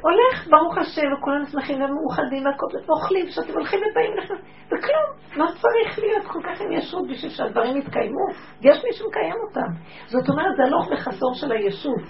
הולך, 0.05 0.47
ברוך 0.49 0.77
השם, 0.77 1.07
וכולנו 1.13 1.45
שמחים 1.45 1.81
ומאוחדים 1.81 2.45
והכל, 2.45 2.65
ואוכלים, 2.87 3.25
שאתם 3.29 3.53
הולכים 3.53 3.79
ובאים 3.79 4.17
לכם, 4.17 4.33
וכלום, 4.65 5.07
מה 5.37 5.45
צריך 5.61 5.99
להיות 5.99 6.25
כל 6.27 6.39
כך 6.43 6.61
עם 6.61 6.71
ישות 6.71 7.03
בשביל 7.09 7.31
שהדברים 7.31 7.77
יתקיימו? 7.77 8.25
יש 8.61 8.77
מי 8.83 8.93
שמקיים 8.93 9.35
אותם. 9.47 9.69
זאת 10.05 10.29
אומרת, 10.29 10.55
זה 10.57 10.63
הלוך 10.63 10.87
וחסור 10.91 11.33
של 11.33 11.51
הישות. 11.51 12.05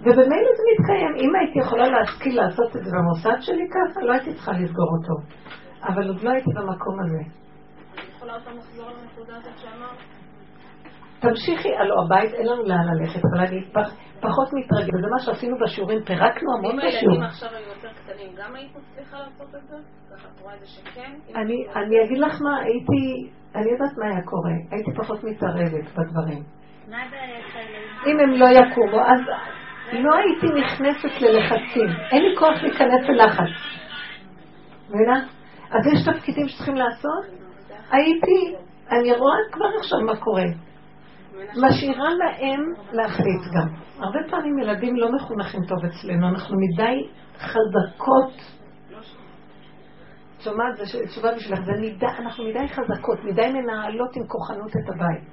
ובמילא 0.00 0.50
זה 0.58 0.62
מתקיים. 0.72 1.12
אם 1.16 1.30
הייתי 1.36 1.58
יכולה 1.58 1.86
להשכיל 1.88 2.36
לעשות 2.42 2.76
את 2.76 2.84
זה 2.84 2.90
במוסד 2.96 3.40
שלי 3.40 3.64
ככה, 3.74 4.00
לא 4.00 4.12
הייתי 4.12 4.34
צריכה 4.34 4.52
לסגור 4.52 4.90
אותו. 4.98 5.14
אבל 5.82 6.08
עוד 6.08 6.22
לא 6.22 6.30
הייתי 6.30 6.50
במקום 6.54 6.96
הזה. 7.00 7.22
יכולה 8.16 8.32
עוד 8.32 8.42
פעם 8.44 8.56
לחזור 8.56 8.90
לנקודה 8.90 9.36
הזאת 9.36 9.58
שאמרת? 9.58 10.09
תמשיכי, 11.20 11.76
הלוא 11.76 12.04
הבית 12.04 12.34
אין 12.34 12.46
לנו 12.46 12.62
לאן 12.62 12.86
ללכת, 12.94 13.20
אבל 13.32 13.46
אני 13.46 13.64
פח, 13.72 13.94
פחות 14.20 14.48
מתרגל, 14.52 14.98
וזה 14.98 15.06
מה 15.10 15.18
שעשינו 15.18 15.56
בשיעורים, 15.58 16.04
פירקנו 16.04 16.56
המון 16.56 16.72
אם 16.72 16.78
הילדים 16.78 16.98
בשיעורים. 16.98 17.22
עכשיו 17.22 17.48
היו 17.52 17.68
יותר 17.68 17.88
קטנים, 17.92 18.32
גם 18.36 18.54
היית 18.54 18.70
מצליחה 18.76 19.18
לעשות 19.18 19.54
את 19.54 19.68
זה? 19.68 19.76
ככה 20.14 20.28
את 20.34 20.40
רואה 20.40 20.54
את 20.54 20.60
זה 20.60 20.66
שכן? 20.66 21.12
אני, 21.76 22.04
אגיד 22.04 22.18
לך 22.18 22.42
מה, 22.42 22.58
הייתי, 22.60 23.30
אני 23.54 23.70
יודעת 23.70 23.98
מה 23.98 24.06
היה 24.06 24.22
קורה, 24.24 24.52
הייתי 24.70 24.90
פחות 24.96 25.24
מתערבת 25.24 25.84
בדברים. 25.96 26.42
אם 28.06 28.20
הם 28.20 28.30
לא 28.30 28.46
יקומו, 28.46 29.00
אז 29.00 29.20
לא 29.92 30.14
הייתי 30.16 30.46
נכנסת 30.60 31.20
ללחצים. 31.20 31.88
אין 32.12 32.22
לי 32.22 32.36
כוח 32.38 32.62
להיכנס 32.62 33.08
ללחץ. 33.08 33.80
מבינה? 34.88 35.24
אז 35.70 35.86
יש 35.92 36.08
תפקידים 36.08 36.48
שצריכים 36.48 36.74
לעשות? 36.74 37.24
הייתי, 37.90 38.56
אני 38.90 39.12
רואה 39.12 39.36
כבר 39.52 39.66
עכשיו 39.78 40.00
מה 40.00 40.16
קורה. 40.16 40.44
משאירה 41.56 42.08
להם 42.14 42.60
להחליט 42.92 43.42
גם. 43.56 43.68
הרבה 43.98 44.18
פעמים 44.30 44.58
ילדים 44.58 44.96
לא 44.96 45.12
מחונכים 45.12 45.60
טוב 45.68 45.78
אצלנו, 45.84 46.28
אנחנו 46.28 46.56
מדי 46.60 47.08
חזקות. 47.38 48.32
שומעת, 50.38 50.78
ש- 50.84 50.96
תשובה 50.96 51.34
בשבילך, 51.34 51.60
זה 51.64 51.72
מדי, 51.80 52.06
אנחנו 52.18 52.44
מדי 52.44 52.68
חזקות, 52.68 53.24
מדי 53.24 53.52
מנהלות 53.52 54.16
עם 54.16 54.22
כוחנות 54.26 54.70
את 54.70 54.94
הבית. 54.94 55.24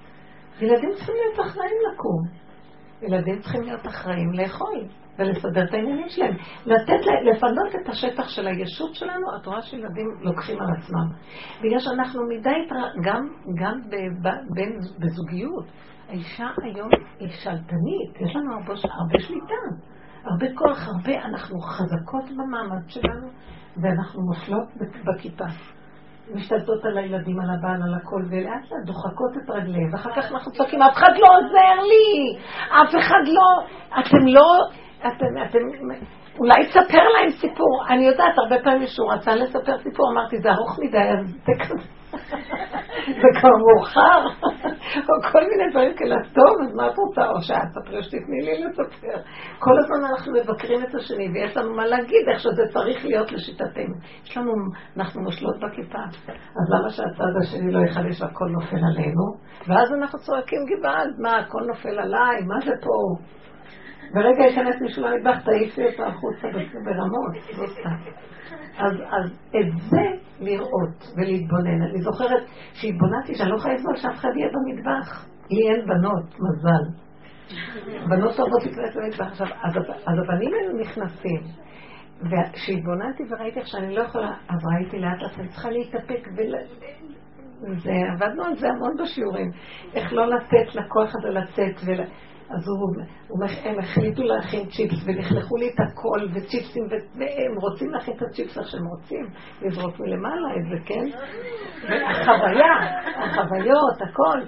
ילדים 0.62 0.90
צריכים 0.96 1.16
להיות 1.16 1.40
אחראים 1.50 1.78
לקום. 1.94 2.48
ילדים 3.02 3.40
צריכים 3.40 3.62
להיות 3.62 3.88
אחראים 3.88 4.32
לאכול 4.34 4.88
ולסדר 5.20 5.64
את 5.64 5.74
העניינים 5.74 6.10
שלהם. 6.10 6.36
לתת, 6.66 7.06
לפנות 7.24 7.76
את 7.82 7.90
השטח 7.90 8.30
של 8.30 8.48
הישות 8.48 8.96
שלנו, 8.96 9.28
את 9.42 9.46
רואה 9.46 9.62
שילדים 9.62 10.08
לוקחים 10.22 10.58
על 10.62 10.68
עצמם. 10.78 11.18
בגלל 11.62 11.80
שאנחנו 11.80 12.22
מדי, 12.28 12.68
גם, 13.04 13.28
גם 13.56 13.80
בזוגיות, 15.00 15.66
האישה 16.10 16.48
היום 16.64 16.90
היא 17.20 17.30
שלטנית, 17.44 18.22
יש 18.22 18.36
לנו 18.36 18.54
הרבה, 18.54 18.74
הרבה 18.84 19.20
שליטה, 19.20 19.54
הרבה 20.24 20.46
כוח, 20.56 20.88
הרבה, 20.88 21.26
אנחנו 21.26 21.60
חזקות 21.60 22.24
במעמד 22.38 22.90
שלנו, 22.90 23.28
ואנחנו 23.82 24.22
נופלות 24.22 24.68
בכיפה. 25.06 25.46
משתלטות 26.34 26.86
על 26.86 26.98
הילדים, 26.98 27.40
על 27.40 27.50
הבעל, 27.50 27.84
על 27.84 27.94
הכל, 27.94 28.22
ולאט 28.30 28.72
לאט 28.72 28.86
דוחקות 28.86 29.32
את 29.38 29.50
רגליהם, 29.50 29.94
ואחר 29.94 30.10
כך 30.16 30.32
אנחנו 30.32 30.52
צועקים, 30.52 30.82
אף 30.82 30.94
אחד 30.94 31.12
לא 31.12 31.28
עוזר 31.38 31.84
לי! 31.84 32.38
אף 32.70 32.96
אחד 33.00 33.24
לא... 33.28 33.66
אתם 34.00 34.28
לא... 34.28 34.68
אתם... 35.00 35.44
אתם... 35.50 35.60
אולי 36.40 36.66
תספר 36.66 37.04
להם 37.14 37.30
סיפור. 37.30 37.86
אני 37.90 38.06
יודעת, 38.06 38.38
הרבה 38.38 38.64
פעמים 38.64 38.88
שהוא 38.88 39.14
רצה 39.14 39.36
לספר 39.36 39.78
סיפור, 39.78 40.12
אמרתי, 40.12 40.38
זה 40.38 40.52
ארוך 40.52 40.80
מדי, 40.80 40.98
אז 40.98 41.28
זה 41.46 41.52
זה 43.22 43.28
כבר 43.40 43.50
מאוחר, 43.64 44.22
או 45.10 45.32
כל 45.32 45.44
מיני 45.50 45.72
דברים 45.72 45.94
כאלה, 45.98 46.16
טוב, 46.34 46.68
אז 46.68 46.76
מה 46.76 46.88
את 46.88 46.98
רוצה? 46.98 47.30
או 47.30 47.42
שאת 47.42 47.58
תספרי 47.72 48.04
שתתני 48.04 48.42
לי 48.42 48.64
לספר. 48.64 49.18
כל 49.60 49.80
הזמן 49.80 50.06
אנחנו 50.12 50.34
מבקרים 50.34 50.84
את 50.84 50.96
השני, 50.96 51.28
ויש 51.34 51.58
לנו 51.58 51.76
מה 51.76 51.86
להגיד, 51.86 52.24
איך 52.32 52.40
שזה 52.40 52.64
צריך 52.74 53.06
להיות 53.06 53.32
לשיטתנו. 53.32 53.96
יש 54.24 54.38
לנו, 54.38 54.52
אנחנו 54.98 55.22
מושלות 55.22 55.56
בכיפה, 55.60 56.04
אז 56.58 56.66
למה 56.74 56.90
שהצד 56.90 57.34
השני 57.42 57.72
לא 57.72 57.80
יחלש 57.90 58.22
והכל 58.22 58.46
נופל 58.46 58.82
עלינו? 58.92 59.24
ואז 59.68 59.94
אנחנו 59.94 60.20
צועקים 60.20 60.60
גבעד, 60.70 61.10
מה, 61.20 61.38
הכל 61.38 61.62
נופל 61.68 62.00
עליי, 62.00 62.42
מה 62.48 62.60
זה 62.66 62.72
פה? 62.82 62.98
ברגע 64.14 64.44
ייכנס 64.44 64.82
מישהו 64.82 65.04
למטבח, 65.04 65.40
תעיפי 65.46 65.86
אותו 65.86 66.04
החוצה 66.04 66.48
ברמות, 66.86 67.34
לא 67.58 67.68
סתם. 67.68 68.28
אז, 68.78 68.94
אז 68.94 69.32
את 69.50 69.78
זה 69.90 70.02
לראות 70.40 71.14
ולהתבונן. 71.16 71.82
אני 71.82 72.02
זוכרת 72.02 72.44
שהתבוננתי 72.74 73.36
שאני 73.36 73.50
לא 73.50 73.56
יכולה 73.56 73.74
לסבול 73.74 73.96
שאף 73.96 74.14
אחד 74.14 74.30
יהיה 74.36 74.50
במטבח. 74.54 75.28
לי 75.52 75.70
אין 75.70 75.86
בנות, 75.88 76.26
מזל. 76.40 76.84
בנות 78.10 78.40
אוהבות 78.40 78.64
להיכנס 78.64 78.96
למטבח. 78.96 79.28
עכשיו, 79.32 79.48
אז, 79.64 79.78
אז 80.06 80.16
הבנים 80.24 80.52
האלה 80.54 80.74
נכנסים. 80.80 81.42
וכשהתבוננתי 82.22 83.24
וראיתי 83.30 83.60
איך 83.60 83.68
שאני 83.68 83.96
לא 83.96 84.02
יכולה, 84.02 84.32
אז 84.50 84.60
ראיתי 84.74 85.00
לאט 85.00 85.22
לאט, 85.22 85.40
אני 85.40 85.48
צריכה 85.48 85.70
להתאפק 85.70 86.28
ול... 86.38 86.56
זה, 87.60 87.92
עבדנו 88.14 88.44
על 88.44 88.56
זה 88.56 88.68
המון 88.70 88.96
בשיעורים. 89.02 89.52
איך 89.94 90.14
לא 90.14 90.28
לתת 90.28 90.76
לכוח 90.76 91.12
הזה 91.16 91.30
לצאת 91.30 91.76
ול... 91.86 92.02
אז 92.50 92.68
הוא, 92.68 93.04
הוא, 93.28 93.40
הם 93.64 93.80
החליטו 93.80 94.24
להכין 94.24 94.70
צ'יפס 94.70 95.04
ולכלכו 95.06 95.58
לי 95.58 95.70
את 95.70 95.80
הכל 95.80 96.20
וצ'יפסים 96.34 96.84
והם 96.90 97.56
רוצים 97.62 97.90
להכין 97.90 98.14
את 98.18 98.22
הצ'יפס 98.22 98.58
איך 98.58 98.68
שהם 98.68 98.88
רוצים 98.88 99.26
לזרוק 99.62 100.00
מלמעלה 100.00 100.50
את 100.58 100.70
זה, 100.70 100.86
כן? 100.86 101.06
החוויה, 101.84 102.74
החוויות, 103.18 104.02
הכל. 104.02 104.40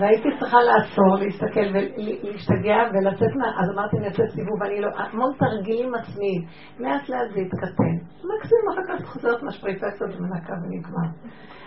והייתי 0.00 0.28
צריכה 0.40 0.56
לעצור, 0.60 1.16
להסתכל 1.18 1.66
ולהשתגע 1.74 2.76
ולצאת 2.92 3.36
מה... 3.36 3.46
אז 3.60 3.70
אמרתי, 3.74 3.96
אני 3.96 4.06
אעשה 4.06 4.22
סיבוב, 4.34 4.62
אני 4.62 4.80
לא... 4.80 4.88
המון 4.96 5.32
תרגילים 5.38 5.94
עצמיים. 5.94 6.42
לאט 6.78 7.08
לאט 7.08 7.30
זה 7.34 7.40
התקטן. 7.40 7.96
מקסימום 8.16 8.66
אחר 8.72 8.98
כך 8.98 9.06
חוזרת 9.06 9.42
משפריצה 9.42 9.86
קצת 9.90 10.18
ומנקה 10.18 10.52
ונגמר. 10.52 11.08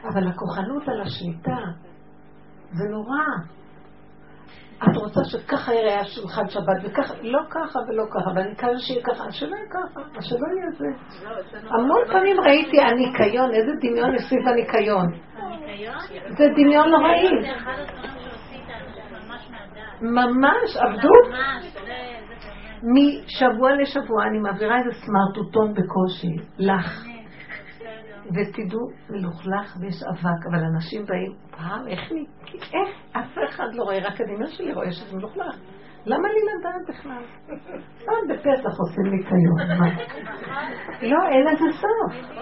אבל 0.04 0.28
הכוחנות 0.28 0.88
על 0.88 1.02
השליטה, 1.02 1.58
זה 2.72 2.90
נורא. 2.90 3.59
את 4.84 4.98
רוצה 4.98 5.20
שככה 5.24 5.74
יראה 5.74 6.00
השולחן 6.00 6.50
שבת, 6.50 6.78
וככה, 6.84 7.14
לא 7.22 7.40
ככה 7.50 7.80
ולא 7.80 8.04
ככה, 8.12 8.30
ואני 8.36 8.56
כאן 8.56 8.78
שיהיה 8.78 9.04
ככה, 9.04 9.32
שלא 9.32 9.56
יהיה 9.56 9.68
ככה, 9.70 10.22
שלא 10.22 10.48
יהיה 10.56 10.72
זה. 10.72 10.86
המון 11.70 12.02
פעמים 12.12 12.40
ראיתי 12.42 12.82
הניקיון, 12.82 13.52
איזה 13.54 13.72
דמיון 13.82 14.16
יש 14.16 14.22
סביב 14.22 14.48
הניקיון. 14.48 15.08
זה 16.38 16.46
דמיון 16.56 16.90
נוראי. 16.90 17.30
ממש 20.02 20.78
עבדות. 20.78 21.28
משבוע 22.84 23.72
לשבוע 23.82 24.26
אני 24.30 24.40
מעבירה 24.40 24.78
איזה 24.78 24.92
סמרטוטון 25.06 25.74
בקושי, 25.74 26.48
לך. 26.60 27.19
ותדעו, 28.36 28.80
מלוכלך 29.10 29.78
ויש 29.80 30.04
אבק, 30.12 30.42
אבל 30.52 30.64
אנשים 30.64 31.06
באים, 31.06 31.34
פעם, 31.52 31.88
איך 31.88 32.12
לי, 32.12 32.26
איך, 32.54 32.90
אף 33.12 33.38
אחד 33.50 33.68
לא 33.74 33.84
רואה, 33.84 33.98
רק 33.98 34.22
הדמיון 34.22 34.48
שלי 34.48 34.74
רואה 34.74 34.92
שזה 34.92 35.18
מלוכלך. 35.18 35.56
למה 36.06 36.28
לי 36.28 36.40
לדעת 36.50 36.88
בכלל? 36.90 37.24
פעם 38.06 38.28
בפסח 38.30 38.80
עושים 38.80 39.06
ניקיון, 39.06 39.80
מה? 39.80 39.90
לא, 41.02 41.30
אין 41.30 41.46
לזה 41.48 41.66
סוף. 41.72 42.40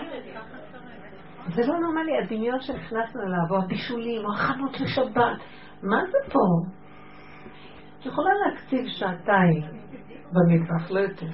זה 1.55 1.61
לא 1.67 1.79
נורמלי, 1.79 2.17
הדמיון 2.23 2.61
שנכנסנו 2.61 3.21
אליו, 3.21 3.57
או 3.57 3.63
הבישולים, 3.63 4.25
או 4.25 4.33
החנות 4.33 4.79
לשבת, 4.81 5.37
מה 5.83 5.97
זה 6.11 6.33
פה? 6.33 6.39
את 7.99 8.05
יכולה 8.05 8.29
להקציב 8.45 8.85
שעתיים 8.87 9.63
במטבח, 10.31 10.91
לא 10.91 10.99
יותר. 10.99 11.25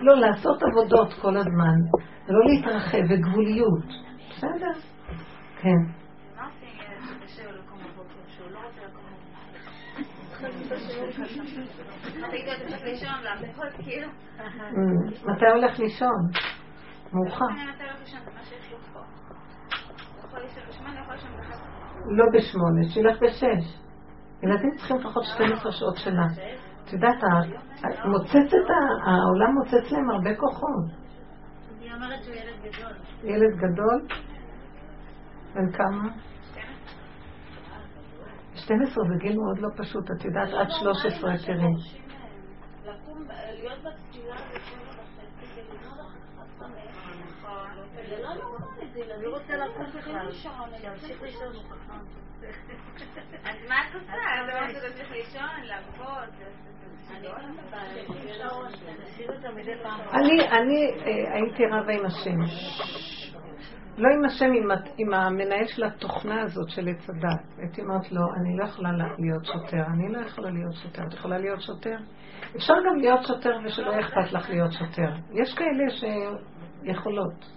לא, 0.00 0.14
לעשות 0.14 0.62
עבודות 0.62 1.12
כל 1.22 1.36
הזמן, 1.36 1.98
ולא 2.28 2.44
להתרחב, 2.44 2.98
וגבוליות. 3.10 3.84
בסדר? 4.30 4.72
כן. 5.60 6.06
שהוא 8.28 8.50
לא 8.50 8.58
מתי 15.34 15.46
הולך 15.46 15.78
לישון? 15.78 16.30
מאוחר. 17.12 17.44
לא 22.06 22.24
בשמונה, 22.32 22.88
שילך 22.88 23.16
בשש. 23.22 23.78
ילדים 24.42 24.70
צריכים 24.76 24.96
לפחות 24.96 25.24
12 25.24 25.72
שעות 25.72 25.96
שינה. 25.96 26.26
את 26.84 26.92
יודעת, 26.92 27.22
העולם 29.06 29.54
מוצץ 29.54 29.92
להם 29.92 30.10
הרבה 30.10 30.34
כוחות. 30.36 31.05
אומרת 31.96 32.22
שהוא 32.24 32.34
ילד 32.34 32.60
גדול. 32.62 32.92
ילד 33.24 33.56
גדול, 33.56 34.06
בן 35.54 35.72
כמה? 35.72 36.08
12 38.54 39.04
זה 39.08 39.14
גיל 39.18 39.36
מאוד 39.36 39.58
לא 39.58 39.68
פשוט, 39.76 40.10
את 40.10 40.24
יודעת, 40.24 40.48
עד 40.48 40.68
13 40.80 41.36
תראי. 41.46 41.56
לקום, 42.84 43.24
להיות 43.62 43.78
בתפילה 43.84 44.34
וחצי 44.34 44.74
אחר 44.88 45.04
כך 46.28 46.58
חמש. 46.58 46.96
זה 48.08 48.22
לא 48.22 48.34
נורמלי, 48.34 48.55
רוצה 49.26 49.56
לקום 49.56 49.86
בכלל. 49.98 50.26
לישון. 50.26 50.52
הוא 51.54 51.62
חכם. 51.70 51.98
אז 53.44 53.56
מה 53.68 53.74
את 53.90 53.94
עושה? 53.94 54.12
את 54.12 54.40
אומרת 54.40 54.70
שאתה 54.70 54.92
צריך 54.94 55.10
לישון, 55.10 55.62
לעבוד? 55.64 56.28
אני 60.52 60.92
אה, 61.06 61.34
הייתי 61.34 61.62
רבה 61.66 61.92
עם 61.92 62.06
השם. 62.06 62.38
לא 63.98 64.08
עם 64.14 64.24
השם, 64.24 64.50
עם, 64.98 65.14
המנהל 65.14 65.66
של 65.66 65.84
התוכנה 65.84 66.42
הזאת 66.42 66.68
של 66.68 66.88
עץ 66.88 67.10
הדת. 67.10 67.58
הייתי 67.58 67.82
אומרת 67.82 68.12
לו, 68.12 68.20
אני 68.40 68.56
לא 68.56 68.64
יכולה 68.64 68.92
לה- 68.92 69.14
להיות 69.18 69.44
שוטר, 69.44 69.82
אני 69.94 70.12
לא 70.12 70.18
יכולה 70.26 70.50
להיות 70.50 70.74
שוטר. 70.82 71.02
את 71.08 71.14
יכולה 71.14 71.38
להיות 71.38 71.60
שוטר? 71.60 71.96
אפשר 72.56 72.74
גם 72.86 72.96
להיות 72.96 73.20
שוטר 73.26 73.58
ושלא 73.64 74.00
אכפת 74.00 74.32
לך 74.32 74.50
להיות 74.50 74.72
שוטר. 74.72 75.10
יש 75.32 75.54
כאלה 75.54 75.84
שיכולות. 75.90 77.55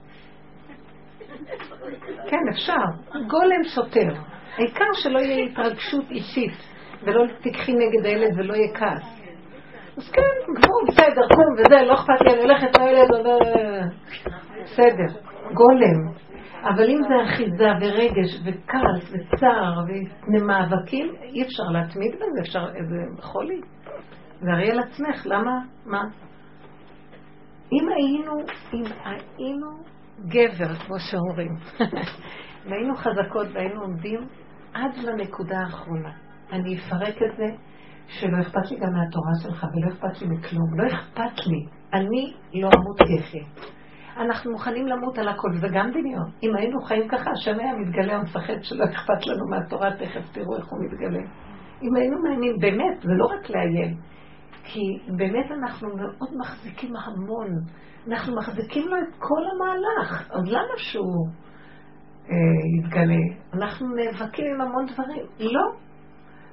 כן, 2.29 2.37
אפשר. 2.53 3.19
גולם 3.27 3.63
שוטר. 3.63 4.13
העיקר 4.57 4.93
שלא 4.93 5.19
יהיה 5.19 5.45
התרגשות 5.45 6.11
אישית, 6.11 6.53
ולא 7.03 7.25
תיקחי 7.41 7.73
נגד 7.73 8.05
הילד 8.05 8.39
ולא 8.39 8.53
יהיה 8.53 8.73
כעס. 8.73 9.19
אז 9.97 10.11
כן, 10.11 10.21
גמור, 10.45 10.81
בסדר, 10.87 11.21
קום 11.35 11.53
וזה, 11.57 11.85
לא 11.85 11.93
אכפת 11.93 12.21
לי, 12.21 12.33
אני 12.33 12.41
הולכת 12.41 12.77
לילד, 12.77 13.25
לא. 13.25 13.39
בסדר, 14.63 15.19
גולם. 15.53 16.19
אבל 16.63 16.89
אם 16.89 17.01
זה 17.07 17.15
אחיזה 17.25 17.69
ורגש 17.81 18.41
וכעס 18.45 19.11
וצער 19.11 19.79
ומאבקים, 20.27 21.13
אי 21.21 21.43
אפשר 21.43 21.63
להתמיד 21.63 22.15
בזה, 22.15 22.41
אפשר, 22.41 22.65
זה 22.89 23.21
חולי. 23.21 23.61
זה 24.41 24.51
הרי 24.51 24.71
על 24.71 24.79
עצמך, 24.79 25.25
למה? 25.25 25.51
מה? 25.85 26.03
אם 27.73 27.87
היינו, 27.89 28.33
אם 28.73 28.83
היינו 29.05 29.67
גבר, 30.27 30.75
כמו 30.75 30.95
שאומרים, 30.99 31.55
והיינו 32.65 32.95
חזקות 32.95 33.47
והיינו 33.53 33.81
עומדים 33.81 34.19
עד 34.73 34.97
לנקודה 34.97 35.59
האחרונה, 35.59 36.11
אני 36.51 36.77
אפרק 36.77 37.15
את 37.15 37.37
זה, 37.37 37.45
שלא 38.07 38.41
אכפת 38.41 38.71
לי 38.71 38.77
גם 38.77 38.93
מהתורה 38.93 39.31
שלך 39.43 39.63
ולא 39.63 39.93
אכפת 39.93 40.21
לי 40.21 40.27
מכלום, 40.27 40.79
לא 40.79 40.87
אכפת 40.87 41.47
לי, 41.47 41.65
אני 41.93 42.33
לא 42.53 42.69
אמות 42.77 42.97
כיחי. 43.07 43.43
אנחנו 44.17 44.51
מוכנים 44.51 44.87
למות 44.87 45.17
על 45.17 45.27
הכל, 45.27 45.47
וזה 45.53 45.67
גם 45.73 45.91
דמיון. 45.91 46.31
אם 46.43 46.55
היינו 46.55 46.81
חיים 46.81 47.07
ככה, 47.07 47.31
השם 47.31 47.59
היה 47.59 47.73
מתגלה 47.75 48.19
ומפחד 48.19 48.53
שלא 48.61 48.85
אכפת 48.85 49.27
לנו 49.27 49.47
מהתורה, 49.49 49.89
תכף 49.95 50.31
תראו 50.31 50.57
איך 50.57 50.65
הוא 50.67 50.79
מתגלה. 50.85 51.23
אם 51.81 51.95
היינו 51.95 52.23
מאיימים, 52.23 52.55
באמת, 52.59 53.01
זה 53.01 53.11
לא 53.17 53.25
רק 53.25 53.49
לאיים, 53.49 53.97
כי 54.63 54.81
באמת 55.17 55.51
אנחנו 55.51 55.87
מאוד 55.95 56.29
מחזיקים 56.39 56.93
המון. 56.95 57.47
אנחנו 58.09 58.35
מחזיקים 58.35 58.87
לו 58.87 58.95
את 58.97 59.15
כל 59.19 59.41
המהלך, 59.53 60.31
אז 60.31 60.43
למה 60.47 60.73
שהוא 60.77 61.27
אה, 62.29 62.35
יתגלה? 62.79 63.23
אנחנו 63.53 63.87
נאבקים 63.95 64.45
עם 64.55 64.61
המון 64.61 64.85
דברים. 64.85 65.25
לא, 65.39 65.61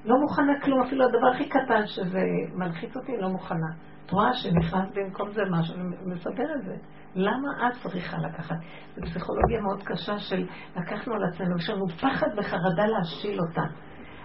לא 0.05 0.15
מוכנה 0.21 0.53
כלום, 0.63 0.81
אפילו 0.81 1.05
הדבר 1.05 1.27
הכי 1.35 1.49
קטן 1.49 1.81
שזה 1.85 2.19
מלחיץ 2.55 2.95
אותי, 2.97 3.11
לא 3.21 3.29
מוכנה. 3.29 3.67
את 4.05 4.11
רואה 4.11 4.33
שנכנס 4.33 4.89
במקום 4.95 5.31
זה 5.31 5.41
משהו, 5.51 5.75
ומסבר 6.05 6.55
את 6.55 6.63
זה. 6.65 6.75
למה 7.15 7.67
את 7.67 7.73
צריכה 7.83 8.17
לקחת? 8.17 8.55
זו 8.95 9.01
פסיכולוגיה 9.01 9.61
מאוד 9.61 9.83
קשה 9.83 10.17
של 10.17 10.47
לקחנו 10.75 11.13
על 11.13 11.19
עצמנו, 11.33 11.57
יש 11.57 11.69
לנו 11.69 11.87
פחד 11.87 12.27
וחרדה 12.37 12.85
להשיל 12.85 13.39
אותה. 13.39 13.61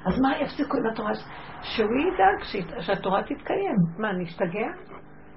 אז 0.06 0.20
מה 0.20 0.38
יפסיקו 0.38 0.76
עם 0.76 0.86
התורה? 0.92 1.12
שהוא 1.62 1.88
ידאג 1.90 2.42
שהת- 2.42 2.80
שהתורה 2.82 3.22
תתקיים. 3.22 3.76
מה, 3.98 4.12
נשתגע? 4.12 4.68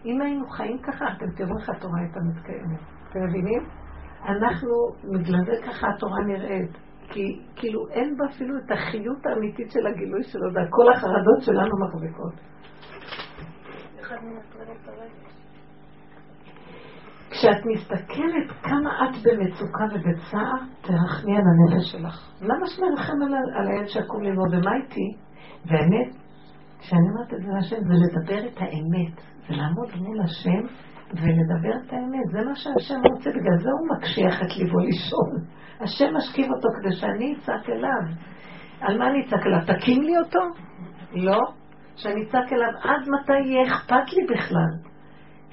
אם 0.06 0.22
היינו 0.22 0.48
חיים 0.50 0.78
ככה, 0.78 1.06
אתם 1.18 1.26
תראו 1.36 1.58
איך 1.60 1.70
התורה 1.70 2.00
הייתה 2.00 2.20
מתקיימת. 2.20 2.80
אתם 3.10 3.20
מבינים? 3.24 3.64
אנחנו, 4.26 4.70
בגלל 5.04 5.46
זה 5.46 5.68
ככה 5.68 5.88
התורה 5.96 6.24
נראית. 6.28 6.78
כי 7.10 7.40
כאילו 7.56 7.88
אין 7.90 8.18
בה 8.18 8.26
אפילו 8.26 8.58
את 8.58 8.72
החיות 8.72 9.26
האמיתית 9.26 9.72
של 9.72 9.88
הגילוי 9.88 10.24
שלו, 10.24 10.50
וכל 10.50 10.94
החרדות 10.94 11.42
שלנו 11.42 11.72
מחזיקות. 11.86 12.34
כשאת 17.30 17.66
מסתכלת 17.66 18.52
כמה 18.64 18.90
את 19.04 19.16
במצוקה 19.24 19.84
ובצער, 19.94 20.60
תרחמי 20.82 21.38
על 21.38 21.44
הנפש 21.52 21.92
שלך. 21.92 22.32
למה 22.42 22.66
שנרחם 22.66 23.22
על, 23.26 23.34
על 23.60 23.68
הילד 23.68 23.88
שיקום 23.88 24.24
ללמוד? 24.24 24.54
ומה 24.54 24.76
איתי? 24.76 25.18
והאמת, 25.66 26.16
כשאני 26.80 27.10
אומרת 27.10 27.34
את 27.34 27.42
זה 27.46 27.52
להשם, 27.54 27.76
זה 27.88 27.94
לדבר 27.94 28.48
את 28.48 28.58
האמת. 28.58 29.35
זה 29.48 29.56
לעמוד 29.56 29.90
מול 29.96 30.22
השם 30.22 30.76
ולדבר 31.14 31.78
את 31.86 31.94
האמת. 31.94 32.28
זה 32.32 32.50
מה 32.50 32.56
שהשם 32.56 33.02
רוצה, 33.12 33.30
בגלל 33.30 33.58
זה 33.64 33.70
הוא 33.70 33.98
מקשיח 33.98 34.42
את 34.42 34.58
ליבו 34.58 34.80
לישון. 34.80 35.32
השם 35.80 36.14
משכיב 36.18 36.46
אותו 36.56 36.68
כדי 36.80 36.96
שאני 36.96 37.36
אצעק 37.36 37.70
אליו. 37.70 38.16
על 38.82 38.98
מה 38.98 39.08
אני 39.08 39.26
אצעק 39.26 39.46
אליו? 39.46 39.78
תקים 39.78 40.02
לי 40.02 40.18
אותו? 40.18 40.40
לא. 41.14 41.40
שאני 41.96 42.24
אצעק 42.24 42.54
אליו, 42.54 42.70
עד 42.84 43.02
מתי 43.10 43.40
יהיה 43.46 43.64
אכפת 43.68 44.14
לי 44.14 44.36
בכלל? 44.36 44.95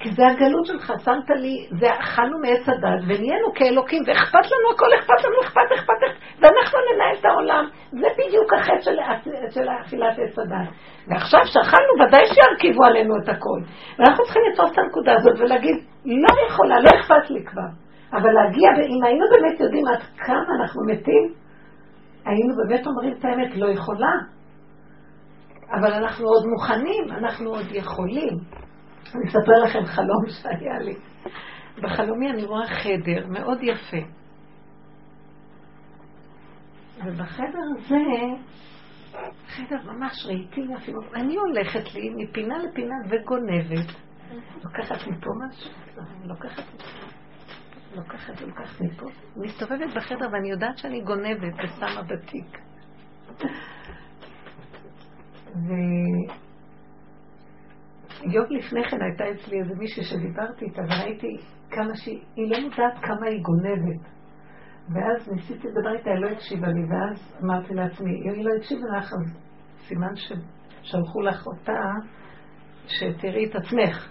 כי 0.03 0.11
זה 0.11 0.27
הגלות 0.27 0.65
שלך, 0.65 0.93
שמת 1.05 1.29
לי, 1.29 1.67
זה 1.79 1.87
אכלנו 1.99 2.39
מעץ 2.39 2.69
הדת 2.69 3.01
ונהיינו 3.07 3.53
כאלוקים, 3.55 4.03
ואכפת 4.07 4.45
לנו 4.51 4.67
הכל, 4.75 4.85
אכפת 4.99 5.19
לנו, 5.25 5.35
אכפת, 5.43 5.69
אכפת, 5.75 5.99
אכפת, 6.05 6.41
ואנחנו 6.41 6.77
ננהל 6.87 7.15
את 7.19 7.25
העולם. 7.25 7.65
זה 7.91 8.07
בדיוק 8.17 8.53
החטא 8.53 8.81
של, 8.81 8.97
של 9.49 9.67
אכילת 9.81 10.15
עץ 10.19 10.39
הדת. 10.39 10.69
ועכשיו 11.07 11.39
שאכלנו, 11.45 11.91
ודאי 12.07 12.25
שירכיבו 12.25 12.83
עלינו 12.85 13.13
את 13.23 13.29
הכל. 13.29 13.59
ואנחנו 13.99 14.23
צריכים 14.23 14.41
לתפוס 14.51 14.71
את 14.71 14.77
הנקודה 14.77 15.13
הזאת 15.17 15.39
ולהגיד, 15.39 15.75
לא 16.05 16.33
יכולה, 16.47 16.75
לא 16.79 16.89
אכפת 16.99 17.29
לי 17.29 17.45
כבר. 17.45 17.69
אבל 18.13 18.31
להגיע, 18.31 18.69
ואם 18.77 19.03
היינו 19.03 19.25
באמת 19.31 19.59
יודעים 19.59 19.87
עד 19.87 20.01
כמה 20.17 20.49
אנחנו 20.61 20.81
מתים, 20.87 21.33
היינו 22.25 22.53
באמת 22.55 22.87
אומרים 22.87 23.13
את 23.19 23.25
האמת, 23.25 23.55
לא 23.55 23.67
יכולה. 23.67 24.13
אבל 25.71 25.93
אנחנו 25.93 26.27
עוד 26.27 26.45
מוכנים, 26.47 27.03
אנחנו 27.17 27.49
עוד 27.49 27.65
יכולים. 27.71 28.63
אני 29.15 29.27
אספר 29.27 29.63
לכם 29.65 29.85
חלום 29.85 30.25
שהיה 30.27 30.79
לי. 30.79 30.95
בחלומי 31.81 32.29
אני 32.29 32.43
רואה 32.43 32.67
חדר 32.67 33.27
מאוד 33.27 33.57
יפה. 33.61 34.07
ובחדר 37.05 37.59
הזה, 37.77 37.95
חדר 39.47 39.91
ממש 39.91 40.25
רהיטים 40.25 40.75
אפילו, 40.75 40.99
אני 41.15 41.35
הולכת 41.35 41.93
לי 41.95 42.09
מפינה 42.15 42.57
לפינה 42.57 42.95
וגונבת. 43.09 43.87
לוקחת 44.63 45.07
מפה 45.07 45.29
משהו, 45.47 45.71
לוקחת 46.23 46.63
לוקחת 47.95 48.41
ולוקחת 48.41 48.81
מפה. 48.81 49.05
מסתובבת 49.35 49.93
בחדר 49.95 50.27
ואני 50.33 50.49
יודעת 50.49 50.77
שאני 50.77 51.01
גונבת 51.01 51.53
ושמה 51.63 52.01
בתיק. 52.01 52.57
ו... 55.55 55.71
יום 58.25 58.45
לפני 58.49 58.83
כן 58.83 58.97
הייתה 59.01 59.23
אצלי 59.31 59.59
איזה 59.59 59.75
מישהי 59.75 60.03
שדיברתי 60.03 60.65
איתה 60.65 60.81
וראיתי 60.81 61.37
כמה 61.71 61.95
שהיא, 61.95 62.21
היא 62.35 62.51
לא 62.51 62.57
מודעת 62.61 62.93
כמה 63.01 63.27
היא 63.27 63.43
גונבת. 63.43 64.13
ואז 64.89 65.29
ניסיתי 65.31 65.67
לדבר 65.67 65.93
איתה, 65.97 66.09
היא 66.09 66.19
לא 66.19 66.27
הקשיבה 66.27 66.67
לי, 66.67 66.81
ואז 66.89 67.37
אמרתי 67.43 67.73
לעצמי, 67.73 68.11
אם 68.11 68.33
היא 68.33 68.45
לא 68.45 68.51
הקשיבה 68.57 68.97
לך, 68.97 69.13
אז 69.13 69.37
סימן 69.87 70.15
ששלחו 70.15 71.21
לך 71.21 71.47
אותה, 71.47 71.81
שתראי 72.87 73.45
את 73.45 73.55
עצמך. 73.55 74.09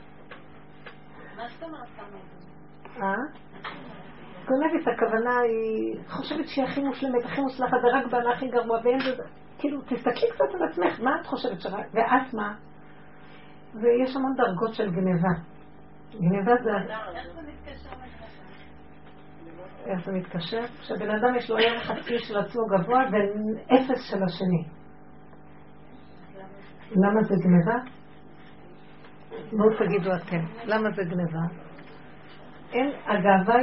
מה 1.36 1.42
זאת 1.48 1.62
אומרת 1.62 1.88
כמה 1.96 2.06
זה? 2.08 3.02
אה? 3.02 3.14
גונבת, 4.46 4.88
הכוונה 4.94 5.38
היא, 5.38 5.96
חושבת 6.08 6.48
שהיא 6.48 6.64
הכי 6.64 6.82
מושלמת, 6.82 7.24
הכי 7.24 7.40
מוצלחת, 7.40 7.76
ורק 7.84 8.06
בעלה 8.10 8.32
הכי 8.32 8.48
גרוע, 8.48 8.78
ואין 8.84 8.98
בזה, 8.98 9.22
כאילו, 9.58 9.80
תסתכלי 9.80 10.30
קצת 10.34 10.54
על 10.54 10.68
עצמך, 10.68 11.00
מה 11.00 11.20
את 11.20 11.26
חושבת 11.26 11.60
שרק, 11.60 11.86
ואת 11.92 12.34
מה? 12.34 12.54
ויש 13.74 14.16
המון 14.16 14.32
דרגות 14.36 14.74
של 14.74 14.90
גניבה. 14.90 15.28
גניבה 16.20 16.52
זה... 16.64 16.70
איך 19.86 20.06
זה 20.06 20.12
מתקשר? 20.12 20.64
כשבן 20.80 21.10
אדם 21.10 21.34
יש 21.36 21.50
לו 21.50 21.56
ערך 21.56 21.90
עצמי 21.90 22.18
של 22.18 22.38
עצמו 22.38 22.62
גבוה 22.66 23.00
ואפס 23.12 24.10
של 24.10 24.22
השני. 24.22 24.64
למה 26.90 27.22
זה 27.22 27.34
גניבה? 27.44 27.76
בואו 29.52 29.78
תגידו 29.78 30.10
אתם, 30.14 30.44
למה 30.64 30.90
זה 30.90 31.02
גניבה? 31.04 31.62
אין, 32.72 32.92
הגאווה 33.06 33.56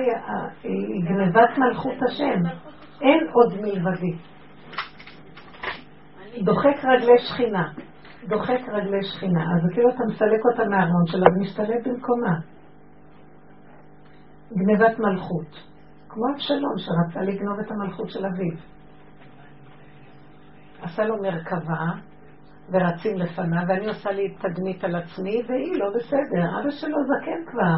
היא 0.64 1.04
גניבת 1.06 1.58
מלכות 1.58 1.98
השם. 2.10 2.42
אין 3.02 3.28
עוד 3.34 3.62
מלבדי. 3.62 4.18
דוחק 6.44 6.86
רגלי 6.86 7.18
שכינה. 7.18 7.72
דוחק 8.28 8.70
רגלי 8.74 9.04
שכינה. 9.04 9.42
אז 9.42 9.74
כאילו 9.74 9.90
אתה 9.90 10.04
מסלק 10.10 10.46
אותה 10.52 10.70
מהארון 10.70 11.06
שלה 11.06 11.26
ומשתלט 11.36 11.88
במקומה. 11.88 12.40
גניבת 14.54 15.00
מלכות. 15.00 15.70
כמו 16.10 16.24
אבשלום 16.34 16.74
שרצה 16.78 17.22
לגנוב 17.22 17.60
את 17.60 17.72
המלכות 17.72 18.10
של 18.10 18.26
אביו. 18.26 18.58
עשה 20.82 21.04
לו 21.06 21.22
מרכבה, 21.22 21.86
ורצים 22.72 23.18
לפניו, 23.18 23.62
ואני 23.68 23.88
עושה 23.88 24.12
לי 24.12 24.36
תדמית 24.36 24.84
על 24.84 24.96
עצמי, 24.96 25.42
והיא 25.48 25.80
לא 25.80 25.90
בסדר. 25.96 26.62
אבא 26.62 26.70
שלו 26.70 26.98
זקן 27.04 27.52
כבר. 27.52 27.78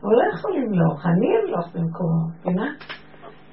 הוא 0.00 0.12
לא 0.12 0.34
יכול 0.34 0.50
למלוך, 0.56 1.06
אני 1.06 1.28
אמלוך 1.44 1.66
במקומו, 1.74 2.28
מבינה? 2.40 2.66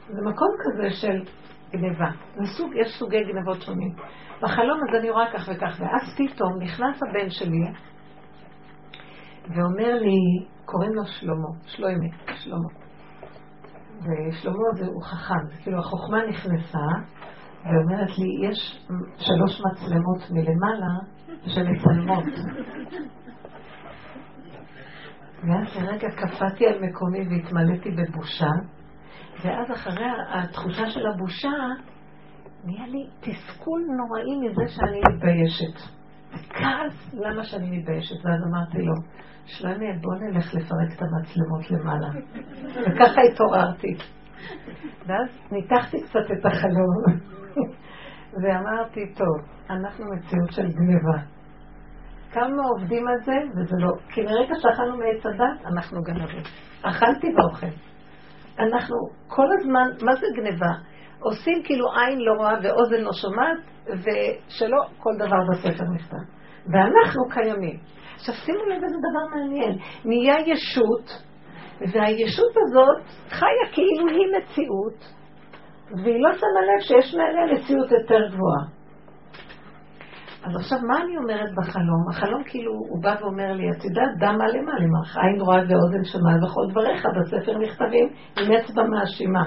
זה 0.08 0.22
מקום 0.22 0.48
כזה 0.60 0.90
של 0.90 1.24
גניבה. 1.72 2.10
סוג, 2.58 2.72
יש 2.76 3.00
סוגי 3.00 3.24
גנבות 3.24 3.62
שונים. 3.62 3.94
בחלום 4.42 4.80
הזה 4.88 5.00
אני 5.00 5.10
רואה 5.10 5.26
כך 5.34 5.50
וכך, 5.52 5.80
ואז 5.80 6.16
פתאום 6.18 6.62
נכנס 6.62 7.00
הבן 7.04 7.30
שלי 7.30 7.64
ואומר 9.50 9.94
לי, 10.02 10.46
קוראים 10.66 10.94
לו 10.94 11.06
שלמה, 11.06 11.48
שלוימה, 11.66 12.08
שלמה. 12.36 12.70
ושלמה 14.00 14.70
זה 14.78 14.86
הוא 14.86 15.04
חכם, 15.04 15.62
כאילו 15.64 15.80
החוכמה 15.80 16.26
נכנסה 16.30 16.88
ואומרת 17.66 18.18
לי, 18.18 18.50
יש 18.50 18.88
שלוש 19.18 19.62
מצלמות 19.66 20.32
מלמעלה 20.32 20.94
שמצלמות. 21.46 22.26
ואז 25.44 25.84
לרגע 25.84 26.08
קפאתי 26.10 26.68
על 26.68 26.80
מקומי 26.82 27.20
והתמלאתי 27.30 27.90
בבושה, 27.92 28.50
ואז 29.44 29.72
אחרי 29.72 30.06
התחושה 30.34 30.90
של 30.90 31.08
הבושה, 31.08 31.58
נהיה 32.64 32.88
לי 32.88 33.08
תסכול 33.20 33.82
נוראי 33.98 34.50
מזה 34.50 34.74
שאני 34.76 35.00
מתביישת. 35.00 36.00
כעס 36.50 37.14
למה 37.14 37.44
שאני 37.44 37.78
מתביישת. 37.78 38.26
ואז 38.26 38.40
אמרתי 38.52 38.78
לו, 38.78 38.94
שלמה, 39.46 39.86
בוא 40.02 40.16
נלך 40.16 40.54
לפרק 40.54 40.94
את 40.96 41.02
המצלמות 41.02 41.72
למעלה. 41.72 42.10
וככה 42.82 43.22
התעוררתי. 43.22 43.98
ואז 45.08 45.28
ניתחתי 45.52 45.98
קצת 46.04 46.32
את 46.40 46.46
החלום, 46.46 47.20
ואמרתי, 48.44 49.14
טוב, 49.14 49.50
אנחנו 49.70 50.06
מציאות 50.16 50.52
של 50.52 50.68
גניבה. 50.68 51.18
כמה 52.32 52.64
עובדים 52.64 53.08
על 53.08 53.24
זה, 53.26 53.36
וזה 53.52 53.76
לא. 53.80 53.92
כי 54.10 54.22
מרגע 54.22 54.54
שאכלנו 54.62 54.98
מעץ 54.98 55.26
הדת, 55.26 55.66
אנחנו 55.66 56.02
גנבים. 56.02 56.44
אכלתי 56.82 57.28
ואוכל. 57.28 57.89
אנחנו 58.60 58.98
כל 59.28 59.46
הזמן, 59.60 60.06
מה 60.06 60.16
זה 60.16 60.28
גניבה? 60.36 60.74
עושים 61.20 61.64
כאילו 61.64 61.86
עין 61.92 62.20
לא 62.20 62.34
רואה 62.38 62.54
ואוזן 62.64 63.02
לא 63.02 63.12
שומעת, 63.22 63.58
ושלא 63.86 64.78
כל 64.98 65.16
דבר 65.16 65.38
בספר 65.52 65.84
נכתב. 65.96 66.24
ואנחנו 66.74 67.24
קיימים. 67.30 67.80
עכשיו 68.16 68.36
שימו 68.36 68.64
לב 68.66 68.84
איזה 68.84 68.98
דבר 68.98 69.36
מעניין. 69.36 69.78
נהיה 70.06 70.36
ישות, 70.46 71.06
והישות 71.82 72.54
הזאת 72.58 73.04
חיה 73.30 73.66
כאילו 73.72 74.08
היא 74.08 74.28
מציאות, 74.38 75.00
והיא 76.04 76.24
לא 76.24 76.34
שמה 76.34 76.62
לב 76.62 76.80
שיש 76.80 77.16
מעליה 77.16 77.54
מציאות 77.54 77.92
יותר 77.92 78.20
גבוהה. 78.28 78.79
אז 80.44 80.56
עכשיו, 80.56 80.80
מה 80.88 81.02
אני 81.04 81.18
אומרת 81.18 81.50
בחלום? 81.58 82.10
החלום 82.10 82.44
כאילו, 82.44 82.72
הוא 82.72 83.04
בא 83.04 83.16
ואומר 83.22 83.54
לי, 83.54 83.72
את 83.72 83.86
יודעת, 83.86 84.18
דם 84.20 84.36
מלא 84.38 84.62
מלא 84.62 84.88
מלך, 84.88 85.18
עין 85.18 85.42
רואה 85.42 85.58
ואוזן 85.58 86.04
שמעה 86.04 86.36
וכל 86.44 86.72
דבריך 86.72 87.06
בספר 87.06 87.58
נכתבים 87.58 88.10
עם 88.38 88.52
אצבע 88.52 88.84
מאשימה. 88.84 89.44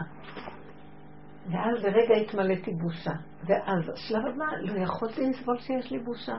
ואז 1.51 1.85
לרגע 1.85 2.14
התמלאתי 2.14 2.70
בושה. 2.82 3.10
ואז, 3.47 3.90
השלב 3.94 4.27
הבא, 4.27 4.44
לא 4.60 4.82
יכולתי 4.82 5.31
לסבול 5.31 5.59
שיש 5.59 5.93
לי 5.93 5.98
בושה. 5.98 6.36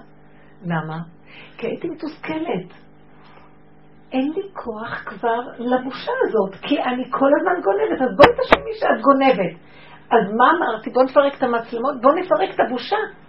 למה? 0.65 0.99
כי 1.57 1.67
הייתי 1.67 1.87
מתוסכלת. 1.89 2.83
אין 4.11 4.31
לי 4.35 4.41
כוח 4.53 5.03
כבר 5.05 5.39
לבושה 5.57 6.11
הזאת, 6.27 6.55
כי 6.61 6.81
אני 6.81 7.03
כל 7.11 7.29
הזמן 7.39 7.61
גונבת. 7.63 8.01
אז 8.01 8.17
בואי 8.17 8.29
תשמעי 8.37 8.73
שאת 8.79 9.01
גונבת. 9.01 9.53
אז 10.11 10.33
מה 10.37 10.45
אמרתי? 10.57 10.89
בואו 10.89 11.05
נפרק 11.05 11.37
את 11.37 11.43
המצלמות, 11.43 12.01
בואו 12.01 12.15
נפרק 12.15 12.55
את 12.55 12.59
הבושה. 12.67 13.22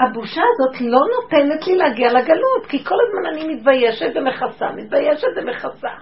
הבושה 0.00 0.42
הזאת 0.52 0.80
לא 0.80 1.00
נותנת 1.14 1.66
לי 1.66 1.76
להגיע 1.76 2.08
לגלות, 2.08 2.66
כי 2.68 2.84
כל 2.84 2.94
הזמן 3.08 3.32
אני 3.32 3.54
מתביישת 3.54 4.12
ומכסה, 4.16 4.66
מתביישת 4.76 5.28
ומכסה. 5.36 5.94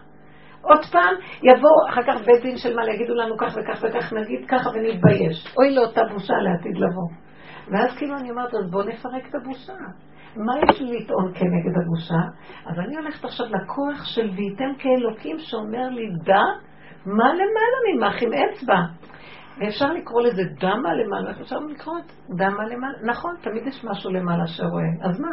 עוד 0.63 0.85
פעם, 0.93 1.15
יבוא 1.43 1.89
אחר 1.91 2.03
כך 2.03 2.27
בית 2.27 2.43
דין 2.43 2.57
של 2.57 2.77
מה, 2.77 2.83
יגידו 2.95 3.15
לנו 3.15 3.35
כך 3.39 3.57
וכך 3.57 3.83
וכך, 3.83 4.13
נגיד 4.13 4.49
ככה 4.49 4.71
ונתבייש. 4.71 5.55
אוי 5.57 5.75
לאותה 5.75 6.01
בושה 6.13 6.35
לעתיד 6.35 6.77
לבוא. 6.77 7.09
ואז 7.73 7.99
כאילו 7.99 8.17
אני 8.17 8.31
אומרת, 8.31 8.55
אז 8.55 8.71
בואו 8.71 8.83
נפרק 8.83 9.29
את 9.29 9.35
הבושה. 9.35 9.73
מה 10.37 10.53
יש 10.69 10.81
לי 10.81 10.99
לטעון 10.99 11.33
כנגד 11.35 11.75
הבושה? 11.83 12.21
אז 12.67 12.79
אני 12.79 12.97
הולכת 12.97 13.25
עכשיו 13.25 13.47
לכוח 13.47 14.05
של 14.05 14.31
וייתם 14.37 14.79
כאלוקים 14.79 15.37
שאומר 15.39 15.89
לי, 15.89 16.07
דע 16.25 16.43
מה 17.07 17.35
למעלה 17.35 17.79
ממך 17.89 18.23
עם 18.23 18.31
אצבע. 18.33 18.81
ואפשר 19.59 19.93
לקרוא 19.93 20.23
לזה 20.23 20.43
דמה 20.61 20.95
למעלה, 20.95 21.31
אפשר 21.41 21.59
לקרוא 21.59 21.99
את 21.99 22.37
דמה 22.37 22.65
למעלה. 22.65 22.99
נכון, 23.03 23.35
תמיד 23.41 23.67
יש 23.67 23.85
משהו 23.85 24.11
למעלה 24.11 24.47
שרואה. 24.47 25.09
אז 25.09 25.21
מה? 25.21 25.29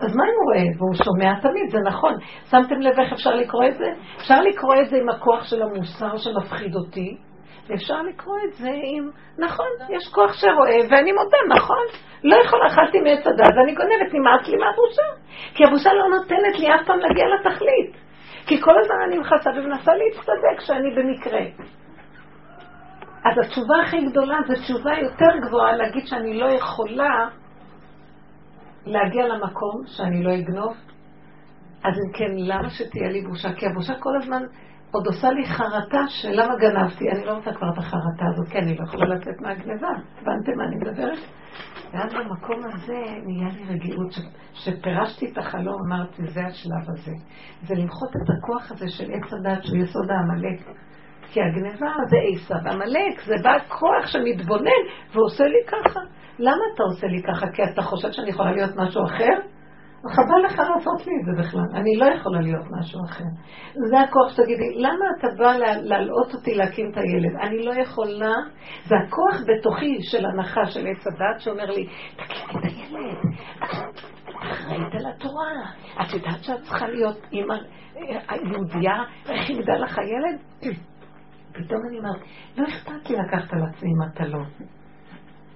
אז 0.00 0.16
מה 0.16 0.24
אם 0.24 0.34
הוא 0.38 0.52
רואה? 0.52 0.76
והוא 0.78 0.94
שומע 1.04 1.40
תמיד, 1.40 1.70
זה 1.70 1.78
נכון. 1.86 2.14
שמתם 2.50 2.80
לב 2.80 3.00
איך 3.00 3.12
אפשר 3.12 3.34
לקרוא 3.34 3.64
את 3.64 3.76
זה? 3.78 3.86
אפשר 4.16 4.40
לקרוא 4.40 4.74
את 4.82 4.88
זה 4.90 4.96
עם 4.96 5.08
הכוח 5.08 5.44
של 5.44 5.62
המוסר 5.62 6.16
שמפחיד 6.16 6.76
אותי, 6.76 7.16
ואפשר 7.68 8.02
לקרוא 8.02 8.36
את 8.48 8.52
זה 8.52 8.70
עם, 8.82 9.10
נכון, 9.38 9.66
יש 9.90 10.08
כוח 10.14 10.32
שרואה, 10.32 10.78
ואני 10.90 11.12
מודה, 11.12 11.56
נכון, 11.56 11.86
לא 12.24 12.36
יכולה, 12.44 12.66
אכלתי 12.66 13.00
מעץ 13.00 13.26
הדת, 13.26 13.54
ואני 13.56 13.74
גונבת, 13.74 14.14
נמאס 14.14 14.48
לי 14.48 14.56
מהבושה. 14.56 15.08
כי 15.54 15.64
הבושה 15.64 15.90
לא 15.92 16.08
נותנת 16.16 16.58
לי 16.58 16.74
אף 16.74 16.86
פעם 16.86 16.98
להגיע 16.98 17.24
לתכלית. 17.34 17.92
כי 18.46 18.60
כל 18.60 18.74
הזמן 18.80 18.96
אני 19.06 19.18
מכסה 19.18 19.50
ומנסה 19.50 19.92
להצטדק 19.94 20.60
שאני 20.60 20.90
במקרה. 20.96 21.40
אז 23.24 23.38
התשובה 23.46 23.74
הכי 23.86 24.06
גדולה 24.10 24.36
זה 24.48 24.54
תשובה 24.54 24.90
יותר 25.02 25.46
גבוהה 25.46 25.76
להגיד 25.76 26.06
שאני 26.06 26.40
לא 26.40 26.46
יכולה 26.46 27.28
להגיע 28.86 29.26
למקום 29.26 29.82
שאני 29.86 30.22
לא 30.22 30.34
אגנוב. 30.34 30.72
אז 31.84 31.94
אם 31.98 32.12
כן, 32.12 32.32
למה 32.36 32.70
שתהיה 32.70 33.08
לי 33.08 33.22
בושה? 33.22 33.52
כי 33.52 33.66
הבושה 33.66 33.94
כל 34.00 34.16
הזמן 34.22 34.42
עוד 34.92 35.06
עושה 35.06 35.30
לי 35.30 35.46
חרטה 35.46 36.04
של 36.08 36.30
למה 36.30 36.56
גנבתי. 36.56 37.10
אני 37.10 37.24
לא 37.24 37.32
רוצה 37.32 37.52
כבר 37.52 37.68
את 37.72 37.78
החרטה 37.78 38.24
הזאת, 38.32 38.48
כי 38.48 38.58
אני 38.58 38.76
לא 38.76 38.84
יכולה 38.84 39.14
לצאת 39.14 39.40
מהגניבה. 39.40 39.88
הבנתם 40.20 40.52
מה 40.56 40.64
אני 40.64 40.76
מדברת? 40.76 41.18
ואז 41.92 42.14
במקום 42.14 42.64
הזה 42.64 42.98
נהיה 43.26 43.48
לי 43.56 43.74
רגיעות, 43.74 44.12
ש... 44.12 44.18
שפירשתי 44.52 45.32
את 45.32 45.38
החלום, 45.38 45.76
אמרתי, 45.86 46.22
זה 46.26 46.40
השלב 46.40 46.90
הזה. 46.90 47.12
זה 47.62 47.74
למחות 47.74 48.08
את 48.08 48.30
הכוח 48.38 48.72
הזה 48.72 48.88
של 48.88 49.04
עץ 49.04 49.32
הדת, 49.32 49.64
שהוא 49.64 49.78
יסוד 49.78 50.10
העמלק. 50.10 50.60
כי 51.32 51.40
הגניבה 51.42 51.86
זה 52.10 52.16
עשיו, 52.32 52.72
עמלק 52.72 53.20
זה 53.24 53.34
בא 53.42 53.58
כוח 53.68 54.06
שמתבונן 54.06 54.82
ועושה 55.14 55.44
לי 55.44 55.58
ככה. 55.66 56.00
למה 56.38 56.62
אתה 56.74 56.82
עושה 56.82 57.06
לי 57.06 57.22
ככה? 57.22 57.46
כי 57.52 57.62
אתה 57.64 57.82
חושב 57.82 58.12
שאני 58.12 58.30
יכולה 58.30 58.52
להיות 58.52 58.70
משהו 58.76 59.04
אחר? 59.04 59.52
חבל 60.08 60.44
לך 60.44 60.58
לעשות 60.58 61.06
לי 61.06 61.12
את 61.20 61.24
זה 61.24 61.42
בכלל, 61.42 61.80
אני 61.80 61.96
לא 61.96 62.04
יכולה 62.04 62.40
להיות 62.40 62.64
משהו 62.70 63.00
אחר. 63.04 63.24
זה 63.90 64.00
הכוח 64.00 64.32
שתגידי, 64.32 64.74
למה 64.76 65.04
אתה 65.18 65.28
בא 65.38 65.56
להלאות 65.82 66.34
אותי 66.34 66.54
להקים 66.54 66.90
את 66.92 66.96
הילד? 66.96 67.36
אני 67.40 67.64
לא 67.64 67.72
יכולה, 67.72 68.34
זה 68.84 68.94
הכוח 69.06 69.40
בתוכי 69.48 70.02
של 70.02 70.26
הנחה 70.26 70.66
של 70.66 70.86
עץ 70.86 71.06
הדת 71.06 71.40
שאומר 71.40 71.70
לי, 71.70 71.86
תקימי 72.16 72.58
את 72.58 72.64
הילד, 72.64 73.16
את 73.58 73.70
אחראית 74.52 74.94
על 74.94 75.06
התורה, 75.06 75.52
את 76.02 76.12
יודעת 76.14 76.44
שאת 76.44 76.62
צריכה 76.62 76.88
להיות 76.88 77.18
אימא 77.32 77.54
יהודייה, 78.52 79.04
איך 79.28 79.50
יגדל 79.50 79.82
לך 79.84 79.98
הילד? 79.98 80.38
פתאום 81.52 81.80
אני 81.88 81.98
אומרת, 81.98 82.20
לא 82.56 82.64
אכפת 82.68 83.10
לי 83.10 83.16
לקחת 83.16 83.52
על 83.52 83.62
עצמי 83.64 83.90
מטלות. 83.94 84.48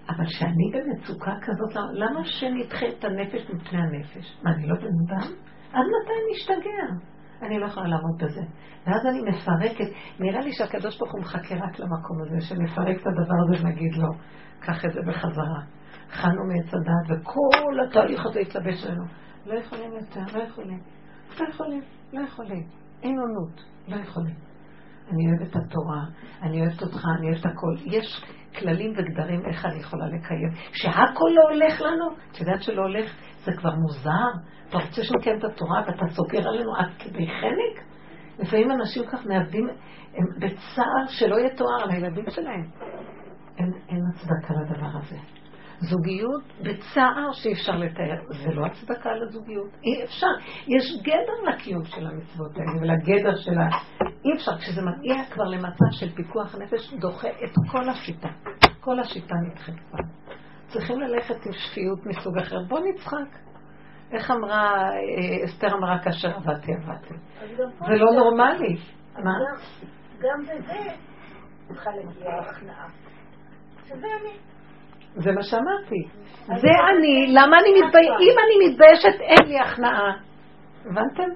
אבל 0.09 0.27
כשאני 0.27 0.71
במצוקה 0.75 1.33
כזאת, 1.43 1.85
למה 1.93 2.25
שנדחה 2.25 2.87
את 2.89 3.05
הנפש 3.05 3.51
מפני 3.51 3.79
הנפש? 3.79 4.39
מה, 4.43 4.51
אני 4.51 4.67
לא 4.67 4.75
בן 4.75 4.87
אדם? 5.07 5.33
עד 5.73 5.85
מתי 5.95 6.13
נשתגע? 6.33 7.07
אני 7.43 7.59
לא 7.59 7.67
יכולה 7.67 7.89
לעמוד 7.89 8.23
בזה. 8.23 8.41
ואז 8.87 9.07
אני 9.07 9.21
מפרקת, 9.31 9.91
נראה 10.21 10.41
לי 10.41 10.53
שהקדוש 10.53 10.99
ברוך 10.99 11.13
הוא 11.13 11.21
מחכה 11.21 11.55
רק 11.55 11.79
למקום 11.79 12.23
הזה, 12.23 12.41
שנפרק 12.41 12.97
את 13.01 13.07
הדבר 13.07 13.35
הזה 13.45 13.65
ונגיד 13.65 13.95
לו, 13.97 14.09
קח 14.61 14.85
את 14.85 14.93
זה 14.93 15.01
בחזרה. 15.07 15.61
חנו 16.11 16.45
מעץ 16.47 16.75
הדעת, 16.75 17.21
וכל 17.21 17.81
התהליך 17.89 18.27
הזה 18.27 18.41
יתלבש 18.41 18.87
עלינו. 18.87 19.05
לא 19.47 19.59
יכולים 19.59 19.93
יותר, 19.93 20.39
לא 20.39 20.43
יכולים. 20.43 20.81
לא 21.41 21.49
יכולים, 21.49 21.83
לא 22.13 22.21
יכולים. 22.21 22.67
אין 23.03 23.19
עונות, 23.19 23.65
לא 23.89 23.97
יכולים. 23.97 24.35
אני 25.11 25.27
אוהבת 25.27 25.51
את 25.51 25.57
התורה, 25.57 26.05
אני 26.43 26.61
אוהבת 26.61 26.83
אותך, 26.83 27.05
אני 27.19 27.27
אוהבת 27.29 27.47
הכל. 27.47 27.75
יש 27.85 28.25
כללים 28.59 28.93
וגדרים 28.97 29.47
איך 29.47 29.67
אני 29.67 29.81
יכולה 29.81 30.07
לקיים. 30.07 30.51
שהכל 30.73 31.31
לא 31.35 31.43
הולך 31.51 31.81
לנו, 31.81 32.07
את 32.33 32.41
יודעת 32.41 32.63
שלא 32.63 32.83
הולך, 32.83 33.13
זה 33.45 33.53
כבר 33.57 33.75
מוזר. 33.75 34.41
אתה 34.69 34.79
רוצה 34.79 35.05
שנקיים 35.05 35.39
את 35.39 35.45
התורה 35.45 35.83
ואתה 35.87 36.15
סוגר 36.15 36.49
עלינו 36.49 36.77
עד 36.77 36.91
כדי 36.99 37.27
חנק? 37.27 37.87
לפעמים 38.39 38.71
אנשים 38.71 39.03
כך 39.13 39.27
מאבדים, 39.27 39.69
הם 40.15 40.25
בצער 40.39 41.07
שלא 41.09 41.37
יתואר 41.41 41.83
על 41.83 41.91
הילדים 41.91 42.25
שלהם. 42.31 42.71
אין, 43.59 43.73
אין 43.89 44.01
הצדקה 44.15 44.55
לדבר 44.55 44.99
הזה. 44.99 45.17
זוגיות 45.81 46.43
בצער 46.61 47.33
שאי 47.33 47.53
אפשר 47.53 47.73
לתאר. 47.73 48.17
זה 48.29 48.51
לא 48.55 48.67
הצדקה 48.67 49.11
לזוגיות. 49.15 49.71
אי 49.85 50.05
אפשר. 50.05 50.27
יש 50.67 51.03
גדר 51.03 51.53
לקיום 51.53 51.85
של 51.85 52.07
המצוות 52.07 52.57
האלה 52.57 52.81
ולגדר 52.81 53.37
של 53.37 53.59
ה... 53.59 53.69
אי 54.25 54.33
אפשר. 54.37 54.59
כשזה 54.59 54.83
מגיע 54.83 55.15
כבר 55.31 55.45
למצב 55.45 55.91
של 55.91 56.15
פיקוח 56.15 56.55
נפש, 56.55 56.95
דוחה 56.95 57.29
את 57.29 57.53
כל 57.71 57.89
השיטה. 57.89 58.29
כל 58.81 59.01
השיטה 59.01 59.35
נדחית 59.35 59.75
כבר. 59.89 59.99
צריכים 60.69 61.01
ללכת 61.01 61.47
עם 61.47 61.53
שפיות 61.53 62.07
מסוג 62.07 62.39
אחר. 62.39 62.57
בוא 62.69 62.81
נצחק. 62.81 63.39
איך 64.13 64.31
אמרה, 64.31 64.91
אה, 64.91 65.45
אסתר 65.45 65.75
אמרה 65.75 65.99
כאשר 66.05 66.29
עבדתי, 66.37 66.73
עבדתי. 66.75 67.15
זה 67.87 67.95
לא 67.95 68.13
נורמלי. 68.13 68.77
מה? 69.15 69.33
גם 70.19 70.43
בזה 70.43 70.79
צריכה 71.69 71.91
להגיע 71.91 72.31
הכנעה. 72.41 72.89
שזה 73.85 74.07
אני. 74.21 74.56
זה 75.17 75.33
מה 75.33 75.43
שאמרתי. 75.43 76.09
זה 76.47 76.69
אני, 76.91 77.27
למה 77.29 77.57
אני 77.61 77.71
מתביישת? 77.81 78.21
אם 78.21 78.37
אני 78.45 78.69
מתביישת, 78.69 79.21
אין 79.21 79.49
לי 79.49 79.59
הכנעה. 79.59 80.13
הבנתם? 80.85 81.29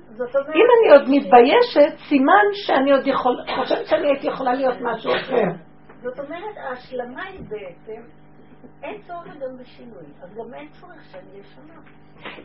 אם 0.54 0.66
אני 0.76 0.92
עוד 0.92 1.02
מתביישת, 1.08 1.98
סימן 2.08 2.46
שאני 2.52 2.92
עוד 2.92 3.06
יכול, 3.06 3.36
חושבת 3.56 3.86
שאני 3.86 4.06
הייתי 4.06 4.26
יכולה 4.26 4.54
להיות 4.54 4.76
משהו 4.80 5.12
אחר. 5.16 5.70
זאת 6.02 6.18
אומרת, 6.18 6.56
ההשלמה 6.56 7.22
היא 7.22 7.40
בעצם, 7.40 8.00
אין 8.82 9.02
צורך 9.02 9.36
גם 9.36 9.56
בשינוי, 9.60 10.04
אז 10.22 10.34
גם 10.34 10.54
אין 10.54 10.68
צורך 10.80 11.04
שאני 11.10 11.40
אשנה. 11.40 11.74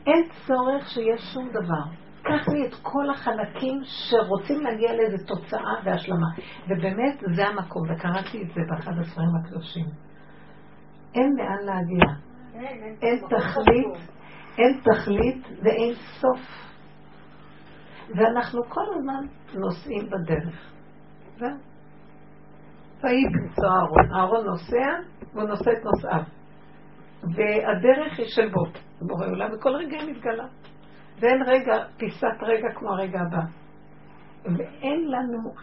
אין 0.07 0.29
צורך 0.47 0.89
שיהיה 0.89 1.17
שום 1.17 1.49
דבר. 1.49 2.05
קח 2.23 2.47
לי 2.53 2.67
את 2.67 2.73
כל 2.81 3.09
החלקים 3.09 3.81
שרוצים 3.83 4.61
להגיע 4.61 4.93
לאיזו 4.93 5.25
תוצאה 5.27 5.73
והשלמה. 5.83 6.27
ובאמת, 6.69 7.19
זה 7.35 7.47
המקום, 7.47 7.83
וקראתי 7.83 8.43
את 8.43 8.47
זה 8.47 8.61
באחד 8.69 8.91
הספרים 9.01 9.29
הקדושים. 9.43 9.85
אין 11.15 11.35
לאן 11.37 11.65
להגיע. 11.65 12.25
אין 13.01 13.19
תכלית, 13.19 14.09
אין 14.57 14.79
תכלית 14.83 15.47
ואין 15.63 15.93
סוף. 15.93 16.39
ואנחנו 18.09 18.63
כל 18.69 18.81
הזמן 18.95 19.25
נוסעים 19.53 20.09
בדרך. 20.09 20.71
זהו. 21.37 21.49
ויהי 23.03 23.23
במצוא 23.25 23.69
אהרון. 23.69 24.13
אהרון 24.13 24.45
נוסע, 24.45 24.87
והוא 25.33 25.49
נושא 25.49 25.71
את 25.71 25.83
נוסעיו. 25.83 26.23
והדרך 27.23 28.19
היא 28.19 28.25
של 28.27 28.49
בו, 28.49 28.65
בורא 29.01 29.25
עולם, 29.25 29.49
וכל 29.53 29.69
רגע 29.69 29.97
היא 29.97 30.11
מתגלה. 30.11 30.47
ואין 31.19 31.43
רגע, 31.47 31.73
פיסת 31.97 32.37
רגע 32.41 32.67
כמו 32.75 32.89
הרגע 32.89 33.19
הבא. 33.21 33.41
ואין 34.45 35.11
לנו, 35.11 35.53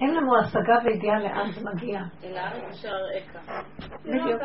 אין 0.00 0.14
לנו 0.14 0.38
השגה 0.40 0.74
וידיעה 0.84 1.18
לאן 1.18 1.50
זה 1.52 1.60
מגיע. 1.74 2.00
אל 2.24 2.36
הארץ 2.36 2.64
אשר 2.70 2.88
אראך. 2.88 3.50
בדיוק. 4.04 4.42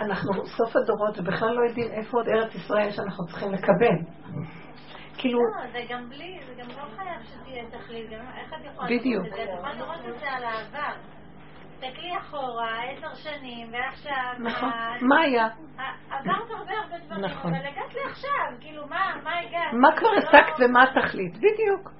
אנחנו 0.00 0.46
סוף 0.46 0.76
הדורות 0.76 1.18
ובכלל 1.18 1.54
לא 1.54 1.68
יודעים 1.68 1.92
איפה 1.92 2.16
עוד 2.16 2.28
ארץ 2.28 2.54
ישראל 2.54 2.90
שאנחנו 2.90 3.26
צריכים 3.26 3.52
לקבל. 3.52 3.96
כאילו... 5.18 5.38
לא, 5.38 5.70
זה 5.72 5.78
גם 5.88 6.08
בלי, 6.08 6.38
זה 6.46 6.62
גם 6.62 6.68
לא 6.68 6.96
חייב 6.96 7.22
שתהיה 7.22 7.64
תכלית, 7.70 8.12
איך 8.12 8.52
את 8.52 8.64
יכולה. 8.64 8.88
לראות 8.90 9.26
את 9.26 9.32
זה? 9.34 9.42
את 9.42 9.48
יכולה 9.58 9.74
לראות 9.74 10.14
את 10.14 10.20
זה 10.20 10.30
על 10.30 10.44
העבר. 10.44 11.17
תסתכלי 11.80 12.18
אחורה, 12.18 12.82
עשר 12.84 13.14
שנים, 13.14 13.72
ועכשיו... 13.72 14.32
נכון. 14.38 14.70
מה 15.08 15.20
היה? 15.20 15.48
עברת 16.10 16.50
הרבה 16.50 16.72
הרבה 16.82 16.98
דברים, 17.06 17.24
נכון. 17.24 17.54
אבל 17.54 17.66
הגעת 17.66 17.94
לעכשיו, 17.94 18.60
כאילו, 18.60 18.86
מה, 18.86 19.12
מה 19.24 19.30
הגעת? 19.38 19.72
מה 19.72 19.88
כבר 19.98 20.10
לא- 20.12 20.18
השגת 20.18 20.54
ומה 20.60 20.82
התכלית? 20.82 21.36
בדיוק. 21.36 21.90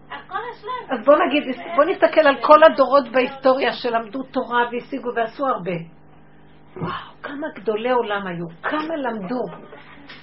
אז 0.90 1.04
בוא 1.04 1.14
נגיד, 1.26 1.42
בוא 1.76 1.84
נסתכל 1.84 2.20
על 2.20 2.36
כל 2.42 2.62
הדורות 2.64 3.08
בהיסטוריה 3.12 3.72
שלמדו 3.72 4.22
תורה 4.22 4.64
והשיגו 4.72 5.08
ועשו 5.16 5.46
הרבה. 5.46 5.76
וואו, 6.76 7.22
כמה 7.22 7.46
גדולי 7.54 7.90
עולם 7.90 8.26
היו, 8.26 8.46
כמה 8.62 8.96
למדו. 8.96 9.42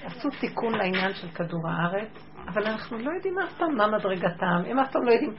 עשו 0.04 0.30
תיקון 0.40 0.74
לעניין 0.74 1.14
של 1.14 1.28
כדור 1.28 1.62
הארץ, 1.70 2.32
אבל 2.48 2.68
אנחנו 2.68 2.98
לא 2.98 3.12
יודעים 3.16 3.40
אף 3.40 3.58
פעם 3.58 3.76
מה 3.76 3.88
מדרגתם, 3.88 4.70
הם 4.70 4.80
אף 4.80 4.92
פעם 4.92 5.04
לא 5.06 5.12
יודעים. 5.12 5.34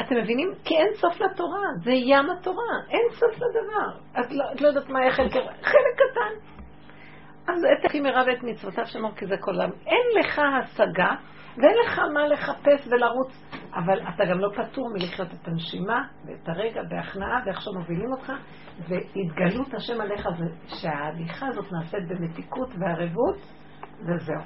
אתם 0.00 0.16
מבינים? 0.16 0.52
כי 0.64 0.76
אין 0.76 0.94
סוף 0.94 1.20
לתורה, 1.20 1.64
זה 1.84 1.92
ים 1.92 2.30
התורה, 2.30 2.74
אין 2.90 3.10
סוף 3.10 3.34
לדבר. 3.34 4.20
את 4.20 4.32
לא, 4.32 4.44
את 4.52 4.60
לא 4.60 4.68
יודעת 4.68 4.88
מה 4.88 5.00
היה 5.00 5.12
חלק, 5.12 5.32
חלק 5.62 5.94
קטן. 5.94 6.50
אז 7.48 7.64
אתכי 7.78 8.00
מרב 8.00 8.28
את 8.28 8.42
מצוותיו 8.42 8.86
שמור 8.86 9.14
כי 9.16 9.26
זה 9.26 9.36
כל 9.40 9.60
העם. 9.60 9.70
אין 9.86 10.20
לך 10.20 10.38
השגה 10.38 11.14
ואין 11.56 11.76
לך 11.86 11.98
מה 12.14 12.26
לחפש 12.26 12.88
ולרוץ, 12.90 13.52
אבל 13.74 14.00
אתה 14.14 14.24
גם 14.24 14.38
לא 14.38 14.48
פטור 14.56 14.88
מלחיות 14.92 15.28
את 15.34 15.48
הנשימה 15.48 16.02
ואת 16.26 16.48
הרגע 16.48 16.82
בהכנעה 16.88 17.42
ואיך 17.46 17.60
שמובילים 17.62 18.12
אותך, 18.12 18.32
והתגלות 18.88 19.74
השם 19.74 20.00
עליך 20.00 20.28
זה 20.38 20.44
שההליכה 20.66 21.46
הזאת 21.46 21.72
נעשית 21.72 22.08
במתיקות 22.08 22.68
וערבות, 22.78 23.36
וזהו. 24.00 24.42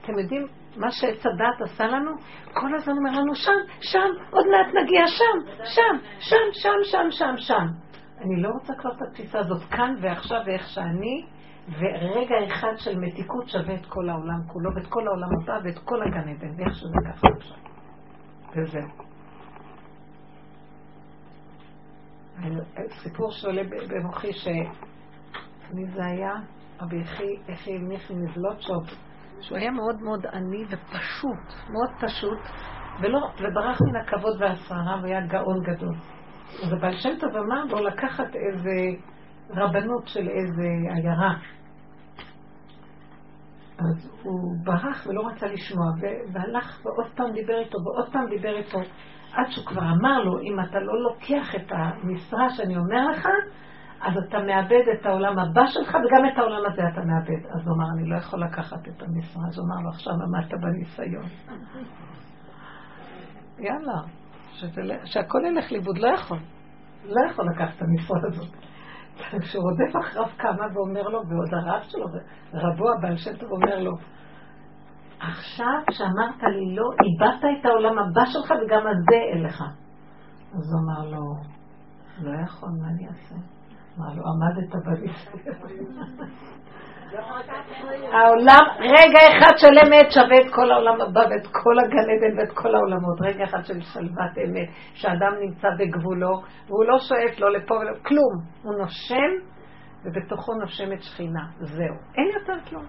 אתם 0.00 0.18
יודעים 0.18 0.46
מה 0.78 0.90
שעץ 0.90 1.26
הדת 1.26 1.70
עשה 1.70 1.86
לנו? 1.86 2.10
כל 2.52 2.74
הזמן 2.74 2.94
אומר 2.98 3.20
לנו 3.20 3.34
שם, 3.34 3.58
שם, 3.80 4.08
עוד 4.30 4.46
מעט 4.46 4.74
נגיע 4.82 5.06
שם, 5.06 5.50
שם, 5.64 5.98
שם, 6.20 6.36
שם, 6.52 6.78
שם, 6.82 7.10
שם, 7.10 7.34
שם. 7.36 7.66
אני 8.20 8.42
לא 8.42 8.48
רוצה 8.48 8.72
כבר 8.78 8.90
את 8.96 9.02
התפיסה 9.08 9.38
הזאת 9.38 9.62
כאן 9.70 9.94
ועכשיו 10.00 10.40
ואיך 10.46 10.68
שאני, 10.68 11.26
ורגע 11.68 12.36
אחד 12.46 12.72
של 12.76 12.98
מתיקות 12.98 13.48
שווה 13.48 13.74
את 13.74 13.86
כל 13.86 14.08
העולם 14.08 14.42
כולו, 14.46 14.70
ואת 14.74 14.86
כל 14.86 15.06
העולם 15.06 15.28
הבא, 15.42 15.58
ואת 15.64 15.78
כל 15.84 16.02
הגן 16.02 16.28
עדן, 16.28 16.54
ואיך 16.56 16.74
שזה 16.74 16.98
ככה 17.08 17.28
עכשיו. 17.36 17.56
וזהו. 18.56 19.08
סיפור 23.02 23.30
שעולה 23.30 23.62
במוחי 23.88 24.32
ש... 24.32 24.48
מי 25.74 25.86
זה 25.86 26.04
היה? 26.04 26.32
רבי 26.80 27.00
יחי, 27.00 27.36
יחי 27.48 27.78
מיכי 27.78 28.14
מזלוטשוב, 28.14 28.82
שהוא 29.40 29.58
היה 29.58 29.70
מאוד 29.70 30.02
מאוד 30.02 30.26
עני 30.26 30.64
ופשוט, 30.64 31.70
מאוד 31.70 31.90
פשוט, 32.00 32.38
ולא, 33.00 33.18
וברח 33.18 33.78
מן 33.82 34.00
הכבוד 34.00 34.42
והשררה, 34.42 35.00
והיה 35.02 35.26
גאון 35.26 35.62
גדול. 35.62 35.94
אז 36.64 36.72
הבעל 36.72 36.96
שם 36.96 37.18
טוב 37.20 37.36
אמר 37.36 37.64
לו 37.64 37.84
לקחת 37.84 38.34
איזה 38.34 38.70
רבנות 39.50 40.06
של 40.06 40.28
איזה 40.28 40.68
עיירה. 40.94 41.34
אז 43.78 44.10
הוא 44.22 44.56
ברח 44.64 45.06
ולא 45.06 45.28
רצה 45.28 45.46
לשמוע, 45.46 45.86
והלך 46.32 46.86
ועוד 46.86 47.06
פעם 47.16 47.32
דיבר 47.32 47.58
איתו, 47.58 47.78
ועוד 47.84 48.12
פעם 48.12 48.26
דיבר 48.28 48.56
איתו, 48.56 48.78
עד 49.32 49.46
שהוא 49.50 49.66
כבר 49.66 49.82
אמר 49.82 50.18
לו, 50.24 50.40
אם 50.40 50.60
אתה 50.60 50.78
לא 50.80 51.02
לוקח 51.02 51.54
את 51.54 51.72
המשרה 51.72 52.50
שאני 52.50 52.76
אומר 52.76 53.06
לך, 53.10 53.28
אז 54.00 54.14
אתה 54.28 54.38
מאבד 54.38 54.84
את 54.92 55.06
העולם 55.06 55.38
הבא 55.38 55.66
שלך, 55.66 55.88
וגם 55.88 56.28
את 56.32 56.38
העולם 56.38 56.72
הזה 56.72 56.82
אתה 56.92 57.00
מאבד. 57.00 57.46
אז 57.46 57.66
הוא 57.66 57.76
אמר, 57.76 57.84
אני 57.96 58.08
לא 58.08 58.16
יכול 58.16 58.44
לקחת 58.44 58.88
את 58.88 59.02
המשרה. 59.02 59.42
אז 59.48 59.58
הוא 59.58 59.66
אמר 59.66 59.82
לו, 59.84 59.88
עכשיו 59.88 60.12
עמדת 60.12 60.60
בניסיון. 60.60 61.28
יאללה, 63.58 64.00
שזה, 64.52 64.82
שהכל 65.04 65.38
ילך 65.46 65.72
לאיבוד, 65.72 65.98
לא 65.98 66.08
יכול. 66.08 66.38
לא 67.04 67.30
יכול 67.30 67.46
לקחת 67.50 67.76
את 67.76 67.82
המשרה 67.82 68.18
הזאת. 68.28 68.54
כשהוא 69.40 69.62
רודף 69.62 69.96
אחריו 70.00 70.26
כמה 70.38 70.66
ואומר 70.74 71.02
לו, 71.02 71.22
ועוד 71.28 71.54
הרב 71.54 71.82
שלו, 71.82 72.06
רבו 72.54 72.92
הבעל 72.92 73.16
שם 73.16 73.36
טוב 73.36 73.50
אומר 73.50 73.78
לו, 73.78 73.92
עכשיו 75.20 75.82
שאמרת 75.90 76.42
לי 76.42 76.74
לא, 76.76 76.84
איבדת 77.04 77.60
את 77.60 77.66
העולם 77.66 77.98
הבא 77.98 78.24
שלך 78.24 78.50
וגם 78.50 78.86
הזה 78.86 79.16
אין 79.32 79.42
לך. 79.42 79.62
אז 80.54 80.72
הוא 80.72 80.80
אמר 80.84 81.10
לו, 81.10 81.34
לא 82.18 82.42
יכול, 82.44 82.68
מה 82.80 82.88
אני 82.88 83.08
אעשה? 83.08 83.57
אמר 83.98 84.14
לו, 84.14 84.22
עמדת 84.28 84.74
בניסיון. 84.84 85.58
העולם, 88.12 88.64
רגע 88.80 89.18
אחד 89.38 89.56
של 89.56 89.78
אמת 89.86 90.12
שווה 90.12 90.40
את 90.40 90.54
כל 90.54 90.70
העולם 90.72 91.00
הבא 91.00 91.20
ואת 91.20 91.46
כל 91.46 91.78
הגן 91.78 92.10
עדן 92.10 92.38
ואת 92.38 92.52
כל 92.54 92.74
העולמות. 92.74 93.20
רגע 93.20 93.44
אחד 93.44 93.64
של 93.64 93.80
שלוות 93.80 94.38
אמת, 94.44 94.68
שאדם 94.94 95.32
נמצא 95.40 95.68
בגבולו, 95.78 96.42
והוא 96.66 96.84
לא 96.84 96.98
שואף 96.98 97.40
לא 97.40 97.52
לפה 97.52 97.74
ולא, 97.74 97.92
כלום. 98.02 98.32
הוא 98.62 98.74
נושם, 98.78 99.48
ובתוכו 100.04 100.54
נושמת 100.54 101.02
שכינה. 101.02 101.46
זהו. 101.60 101.94
אין 102.16 102.28
יותר 102.40 102.60
כלום. 102.68 102.84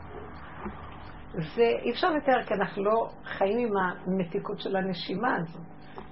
זה 1.33 1.63
אי 1.83 1.91
אפשר 1.91 2.09
לתאר, 2.09 2.43
כי 2.43 2.53
אנחנו 2.53 2.83
לא 2.83 3.09
חיים 3.23 3.67
עם 3.67 3.73
המתיקות 3.77 4.59
של 4.59 4.75
הנשימה 4.75 5.35
הזו. 5.35 5.59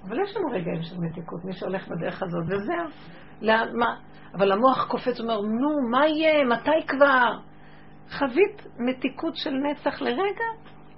אבל 0.08 0.22
יש 0.22 0.36
לנו 0.36 0.46
רגעים 0.50 0.82
של 0.82 1.00
מתיקות, 1.00 1.44
מי 1.44 1.52
שהולך 1.52 1.88
בדרך 1.88 2.22
הזאת, 2.22 2.44
וזהו. 2.46 2.88
לאן, 3.40 3.76
מה? 3.76 3.96
אבל 4.34 4.52
המוח 4.52 4.86
קופץ 4.88 5.20
ואומר, 5.20 5.40
נו, 5.40 5.88
מה 5.90 6.06
יהיה? 6.06 6.44
מתי 6.44 6.86
כבר? 6.86 7.38
חווית 8.18 8.66
מתיקות 8.78 9.36
של 9.36 9.50
נצח 9.50 10.00
לרגע? 10.00 10.44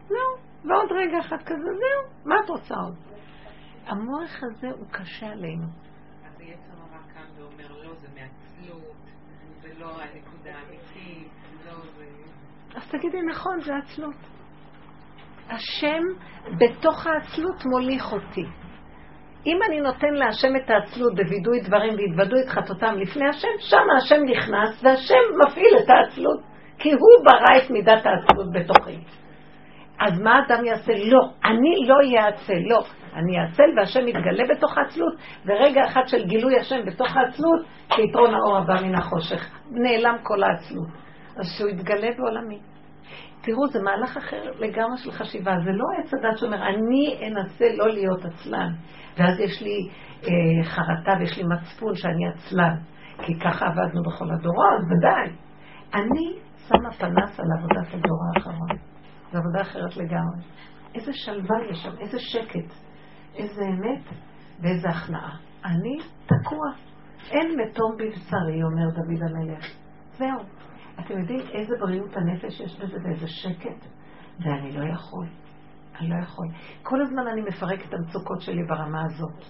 זהו. 0.09 0.51
ועוד 0.65 0.93
רגע 0.93 1.19
אחד 1.21 1.43
כזה, 1.43 1.71
זהו. 1.79 2.25
מה 2.25 2.35
את 2.45 2.51
רוצה 2.51 2.75
עוד? 2.75 2.95
המוח 3.87 4.43
הזה 4.43 4.71
הוא 4.71 4.87
קשה 4.91 5.27
עלינו. 5.27 5.67
אז 6.25 6.41
היצר 6.41 6.73
הרע 6.73 7.03
קם 7.15 7.41
ואומר, 7.41 7.83
לא, 7.83 7.95
זה 7.95 8.09
מעצלות, 8.09 8.97
זה 9.63 9.69
לא 9.79 10.03
הנקודה 10.03 10.51
האמיתית, 10.55 11.33
לא 11.67 11.73
זה... 11.97 12.07
אז 12.77 12.91
תגידי, 12.91 13.23
נכון, 13.31 13.61
זה 13.61 13.73
עצלות. 13.77 14.17
השם 15.49 16.03
בתוך 16.59 17.07
העצלות 17.07 17.65
מוליך 17.67 18.13
אותי. 18.13 18.60
אם 19.47 19.59
אני 19.69 19.81
נותן 19.81 20.15
להשם 20.15 20.57
את 20.57 20.71
העצלות 20.71 21.15
בווידוי 21.15 21.61
דברים 21.61 21.95
והתוודו 21.95 22.37
את 22.45 22.49
חטאותם 22.49 22.95
לפני 22.99 23.29
השם, 23.29 23.49
שם 23.59 23.87
השם 23.99 24.23
נכנס 24.25 24.85
והשם 24.85 25.15
מפעיל 25.45 25.75
את 25.85 25.91
העצלות, 25.91 26.41
כי 26.79 26.93
הוא 26.93 27.25
ברא 27.25 27.59
את 27.65 27.71
מידת 27.71 28.07
העצלות 28.07 28.47
בתוכי. 28.53 28.99
אז 30.01 30.21
מה 30.21 30.41
אדם 30.47 30.65
יעשה? 30.65 30.93
לא, 30.93 31.21
אני 31.45 31.89
לא 31.89 32.21
אעצל, 32.21 32.59
לא. 32.71 32.83
אני 33.15 33.41
אעצל 33.41 33.63
והשם 33.77 34.09
יתגלה 34.09 34.45
בתוך 34.55 34.79
העצלות, 34.79 35.15
ורגע 35.47 35.81
אחד 35.85 36.03
של 36.07 36.27
גילוי 36.27 36.61
השם 36.61 36.87
בתוך 36.87 37.17
העצלות, 37.17 37.61
שיתרון 37.95 38.35
האור 38.35 38.59
הבא 38.59 38.75
מן 38.83 38.95
החושך. 38.95 39.51
נעלם 39.71 40.17
כל 40.23 40.43
העצלות. 40.43 40.89
אז 41.37 41.47
שהוא 41.59 41.71
יתגלה 41.71 42.09
בעולמי. 42.17 42.59
תראו, 43.43 43.67
זה 43.67 43.83
מהלך 43.83 44.17
אחר 44.17 44.43
לגמרי 44.59 44.99
של 44.99 45.11
חשיבה. 45.11 45.53
זה 45.65 45.71
לא 45.73 45.85
עץ 45.99 46.15
הדת 46.15 46.39
שאומר, 46.39 46.69
אני 46.69 47.29
אנסה 47.29 47.65
לא 47.77 47.89
להיות 47.89 48.25
עצלן. 48.25 48.71
ואז 49.17 49.41
יש 49.41 49.63
לי 49.63 49.89
אה, 50.25 50.65
חרטה 50.65 51.13
ויש 51.21 51.39
לי 51.39 51.45
מצפון 51.45 51.95
שאני 51.95 52.29
עצלן. 52.29 52.77
כי 53.27 53.39
ככה 53.39 53.67
עבדנו 53.67 54.03
בכל 54.03 54.31
הדורות, 54.31 54.83
ודאי. 54.91 55.37
אני 55.95 56.39
שמה 56.69 56.91
פנס 56.93 57.41
על 57.41 57.47
עבודת 57.59 57.95
הדור 57.95 58.19
האחרון. 58.35 58.69
זו 59.33 59.39
עבודה 59.39 59.61
אחרת 59.61 59.97
לגמרי. 59.97 60.43
איזה 60.95 61.13
שלווה 61.13 61.57
יש 61.71 61.79
שם, 61.83 61.99
איזה 62.01 62.19
שקט, 62.19 62.75
איזה 63.35 63.63
אמת 63.63 64.05
ואיזה 64.61 64.89
הכנעה. 64.89 65.37
אני 65.65 65.99
תקוע. 66.27 66.67
אין 67.31 67.61
מתום 67.61 67.93
בבשרי, 67.97 68.63
אומר 68.63 68.91
דוד 68.95 69.23
המלך. 69.23 69.67
זהו. 70.11 70.41
אתם 71.01 71.19
יודעים 71.19 71.41
איזה 71.53 71.75
בריאות 71.81 72.17
הנפש 72.17 72.61
יש 72.61 72.81
בזה 72.81 72.97
ואיזה 73.05 73.27
שקט? 73.29 73.87
ואני 74.41 74.73
לא 74.73 74.93
יכול. 74.93 75.27
אני 76.01 76.09
לא 76.09 76.15
יכול. 76.23 76.47
כל 76.83 77.03
הזמן 77.03 77.29
אני 77.33 77.41
מפרק 77.41 77.81
את 77.89 77.95
המצוקות 77.95 78.41
שלי 78.41 78.63
ברמה 78.69 79.03
הזאת. 79.05 79.45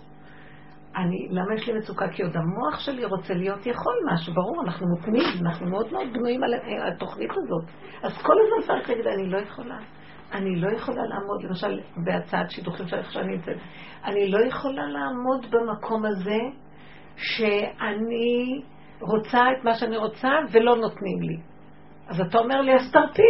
אני, 0.97 1.29
למה 1.31 1.55
יש 1.55 1.69
לי 1.69 1.79
מצוקה? 1.79 2.09
כי 2.09 2.23
עוד 2.23 2.37
המוח 2.37 2.81
שלי 2.81 3.05
רוצה 3.05 3.35
להיות 3.35 3.67
יכול 3.67 3.95
משהו, 4.13 4.35
ברור, 4.35 4.63
אנחנו 4.65 4.87
מותנים, 4.89 5.47
אנחנו 5.47 5.67
מאוד 5.67 5.93
מאוד 5.93 6.13
בנויים 6.13 6.45
על 6.45 6.55
התוכנית 6.93 7.31
הזאת. 7.31 7.65
אז 8.03 8.23
כל 8.23 8.33
הזמן 8.33 8.67
צריך 8.67 8.91
להגיד, 8.91 9.07
אני 9.07 9.31
לא 9.31 9.39
יכולה. 9.39 9.79
אני 10.33 10.57
לא 10.57 10.71
יכולה 10.71 11.03
לעמוד, 11.03 11.43
למשל, 11.43 11.81
בהצעת 12.05 12.51
שידוכים 12.51 12.87
שאני 12.89 13.37
נמצאת, 13.37 13.57
אני 14.05 14.31
לא 14.31 14.39
יכולה 14.47 14.87
לעמוד 14.87 15.47
במקום 15.51 16.05
הזה 16.05 16.39
שאני 17.17 18.63
רוצה 19.01 19.39
את 19.39 19.65
מה 19.65 19.75
שאני 19.75 19.97
רוצה 19.97 20.29
ולא 20.53 20.77
נותנים 20.77 21.23
לי. 21.23 21.37
אז 22.09 22.21
אתה 22.21 22.39
אומר 22.39 22.61
לי, 22.61 22.75
אז 22.75 22.93
תרפי, 22.93 23.23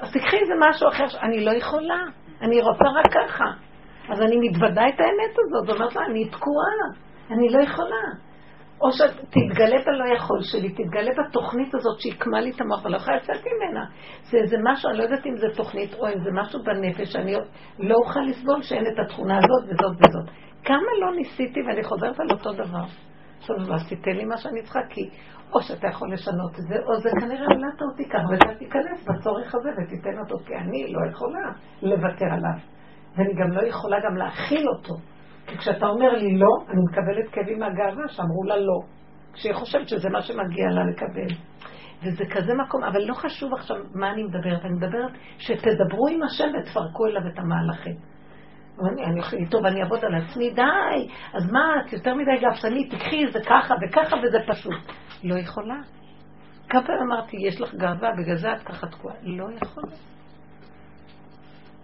אז 0.00 0.12
תקחי 0.12 0.36
איזה 0.36 0.52
משהו 0.68 0.88
אחר, 0.88 1.18
אני 1.22 1.44
לא 1.44 1.50
יכולה, 1.50 2.02
אני 2.42 2.60
רוצה 2.60 2.84
רק 2.84 3.06
ככה. 3.12 3.44
אז 4.08 4.22
אני 4.22 4.36
מתוודה 4.48 4.88
את 4.88 5.00
האמת 5.00 5.36
הזאת, 5.38 5.68
ואומרת 5.68 5.96
לה, 5.96 6.06
אני 6.06 6.28
תקועה, 6.28 6.72
אני 7.30 7.48
לא 7.48 7.62
יכולה. 7.62 8.26
או 8.80 8.92
שתתגלה 8.92 9.76
בלא 9.86 10.14
יכול 10.14 10.42
שלי, 10.42 10.72
תתגלה 10.72 11.10
בתוכנית 11.18 11.74
הזאת 11.74 12.00
שהקמה 12.00 12.40
לי 12.40 12.50
את 12.50 12.60
המוח 12.60 12.84
ולא 12.84 12.96
יכולה 12.96 13.16
לצאת 13.16 13.44
ממנה. 13.46 13.84
זה 14.22 14.38
איזה 14.38 14.56
משהו, 14.64 14.90
אני 14.90 14.98
לא 14.98 15.02
יודעת 15.02 15.26
אם 15.26 15.36
זה 15.36 15.46
תוכנית 15.56 15.94
או 15.94 16.08
אם 16.08 16.18
זה 16.24 16.30
משהו 16.32 16.62
בנפש, 16.62 17.12
שאני 17.12 17.34
לא 17.78 17.96
אוכל 17.96 18.20
לסבול 18.20 18.62
שאין 18.62 18.84
את 18.86 18.98
התכונה 19.04 19.38
הזאת 19.38 19.64
וזאת 19.64 19.96
וזאת. 19.96 20.30
כמה 20.64 20.90
לא 21.00 21.16
ניסיתי 21.16 21.60
ואני 21.62 21.84
חוזרת 21.84 22.20
על 22.20 22.26
אותו 22.30 22.52
דבר. 22.52 22.84
עכשיו, 23.38 23.56
אז 23.74 23.88
תיתן 23.88 24.10
לי 24.10 24.24
מה 24.24 24.36
שאני 24.36 24.62
צריכה, 24.62 24.80
כי 24.88 25.10
או 25.52 25.62
שאתה 25.62 25.86
יכול 25.86 26.12
לשנות 26.12 26.58
את 26.58 26.64
זה, 26.68 26.74
או 26.86 27.00
זה 27.00 27.10
כנראה 27.20 27.46
עלת 27.50 27.82
אותי 27.90 28.08
ככה, 28.08 28.24
ואתה 28.30 28.58
תיכנס 28.58 29.04
בצורך 29.08 29.54
הזה 29.54 29.68
ותיתן 29.68 30.18
אותו, 30.18 30.38
כי 30.46 30.54
אני 30.54 30.92
לא 30.92 31.10
יכולה 31.10 31.50
לוותר 31.82 32.26
עליו. 32.32 32.58
ואני 33.16 33.34
גם 33.34 33.50
לא 33.52 33.66
יכולה 33.68 33.96
גם 34.04 34.16
להכיל 34.16 34.68
אותו. 34.68 34.94
כי 35.46 35.58
כשאתה 35.58 35.86
אומר 35.86 36.12
לי 36.12 36.38
לא, 36.38 36.48
אני 36.68 36.80
מקבלת 36.90 37.30
כאבים 37.32 37.58
מהגאווה 37.58 38.08
שאמרו 38.08 38.44
לה 38.44 38.56
לא. 38.56 38.80
כשהיא 39.32 39.54
חושבת 39.54 39.88
שזה 39.88 40.08
מה 40.08 40.22
שמגיע 40.22 40.66
לה 40.70 40.84
לקבל. 40.84 41.34
וזה 42.02 42.24
כזה 42.30 42.54
מקום, 42.54 42.84
אבל 42.84 43.00
לא 43.04 43.14
חשוב 43.14 43.54
עכשיו 43.54 43.76
מה 43.94 44.12
אני 44.12 44.22
מדברת, 44.22 44.64
אני 44.64 44.72
מדברת 44.72 45.12
שתדברו 45.38 46.08
עם 46.08 46.22
השם 46.22 46.48
ותפרקו 46.60 47.06
אליו 47.06 47.22
את 47.32 47.38
המהלכים. 47.38 47.96
אני 48.80 49.20
אוכלי, 49.20 49.46
טוב, 49.46 49.66
אני 49.66 49.82
אעבוד 49.82 50.04
על 50.04 50.14
עצמי, 50.14 50.50
די, 50.50 51.08
אז 51.34 51.52
מה, 51.52 51.74
את 51.86 51.92
יותר 51.92 52.14
מדי 52.14 52.40
גאוותנית, 52.40 52.94
תקחי, 52.94 53.26
זה 53.32 53.38
ככה 53.46 53.74
וככה 53.82 54.16
וזה 54.16 54.38
פשוט. 54.48 54.92
לא 55.24 55.34
יכולה. 55.34 55.80
כמה 56.68 56.82
פעמים 56.82 57.02
אמרתי, 57.02 57.36
יש 57.36 57.60
לך 57.60 57.74
גאווה, 57.74 58.10
בגלל 58.18 58.36
זה 58.36 58.52
את 58.52 58.62
ככה 58.62 58.86
תקועה. 58.86 59.14
לא 59.22 59.46
יכולה. 59.62 59.96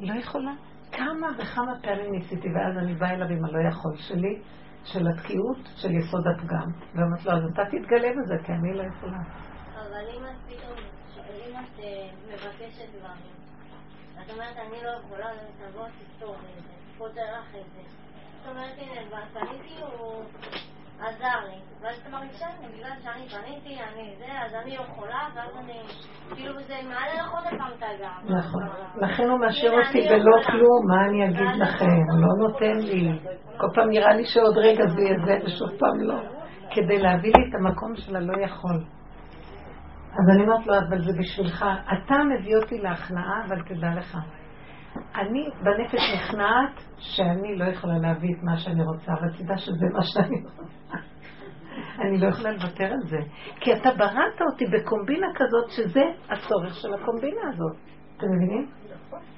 לא 0.01 0.15
יכולה. 0.15 0.53
כמה 0.93 1.29
וכמה 1.39 1.73
פעמים 1.83 2.13
ניסיתי, 2.13 2.49
ואז 2.49 2.79
אני 2.79 2.95
באה 2.95 3.11
אליו 3.11 3.29
עם 3.29 3.45
הלא 3.45 3.69
יכול 3.69 3.97
שלי, 3.97 4.43
של 4.85 5.09
התקיעות, 5.09 5.59
של 5.77 5.91
יסוד 5.91 6.27
הפגם. 6.27 6.71
ואמרתי 6.95 7.25
לו, 7.29 7.33
אז 7.33 7.43
אתה 7.53 7.63
תתגלה 7.65 8.09
בזה, 8.23 8.35
כי 8.45 8.53
אני 8.53 8.75
לא 8.75 8.83
יכולה. 8.83 9.19
אבל 9.75 10.05
אם 10.17 10.25
את 10.27 10.37
פתאום, 10.47 10.79
אם 11.17 11.53
את 11.53 11.81
אה, 11.81 12.09
מבקשת 12.29 12.89
דברים, 12.99 13.33
את 14.25 14.31
אומרת, 14.31 14.57
אני 14.57 14.83
לא 14.85 14.91
יכולה, 15.01 15.27
תבוא, 15.59 15.87
תפתור 15.89 16.35
את 16.35 16.72
את 17.07 17.15
זה. 17.15 17.83
זאת 18.43 18.51
אומרת, 18.51 18.75
הנה, 18.79 19.21
פניתי, 19.33 19.83
הוא 19.99 20.25
עזר 21.01 21.49
לי. 21.49 21.57
ואז 21.81 21.99
אתה 22.01 22.11
מרגישה, 22.11 22.47
בגלל 22.59 22.91
שאני 23.03 23.29
פניתי, 23.29 23.81
אני 23.83 24.15
זה, 24.19 24.43
אז 24.47 24.55
אני 24.63 24.75
יכולה, 24.75 25.29
ואז 25.35 25.57
אני, 25.65 25.81
כאילו 26.35 26.63
זה 26.63 26.75
מעלה 26.89 27.15
לך 27.15 27.33
עוד 27.33 27.45
פעם 27.59 27.71
את 27.79 27.83
הגב. 27.83 28.37
נכון. 28.39 28.63
לכן 28.97 29.29
הוא 29.29 29.39
משאיר 29.47 29.73
אותי 29.73 30.09
בלא 30.09 30.43
כלום, 30.47 30.81
מה 30.89 31.07
אני 31.07 31.25
אגיד 31.25 31.61
לכם? 31.63 31.87
לא 32.21 32.49
נותן 32.49 32.79
לי. 32.79 33.19
כל 33.57 33.67
פעם 33.75 33.89
נראה 33.89 34.15
לי 34.17 34.25
שעוד 34.25 34.59
רגע 34.59 34.87
זה 34.87 35.03
יהיה 35.03 35.17
זה, 35.27 35.45
ושוב 35.45 35.79
פעם 35.79 36.01
לא. 36.01 36.21
כדי 36.71 36.99
להביא 36.99 37.33
לי 37.37 37.49
את 37.49 37.55
המקום 37.55 37.97
של 37.97 38.17
הלא 38.17 38.45
יכול. 38.45 38.85
אז 40.13 40.29
אני 40.35 40.43
אומרת 40.43 40.67
לו, 40.67 40.75
אבל 40.75 41.03
זה 41.03 41.13
בשבילך. 41.19 41.65
אתה 41.93 42.15
מביא 42.25 42.57
אותי 42.57 42.79
להכנעה, 42.79 43.45
אבל 43.47 43.63
תדע 43.63 43.89
לך. 43.97 44.19
אני 45.15 45.49
בנפש 45.63 46.15
נכנעת 46.15 46.81
שאני 46.99 47.57
לא 47.57 47.65
יכולה 47.65 47.99
להביא 47.99 48.35
את 48.35 48.43
מה 48.43 48.57
שאני 48.57 48.83
רוצה, 48.83 49.13
אבל 49.13 49.33
תדע 49.39 49.57
שזה 49.57 49.87
מה 49.93 50.03
שאני 50.03 50.37
רוצה. 50.43 50.63
אני 51.99 52.19
לא 52.19 52.27
יכולה 52.27 52.51
לוותר 52.53 52.85
על 52.85 53.09
זה. 53.09 53.19
כי 53.61 53.73
אתה 53.73 53.91
בראת 53.99 54.43
אותי 54.51 54.65
בקומבינה 54.67 55.27
כזאת 55.35 55.71
שזה 55.71 56.03
הצורך 56.31 56.75
של 56.75 56.95
הקומבינה 56.95 57.41
הזאת. 57.49 57.77
אתם 58.17 58.27
מבינים? 58.27 58.71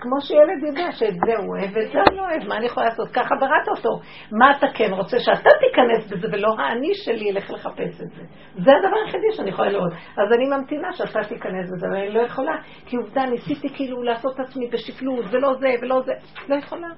כמו 0.01 0.21
שילד 0.21 0.63
יודע 0.67 0.93
שאת 0.93 1.15
זה 1.15 1.37
הוא 1.37 1.57
אוהב 1.57 1.71
ואת 1.75 1.93
זה 1.93 1.99
הוא 2.11 2.17
לא 2.17 2.23
אוהב, 2.23 2.49
מה 2.49 2.57
אני 2.57 2.67
יכולה 2.67 2.87
לעשות? 2.87 3.09
ככה 3.09 3.35
בראת 3.41 3.69
אותו. 3.77 4.01
מה 4.33 4.57
אתה 4.57 4.67
כן 4.75 4.93
רוצה? 4.93 5.19
שאתה 5.21 5.51
תיכנס 5.61 6.13
בזה 6.13 6.29
ולא 6.33 6.55
האני 6.59 6.95
שלי 6.95 7.29
ילך 7.29 7.51
לחפש 7.51 8.01
את 8.03 8.11
זה. 8.11 8.23
זה 8.55 8.71
הדבר 8.79 8.97
היחידי 9.05 9.27
שאני 9.37 9.51
יכולה 9.51 9.71
לראות. 9.71 9.93
אז 9.93 10.33
אני 10.37 10.45
ממתינה 10.45 10.93
שאתה 10.93 11.21
תיכנס 11.29 11.71
בזה, 11.73 11.87
ואני 11.93 12.15
לא 12.15 12.21
יכולה, 12.21 12.53
כי 12.87 12.97
עובדה, 12.97 13.27
ניסיתי 13.27 13.69
כאילו 13.75 14.03
לעשות 14.03 14.35
את 14.35 14.41
עצמי 14.41 14.69
בשפלות, 14.71 15.25
ולא 15.31 15.55
זה 15.61 15.75
ולא 15.83 16.03
זה. 16.07 16.13
לא 16.49 16.55
יכולה. 16.55 16.89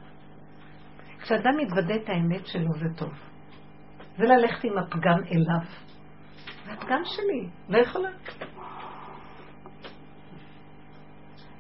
כשאדם 1.23 1.57
מתוודה 1.57 1.94
את 1.94 2.09
האמת 2.09 2.47
שלו 2.47 2.73
זה 2.73 2.86
טוב. 2.97 3.12
זה 4.16 4.24
ללכת 4.24 4.65
עם 4.65 4.78
הפגם 4.78 5.19
אליו. 5.32 5.66
זה 6.66 6.73
הפגם 6.73 7.03
שלי, 7.05 7.48
לא 7.69 7.78
יכולה. 7.78 8.09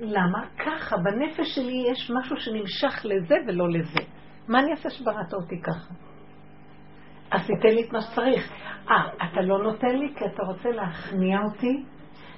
למה? 0.00 0.46
ככה, 0.58 0.96
בנפש 0.96 1.54
שלי 1.54 1.84
יש 1.90 2.10
משהו 2.20 2.36
שנמשך 2.36 3.04
לזה 3.04 3.34
ולא 3.46 3.70
לזה. 3.70 4.00
מה 4.48 4.58
אני 4.60 4.70
אעשה 4.70 4.90
שבראת 4.90 5.34
אותי 5.34 5.60
ככה? 5.62 5.94
אז 7.30 7.46
תיתן 7.46 7.68
לי 7.74 7.86
את 7.86 7.92
מה 7.92 8.00
שצריך. 8.00 8.52
אה, 8.90 9.08
אתה 9.30 9.40
לא 9.40 9.62
נותן 9.62 9.96
לי 9.96 10.14
כי 10.18 10.24
אתה 10.24 10.42
רוצה 10.42 10.70
להכניע 10.70 11.38
אותי 11.44 11.84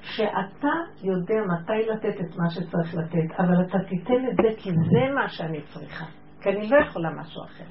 שאתה 0.02 0.68
יודע 1.02 1.34
מתי 1.34 1.86
לתת 1.92 2.20
את 2.20 2.36
מה 2.36 2.50
שצריך 2.50 2.94
לתת, 2.94 3.40
אבל 3.40 3.64
אתה 3.68 3.78
תיתן 3.88 4.28
את 4.30 4.36
זה 4.36 4.62
כי 4.62 4.70
זה 4.70 5.14
מה 5.14 5.28
שאני 5.28 5.60
צריכה, 5.62 6.04
כי 6.42 6.48
אני 6.48 6.68
לא 6.70 6.76
יכולה 6.76 7.10
משהו 7.10 7.44
אחר. 7.44 7.64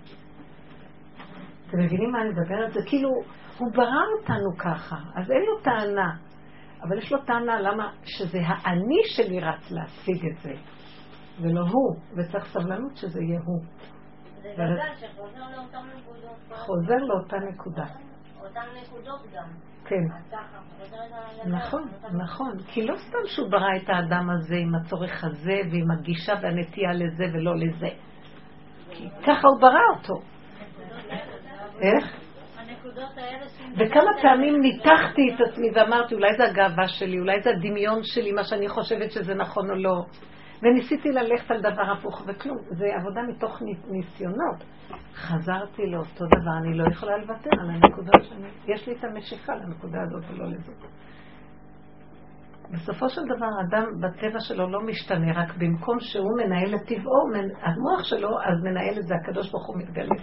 אתם 1.67 1.77
מבינים 1.79 2.11
מה 2.11 2.21
אני 2.21 2.29
מדברת? 2.29 2.73
זה 2.73 2.79
כאילו, 2.85 3.09
הוא 3.57 3.73
ברא 3.73 4.03
אותנו 4.19 4.57
ככה, 4.57 4.95
אז 5.15 5.31
אין 5.31 5.41
לו 5.41 5.59
טענה. 5.61 6.26
אבל 6.83 6.97
יש 6.97 7.11
לו 7.11 7.17
טענה 7.25 7.61
למה 7.61 7.91
שזה 8.03 8.39
האני 8.45 9.01
שלי 9.05 9.39
רץ 9.39 9.71
להשיג 9.71 10.25
את 10.25 10.37
זה, 10.37 10.53
ולא 11.41 11.61
הוא, 11.61 11.95
וצריך 12.17 12.45
סבלנות 12.45 12.95
שזה 12.95 13.19
יהיה 13.21 13.39
הוא. 13.45 13.63
זה 14.41 14.53
גלגל 14.57 14.95
שחוזר 14.95 15.39
לאותן 15.55 15.77
נקודות. 15.97 16.37
חוזר 16.49 16.95
לאותה 16.95 17.37
נקודה. 17.37 17.85
אותן 18.41 18.61
נקודות 18.81 19.21
גם. 19.33 19.47
כן. 19.85 20.03
נכון, 21.45 21.89
נכון. 22.23 22.57
כי 22.67 22.85
לא 22.85 22.95
סתם 22.97 23.17
שהוא 23.25 23.51
ברא 23.51 23.75
את 23.83 23.89
האדם 23.89 24.29
הזה 24.29 24.55
עם 24.55 24.75
הצורך 24.75 25.23
הזה 25.23 25.59
ועם 25.71 25.91
הגישה 25.91 26.33
והנטייה 26.41 26.93
לזה 26.93 27.23
ולא 27.33 27.55
לזה. 27.55 27.89
כי 28.89 29.09
ככה 29.09 29.47
הוא 29.47 29.61
ברא 29.61 29.97
אותו. 29.97 30.21
איך? 31.81 32.26
וכמה 33.77 34.11
פעמים 34.21 34.61
ניתחתי 34.61 35.21
את 35.35 35.41
עצמי 35.49 35.67
ואמרתי, 35.75 36.15
אולי 36.15 36.37
זה 36.37 36.43
הגאווה 36.43 36.87
שלי, 36.87 37.19
אולי 37.19 37.41
זה 37.41 37.49
הדמיון 37.49 37.99
שלי, 38.03 38.31
מה 38.31 38.43
שאני 38.43 38.67
חושבת 38.69 39.11
שזה 39.11 39.33
נכון 39.35 39.69
או 39.69 39.75
לא. 39.75 40.03
וניסיתי 40.63 41.09
ללכת 41.11 41.51
על 41.51 41.61
דבר 41.61 41.91
הפוך 41.91 42.23
וכלום. 42.27 42.57
זה 42.71 42.85
עבודה 42.99 43.21
מתוך 43.27 43.61
ני- 43.61 43.91
ניסיונות. 43.97 44.63
חזרתי 45.15 45.81
לאותו 45.85 46.25
דבר, 46.25 46.57
אני 46.61 46.77
לא 46.77 46.83
יכולה 46.91 47.17
לוותר 47.17 47.49
על 47.61 47.69
הנקודות 47.69 48.23
שאני... 48.23 48.47
יש 48.73 48.87
לי 48.87 48.95
את 48.95 49.03
המשיכה 49.03 49.55
לנקודה 49.55 49.97
הזאת 50.01 50.23
ולא 50.31 50.45
לזאת. 50.47 50.75
בסופו 52.71 53.09
של 53.09 53.21
דבר, 53.35 53.47
אדם 53.69 53.85
בטבע 54.01 54.39
שלו 54.39 54.69
לא 54.71 54.81
משתנה, 54.81 55.33
רק 55.43 55.57
במקום 55.57 55.99
שהוא 55.99 56.37
מנהל 56.37 56.75
את 56.75 56.87
טבעו, 56.87 57.21
המוח 57.61 58.03
שלו, 58.03 58.29
אז 58.29 58.63
מנהל 58.63 58.99
את 58.99 59.07
זה, 59.07 59.15
הקדוש 59.15 59.51
ברוך 59.51 59.67
הוא 59.67 59.77
מתגלה. 59.77 60.15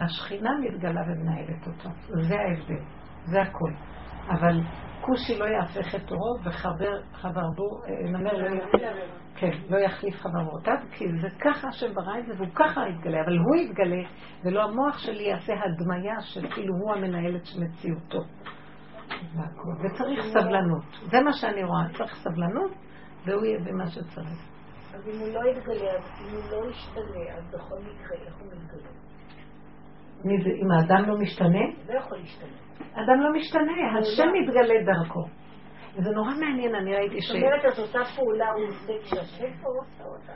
השכינה 0.00 0.50
מתגלה 0.60 1.00
ומנהלת 1.06 1.66
אותו. 1.66 1.88
זה 2.28 2.34
ההבדל, 2.40 2.84
זה 3.24 3.42
הכל. 3.42 3.72
אבל 4.28 4.60
כושי 5.00 5.38
לא 5.38 5.44
יהפך 5.44 5.94
את 5.94 6.10
עורו 6.10 6.38
וחבר 6.44 7.00
חברבו, 7.12 7.80
אה, 7.88 8.10
נמר 8.10 8.32
לא, 8.32 8.48
י- 8.48 8.60
כן, 9.36 9.50
לא 9.70 9.76
יחליף 9.78 10.14
חברותיו, 10.16 10.76
כי 10.92 11.04
זה 11.20 11.28
ככה 11.40 11.68
השם 11.68 11.94
ברא 11.94 12.18
את 12.18 12.26
זה 12.26 12.32
והוא 12.36 12.48
ככה 12.54 12.88
יתגלה, 12.88 13.20
אבל 13.24 13.38
הוא 13.38 13.56
יתגלה, 13.56 14.02
ולא 14.44 14.62
המוח 14.62 14.98
שלי 14.98 15.22
יעשה 15.22 15.52
הדמיה 15.52 16.20
של 16.20 16.50
כאילו 16.54 16.74
הוא 16.74 16.92
המנהלת 16.92 17.46
של 17.46 17.60
מציאותו. 17.64 18.18
וצריך 19.84 20.20
סבלנות. 20.32 20.84
זה 21.10 21.20
מה 21.20 21.32
שאני 21.32 21.64
רואה, 21.64 21.82
צריך 21.98 22.14
סבלנות, 22.14 22.70
והוא 23.26 23.44
יהיה 23.44 23.58
במה 23.60 23.86
שצריך. 23.86 24.48
אז 24.94 25.08
אם 25.08 25.18
הוא 25.20 25.28
לא 25.28 25.50
יתגלה, 25.50 25.90
אז 25.98 26.04
אם 26.20 26.34
הוא 26.36 26.42
לא 26.50 26.70
ישתנה, 26.70 27.36
אז 27.36 27.54
בכל 27.54 27.78
מקרה, 27.78 28.16
איך 28.26 28.34
הוא 28.40 28.46
מתגלה? 28.52 28.88
מי 30.24 30.42
זה, 30.42 30.50
אם 30.50 30.70
האדם 30.70 31.08
לא 31.08 31.18
משתנה, 31.18 31.64
לא 31.88 31.98
יכול 31.98 32.18
להשתנות. 32.18 32.50
האדם 32.94 33.20
לא 33.20 33.32
משתנה, 33.32 33.72
השם 33.98 34.28
מתגלה 34.40 34.74
דרכו. 34.84 35.24
וזה 35.96 36.10
נורא 36.10 36.30
מעניין, 36.40 36.74
אני 36.74 36.94
ראיתי 36.94 37.22
ש... 37.22 37.26
זאת 37.26 37.36
אומרת, 37.36 37.64
אז 37.64 37.78
אותה 37.78 37.98
פעולה 38.16 38.52
הוא 38.52 38.66
עושה 38.68 38.92
כשהשם 39.02 39.52
כבר 39.60 39.70
עושה 39.70 40.04
אותה. 40.04 40.32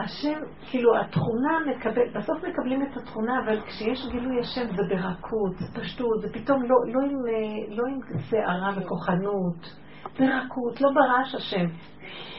השם, 0.00 0.40
כאילו 0.70 1.00
התכונה 1.00 1.58
מקבל, 1.66 2.18
בסוף 2.18 2.44
מקבלים 2.44 2.82
את 2.82 2.96
התכונה, 2.96 3.32
אבל 3.44 3.60
כשיש 3.60 4.06
גילוי 4.10 4.40
השם 4.40 4.76
זה 4.76 4.82
ברכות, 4.88 5.58
זה 5.58 5.80
פשטות, 5.80 6.20
זה 6.20 6.28
פתאום 6.32 6.62
לא, 6.62 6.76
לא, 6.86 7.00
עם, 7.00 7.18
אה, 7.28 7.76
לא 7.76 7.82
עם 7.88 8.20
שערה 8.30 8.70
וכוחנות, 8.76 9.60
ברכות, 10.02 10.80
לא 10.80 10.90
ברעש 10.94 11.34
השם. 11.34 11.66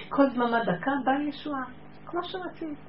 כל 0.10 0.30
דממה 0.30 0.60
דקה 0.60 0.92
באה 1.06 1.28
ישועה, 1.28 1.64
כמו 2.06 2.24
שרצית. 2.24 2.89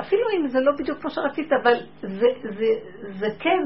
אפילו 0.00 0.22
אם 0.36 0.48
זה 0.48 0.60
לא 0.60 0.72
בדיוק 0.78 1.00
כמו 1.00 1.10
שרצית, 1.10 1.52
אבל 1.62 1.74
זה, 2.00 2.26
זה, 2.42 2.66
זה 3.18 3.26
כן, 3.38 3.62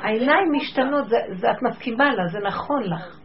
העיניים 0.00 0.52
משתנות, 0.52 1.08
זה, 1.08 1.16
זה, 1.32 1.50
את 1.50 1.62
מסכימה 1.62 2.14
לה, 2.14 2.26
זה 2.32 2.38
נכון 2.38 2.82
לך. 2.82 3.20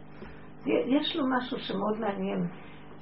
יש 0.66 1.16
לו 1.16 1.24
משהו 1.38 1.58
שמאוד 1.58 2.00
מעניין, 2.00 2.46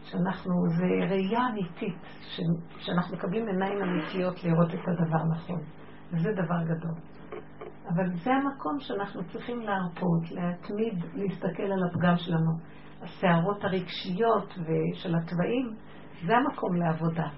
שאנחנו, 0.02 0.52
זה 0.78 0.84
ראייה 1.10 1.40
אמיתית, 1.50 1.96
ש, 2.20 2.40
שאנחנו 2.78 3.16
מקבלים 3.16 3.46
עיניים 3.46 3.82
אמיתיות 3.82 4.44
לראות 4.44 4.68
את 4.74 4.88
הדבר 4.88 5.24
נכון. 5.34 5.60
וזה 6.12 6.32
דבר 6.32 6.62
גדול. 6.64 6.94
אבל 7.88 8.16
זה 8.24 8.30
המקום 8.30 8.80
שאנחנו 8.80 9.22
צריכים 9.32 9.60
להרפות, 9.60 10.30
להתמיד 10.30 11.04
להסתכל 11.14 11.62
על 11.62 11.82
הפגם 11.88 12.16
שלנו. 12.16 12.50
הסערות 13.02 13.64
הרגשיות 13.64 14.48
ושל 14.48 15.14
התוואים, 15.14 15.74
זה 16.26 16.36
המקום 16.36 16.76
לעבודה. 16.76 17.28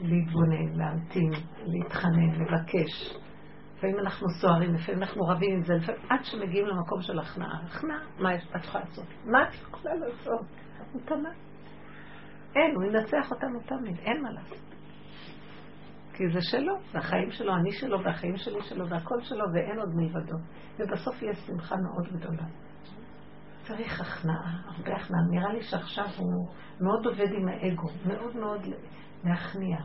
להתבונן, 0.00 0.72
להמתין, 0.74 1.30
להתחנן, 1.64 2.30
לבקש. 2.30 3.18
לפעמים 3.76 3.98
אנחנו 3.98 4.26
סוערים, 4.40 4.74
לפעמים 4.74 5.02
אנחנו 5.02 5.22
רבים 5.22 5.54
עם 5.56 5.62
זה, 5.62 5.74
לפעמים 5.74 6.00
עד 6.10 6.24
שמגיעים 6.24 6.66
למקום 6.66 7.02
של 7.02 7.18
הכנעה. 7.18 7.60
הכנעה, 7.64 8.00
מה 8.18 8.34
את 8.34 8.64
יכולה 8.64 8.84
לעשות? 8.84 9.06
מה 9.24 9.48
את 9.48 9.54
יכולה 9.54 9.94
לעשות? 9.94 10.46
את 10.82 10.94
מותנה. 10.94 11.30
אין, 12.56 12.74
הוא 12.74 12.84
ינצח 12.84 13.30
אותנו 13.30 13.60
תמיד, 13.66 13.98
אין 13.98 14.22
מה 14.22 14.30
לעשות. 14.30 14.74
כי 16.16 16.28
זה 16.28 16.38
שלו, 16.40 16.74
זה 16.92 16.98
החיים 16.98 17.30
שלו, 17.30 17.54
אני 17.54 17.72
שלו, 17.72 18.04
והחיים 18.04 18.36
שלי 18.36 18.62
שלו, 18.62 18.88
והכל 18.88 19.20
שלו, 19.20 19.44
ואין 19.54 19.78
עוד 19.78 19.94
מלבדו. 19.94 20.36
ובסוף 20.78 21.22
יש 21.22 21.38
שמחה 21.46 21.76
מאוד 21.76 22.08
גדולה. 22.12 22.44
צריך 23.62 24.00
הכנעה, 24.00 24.60
הרבה 24.66 24.96
הכנעה. 24.96 25.20
נראה 25.30 25.52
לי 25.52 25.62
שעכשיו 25.62 26.04
הוא 26.18 26.48
מאוד 26.80 27.06
עובד 27.06 27.32
עם 27.32 27.48
האגו, 27.48 27.88
מאוד 28.06 28.36
מאוד 28.36 28.60
להכניע. 29.24 29.76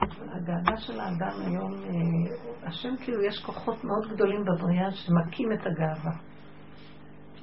הגאווה 0.00 0.76
של 0.76 1.00
האדם 1.00 1.40
היום, 1.46 1.72
אה, 1.74 2.68
השם 2.68 2.96
כאילו 3.04 3.22
יש 3.22 3.44
כוחות 3.44 3.84
מאוד 3.84 4.14
גדולים 4.14 4.44
בבריאה 4.44 4.90
שמכים 4.90 5.52
את 5.52 5.66
הגאווה. 5.66 6.12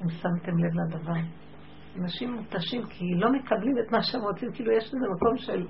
אם 0.02 0.08
שמתם 0.08 0.58
לב 0.58 0.72
לדבר. 0.74 1.20
אנשים 2.00 2.32
מותשים 2.32 2.82
כי 2.86 3.04
לא 3.14 3.32
מקבלים 3.32 3.74
את 3.86 3.92
מה 3.92 4.02
שהם 4.02 4.20
רוצים, 4.20 4.52
כאילו 4.52 4.72
יש 4.72 4.84
לזה 4.84 5.06
מקום 5.16 5.36
של 5.36 5.66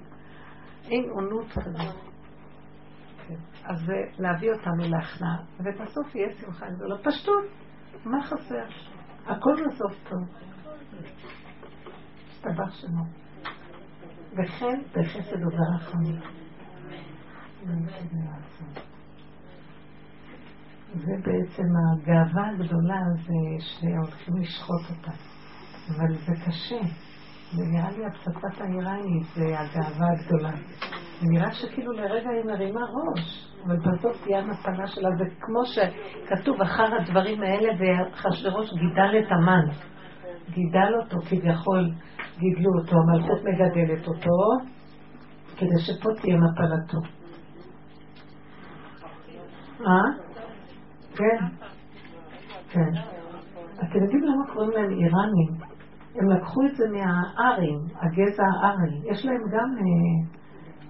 אין 0.91 1.05
עונות 1.11 1.47
כזה. 1.53 1.93
כן. 3.28 3.35
אז 3.65 3.78
זה 3.86 3.95
להביא 4.19 4.53
אותנו 4.53 4.91
להכנעה, 4.91 5.36
ובסוף 5.61 6.15
יהיה 6.15 6.32
שמחה 6.41 6.66
גדולה. 6.70 6.99
פשטות, 6.99 7.45
מה 8.05 8.23
חסר? 8.23 8.65
הכל 9.27 9.55
בסוף 9.66 9.93
טוב. 10.09 10.20
השתבח 12.28 12.74
שמו. 12.74 13.24
וכן 14.36 14.81
בחסד 14.93 15.36
וברחמים. 15.44 16.20
זה 20.94 21.12
בעצם 21.24 21.65
הגאווה 21.93 22.51
הגדולה, 22.51 23.01
זה 23.16 23.65
שהולכים 23.65 24.36
לשחוט 24.40 24.82
אותה. 24.90 25.11
אבל 25.89 26.15
זה 26.15 26.32
קשה. 26.47 26.81
זה 27.52 27.62
נראה 27.73 27.90
לי 27.90 28.06
הפצצת 28.06 28.61
האיראנית, 28.61 29.27
זה 29.35 29.44
הגאווה 29.44 30.06
הגדולה. 30.12 30.51
זה 31.20 31.27
נראה 31.32 31.52
שכאילו 31.52 31.93
לרגע 31.93 32.31
היא 32.31 32.44
מרימה 32.44 32.81
ראש, 32.81 33.55
אבל 33.66 33.77
בסוף 33.77 34.24
תהיה 34.24 34.39
המפלה 34.39 34.86
שלה. 34.86 35.09
זה 35.19 35.24
כמו 35.40 35.61
שכתוב 35.65 36.62
אחר 36.62 36.94
הדברים 37.01 37.43
האלה, 37.43 37.69
ואחשוורוש 37.78 38.70
גידל 38.70 39.19
את 39.19 39.32
המן. 39.32 39.66
גידל 40.51 40.93
אותו, 41.02 41.16
כביכול 41.28 41.90
גידלו 42.39 42.70
אותו, 42.78 42.97
המלכות 42.97 43.39
מגדלת 43.44 44.09
אותו, 44.09 44.66
כדי 45.56 45.78
שפה 45.86 46.09
תהיה 46.20 46.36
מפלתו. 46.36 46.98
אה? 49.86 50.24
כן. 51.16 51.47
כן. 52.70 52.90
אתם 53.74 54.02
יודעים 54.02 54.23
למה 54.24 54.52
קוראים 54.52 54.70
להם 54.70 54.90
איראנים? 54.90 55.74
הם 56.15 56.28
לקחו 56.31 56.61
את 56.66 56.77
זה 56.77 56.85
מהארים, 56.89 57.78
הגזע 57.94 58.44
הארי. 58.62 59.11
יש 59.11 59.27
להם 59.27 59.40
גם, 59.52 59.69
אה, 59.78 60.35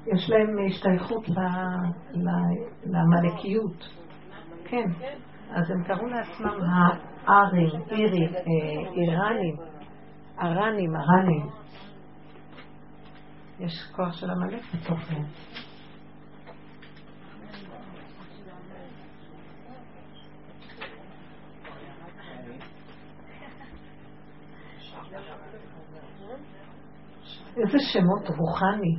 יש 0.06 0.30
להם 0.30 0.56
השתייכות 0.66 1.28
ל- 1.28 2.18
ל- 2.18 2.64
למלכיות. 2.86 3.88
כן. 4.64 4.84
אז 5.50 5.70
הם 5.70 5.84
קראו 5.84 6.06
לעצמם 6.06 6.60
הארים, 7.26 7.70
אירים, 7.90 8.34
אה, 8.34 8.90
איראנים, 8.92 9.56
ארנים, 10.42 10.96
ארנים. 10.96 11.48
יש 13.60 13.72
כוח 13.96 14.12
של 14.12 14.30
עמלק 14.30 14.62
בתוכם. 14.74 15.22
איזה 27.56 27.78
שמות 27.92 28.28
רוחני, 28.38 28.94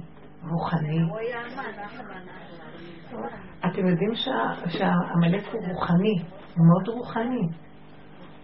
רוחני. 0.52 0.99
אתם 3.60 3.88
יודעים 3.88 4.16
שה- 4.16 4.70
שהעמלק 4.70 5.44
הוא 5.53 5.62
רוחני, 5.74 6.16
הוא 6.57 6.66
מאוד 6.68 6.88
רוחני, 6.88 7.48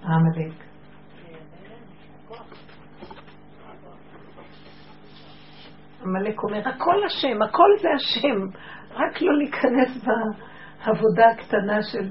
העמלק. 0.04 0.71
עמלק 6.04 6.44
אומר, 6.44 6.60
הכל 6.70 7.04
השם, 7.06 7.42
הכל 7.42 7.70
זה 7.82 7.88
השם, 7.96 8.58
רק 8.92 9.22
לא 9.22 9.38
להיכנס 9.38 10.06
בעבודה 10.06 11.26
הקטנה 11.32 11.82
של 11.92 12.10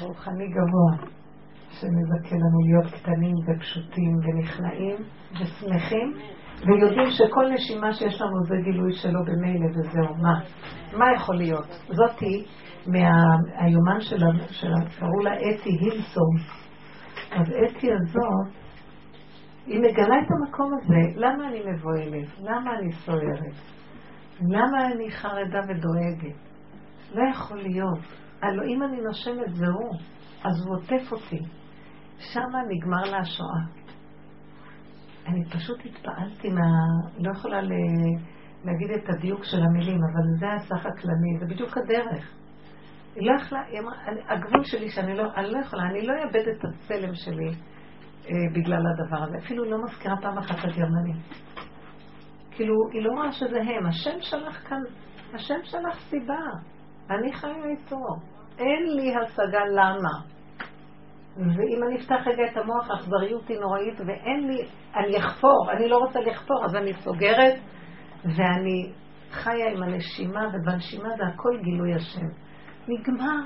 רוחני 0.00 0.48
גבוה. 0.48 1.12
שמזכה 1.80 2.36
לנו 2.36 2.58
להיות 2.66 2.94
קטנים 2.94 3.34
ופשוטים 3.46 4.16
ונכנעים 4.22 4.96
ושמחים, 5.32 6.14
ויודעים 6.66 7.10
שכל 7.10 7.48
נשימה 7.54 7.92
שיש 7.92 8.20
לנו 8.20 8.44
זה 8.48 8.54
גילוי 8.64 8.92
שלו 8.92 9.20
במילא 9.24 9.66
וזהו. 9.70 10.16
מה? 10.22 10.40
מה 10.98 11.04
יכול 11.16 11.36
להיות? 11.36 11.66
זאתי 11.88 12.44
מהיומן 12.86 14.00
שלה, 14.00 14.26
קראו 14.98 15.20
לה 15.22 15.34
אתי 15.34 15.70
הילסון. 15.80 16.36
אז 17.30 17.46
אתי 17.52 17.88
הזאת, 17.92 18.61
היא 19.66 19.80
מגלה 19.80 20.16
את 20.22 20.28
המקום 20.30 20.70
הזה. 20.74 21.20
למה 21.20 21.48
אני 21.48 21.60
מבוהלת? 21.60 22.28
למה 22.40 22.78
אני 22.78 22.92
סוערת? 22.92 23.54
למה 24.40 24.86
אני 24.86 25.10
חרדה 25.10 25.60
ודואגת? 25.68 26.36
לא 27.14 27.22
יכול 27.30 27.58
להיות. 27.58 27.98
הלוא 28.42 28.64
אם 28.64 28.82
אני 28.82 29.00
נושמת 29.00 29.54
זהו, 29.54 29.90
אז 30.44 30.66
הוא 30.66 30.76
עוטף 30.76 31.12
אותי. 31.12 31.40
שמה 32.18 32.58
נגמר 32.68 33.10
לה 33.10 33.18
השואה. 33.18 33.82
אני 35.26 35.44
פשוט 35.44 35.78
התפעלתי 35.84 36.48
מה... 36.48 36.68
לא 37.18 37.32
יכולה 37.32 37.62
ל... 37.62 37.72
להגיד 38.64 38.90
את 38.90 39.08
הדיוק 39.08 39.44
של 39.44 39.62
המילים, 39.62 39.98
אבל 40.12 40.38
זה 40.38 40.52
הסך 40.52 40.86
הכללי, 40.86 41.38
זה 41.40 41.46
בדיוק 41.46 41.78
הדרך. 41.78 42.34
היא 43.14 43.30
לא 43.30 43.36
יכלה, 43.40 43.60
היא 43.68 43.80
אמרה, 43.80 43.94
הגבול 44.28 44.64
שלי 44.64 44.88
שאני 44.88 45.16
לא, 45.16 45.24
אני 45.36 45.50
לא 45.50 45.58
יכולה, 45.58 45.82
אני 45.82 46.06
לא 46.06 46.12
אאבד 46.12 46.48
את 46.48 46.64
הצלם 46.64 47.14
שלי 47.14 47.50
בגלל 48.54 48.82
הדבר 48.86 49.22
הזה. 49.22 49.38
אפילו 49.38 49.64
לא 49.64 49.84
מזכירה 49.84 50.16
פעם 50.22 50.38
אחת 50.38 50.58
את 50.58 50.64
הגרמנים. 50.64 51.16
כאילו, 52.50 52.74
היא 52.92 53.02
לא 53.02 53.12
רואה 53.12 53.32
שזה 53.32 53.60
הם. 53.60 53.86
השם 53.86 54.20
שלח 54.20 54.68
כאן, 54.68 54.80
השם 55.34 55.58
שלח 55.62 56.00
סיבה. 56.10 56.42
אני 57.10 57.32
חיה 57.32 57.64
איתו. 57.64 57.96
אין 58.58 58.96
לי 58.96 59.16
השגה 59.16 59.64
למה. 59.74 60.32
ואם 61.36 61.82
אני 61.86 62.00
אפתח 62.00 62.26
רגע 62.26 62.42
את 62.52 62.56
המוח, 62.56 62.90
האכזריות 62.90 63.48
היא 63.48 63.58
נוראית, 63.60 64.00
ואין 64.00 64.46
לי, 64.46 64.68
אני 64.96 65.18
אחפור, 65.18 65.72
אני 65.72 65.88
לא 65.88 65.96
רוצה 65.96 66.20
לחפור, 66.20 66.64
אז 66.64 66.76
אני 66.76 66.92
סוגרת, 66.94 67.54
ואני 68.24 68.92
חיה 69.30 69.70
עם 69.72 69.82
הנשימה, 69.82 70.40
ובנשימה 70.52 71.08
זה 71.16 71.22
הכל 71.34 71.58
גילוי 71.62 71.94
השם. 71.94 72.26
נגמר, 72.88 73.44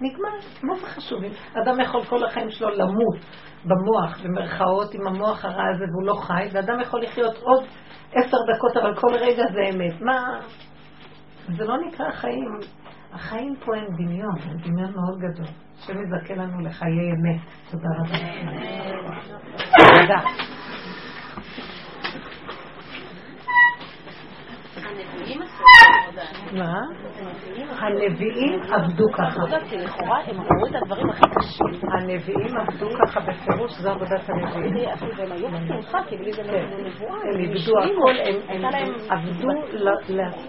נגמר, 0.00 0.28
מה 0.62 0.74
זה 0.74 0.86
חשוב? 0.86 1.20
אדם 1.62 1.80
יכול 1.80 2.04
כל 2.04 2.24
החיים 2.24 2.50
שלו 2.50 2.70
למות 2.70 3.16
במוח, 3.64 4.20
במרכאות, 4.24 4.94
עם 4.94 5.06
המוח 5.06 5.44
הרע 5.44 5.64
הזה, 5.74 5.84
והוא 5.84 6.06
לא 6.06 6.14
חי, 6.14 6.48
ואדם 6.52 6.80
יכול 6.80 7.02
לחיות 7.02 7.36
עוד 7.36 7.64
עשר 8.12 8.36
דקות, 8.54 8.76
אבל 8.76 8.94
כל 8.94 9.14
רגע 9.14 9.42
זה 9.52 9.60
אמת. 9.74 10.00
מה? 10.00 10.40
זה 11.56 11.64
לא 11.64 11.76
נקרא 11.86 12.10
חיים. 12.10 12.58
החיים 13.12 13.54
פה 13.64 13.76
הם 13.76 13.86
דמיון, 13.96 14.34
הם 14.42 14.56
דמיון 14.56 14.92
מאוד 14.94 15.18
גדול. 15.18 15.46
השם 15.78 15.92
יזכה 16.02 16.34
לנו 16.34 16.60
לחיי 16.60 17.10
אמת. 17.10 17.40
תודה 17.70 17.88
רבה. 17.98 18.18
תודה. 20.00 20.53
מה? 26.52 26.80
הנביאים 27.78 28.60
עבדו 28.72 29.04
ככה. 29.12 29.40
לכאורה 29.72 30.20
הם 30.26 30.40
ראו 30.40 30.66
את 30.66 30.74
הדברים 30.82 31.10
הכי 31.10 31.22
קשים. 31.34 31.88
הנביאים 31.92 32.56
עבדו 32.56 32.88
ככה 33.02 33.20
בפירוש, 33.20 33.72
זו 33.72 33.90
עבודת 33.90 34.28
הנביאים. 34.28 34.88
והם 35.16 35.32
היו 35.32 35.48
בשמחה, 35.48 35.98
כי 36.08 36.16
בלי 36.16 36.32
זה 36.32 36.42
נבואה. 36.42 37.18
הם 37.34 37.40
איבדו 37.40 37.72
הכל, 37.78 38.14
הם 38.48 38.64
עבדו 39.10 39.48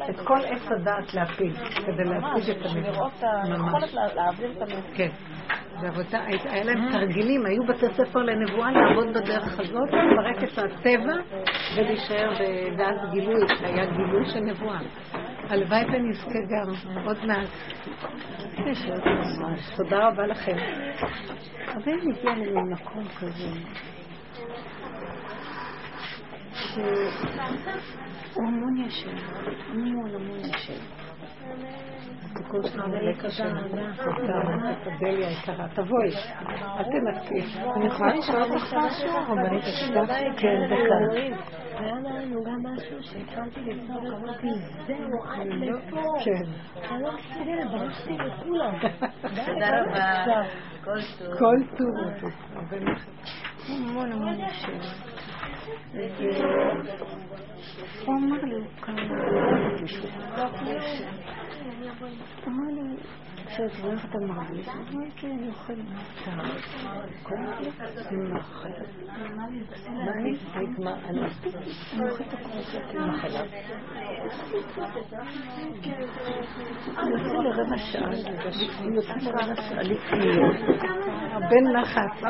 את 0.10 0.20
כל 0.20 0.38
עץ 0.46 0.72
הדעת 0.72 1.14
להפיל, 1.14 1.54
כדי 1.56 2.04
להפיל 2.04 2.52
את 2.52 2.66
הנביאים. 2.66 2.94
לראות 2.94 3.12
את 3.20 3.24
היכולת 3.24 3.94
להעביר 4.16 4.52
את 4.52 4.62
הנביאים. 4.62 5.12
כן. 5.48 5.56
זה 5.82 5.88
עבודה, 5.88 6.26
היה 6.26 6.64
להם 6.64 6.92
תרגילים, 6.92 7.46
היו 7.46 7.64
בתי 7.66 7.86
ספר 7.94 8.20
לנבואה 8.20 8.72
לעבוד 8.72 9.08
בדרך 9.08 9.60
הזאת, 9.60 9.90
לפרק 9.90 10.44
את 10.44 10.58
הטבע 10.58 11.14
ולהישאר, 11.78 12.30
ואז 12.78 12.96
גילוי, 13.12 13.42
היה 13.64 13.86
גילוי 13.86 14.26
של 14.26 14.40
נבואה. 14.40 14.80
הלוואי 15.50 15.86
ונזכה 15.86 16.40
גם, 16.50 16.74
עוד 17.06 17.26
מעט. 17.26 17.48
תודה 19.78 20.08
רבה 20.08 20.28
לכם. 20.28 20.58
אם 21.88 22.12
הגיע 22.12 22.32
לנו 22.32 22.62
ממקום 22.62 23.04
כזה, 23.20 23.50
שהוא 26.54 28.44
המון 28.48 28.78
ישן, 28.78 29.16
המון 29.70 30.16
המון 30.16 30.40
ישן. 30.40 31.06
דליה 35.00 35.32
יקרה, 35.32 35.68
תבואי, 35.68 36.10
אל 36.78 36.84
תנתקי. 36.84 37.60
אני 37.76 37.86
יכולה 37.88 38.14
לשאול 38.14 38.44
אותך 38.44 38.74
משהו? 38.74 39.10
רבנית 39.30 39.64
אשתך? 39.64 40.14
כן, 40.38 40.66
דקה. 40.66 41.46
היה 41.78 41.96
לנו 41.96 42.44
גם 42.44 42.64
משהו 42.64 43.04
שהתחלתי 43.04 43.60
לצעוק, 43.60 44.04
אמרתי, 44.06 44.48
זהו, 44.88 45.24
עד 45.24 45.48
לפה. 45.48 46.02
כן. 46.24 46.46
אני 46.92 47.04
לא 47.04 47.12
מסתכלת, 47.14 47.72
ברשתי 47.72 48.18
לכולם. 48.18 48.74
תודה 49.46 49.82
רבה. 49.82 50.44
כל 51.40 51.58
טוב. 51.78 51.96
המון 53.70 54.12
המון 54.12 54.34
ישן. 54.34 54.78
הוא 58.06 58.16
אמר 58.16 58.42
לי, 58.44 58.56
הוא 58.56 58.66
קם, 58.80 58.96
Мы 61.66 63.00
שאת 63.50 63.86
איך 63.92 64.06
אתה 64.06 64.18
מרגיש? 64.20 64.68
אמרתי, 64.68 65.28
אני 65.28 65.48
אוכל 65.48 65.74
בשר. 65.74 66.32
אני 71.94 72.10
אוכלת 72.10 72.34
הכל 72.34 72.98
עם 72.98 73.10
החלב. 73.10 73.46
אני 76.98 77.12
יוצא 77.12 77.38
לרבע 77.38 77.78
שעה, 77.78 78.04
אני 78.04 78.96
יוצא 78.96 79.14
לרבע 79.30 79.56
שעה 79.56 79.84
לקניות. 79.84 80.56
בן 81.50 81.78
נחת. 81.78 82.22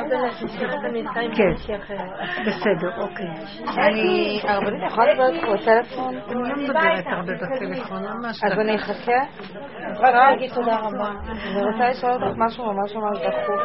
כן, 1.36 1.52
בסדר, 2.46 3.00
אוקיי. 3.00 3.26
אני... 3.78 4.40
הרבנית, 4.44 4.82
יכולה 4.86 5.12
לדבר 5.12 5.54
בטלפון? 5.54 6.14
אני 6.16 6.48
לא 6.48 6.56
מדברת 6.56 7.04
הרבה 7.06 7.32
בטלפון, 7.34 8.02
ממש 8.02 8.44
אז 8.44 8.58
אני 8.58 8.76
אחכה? 8.76 9.20
רק 9.96 10.14
להגיד 10.14 10.54
תודה 10.54 10.76
רבה. 10.76 11.05
אני 11.06 11.64
רוצה 11.72 11.88
לשאול 11.90 12.12
אותך 12.12 12.36
משהו 12.36 12.72
ממש 12.72 12.94
ממש 12.94 13.18
דחוף. 13.18 13.60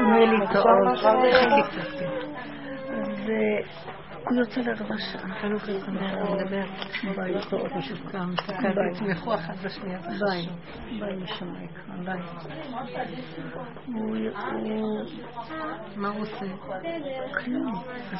אמר 0.00 0.18
לי 0.18 0.36
משהו? 0.92 1.10
הוא 4.30 4.38
יוצא 4.38 4.60
לרבע 4.60 4.94
שעה. 4.98 5.40
חנוך 5.40 5.68
נדבר. 5.68 6.64
ביי, 7.16 7.34
עוד 7.52 7.76
משוקם. 7.76 8.34
תתמכו 8.94 9.34
אחת 9.34 9.54
בשנייה. 9.64 9.98
ביי. 9.98 10.46
ביי, 11.00 11.16
נשמה 11.16 11.62
יקרה. 11.62 11.96
ביי. 12.04 12.20
מה 15.96 16.08
הוא 16.08 16.20
עושה? 16.20 16.46
כלום. 17.44 17.72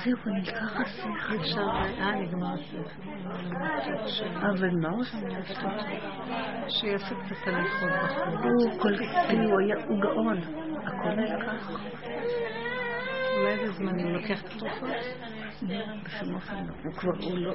זהו, 0.05 0.19
נלקח 0.27 0.81
השכל. 0.81 1.37
אפשר, 1.41 1.61
אה, 2.01 2.15
נגמר 2.15 2.55
השכל. 2.55 3.07
אבל 4.41 4.71
מה 4.83 4.89
הוא 4.89 5.01
עושה? 5.01 5.19
שיעשה 6.69 7.15
קצת 7.15 7.47
הליכות 7.47 7.91
בחוץ. 8.05 8.45
הוא 8.45 8.81
כל 8.81 8.97
כאילו, 9.29 9.51
הוא 9.89 10.01
גאון. 10.01 10.39
הכל 10.87 11.11
נלקח. 11.11 11.71
אולי 13.37 13.67
זה 13.67 13.73
זמני, 13.73 14.03
הוא 14.03 14.13
לוקח 14.13 14.43
את 14.45 14.63
הוא 15.61 16.93
כבר, 16.97 17.11
הוא 17.21 17.39
לא, 17.39 17.55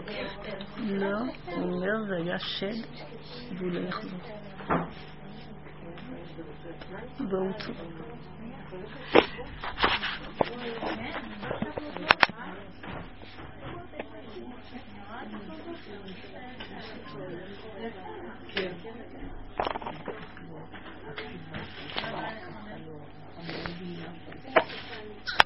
לא, 0.78 1.18
הוא 1.46 1.64
אומר 1.64 2.04
זה 2.08 2.16
היה 2.16 2.40
שד 2.40 2.76
והוא 3.58 3.72
לא 3.72 3.80
יחזור. 3.80 4.20
והוא 7.30 7.54
צודק. 7.58 7.78
כן. 18.54 18.72